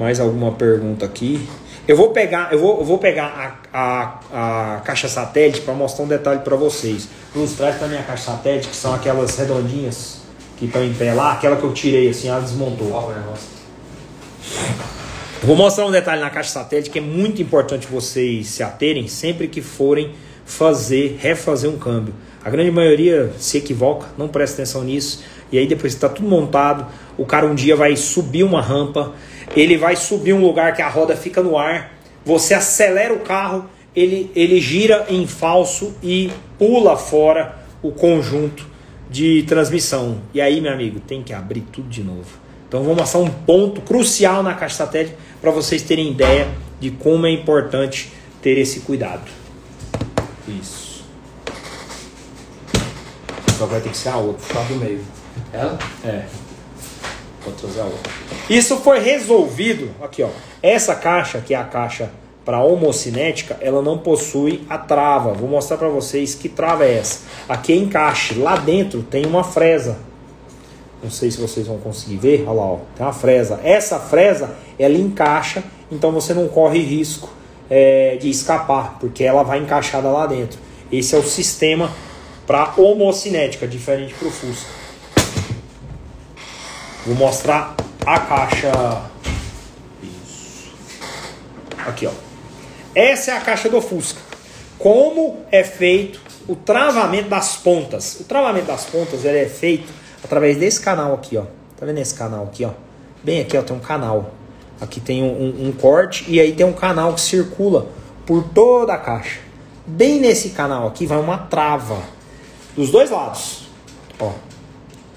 Mais 0.00 0.18
alguma 0.18 0.52
pergunta 0.52 1.04
aqui? 1.04 1.46
Eu 1.86 1.94
vou 1.94 2.08
pegar, 2.08 2.50
eu 2.54 2.58
vou, 2.58 2.78
eu 2.78 2.84
vou 2.86 2.96
pegar 2.96 3.60
a, 3.70 4.20
a, 4.32 4.76
a 4.76 4.80
caixa 4.80 5.10
satélite 5.10 5.60
para 5.60 5.74
mostrar 5.74 6.06
um 6.06 6.08
detalhe 6.08 6.40
para 6.40 6.56
vocês. 6.56 7.06
Luz, 7.36 7.52
traz 7.52 7.76
para 7.76 7.86
minha 7.86 8.02
caixa 8.02 8.30
satélite, 8.32 8.68
que 8.68 8.76
são 8.76 8.94
aquelas 8.94 9.36
redondinhas 9.36 10.22
que 10.56 10.64
estão 10.64 10.82
em 10.82 10.94
pé 10.94 11.12
lá, 11.12 11.32
aquela 11.32 11.54
que 11.56 11.64
eu 11.64 11.74
tirei 11.74 12.08
assim, 12.08 12.28
ela 12.28 12.40
desmontou. 12.40 12.88
Vou 15.42 15.54
mostrar 15.54 15.84
um 15.84 15.90
detalhe 15.90 16.22
na 16.22 16.30
caixa 16.30 16.48
satélite 16.48 16.88
que 16.88 16.98
é 16.98 17.02
muito 17.02 17.42
importante 17.42 17.86
vocês 17.86 18.46
se 18.46 18.62
aterem 18.62 19.06
sempre 19.06 19.48
que 19.48 19.60
forem 19.60 20.14
fazer, 20.46 21.18
refazer 21.20 21.68
um 21.68 21.76
câmbio. 21.76 22.14
A 22.42 22.48
grande 22.48 22.70
maioria 22.70 23.30
se 23.38 23.58
equivoca, 23.58 24.06
não 24.16 24.28
presta 24.28 24.62
atenção 24.62 24.82
nisso. 24.82 25.22
E 25.52 25.58
aí 25.58 25.66
depois 25.66 25.92
que 25.92 25.98
está 25.98 26.08
tudo 26.08 26.26
montado, 26.26 26.86
o 27.18 27.26
cara 27.26 27.44
um 27.44 27.54
dia 27.54 27.76
vai 27.76 27.94
subir 27.96 28.44
uma 28.44 28.62
rampa, 28.62 29.12
ele 29.54 29.76
vai 29.76 29.96
subir 29.96 30.32
um 30.32 30.40
lugar 30.40 30.74
que 30.74 30.82
a 30.82 30.88
roda 30.88 31.16
fica 31.16 31.42
no 31.42 31.58
ar, 31.58 31.92
você 32.24 32.54
acelera 32.54 33.12
o 33.12 33.20
carro, 33.20 33.64
ele, 33.94 34.30
ele 34.34 34.60
gira 34.60 35.06
em 35.08 35.26
falso 35.26 35.94
e 36.02 36.30
pula 36.58 36.96
fora 36.96 37.58
o 37.82 37.90
conjunto 37.90 38.66
de 39.10 39.42
transmissão. 39.42 40.18
E 40.32 40.40
aí, 40.40 40.60
meu 40.60 40.72
amigo, 40.72 41.00
tem 41.00 41.22
que 41.22 41.32
abrir 41.32 41.62
tudo 41.72 41.88
de 41.88 42.02
novo. 42.02 42.28
Então 42.68 42.84
vou 42.84 42.94
mostrar 42.94 43.20
um 43.20 43.28
ponto 43.28 43.80
crucial 43.80 44.42
na 44.42 44.54
caixa 44.54 44.76
satélite 44.76 45.16
para 45.40 45.50
vocês 45.50 45.82
terem 45.82 46.12
ideia 46.12 46.46
de 46.78 46.90
como 46.92 47.26
é 47.26 47.30
importante 47.30 48.12
ter 48.40 48.56
esse 48.58 48.80
cuidado. 48.80 49.28
Isso. 50.46 51.04
Só 53.58 53.66
vai 53.66 53.80
ter 53.80 53.90
que 53.90 53.96
ser 53.96 54.10
a 54.10 54.16
outra, 54.16 54.46
ficar 54.46 54.62
do 54.62 54.76
meio. 54.76 55.04
Ela? 55.52 55.78
É. 56.04 56.24
Outra. 57.84 58.10
Isso 58.48 58.76
foi 58.78 59.00
resolvido. 59.00 59.90
Aqui, 60.02 60.22
ó. 60.22 60.28
Essa 60.62 60.94
caixa, 60.94 61.40
que 61.40 61.54
é 61.54 61.56
a 61.56 61.64
caixa 61.64 62.10
para 62.44 62.62
homocinética, 62.62 63.56
ela 63.60 63.82
não 63.82 63.98
possui 63.98 64.62
a 64.68 64.78
trava. 64.78 65.32
Vou 65.32 65.48
mostrar 65.48 65.76
para 65.76 65.88
vocês 65.88 66.34
que 66.34 66.48
trava 66.48 66.84
é 66.84 66.98
essa. 66.98 67.20
Aqui 67.48 67.72
é 67.72 67.76
encaixe. 67.76 68.34
Lá 68.34 68.56
dentro 68.56 69.02
tem 69.02 69.26
uma 69.26 69.44
fresa. 69.44 69.98
Não 71.02 71.10
sei 71.10 71.30
se 71.30 71.40
vocês 71.40 71.66
vão 71.66 71.78
conseguir 71.78 72.16
ver. 72.16 72.44
Olha 72.46 72.52
lá, 72.52 72.64
ó. 72.64 72.78
tem 72.94 73.06
uma 73.06 73.12
fresa. 73.12 73.60
Essa 73.62 73.98
fresa, 73.98 74.50
ela 74.78 74.96
encaixa, 74.96 75.62
então 75.90 76.12
você 76.12 76.34
não 76.34 76.48
corre 76.48 76.80
risco 76.80 77.30
é, 77.70 78.16
de 78.20 78.28
escapar, 78.28 78.98
porque 78.98 79.24
ela 79.24 79.42
vai 79.42 79.58
encaixada 79.58 80.08
lá 80.08 80.26
dentro. 80.26 80.58
Esse 80.90 81.14
é 81.14 81.18
o 81.18 81.22
sistema 81.22 81.90
para 82.46 82.74
homocinética, 82.76 83.66
diferente 83.66 84.12
para 84.14 84.28
o 84.28 84.30
Fusca. 84.30 84.79
Vou 87.06 87.14
mostrar 87.14 87.74
a 88.04 88.20
caixa. 88.20 89.02
Isso. 90.02 90.72
Aqui, 91.86 92.06
ó. 92.06 92.12
Essa 92.94 93.32
é 93.32 93.36
a 93.36 93.40
caixa 93.40 93.68
do 93.68 93.80
Fusca. 93.80 94.20
Como 94.78 95.38
é 95.50 95.62
feito 95.64 96.20
o 96.46 96.54
travamento 96.54 97.28
das 97.28 97.56
pontas? 97.56 98.20
O 98.20 98.24
travamento 98.24 98.66
das 98.66 98.84
pontas 98.84 99.24
ele 99.24 99.38
é 99.38 99.48
feito 99.48 99.92
através 100.22 100.56
desse 100.56 100.80
canal 100.80 101.14
aqui, 101.14 101.36
ó. 101.36 101.44
Tá 101.78 101.86
vendo 101.86 101.98
esse 101.98 102.14
canal 102.14 102.44
aqui, 102.44 102.64
ó? 102.64 102.70
Bem 103.22 103.40
aqui, 103.40 103.56
ó, 103.56 103.62
tem 103.62 103.76
um 103.76 103.80
canal. 103.80 104.32
Aqui 104.80 105.00
tem 105.00 105.22
um, 105.22 105.26
um, 105.26 105.68
um 105.68 105.72
corte 105.72 106.24
e 106.28 106.40
aí 106.40 106.52
tem 106.52 106.64
um 106.66 106.72
canal 106.72 107.14
que 107.14 107.20
circula 107.20 107.86
por 108.26 108.42
toda 108.44 108.94
a 108.94 108.98
caixa. 108.98 109.40
Bem 109.86 110.20
nesse 110.20 110.50
canal 110.50 110.86
aqui 110.86 111.06
vai 111.06 111.18
uma 111.18 111.36
trava 111.36 111.98
dos 112.76 112.90
dois 112.90 113.10
lados, 113.10 113.66
ó, 114.18 114.32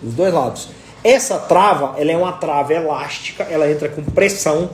dos 0.02 0.14
dois 0.14 0.34
lados. 0.34 0.70
Essa 1.04 1.38
trava, 1.38 2.00
ela 2.00 2.12
é 2.12 2.18
uma 2.18 2.32
trava 2.32 2.74
elástica, 2.74 3.46
ela 3.50 3.70
entra 3.70 3.90
com 3.90 4.02
pressão 4.02 4.70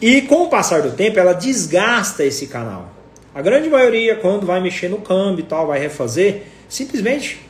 e 0.00 0.20
com 0.20 0.42
o 0.42 0.48
passar 0.48 0.82
do 0.82 0.90
tempo 0.90 1.18
ela 1.18 1.32
desgasta 1.32 2.22
esse 2.22 2.48
canal. 2.48 2.90
A 3.34 3.40
grande 3.40 3.70
maioria, 3.70 4.14
quando 4.16 4.46
vai 4.46 4.60
mexer 4.60 4.90
no 4.90 4.98
câmbio 4.98 5.42
e 5.42 5.46
tal, 5.46 5.68
vai 5.68 5.78
refazer, 5.78 6.42
simplesmente 6.68 7.40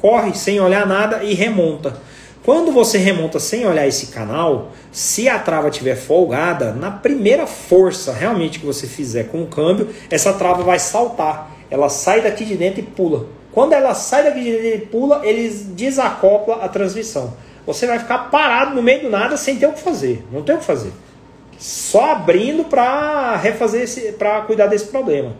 corre 0.00 0.34
sem 0.34 0.58
olhar 0.60 0.84
nada 0.84 1.22
e 1.22 1.32
remonta. 1.32 1.96
Quando 2.42 2.72
você 2.72 2.98
remonta 2.98 3.38
sem 3.38 3.64
olhar 3.64 3.86
esse 3.86 4.08
canal, 4.08 4.72
se 4.90 5.28
a 5.28 5.38
trava 5.38 5.68
estiver 5.68 5.94
folgada, 5.94 6.72
na 6.72 6.90
primeira 6.90 7.46
força 7.46 8.12
realmente 8.12 8.58
que 8.58 8.66
você 8.66 8.88
fizer 8.88 9.28
com 9.28 9.42
o 9.42 9.46
câmbio, 9.46 9.90
essa 10.10 10.32
trava 10.32 10.64
vai 10.64 10.80
saltar. 10.80 11.52
Ela 11.70 11.88
sai 11.88 12.20
daqui 12.22 12.44
de 12.44 12.56
dentro 12.56 12.80
e 12.80 12.82
pula. 12.82 13.26
Quando 13.52 13.74
ela 13.74 13.94
sai 13.94 14.24
daqui 14.24 14.42
de 14.42 14.50
dentro 14.50 14.78
e 14.78 14.86
pula, 14.86 15.20
ele 15.22 15.48
desacopla 15.48 16.56
a 16.56 16.68
transmissão 16.68 17.34
você 17.72 17.86
vai 17.86 17.98
ficar 17.98 18.30
parado 18.30 18.74
no 18.74 18.82
meio 18.82 19.02
do 19.02 19.10
nada 19.10 19.36
sem 19.36 19.56
ter 19.56 19.66
o 19.66 19.72
que 19.72 19.80
fazer. 19.80 20.24
Não 20.32 20.42
tem 20.42 20.54
o 20.54 20.58
que 20.58 20.64
fazer. 20.64 20.92
só 21.58 22.12
abrindo 22.12 22.64
para 22.64 23.36
refazer 23.36 23.82
esse, 23.82 24.12
para 24.12 24.40
cuidar 24.42 24.66
desse 24.66 24.86
problema. 24.86 25.34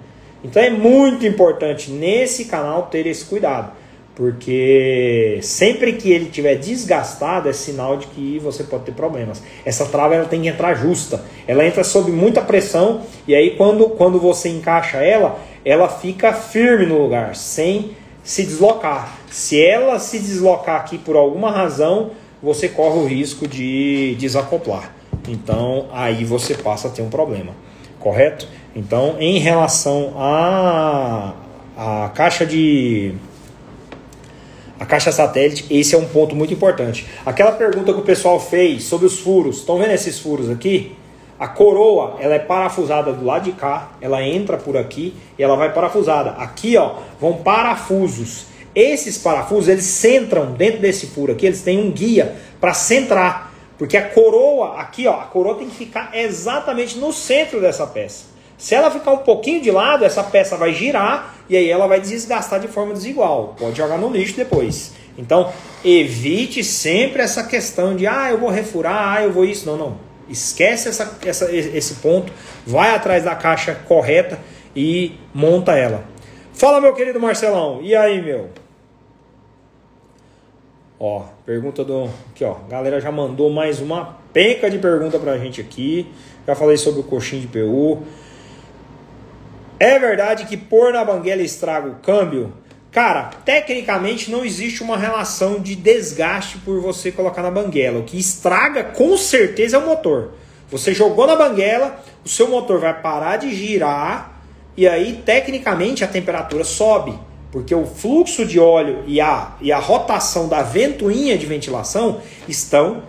Então 0.44 0.62
é 0.62 0.70
muito 0.70 1.26
importante 1.26 1.90
nesse 1.90 2.46
canal 2.46 2.84
ter 2.84 3.06
esse 3.06 3.24
cuidado, 3.24 3.72
porque 4.14 5.38
sempre 5.42 5.94
que 5.94 6.10
ele 6.10 6.26
tiver 6.26 6.54
desgastado 6.56 7.48
é 7.48 7.52
sinal 7.52 7.96
de 7.96 8.06
que 8.06 8.38
você 8.38 8.64
pode 8.64 8.84
ter 8.84 8.92
problemas. 8.92 9.42
Essa 9.64 9.86
trava 9.86 10.14
ela 10.14 10.24
tem 10.26 10.42
que 10.42 10.48
entrar 10.48 10.74
justa, 10.74 11.22
ela 11.46 11.64
entra 11.64 11.84
sob 11.84 12.10
muita 12.10 12.40
pressão 12.40 13.02
e 13.26 13.34
aí 13.34 13.56
quando, 13.56 13.90
quando 13.90 14.18
você 14.18 14.48
encaixa 14.48 14.98
ela, 14.98 15.38
ela 15.64 15.88
fica 15.88 16.32
firme 16.32 16.86
no 16.86 16.98
lugar, 17.02 17.36
sem 17.36 17.92
se 18.22 18.42
deslocar. 18.44 19.18
Se 19.30 19.62
ela 19.62 19.98
se 19.98 20.18
deslocar 20.18 20.76
aqui 20.76 20.96
por 20.96 21.16
alguma 21.16 21.50
razão, 21.50 22.10
você 22.42 22.68
corre 22.68 22.98
o 22.98 23.06
risco 23.06 23.46
de 23.46 24.16
desacoplar. 24.18 24.94
Então 25.28 25.88
aí 25.92 26.24
você 26.24 26.54
passa 26.54 26.88
a 26.88 26.90
ter 26.90 27.02
um 27.02 27.10
problema, 27.10 27.52
correto? 27.98 28.48
Então, 28.74 29.16
em 29.18 29.38
relação 29.38 30.14
à 30.16 31.34
a, 31.76 32.04
a 32.04 32.08
caixa 32.10 32.46
de 32.46 33.14
a 34.78 34.86
caixa 34.86 35.12
satélite, 35.12 35.66
esse 35.70 35.94
é 35.94 35.98
um 35.98 36.06
ponto 36.06 36.34
muito 36.34 36.54
importante. 36.54 37.06
Aquela 37.26 37.52
pergunta 37.52 37.92
que 37.92 37.98
o 37.98 38.02
pessoal 38.02 38.40
fez 38.40 38.84
sobre 38.84 39.06
os 39.06 39.18
furos, 39.18 39.58
estão 39.58 39.76
vendo 39.76 39.90
esses 39.90 40.18
furos 40.18 40.48
aqui? 40.48 40.96
A 41.38 41.48
coroa, 41.48 42.16
ela 42.20 42.34
é 42.34 42.38
parafusada 42.38 43.12
do 43.12 43.24
lado 43.24 43.44
de 43.44 43.52
cá, 43.52 43.92
ela 44.00 44.22
entra 44.22 44.56
por 44.56 44.76
aqui 44.76 45.14
e 45.38 45.42
ela 45.42 45.56
vai 45.56 45.72
parafusada. 45.72 46.30
Aqui, 46.30 46.76
ó, 46.76 46.94
vão 47.20 47.34
parafusos. 47.34 48.46
Esses 48.74 49.18
parafusos, 49.18 49.68
eles 49.68 49.84
centram 49.84 50.52
dentro 50.52 50.80
desse 50.80 51.06
furo 51.06 51.32
aqui, 51.32 51.46
eles 51.46 51.62
têm 51.62 51.80
um 51.80 51.90
guia 51.90 52.36
para 52.60 52.72
centrar, 52.72 53.52
porque 53.76 53.96
a 53.96 54.08
coroa 54.08 54.78
aqui, 54.78 55.06
ó, 55.06 55.20
a 55.20 55.24
coroa 55.24 55.56
tem 55.56 55.68
que 55.68 55.74
ficar 55.74 56.10
exatamente 56.14 56.98
no 56.98 57.12
centro 57.12 57.60
dessa 57.60 57.86
peça. 57.86 58.30
Se 58.56 58.74
ela 58.74 58.90
ficar 58.90 59.12
um 59.12 59.18
pouquinho 59.18 59.62
de 59.62 59.70
lado, 59.70 60.04
essa 60.04 60.22
peça 60.22 60.54
vai 60.54 60.74
girar 60.74 61.34
e 61.48 61.56
aí 61.56 61.70
ela 61.70 61.86
vai 61.86 61.98
desgastar 61.98 62.60
de 62.60 62.68
forma 62.68 62.92
desigual. 62.92 63.56
Pode 63.58 63.78
jogar 63.78 63.96
no 63.96 64.10
lixo 64.10 64.36
depois. 64.36 64.92
Então, 65.16 65.50
evite 65.82 66.62
sempre 66.62 67.22
essa 67.22 67.42
questão 67.42 67.96
de 67.96 68.06
ah, 68.06 68.30
eu 68.30 68.38
vou 68.38 68.50
refurar, 68.50 69.16
ah, 69.16 69.22
eu 69.22 69.32
vou 69.32 69.46
isso. 69.46 69.66
Não, 69.66 69.78
não. 69.78 69.96
Esquece 70.28 70.90
essa, 70.90 71.18
essa, 71.24 71.50
esse 71.50 71.94
ponto, 71.94 72.30
vai 72.66 72.94
atrás 72.94 73.24
da 73.24 73.34
caixa 73.34 73.74
correta 73.74 74.38
e 74.76 75.12
monta 75.34 75.72
ela. 75.72 76.04
Fala, 76.52 76.82
meu 76.82 76.92
querido 76.92 77.18
Marcelão. 77.18 77.80
E 77.82 77.96
aí, 77.96 78.20
meu? 78.20 78.50
Ó, 81.02 81.22
pergunta 81.46 81.82
do. 81.82 82.10
Aqui, 82.30 82.44
ó. 82.44 82.56
Galera 82.68 83.00
já 83.00 83.10
mandou 83.10 83.48
mais 83.48 83.80
uma 83.80 84.18
penca 84.34 84.68
de 84.68 84.78
pergunta 84.78 85.18
pra 85.18 85.38
gente 85.38 85.58
aqui. 85.58 86.06
Já 86.46 86.54
falei 86.54 86.76
sobre 86.76 87.00
o 87.00 87.04
coxinho 87.04 87.40
de 87.40 87.48
PU. 87.48 88.02
É 89.78 89.98
verdade 89.98 90.44
que 90.44 90.58
pôr 90.58 90.92
na 90.92 91.02
banguela 91.02 91.40
estraga 91.40 91.88
o 91.88 91.94
câmbio? 92.00 92.52
Cara, 92.92 93.30
tecnicamente 93.46 94.30
não 94.30 94.44
existe 94.44 94.82
uma 94.82 94.98
relação 94.98 95.58
de 95.58 95.74
desgaste 95.74 96.58
por 96.58 96.82
você 96.82 97.10
colocar 97.10 97.40
na 97.40 97.50
banguela. 97.50 98.00
O 98.00 98.02
que 98.02 98.18
estraga 98.18 98.84
com 98.84 99.16
certeza 99.16 99.78
é 99.78 99.80
o 99.80 99.86
motor. 99.86 100.32
Você 100.70 100.92
jogou 100.92 101.26
na 101.26 101.34
banguela, 101.34 101.98
o 102.22 102.28
seu 102.28 102.46
motor 102.46 102.78
vai 102.78 103.00
parar 103.00 103.38
de 103.38 103.54
girar 103.54 104.42
e 104.76 104.86
aí 104.86 105.22
tecnicamente 105.24 106.04
a 106.04 106.06
temperatura 106.06 106.62
sobe, 106.62 107.18
porque 107.52 107.74
o 107.74 107.84
fluxo 107.84 108.44
de 108.44 108.58
óleo 108.58 109.02
e 109.06 109.20
a, 109.20 109.52
e 109.60 109.72
a 109.72 109.78
rotação 109.78 110.48
da 110.48 110.62
ventoinha 110.62 111.36
de 111.36 111.46
ventilação 111.46 112.20
estão 112.48 113.02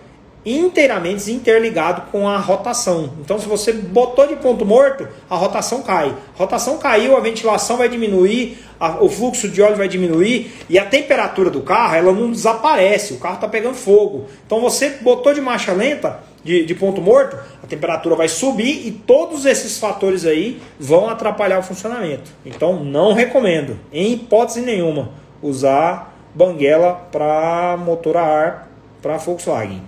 inteiramente 0.44 1.30
interligado 1.30 2.10
com 2.10 2.28
a 2.28 2.36
rotação. 2.36 3.12
Então, 3.20 3.38
se 3.38 3.46
você 3.46 3.72
botou 3.72 4.26
de 4.26 4.36
ponto 4.36 4.66
morto, 4.66 5.06
a 5.30 5.36
rotação 5.36 5.82
cai. 5.82 6.14
Rotação 6.34 6.78
caiu, 6.78 7.16
a 7.16 7.20
ventilação 7.20 7.76
vai 7.76 7.88
diminuir, 7.88 8.58
a, 8.78 9.02
o 9.02 9.08
fluxo 9.08 9.48
de 9.48 9.62
óleo 9.62 9.76
vai 9.76 9.86
diminuir 9.86 10.52
e 10.68 10.78
a 10.78 10.84
temperatura 10.84 11.48
do 11.48 11.60
carro 11.60 11.94
ela 11.94 12.12
não 12.12 12.30
desaparece. 12.30 13.14
O 13.14 13.18
carro 13.18 13.36
está 13.36 13.46
pegando 13.46 13.76
fogo. 13.76 14.26
Então, 14.44 14.60
você 14.60 14.90
botou 15.00 15.32
de 15.32 15.40
marcha 15.40 15.72
lenta, 15.72 16.20
de, 16.44 16.64
de 16.64 16.74
ponto 16.74 17.00
morto, 17.00 17.36
a 17.62 17.66
temperatura 17.66 18.16
vai 18.16 18.28
subir 18.28 18.86
e 18.86 18.90
todos 18.90 19.46
esses 19.46 19.78
fatores 19.78 20.24
aí 20.24 20.60
vão 20.78 21.08
atrapalhar 21.08 21.58
o 21.58 21.62
funcionamento. 21.62 22.30
Então, 22.44 22.84
não 22.84 23.12
recomendo, 23.12 23.78
em 23.92 24.12
hipótese 24.12 24.60
nenhuma, 24.60 25.10
usar 25.40 26.16
banguela 26.34 26.94
para 27.10 27.76
motor 27.76 28.16
a 28.16 28.22
ar 28.22 28.68
para 29.00 29.16
Volkswagen. 29.16 29.82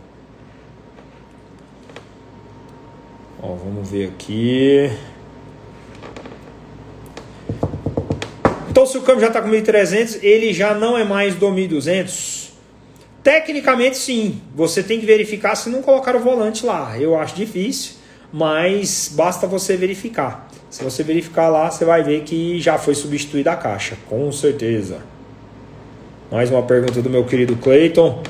Ó, 3.43 3.55
vamos 3.55 3.90
ver 3.90 4.09
aqui. 4.09 4.90
Então, 8.70 8.86
se 8.86 8.98
o 8.98 9.02
câmbio 9.02 9.20
já 9.20 9.28
está 9.28 9.40
com 9.40 9.48
1.300, 9.48 10.18
ele 10.22 10.52
já 10.52 10.74
não 10.74 10.98
é 10.98 11.05
mais 11.05 11.36
do 11.36 11.47
1.200? 11.47 12.43
Tecnicamente, 13.24 13.96
sim. 13.96 14.42
Você 14.55 14.82
tem 14.82 15.01
que 15.01 15.06
verificar 15.06 15.55
se 15.55 15.70
não 15.70 15.80
colocar 15.80 16.14
o 16.14 16.20
volante 16.20 16.66
lá. 16.66 16.96
Eu 17.01 17.18
acho 17.18 17.34
difícil, 17.34 17.94
mas 18.30 19.10
basta 19.14 19.46
você 19.46 19.78
verificar. 19.78 20.46
Se 20.68 20.84
você 20.84 21.02
verificar 21.02 21.48
lá, 21.48 21.70
você 21.70 21.86
vai 21.86 22.02
ver 22.02 22.20
que 22.20 22.60
já 22.60 22.76
foi 22.76 22.94
substituída 22.94 23.52
a 23.52 23.56
caixa, 23.56 23.96
com 24.10 24.30
certeza. 24.30 24.98
Mais 26.30 26.51
uma 26.51 26.62
pergunta 26.64 27.01
do 27.01 27.09
meu 27.09 27.24
querido 27.24 27.56
Clayton. 27.56 28.22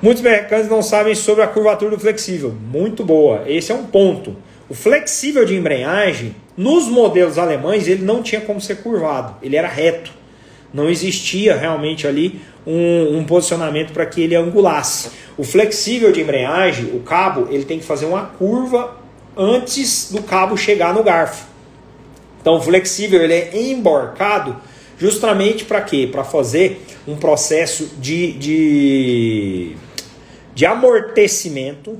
Muitos 0.00 0.22
mecânicos 0.22 0.70
não 0.70 0.82
sabem 0.82 1.16
sobre 1.16 1.42
a 1.42 1.48
curvatura 1.48 1.96
do 1.96 1.98
flexível. 1.98 2.54
Muito 2.70 3.04
boa. 3.04 3.42
Esse 3.48 3.72
é 3.72 3.74
um 3.74 3.86
ponto. 3.86 4.36
O 4.68 4.74
flexível 4.74 5.44
de 5.44 5.56
embreagem, 5.56 6.36
nos 6.56 6.86
modelos 6.86 7.36
alemães, 7.36 7.88
ele 7.88 8.04
não 8.04 8.22
tinha 8.22 8.40
como 8.40 8.60
ser 8.60 8.76
curvado, 8.76 9.36
ele 9.42 9.56
era 9.56 9.66
reto. 9.66 10.12
Não 10.72 10.88
existia 10.88 11.56
realmente 11.56 12.06
ali 12.06 12.40
um, 12.66 13.18
um 13.18 13.24
posicionamento 13.24 13.92
para 13.92 14.04
que 14.04 14.20
ele 14.20 14.34
angulasse. 14.34 15.10
O 15.36 15.44
flexível 15.44 16.12
de 16.12 16.20
embreagem, 16.20 16.86
o 16.94 17.00
cabo, 17.00 17.48
ele 17.50 17.64
tem 17.64 17.78
que 17.78 17.84
fazer 17.84 18.06
uma 18.06 18.22
curva 18.22 18.96
antes 19.36 20.10
do 20.10 20.22
cabo 20.22 20.56
chegar 20.56 20.94
no 20.94 21.02
garfo. 21.02 21.46
Então, 22.40 22.56
o 22.56 22.60
flexível 22.60 23.22
ele 23.22 23.34
é 23.34 23.50
emborcado 23.70 24.56
justamente 24.98 25.64
para 25.64 25.80
quê? 25.80 26.08
Para 26.10 26.24
fazer 26.24 26.80
um 27.06 27.16
processo 27.16 27.90
de, 27.98 28.32
de, 28.32 29.76
de 30.54 30.66
amortecimento 30.66 31.98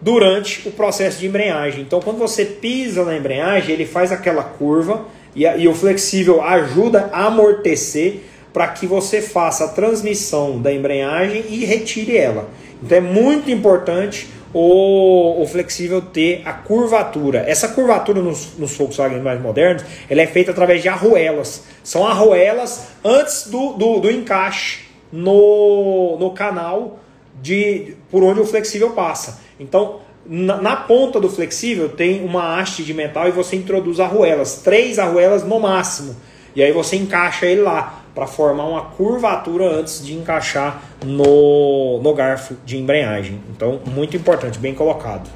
durante 0.00 0.68
o 0.68 0.72
processo 0.72 1.20
de 1.20 1.26
embreagem. 1.26 1.82
Então, 1.82 2.00
quando 2.00 2.18
você 2.18 2.44
pisa 2.44 3.04
na 3.04 3.16
embreagem, 3.16 3.72
ele 3.72 3.86
faz 3.86 4.10
aquela 4.10 4.42
curva 4.42 5.04
e, 5.34 5.46
a, 5.46 5.56
e 5.56 5.66
o 5.68 5.74
flexível 5.74 6.42
ajuda 6.42 7.10
a 7.12 7.26
amortecer 7.26 8.20
para 8.52 8.68
que 8.68 8.86
você 8.86 9.22
faça 9.22 9.64
a 9.64 9.68
transmissão 9.68 10.60
da 10.60 10.72
embreagem 10.72 11.44
e 11.48 11.64
retire 11.64 12.16
ela. 12.16 12.50
Então, 12.82 12.98
é 12.98 13.00
muito 13.00 13.50
importante 13.50 14.28
o, 14.52 15.42
o 15.42 15.46
flexível 15.46 16.02
ter 16.02 16.42
a 16.44 16.52
curvatura. 16.52 17.44
Essa 17.46 17.68
curvatura 17.68 18.20
nos, 18.20 18.58
nos 18.58 18.76
Volkswagen 18.76 19.20
mais 19.20 19.40
modernos, 19.40 19.84
ela 20.08 20.20
é 20.20 20.26
feita 20.26 20.50
através 20.50 20.82
de 20.82 20.88
arruelas. 20.88 21.62
São 21.82 22.06
arruelas 22.06 22.88
antes 23.02 23.48
do, 23.48 23.72
do, 23.72 24.00
do 24.00 24.10
encaixe 24.10 24.80
no, 25.10 26.16
no 26.18 26.30
canal 26.32 26.98
de 27.40 27.96
por 28.10 28.22
onde 28.22 28.40
o 28.40 28.46
flexível 28.46 28.90
passa. 28.90 29.40
Então, 29.58 30.00
na, 30.26 30.60
na, 30.60 30.76
ponta 30.76 31.20
do 31.20 31.28
flexível 31.28 31.88
tem 31.88 32.24
uma 32.24 32.58
haste 32.58 32.84
de 32.84 32.94
metal 32.94 33.28
e 33.28 33.30
você 33.30 33.56
introduz 33.56 33.98
arruelas, 33.98 34.62
três 34.62 34.98
arruelas 34.98 35.42
no 35.42 35.58
máximo. 35.58 36.16
E 36.54 36.62
aí 36.62 36.72
você 36.72 36.96
encaixa 36.96 37.46
ele 37.46 37.62
lá 37.62 38.02
para 38.14 38.26
formar 38.26 38.66
uma 38.66 38.82
curvatura 38.82 39.64
antes 39.64 40.04
de 40.04 40.14
encaixar 40.14 40.82
no, 41.04 42.00
no 42.02 42.14
garfo 42.14 42.56
de 42.64 42.76
embreagem. 42.76 43.40
Então, 43.50 43.80
muito 43.86 44.16
importante, 44.16 44.58
bem 44.58 44.74
colocado. 44.74 45.30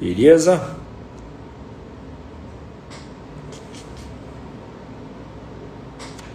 Beleza? 0.00 0.76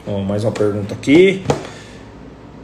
Bom, 0.06 0.22
mais 0.22 0.44
uma 0.44 0.52
pergunta 0.52 0.94
aqui. 0.94 1.44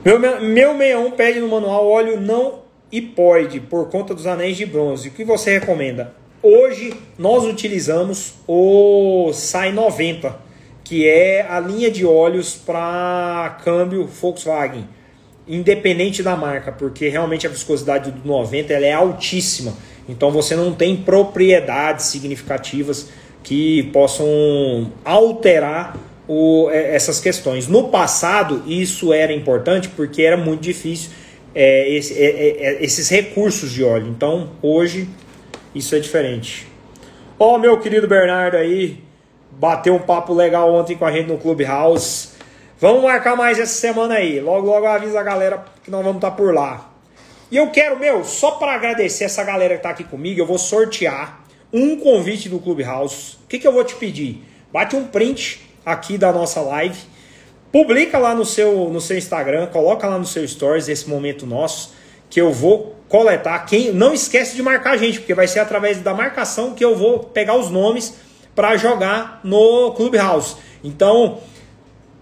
Meu, 0.06 0.20
meu 0.20 0.78
61 0.78 1.12
pede 1.12 1.40
no 1.40 1.48
manual 1.48 1.88
óleo 1.88 2.20
não 2.20 2.69
hipoide 2.92 3.60
por 3.60 3.90
conta 3.90 4.14
dos 4.14 4.26
anéis 4.26 4.58
de 4.58 4.66
bronze. 4.66 5.10
O 5.10 5.12
que 5.12 5.24
você 5.24 5.60
recomenda? 5.60 6.14
Hoje 6.42 6.94
nós 7.18 7.44
utilizamos 7.44 8.36
o 8.48 9.32
SAI 9.34 9.74
90, 9.74 10.36
que 10.84 11.08
é 11.08 11.46
a 11.48 11.60
linha 11.60 11.92
de 11.92 12.06
óleos 12.06 12.56
para 12.56 13.60
câmbio 13.64 14.06
Volkswagen, 14.08 14.88
independente 15.48 16.24
da 16.24 16.36
marca, 16.36 16.72
porque 16.72 17.10
realmente 17.10 17.46
a 17.46 17.50
viscosidade 17.50 18.12
do 18.12 18.28
90 18.28 18.74
ela 18.74 18.86
é 18.86 18.94
altíssima. 18.94 19.74
Então 20.08 20.32
você 20.32 20.56
não 20.56 20.74
tem 20.74 20.96
propriedades 20.96 22.06
significativas 22.06 23.10
que 23.44 23.84
possam 23.92 24.92
alterar 25.04 25.98
o, 26.28 26.70
é, 26.72 26.96
essas 26.96 27.20
questões. 27.20 27.68
No 27.68 27.90
passado, 27.90 28.64
isso 28.66 29.12
era 29.12 29.34
importante 29.34 29.90
porque 29.90 30.22
era 30.22 30.38
muito 30.38 30.62
difícil 30.62 31.12
é, 31.54 31.90
esse, 31.90 32.14
é, 32.14 32.26
é, 32.26 32.64
é, 32.64 32.84
esses 32.84 33.10
recursos 33.10 33.72
de 33.72 33.84
óleo. 33.84 34.08
Então, 34.08 34.52
hoje, 34.62 35.10
isso 35.74 35.96
é 35.96 36.00
diferente. 36.00 36.68
Ó, 37.38 37.56
oh, 37.56 37.58
meu 37.58 37.80
querido 37.80 38.08
Bernardo 38.08 38.58
aí, 38.58 39.04
bateu 39.52 39.96
um 39.96 40.00
papo 40.00 40.34
legal 40.34 40.74
ontem 40.74 40.98
com 40.98 41.06
a 41.06 41.12
gente 41.12 41.28
no 41.28 41.38
Clubhouse. 41.38 42.30
Vamos 42.80 43.04
marcar 43.04 43.36
mais 43.36 43.60
essa 43.60 43.74
semana 43.74 44.16
aí. 44.16 44.40
Logo, 44.40 44.68
logo 44.68 44.86
avisa 44.86 45.20
a 45.20 45.24
galera 45.24 45.64
que 45.84 45.92
nós 45.92 46.04
vamos 46.04 46.18
estar 46.18 46.32
por 46.32 46.54
lá. 46.54 46.90
E 47.52 47.58
eu 47.58 47.70
quero, 47.72 48.00
meu, 48.00 48.24
só 48.24 48.52
para 48.52 48.74
agradecer 48.74 49.24
essa 49.24 49.44
galera 49.44 49.74
que 49.74 49.80
está 49.80 49.90
aqui 49.90 50.04
comigo, 50.04 50.40
eu 50.40 50.46
vou 50.46 50.58
sortear 50.58 51.44
um 51.74 51.98
convite 51.98 52.48
do 52.48 52.60
Clubhouse. 52.60 53.38
O 53.44 53.48
que, 53.48 53.58
que 53.58 53.68
eu 53.68 53.72
vou 53.72 53.84
te 53.84 53.96
pedir? 53.96 54.44
Bate 54.72 54.96
um 54.96 55.08
print 55.08 55.60
aqui 55.86 56.18
da 56.18 56.32
nossa 56.32 56.62
live, 56.62 57.00
publica 57.72 58.18
lá 58.18 58.34
no 58.34 58.46
seu, 58.46 58.90
no 58.90 59.02
seu 59.02 59.18
Instagram, 59.18 59.68
coloca 59.68 60.08
lá 60.08 60.18
no 60.18 60.26
seu 60.26 60.48
Stories 60.48 60.88
esse 60.88 61.10
momento 61.10 61.46
nosso, 61.46 61.94
que 62.30 62.40
eu 62.40 62.52
vou 62.52 62.96
coletar. 63.08 63.66
Quem 63.66 63.92
Não 63.92 64.14
esquece 64.14 64.56
de 64.56 64.62
marcar 64.62 64.92
a 64.92 64.98
gente, 64.98 65.20
porque 65.20 65.34
vai 65.34 65.48
ser 65.48 65.60
através 65.60 66.00
da 66.00 66.14
marcação 66.14 66.74
que 66.74 66.84
eu 66.84 66.96
vou 66.96 67.20
pegar 67.20 67.56
os 67.56 67.70
nomes 67.70 68.16
para 68.56 68.78
jogar 68.78 69.40
no 69.44 69.92
Clubhouse. 69.94 70.56
Então, 70.84 71.40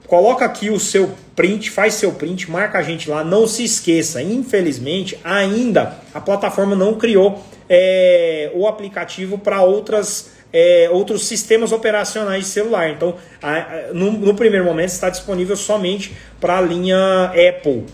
coloca 0.08 0.46
aqui 0.46 0.70
o 0.70 0.80
seu 0.80 1.12
print, 1.36 1.70
faz 1.70 1.96
seu 1.96 2.14
print, 2.14 2.50
marca 2.50 2.80
a 2.80 2.82
gente 2.82 3.10
lá. 3.10 3.24
Não 3.24 3.48
se 3.48 3.64
esqueça, 3.64 4.22
infelizmente, 4.22 5.20
ainda 5.24 6.00
a 6.14 6.22
plataforma 6.22 6.76
não 6.76 6.96
criou 6.96 7.44
é, 7.70 8.52
o 8.54 8.68
aplicativo 8.68 9.38
para 9.38 9.62
outras 9.62 10.37
é, 10.52 10.90
outros 10.92 11.26
sistemas 11.26 11.72
operacionais 11.72 12.46
de 12.46 12.50
celular. 12.50 12.90
Então, 12.90 13.16
a, 13.42 13.56
a, 13.56 13.94
no, 13.94 14.12
no, 14.12 14.34
primeiro 14.34 14.66
momento 14.66 14.90
está 14.90 15.10
disponível 15.10 15.56
somente 15.56 16.16
para 16.40 16.58
a 16.58 16.62
linha 16.62 17.26
Apple, 17.26 17.86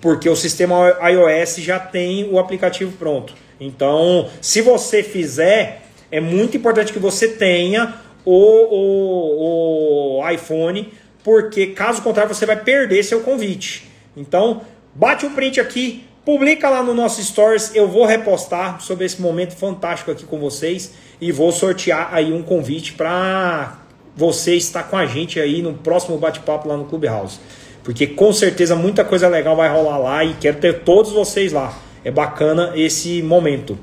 porque 0.00 0.28
o 0.28 0.36
sistema 0.36 0.96
iOS 1.10 1.56
já 1.56 1.78
tem 1.78 2.28
o 2.30 2.38
aplicativo 2.38 2.92
pronto. 2.92 3.34
Então, 3.60 4.28
se 4.40 4.60
você 4.60 5.02
fizer, 5.02 5.82
é 6.10 6.20
muito 6.20 6.56
importante 6.56 6.92
que 6.92 6.98
você 6.98 7.28
tenha 7.28 7.94
o, 8.24 10.18
o, 10.20 10.20
o 10.20 10.30
iPhone, 10.30 10.92
porque 11.24 11.68
caso 11.68 12.02
contrário 12.02 12.32
você 12.32 12.46
vai 12.46 12.56
perder 12.56 13.02
seu 13.02 13.20
convite. 13.20 13.90
Então, 14.16 14.62
bate 14.94 15.26
um 15.26 15.34
print 15.34 15.60
aqui, 15.60 16.04
publica 16.24 16.68
lá 16.68 16.82
no 16.82 16.94
nosso 16.94 17.22
Stories, 17.22 17.74
eu 17.74 17.88
vou 17.88 18.04
repostar 18.06 18.80
sobre 18.80 19.04
esse 19.04 19.20
momento 19.20 19.56
fantástico 19.56 20.10
aqui 20.10 20.24
com 20.24 20.38
vocês 20.38 20.92
e 21.20 21.32
vou 21.32 21.50
sortear 21.52 22.08
aí 22.12 22.32
um 22.32 22.42
convite 22.42 22.92
para 22.92 23.78
você 24.16 24.54
estar 24.56 24.84
com 24.84 24.96
a 24.96 25.06
gente 25.06 25.38
aí 25.38 25.62
no 25.62 25.74
próximo 25.74 26.18
bate-papo 26.18 26.68
lá 26.68 26.76
no 26.76 26.84
Clubhouse. 26.84 27.38
Porque 27.84 28.06
com 28.06 28.32
certeza 28.32 28.76
muita 28.76 29.04
coisa 29.04 29.28
legal 29.28 29.56
vai 29.56 29.68
rolar 29.68 29.98
lá 29.98 30.24
e 30.24 30.34
quero 30.34 30.58
ter 30.58 30.80
todos 30.80 31.12
vocês 31.12 31.52
lá. 31.52 31.76
É 32.04 32.10
bacana 32.10 32.72
esse 32.74 33.22
momento. 33.22 33.78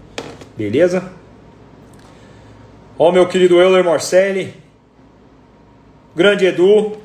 Beleza? 0.58 1.12
Ó, 2.98 3.12
meu 3.12 3.28
querido 3.28 3.60
Euler 3.60 3.84
Morcelli. 3.84 4.54
Grande 6.16 6.46
Edu. 6.46 6.98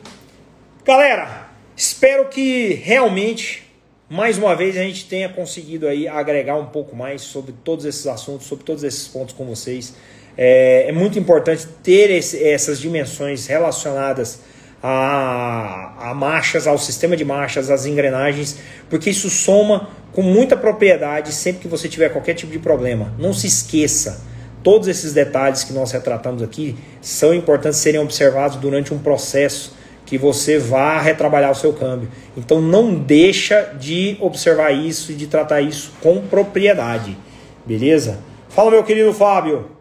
Galera, 0.84 1.48
espero 1.76 2.28
que 2.28 2.74
realmente, 2.74 3.64
mais 4.08 4.38
uma 4.38 4.54
vez, 4.54 4.76
a 4.76 4.82
gente 4.82 5.06
tenha 5.06 5.28
conseguido 5.28 5.88
aí 5.88 6.06
agregar 6.06 6.56
um 6.56 6.66
pouco 6.66 6.94
mais 6.94 7.22
sobre 7.22 7.52
todos 7.64 7.84
esses 7.84 8.06
assuntos, 8.06 8.46
sobre 8.46 8.64
todos 8.64 8.84
esses 8.84 9.08
pontos 9.08 9.34
com 9.34 9.44
vocês. 9.46 9.94
É, 10.36 10.86
é 10.88 10.92
muito 10.92 11.18
importante 11.18 11.66
ter 11.82 12.10
esse, 12.10 12.42
essas 12.42 12.78
dimensões 12.78 13.46
relacionadas 13.46 14.40
a, 14.82 16.10
a 16.10 16.14
marchas, 16.14 16.66
ao 16.66 16.78
sistema 16.78 17.16
de 17.16 17.24
marchas, 17.24 17.70
às 17.70 17.86
engrenagens, 17.86 18.58
porque 18.88 19.10
isso 19.10 19.28
soma 19.28 19.90
com 20.12 20.22
muita 20.22 20.56
propriedade 20.56 21.32
sempre 21.32 21.62
que 21.62 21.68
você 21.68 21.88
tiver 21.88 22.08
qualquer 22.08 22.34
tipo 22.34 22.52
de 22.52 22.58
problema. 22.58 23.12
Não 23.18 23.32
se 23.32 23.46
esqueça 23.46 24.30
Todos 24.62 24.88
esses 24.88 25.14
detalhes 25.14 25.64
que 25.64 25.72
nós 25.72 25.90
retratamos 25.90 26.42
aqui 26.42 26.76
são 27.00 27.32
importantes 27.32 27.78
serem 27.78 28.00
observados 28.00 28.56
durante 28.56 28.92
um 28.92 28.98
processo 28.98 29.74
que 30.04 30.18
você 30.18 30.58
vá 30.58 31.00
retrabalhar 31.00 31.50
o 31.50 31.54
seu 31.54 31.72
câmbio. 31.72 32.08
Então 32.36 32.60
não 32.60 32.94
deixa 32.94 33.74
de 33.78 34.18
observar 34.20 34.70
isso 34.72 35.12
e 35.12 35.14
de 35.14 35.26
tratar 35.26 35.62
isso 35.62 35.92
com 36.02 36.20
propriedade. 36.20 37.16
Beleza? 37.64 38.18
Fala 38.50 38.70
meu 38.70 38.84
querido 38.84 39.14
Fábio. 39.14 39.79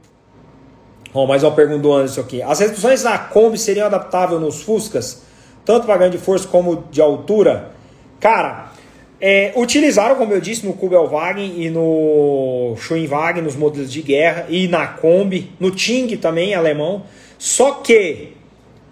Oh, 1.11 1.25
mais 1.25 1.41
uma 1.41 1.51
pergunta 1.51 1.79
do 1.79 1.91
Anderson 1.91 2.21
aqui. 2.21 2.39
As 2.39 2.59
restrições 2.59 3.01
da 3.01 3.17
Kombi 3.17 3.57
seriam 3.57 3.87
adaptáveis 3.87 4.39
nos 4.39 4.61
Fuscas, 4.61 5.23
tanto 5.65 5.87
para 5.87 5.97
ganho 5.97 6.11
de 6.11 6.19
força 6.19 6.47
como 6.47 6.83
de 6.91 7.01
altura? 7.01 7.71
Cara, 8.19 8.71
é, 9.19 9.51
utilizaram, 9.55 10.15
como 10.17 10.33
eu 10.33 10.39
disse, 10.39 10.67
no 10.67 10.73
Kubelwagen 10.73 11.63
e 11.63 11.67
no 11.71 12.75
Schwinwagen, 12.77 13.41
nos 13.41 13.55
modelos 13.55 13.91
de 13.91 14.03
guerra, 14.03 14.45
e 14.49 14.67
na 14.67 14.85
Kombi, 14.85 15.51
no 15.59 15.71
Ting 15.71 16.15
também, 16.17 16.53
alemão. 16.53 17.01
Só 17.39 17.71
que 17.71 18.33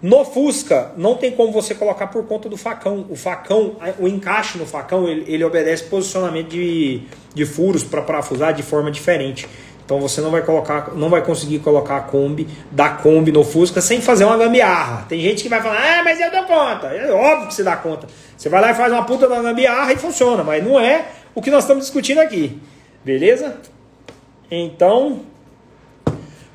no 0.02 0.24
Fusca 0.24 0.90
não 0.96 1.14
tem 1.14 1.30
como 1.30 1.52
você 1.52 1.72
colocar 1.72 2.08
por 2.08 2.26
conta 2.26 2.48
do 2.48 2.56
facão. 2.56 3.06
O 3.08 3.14
facão, 3.14 3.76
o 3.96 4.08
encaixe 4.08 4.58
no 4.58 4.66
facão, 4.66 5.06
ele, 5.06 5.24
ele 5.32 5.44
obedece 5.44 5.84
posicionamento 5.84 6.48
de, 6.48 7.02
de 7.32 7.46
furos 7.46 7.84
para 7.84 8.02
parafusar 8.02 8.52
de 8.52 8.64
forma 8.64 8.90
diferente. 8.90 9.48
Então 9.88 9.98
você 9.98 10.20
não 10.20 10.30
vai 10.30 10.42
colocar, 10.42 10.92
não 10.94 11.08
vai 11.08 11.24
conseguir 11.24 11.60
colocar 11.60 11.96
a 11.96 12.00
Kombi 12.02 12.46
da 12.70 12.90
Kombi 12.90 13.32
no 13.32 13.42
Fusca 13.42 13.80
sem 13.80 14.02
fazer 14.02 14.26
uma 14.26 14.36
gambiarra. 14.36 15.06
Tem 15.08 15.18
gente 15.18 15.42
que 15.42 15.48
vai 15.48 15.62
falar, 15.62 15.78
ah, 15.78 16.04
mas 16.04 16.20
eu 16.20 16.30
dou 16.30 16.44
conta. 16.44 16.88
É 16.88 17.10
óbvio 17.10 17.48
que 17.48 17.54
você 17.54 17.62
dá 17.62 17.74
conta. 17.74 18.06
Você 18.36 18.50
vai 18.50 18.60
lá 18.60 18.70
e 18.70 18.74
faz 18.74 18.92
uma 18.92 19.06
puta 19.06 19.26
da 19.26 19.40
gambiarra 19.40 19.90
e 19.90 19.96
funciona, 19.96 20.44
mas 20.44 20.62
não 20.62 20.78
é 20.78 21.06
o 21.34 21.40
que 21.40 21.50
nós 21.50 21.64
estamos 21.64 21.84
discutindo 21.84 22.18
aqui. 22.18 22.60
Beleza? 23.02 23.56
Então, 24.50 25.22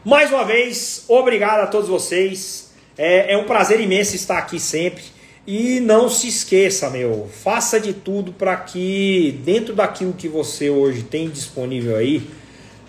mais 0.05 0.31
uma 0.31 0.45
vez, 0.45 1.03
obrigado 1.07 1.61
a 1.61 1.65
todos 1.65 1.89
vocês. 1.89 2.71
É, 2.95 3.33
é 3.33 3.37
um 3.39 3.45
prazer 3.45 3.81
imenso 3.81 4.15
estar 4.15 4.37
aqui 4.37 4.59
sempre. 4.59 5.05
E 5.47 5.79
não 5.79 6.07
se 6.07 6.27
esqueça, 6.27 6.87
meu, 6.91 7.27
faça 7.33 7.79
de 7.79 7.93
tudo 7.93 8.31
para 8.31 8.55
que 8.57 9.41
dentro 9.43 9.73
daquilo 9.73 10.13
que 10.13 10.27
você 10.27 10.69
hoje 10.69 11.01
tem 11.01 11.27
disponível 11.31 11.95
aí, 11.95 12.29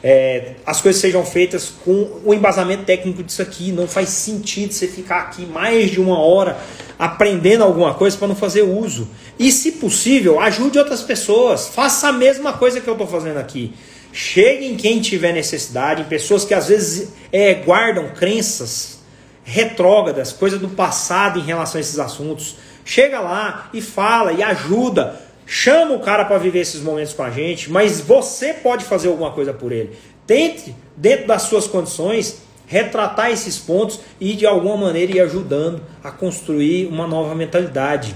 é, 0.06 0.56
as 0.66 0.82
coisas 0.82 1.00
sejam 1.00 1.24
feitas 1.24 1.72
com 1.82 2.20
o 2.26 2.34
embasamento 2.34 2.84
técnico 2.84 3.22
disso 3.22 3.40
aqui. 3.40 3.72
Não 3.72 3.88
faz 3.88 4.10
sentido 4.10 4.70
você 4.70 4.86
ficar 4.86 5.20
aqui 5.20 5.46
mais 5.46 5.90
de 5.90 5.98
uma 5.98 6.18
hora 6.18 6.58
aprendendo 6.98 7.64
alguma 7.64 7.94
coisa 7.94 8.14
para 8.14 8.28
não 8.28 8.36
fazer 8.36 8.60
uso. 8.60 9.08
E, 9.38 9.50
se 9.50 9.72
possível, 9.72 10.38
ajude 10.38 10.78
outras 10.78 11.00
pessoas. 11.00 11.68
Faça 11.68 12.08
a 12.08 12.12
mesma 12.12 12.52
coisa 12.52 12.82
que 12.82 12.86
eu 12.86 12.92
estou 12.92 13.06
fazendo 13.06 13.38
aqui. 13.38 13.72
Chegue 14.12 14.66
em 14.66 14.76
quem 14.76 15.00
tiver 15.00 15.32
necessidade, 15.32 16.02
em 16.02 16.04
pessoas 16.04 16.44
que 16.44 16.52
às 16.52 16.68
vezes 16.68 17.08
é, 17.32 17.54
guardam 17.54 18.10
crenças 18.10 18.98
retrógradas, 19.42 20.32
coisa 20.32 20.58
do 20.58 20.68
passado 20.68 21.38
em 21.38 21.42
relação 21.42 21.78
a 21.78 21.80
esses 21.80 21.98
assuntos. 21.98 22.56
Chega 22.84 23.20
lá 23.20 23.70
e 23.72 23.80
fala 23.80 24.34
e 24.34 24.42
ajuda. 24.42 25.18
Chama 25.46 25.94
o 25.94 26.00
cara 26.00 26.24
para 26.24 26.38
viver 26.38 26.60
esses 26.60 26.80
momentos 26.80 27.12
com 27.12 27.22
a 27.22 27.30
gente, 27.30 27.70
mas 27.70 28.00
você 28.00 28.54
pode 28.54 28.84
fazer 28.84 29.08
alguma 29.08 29.30
coisa 29.30 29.52
por 29.52 29.72
ele. 29.72 29.90
Tente, 30.26 30.74
dentro 30.96 31.26
das 31.26 31.42
suas 31.42 31.66
condições, 31.66 32.42
retratar 32.66 33.30
esses 33.30 33.58
pontos 33.58 34.00
e 34.18 34.32
de 34.32 34.46
alguma 34.46 34.76
maneira 34.76 35.12
ir 35.12 35.20
ajudando 35.20 35.82
a 36.02 36.10
construir 36.10 36.86
uma 36.86 37.06
nova 37.06 37.34
mentalidade. 37.34 38.14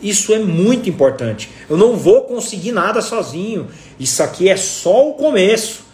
Isso 0.00 0.32
é 0.32 0.38
muito 0.38 0.88
importante. 0.88 1.50
Eu 1.68 1.76
não 1.76 1.96
vou 1.96 2.22
conseguir 2.22 2.72
nada 2.72 3.00
sozinho. 3.00 3.68
Isso 3.98 4.22
aqui 4.22 4.48
é 4.48 4.56
só 4.56 5.08
o 5.08 5.14
começo. 5.14 5.84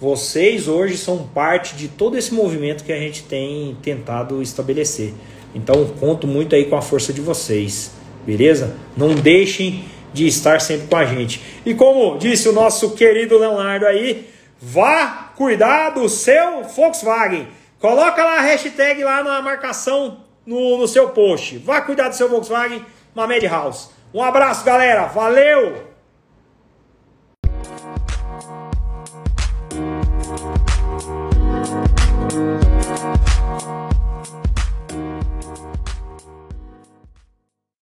Vocês 0.00 0.66
hoje 0.66 0.96
são 0.96 1.28
parte 1.32 1.76
de 1.76 1.86
todo 1.86 2.16
esse 2.16 2.34
movimento 2.34 2.82
que 2.82 2.92
a 2.92 2.98
gente 2.98 3.22
tem 3.22 3.76
tentado 3.82 4.42
estabelecer. 4.42 5.14
Então 5.54 5.86
conto 6.00 6.26
muito 6.26 6.54
aí 6.54 6.64
com 6.64 6.76
a 6.76 6.82
força 6.82 7.12
de 7.12 7.20
vocês. 7.20 7.92
Beleza? 8.26 8.74
Não 8.96 9.14
deixem 9.14 9.84
de 10.12 10.26
estar 10.26 10.60
sempre 10.60 10.86
com 10.88 10.96
a 10.96 11.04
gente. 11.04 11.42
E 11.64 11.74
como 11.74 12.18
disse 12.18 12.48
o 12.48 12.52
nosso 12.52 12.94
querido 12.94 13.38
Leonardo 13.38 13.86
aí, 13.86 14.28
vá 14.60 15.32
cuidar 15.36 15.90
do 15.90 16.08
seu 16.08 16.64
Volkswagen. 16.64 17.48
Coloca 17.80 18.24
lá 18.24 18.38
a 18.38 18.42
hashtag 18.42 19.02
lá 19.02 19.22
na 19.22 19.42
marcação 19.42 20.20
no, 20.46 20.78
no 20.78 20.86
seu 20.86 21.10
post. 21.10 21.58
Vá 21.58 21.80
cuidar 21.80 22.08
do 22.08 22.14
seu 22.14 22.28
Volkswagen, 22.28 22.84
Mamed 23.14 23.46
House. 23.46 23.90
Um 24.14 24.22
abraço, 24.22 24.64
galera. 24.64 25.06
Valeu! 25.06 25.91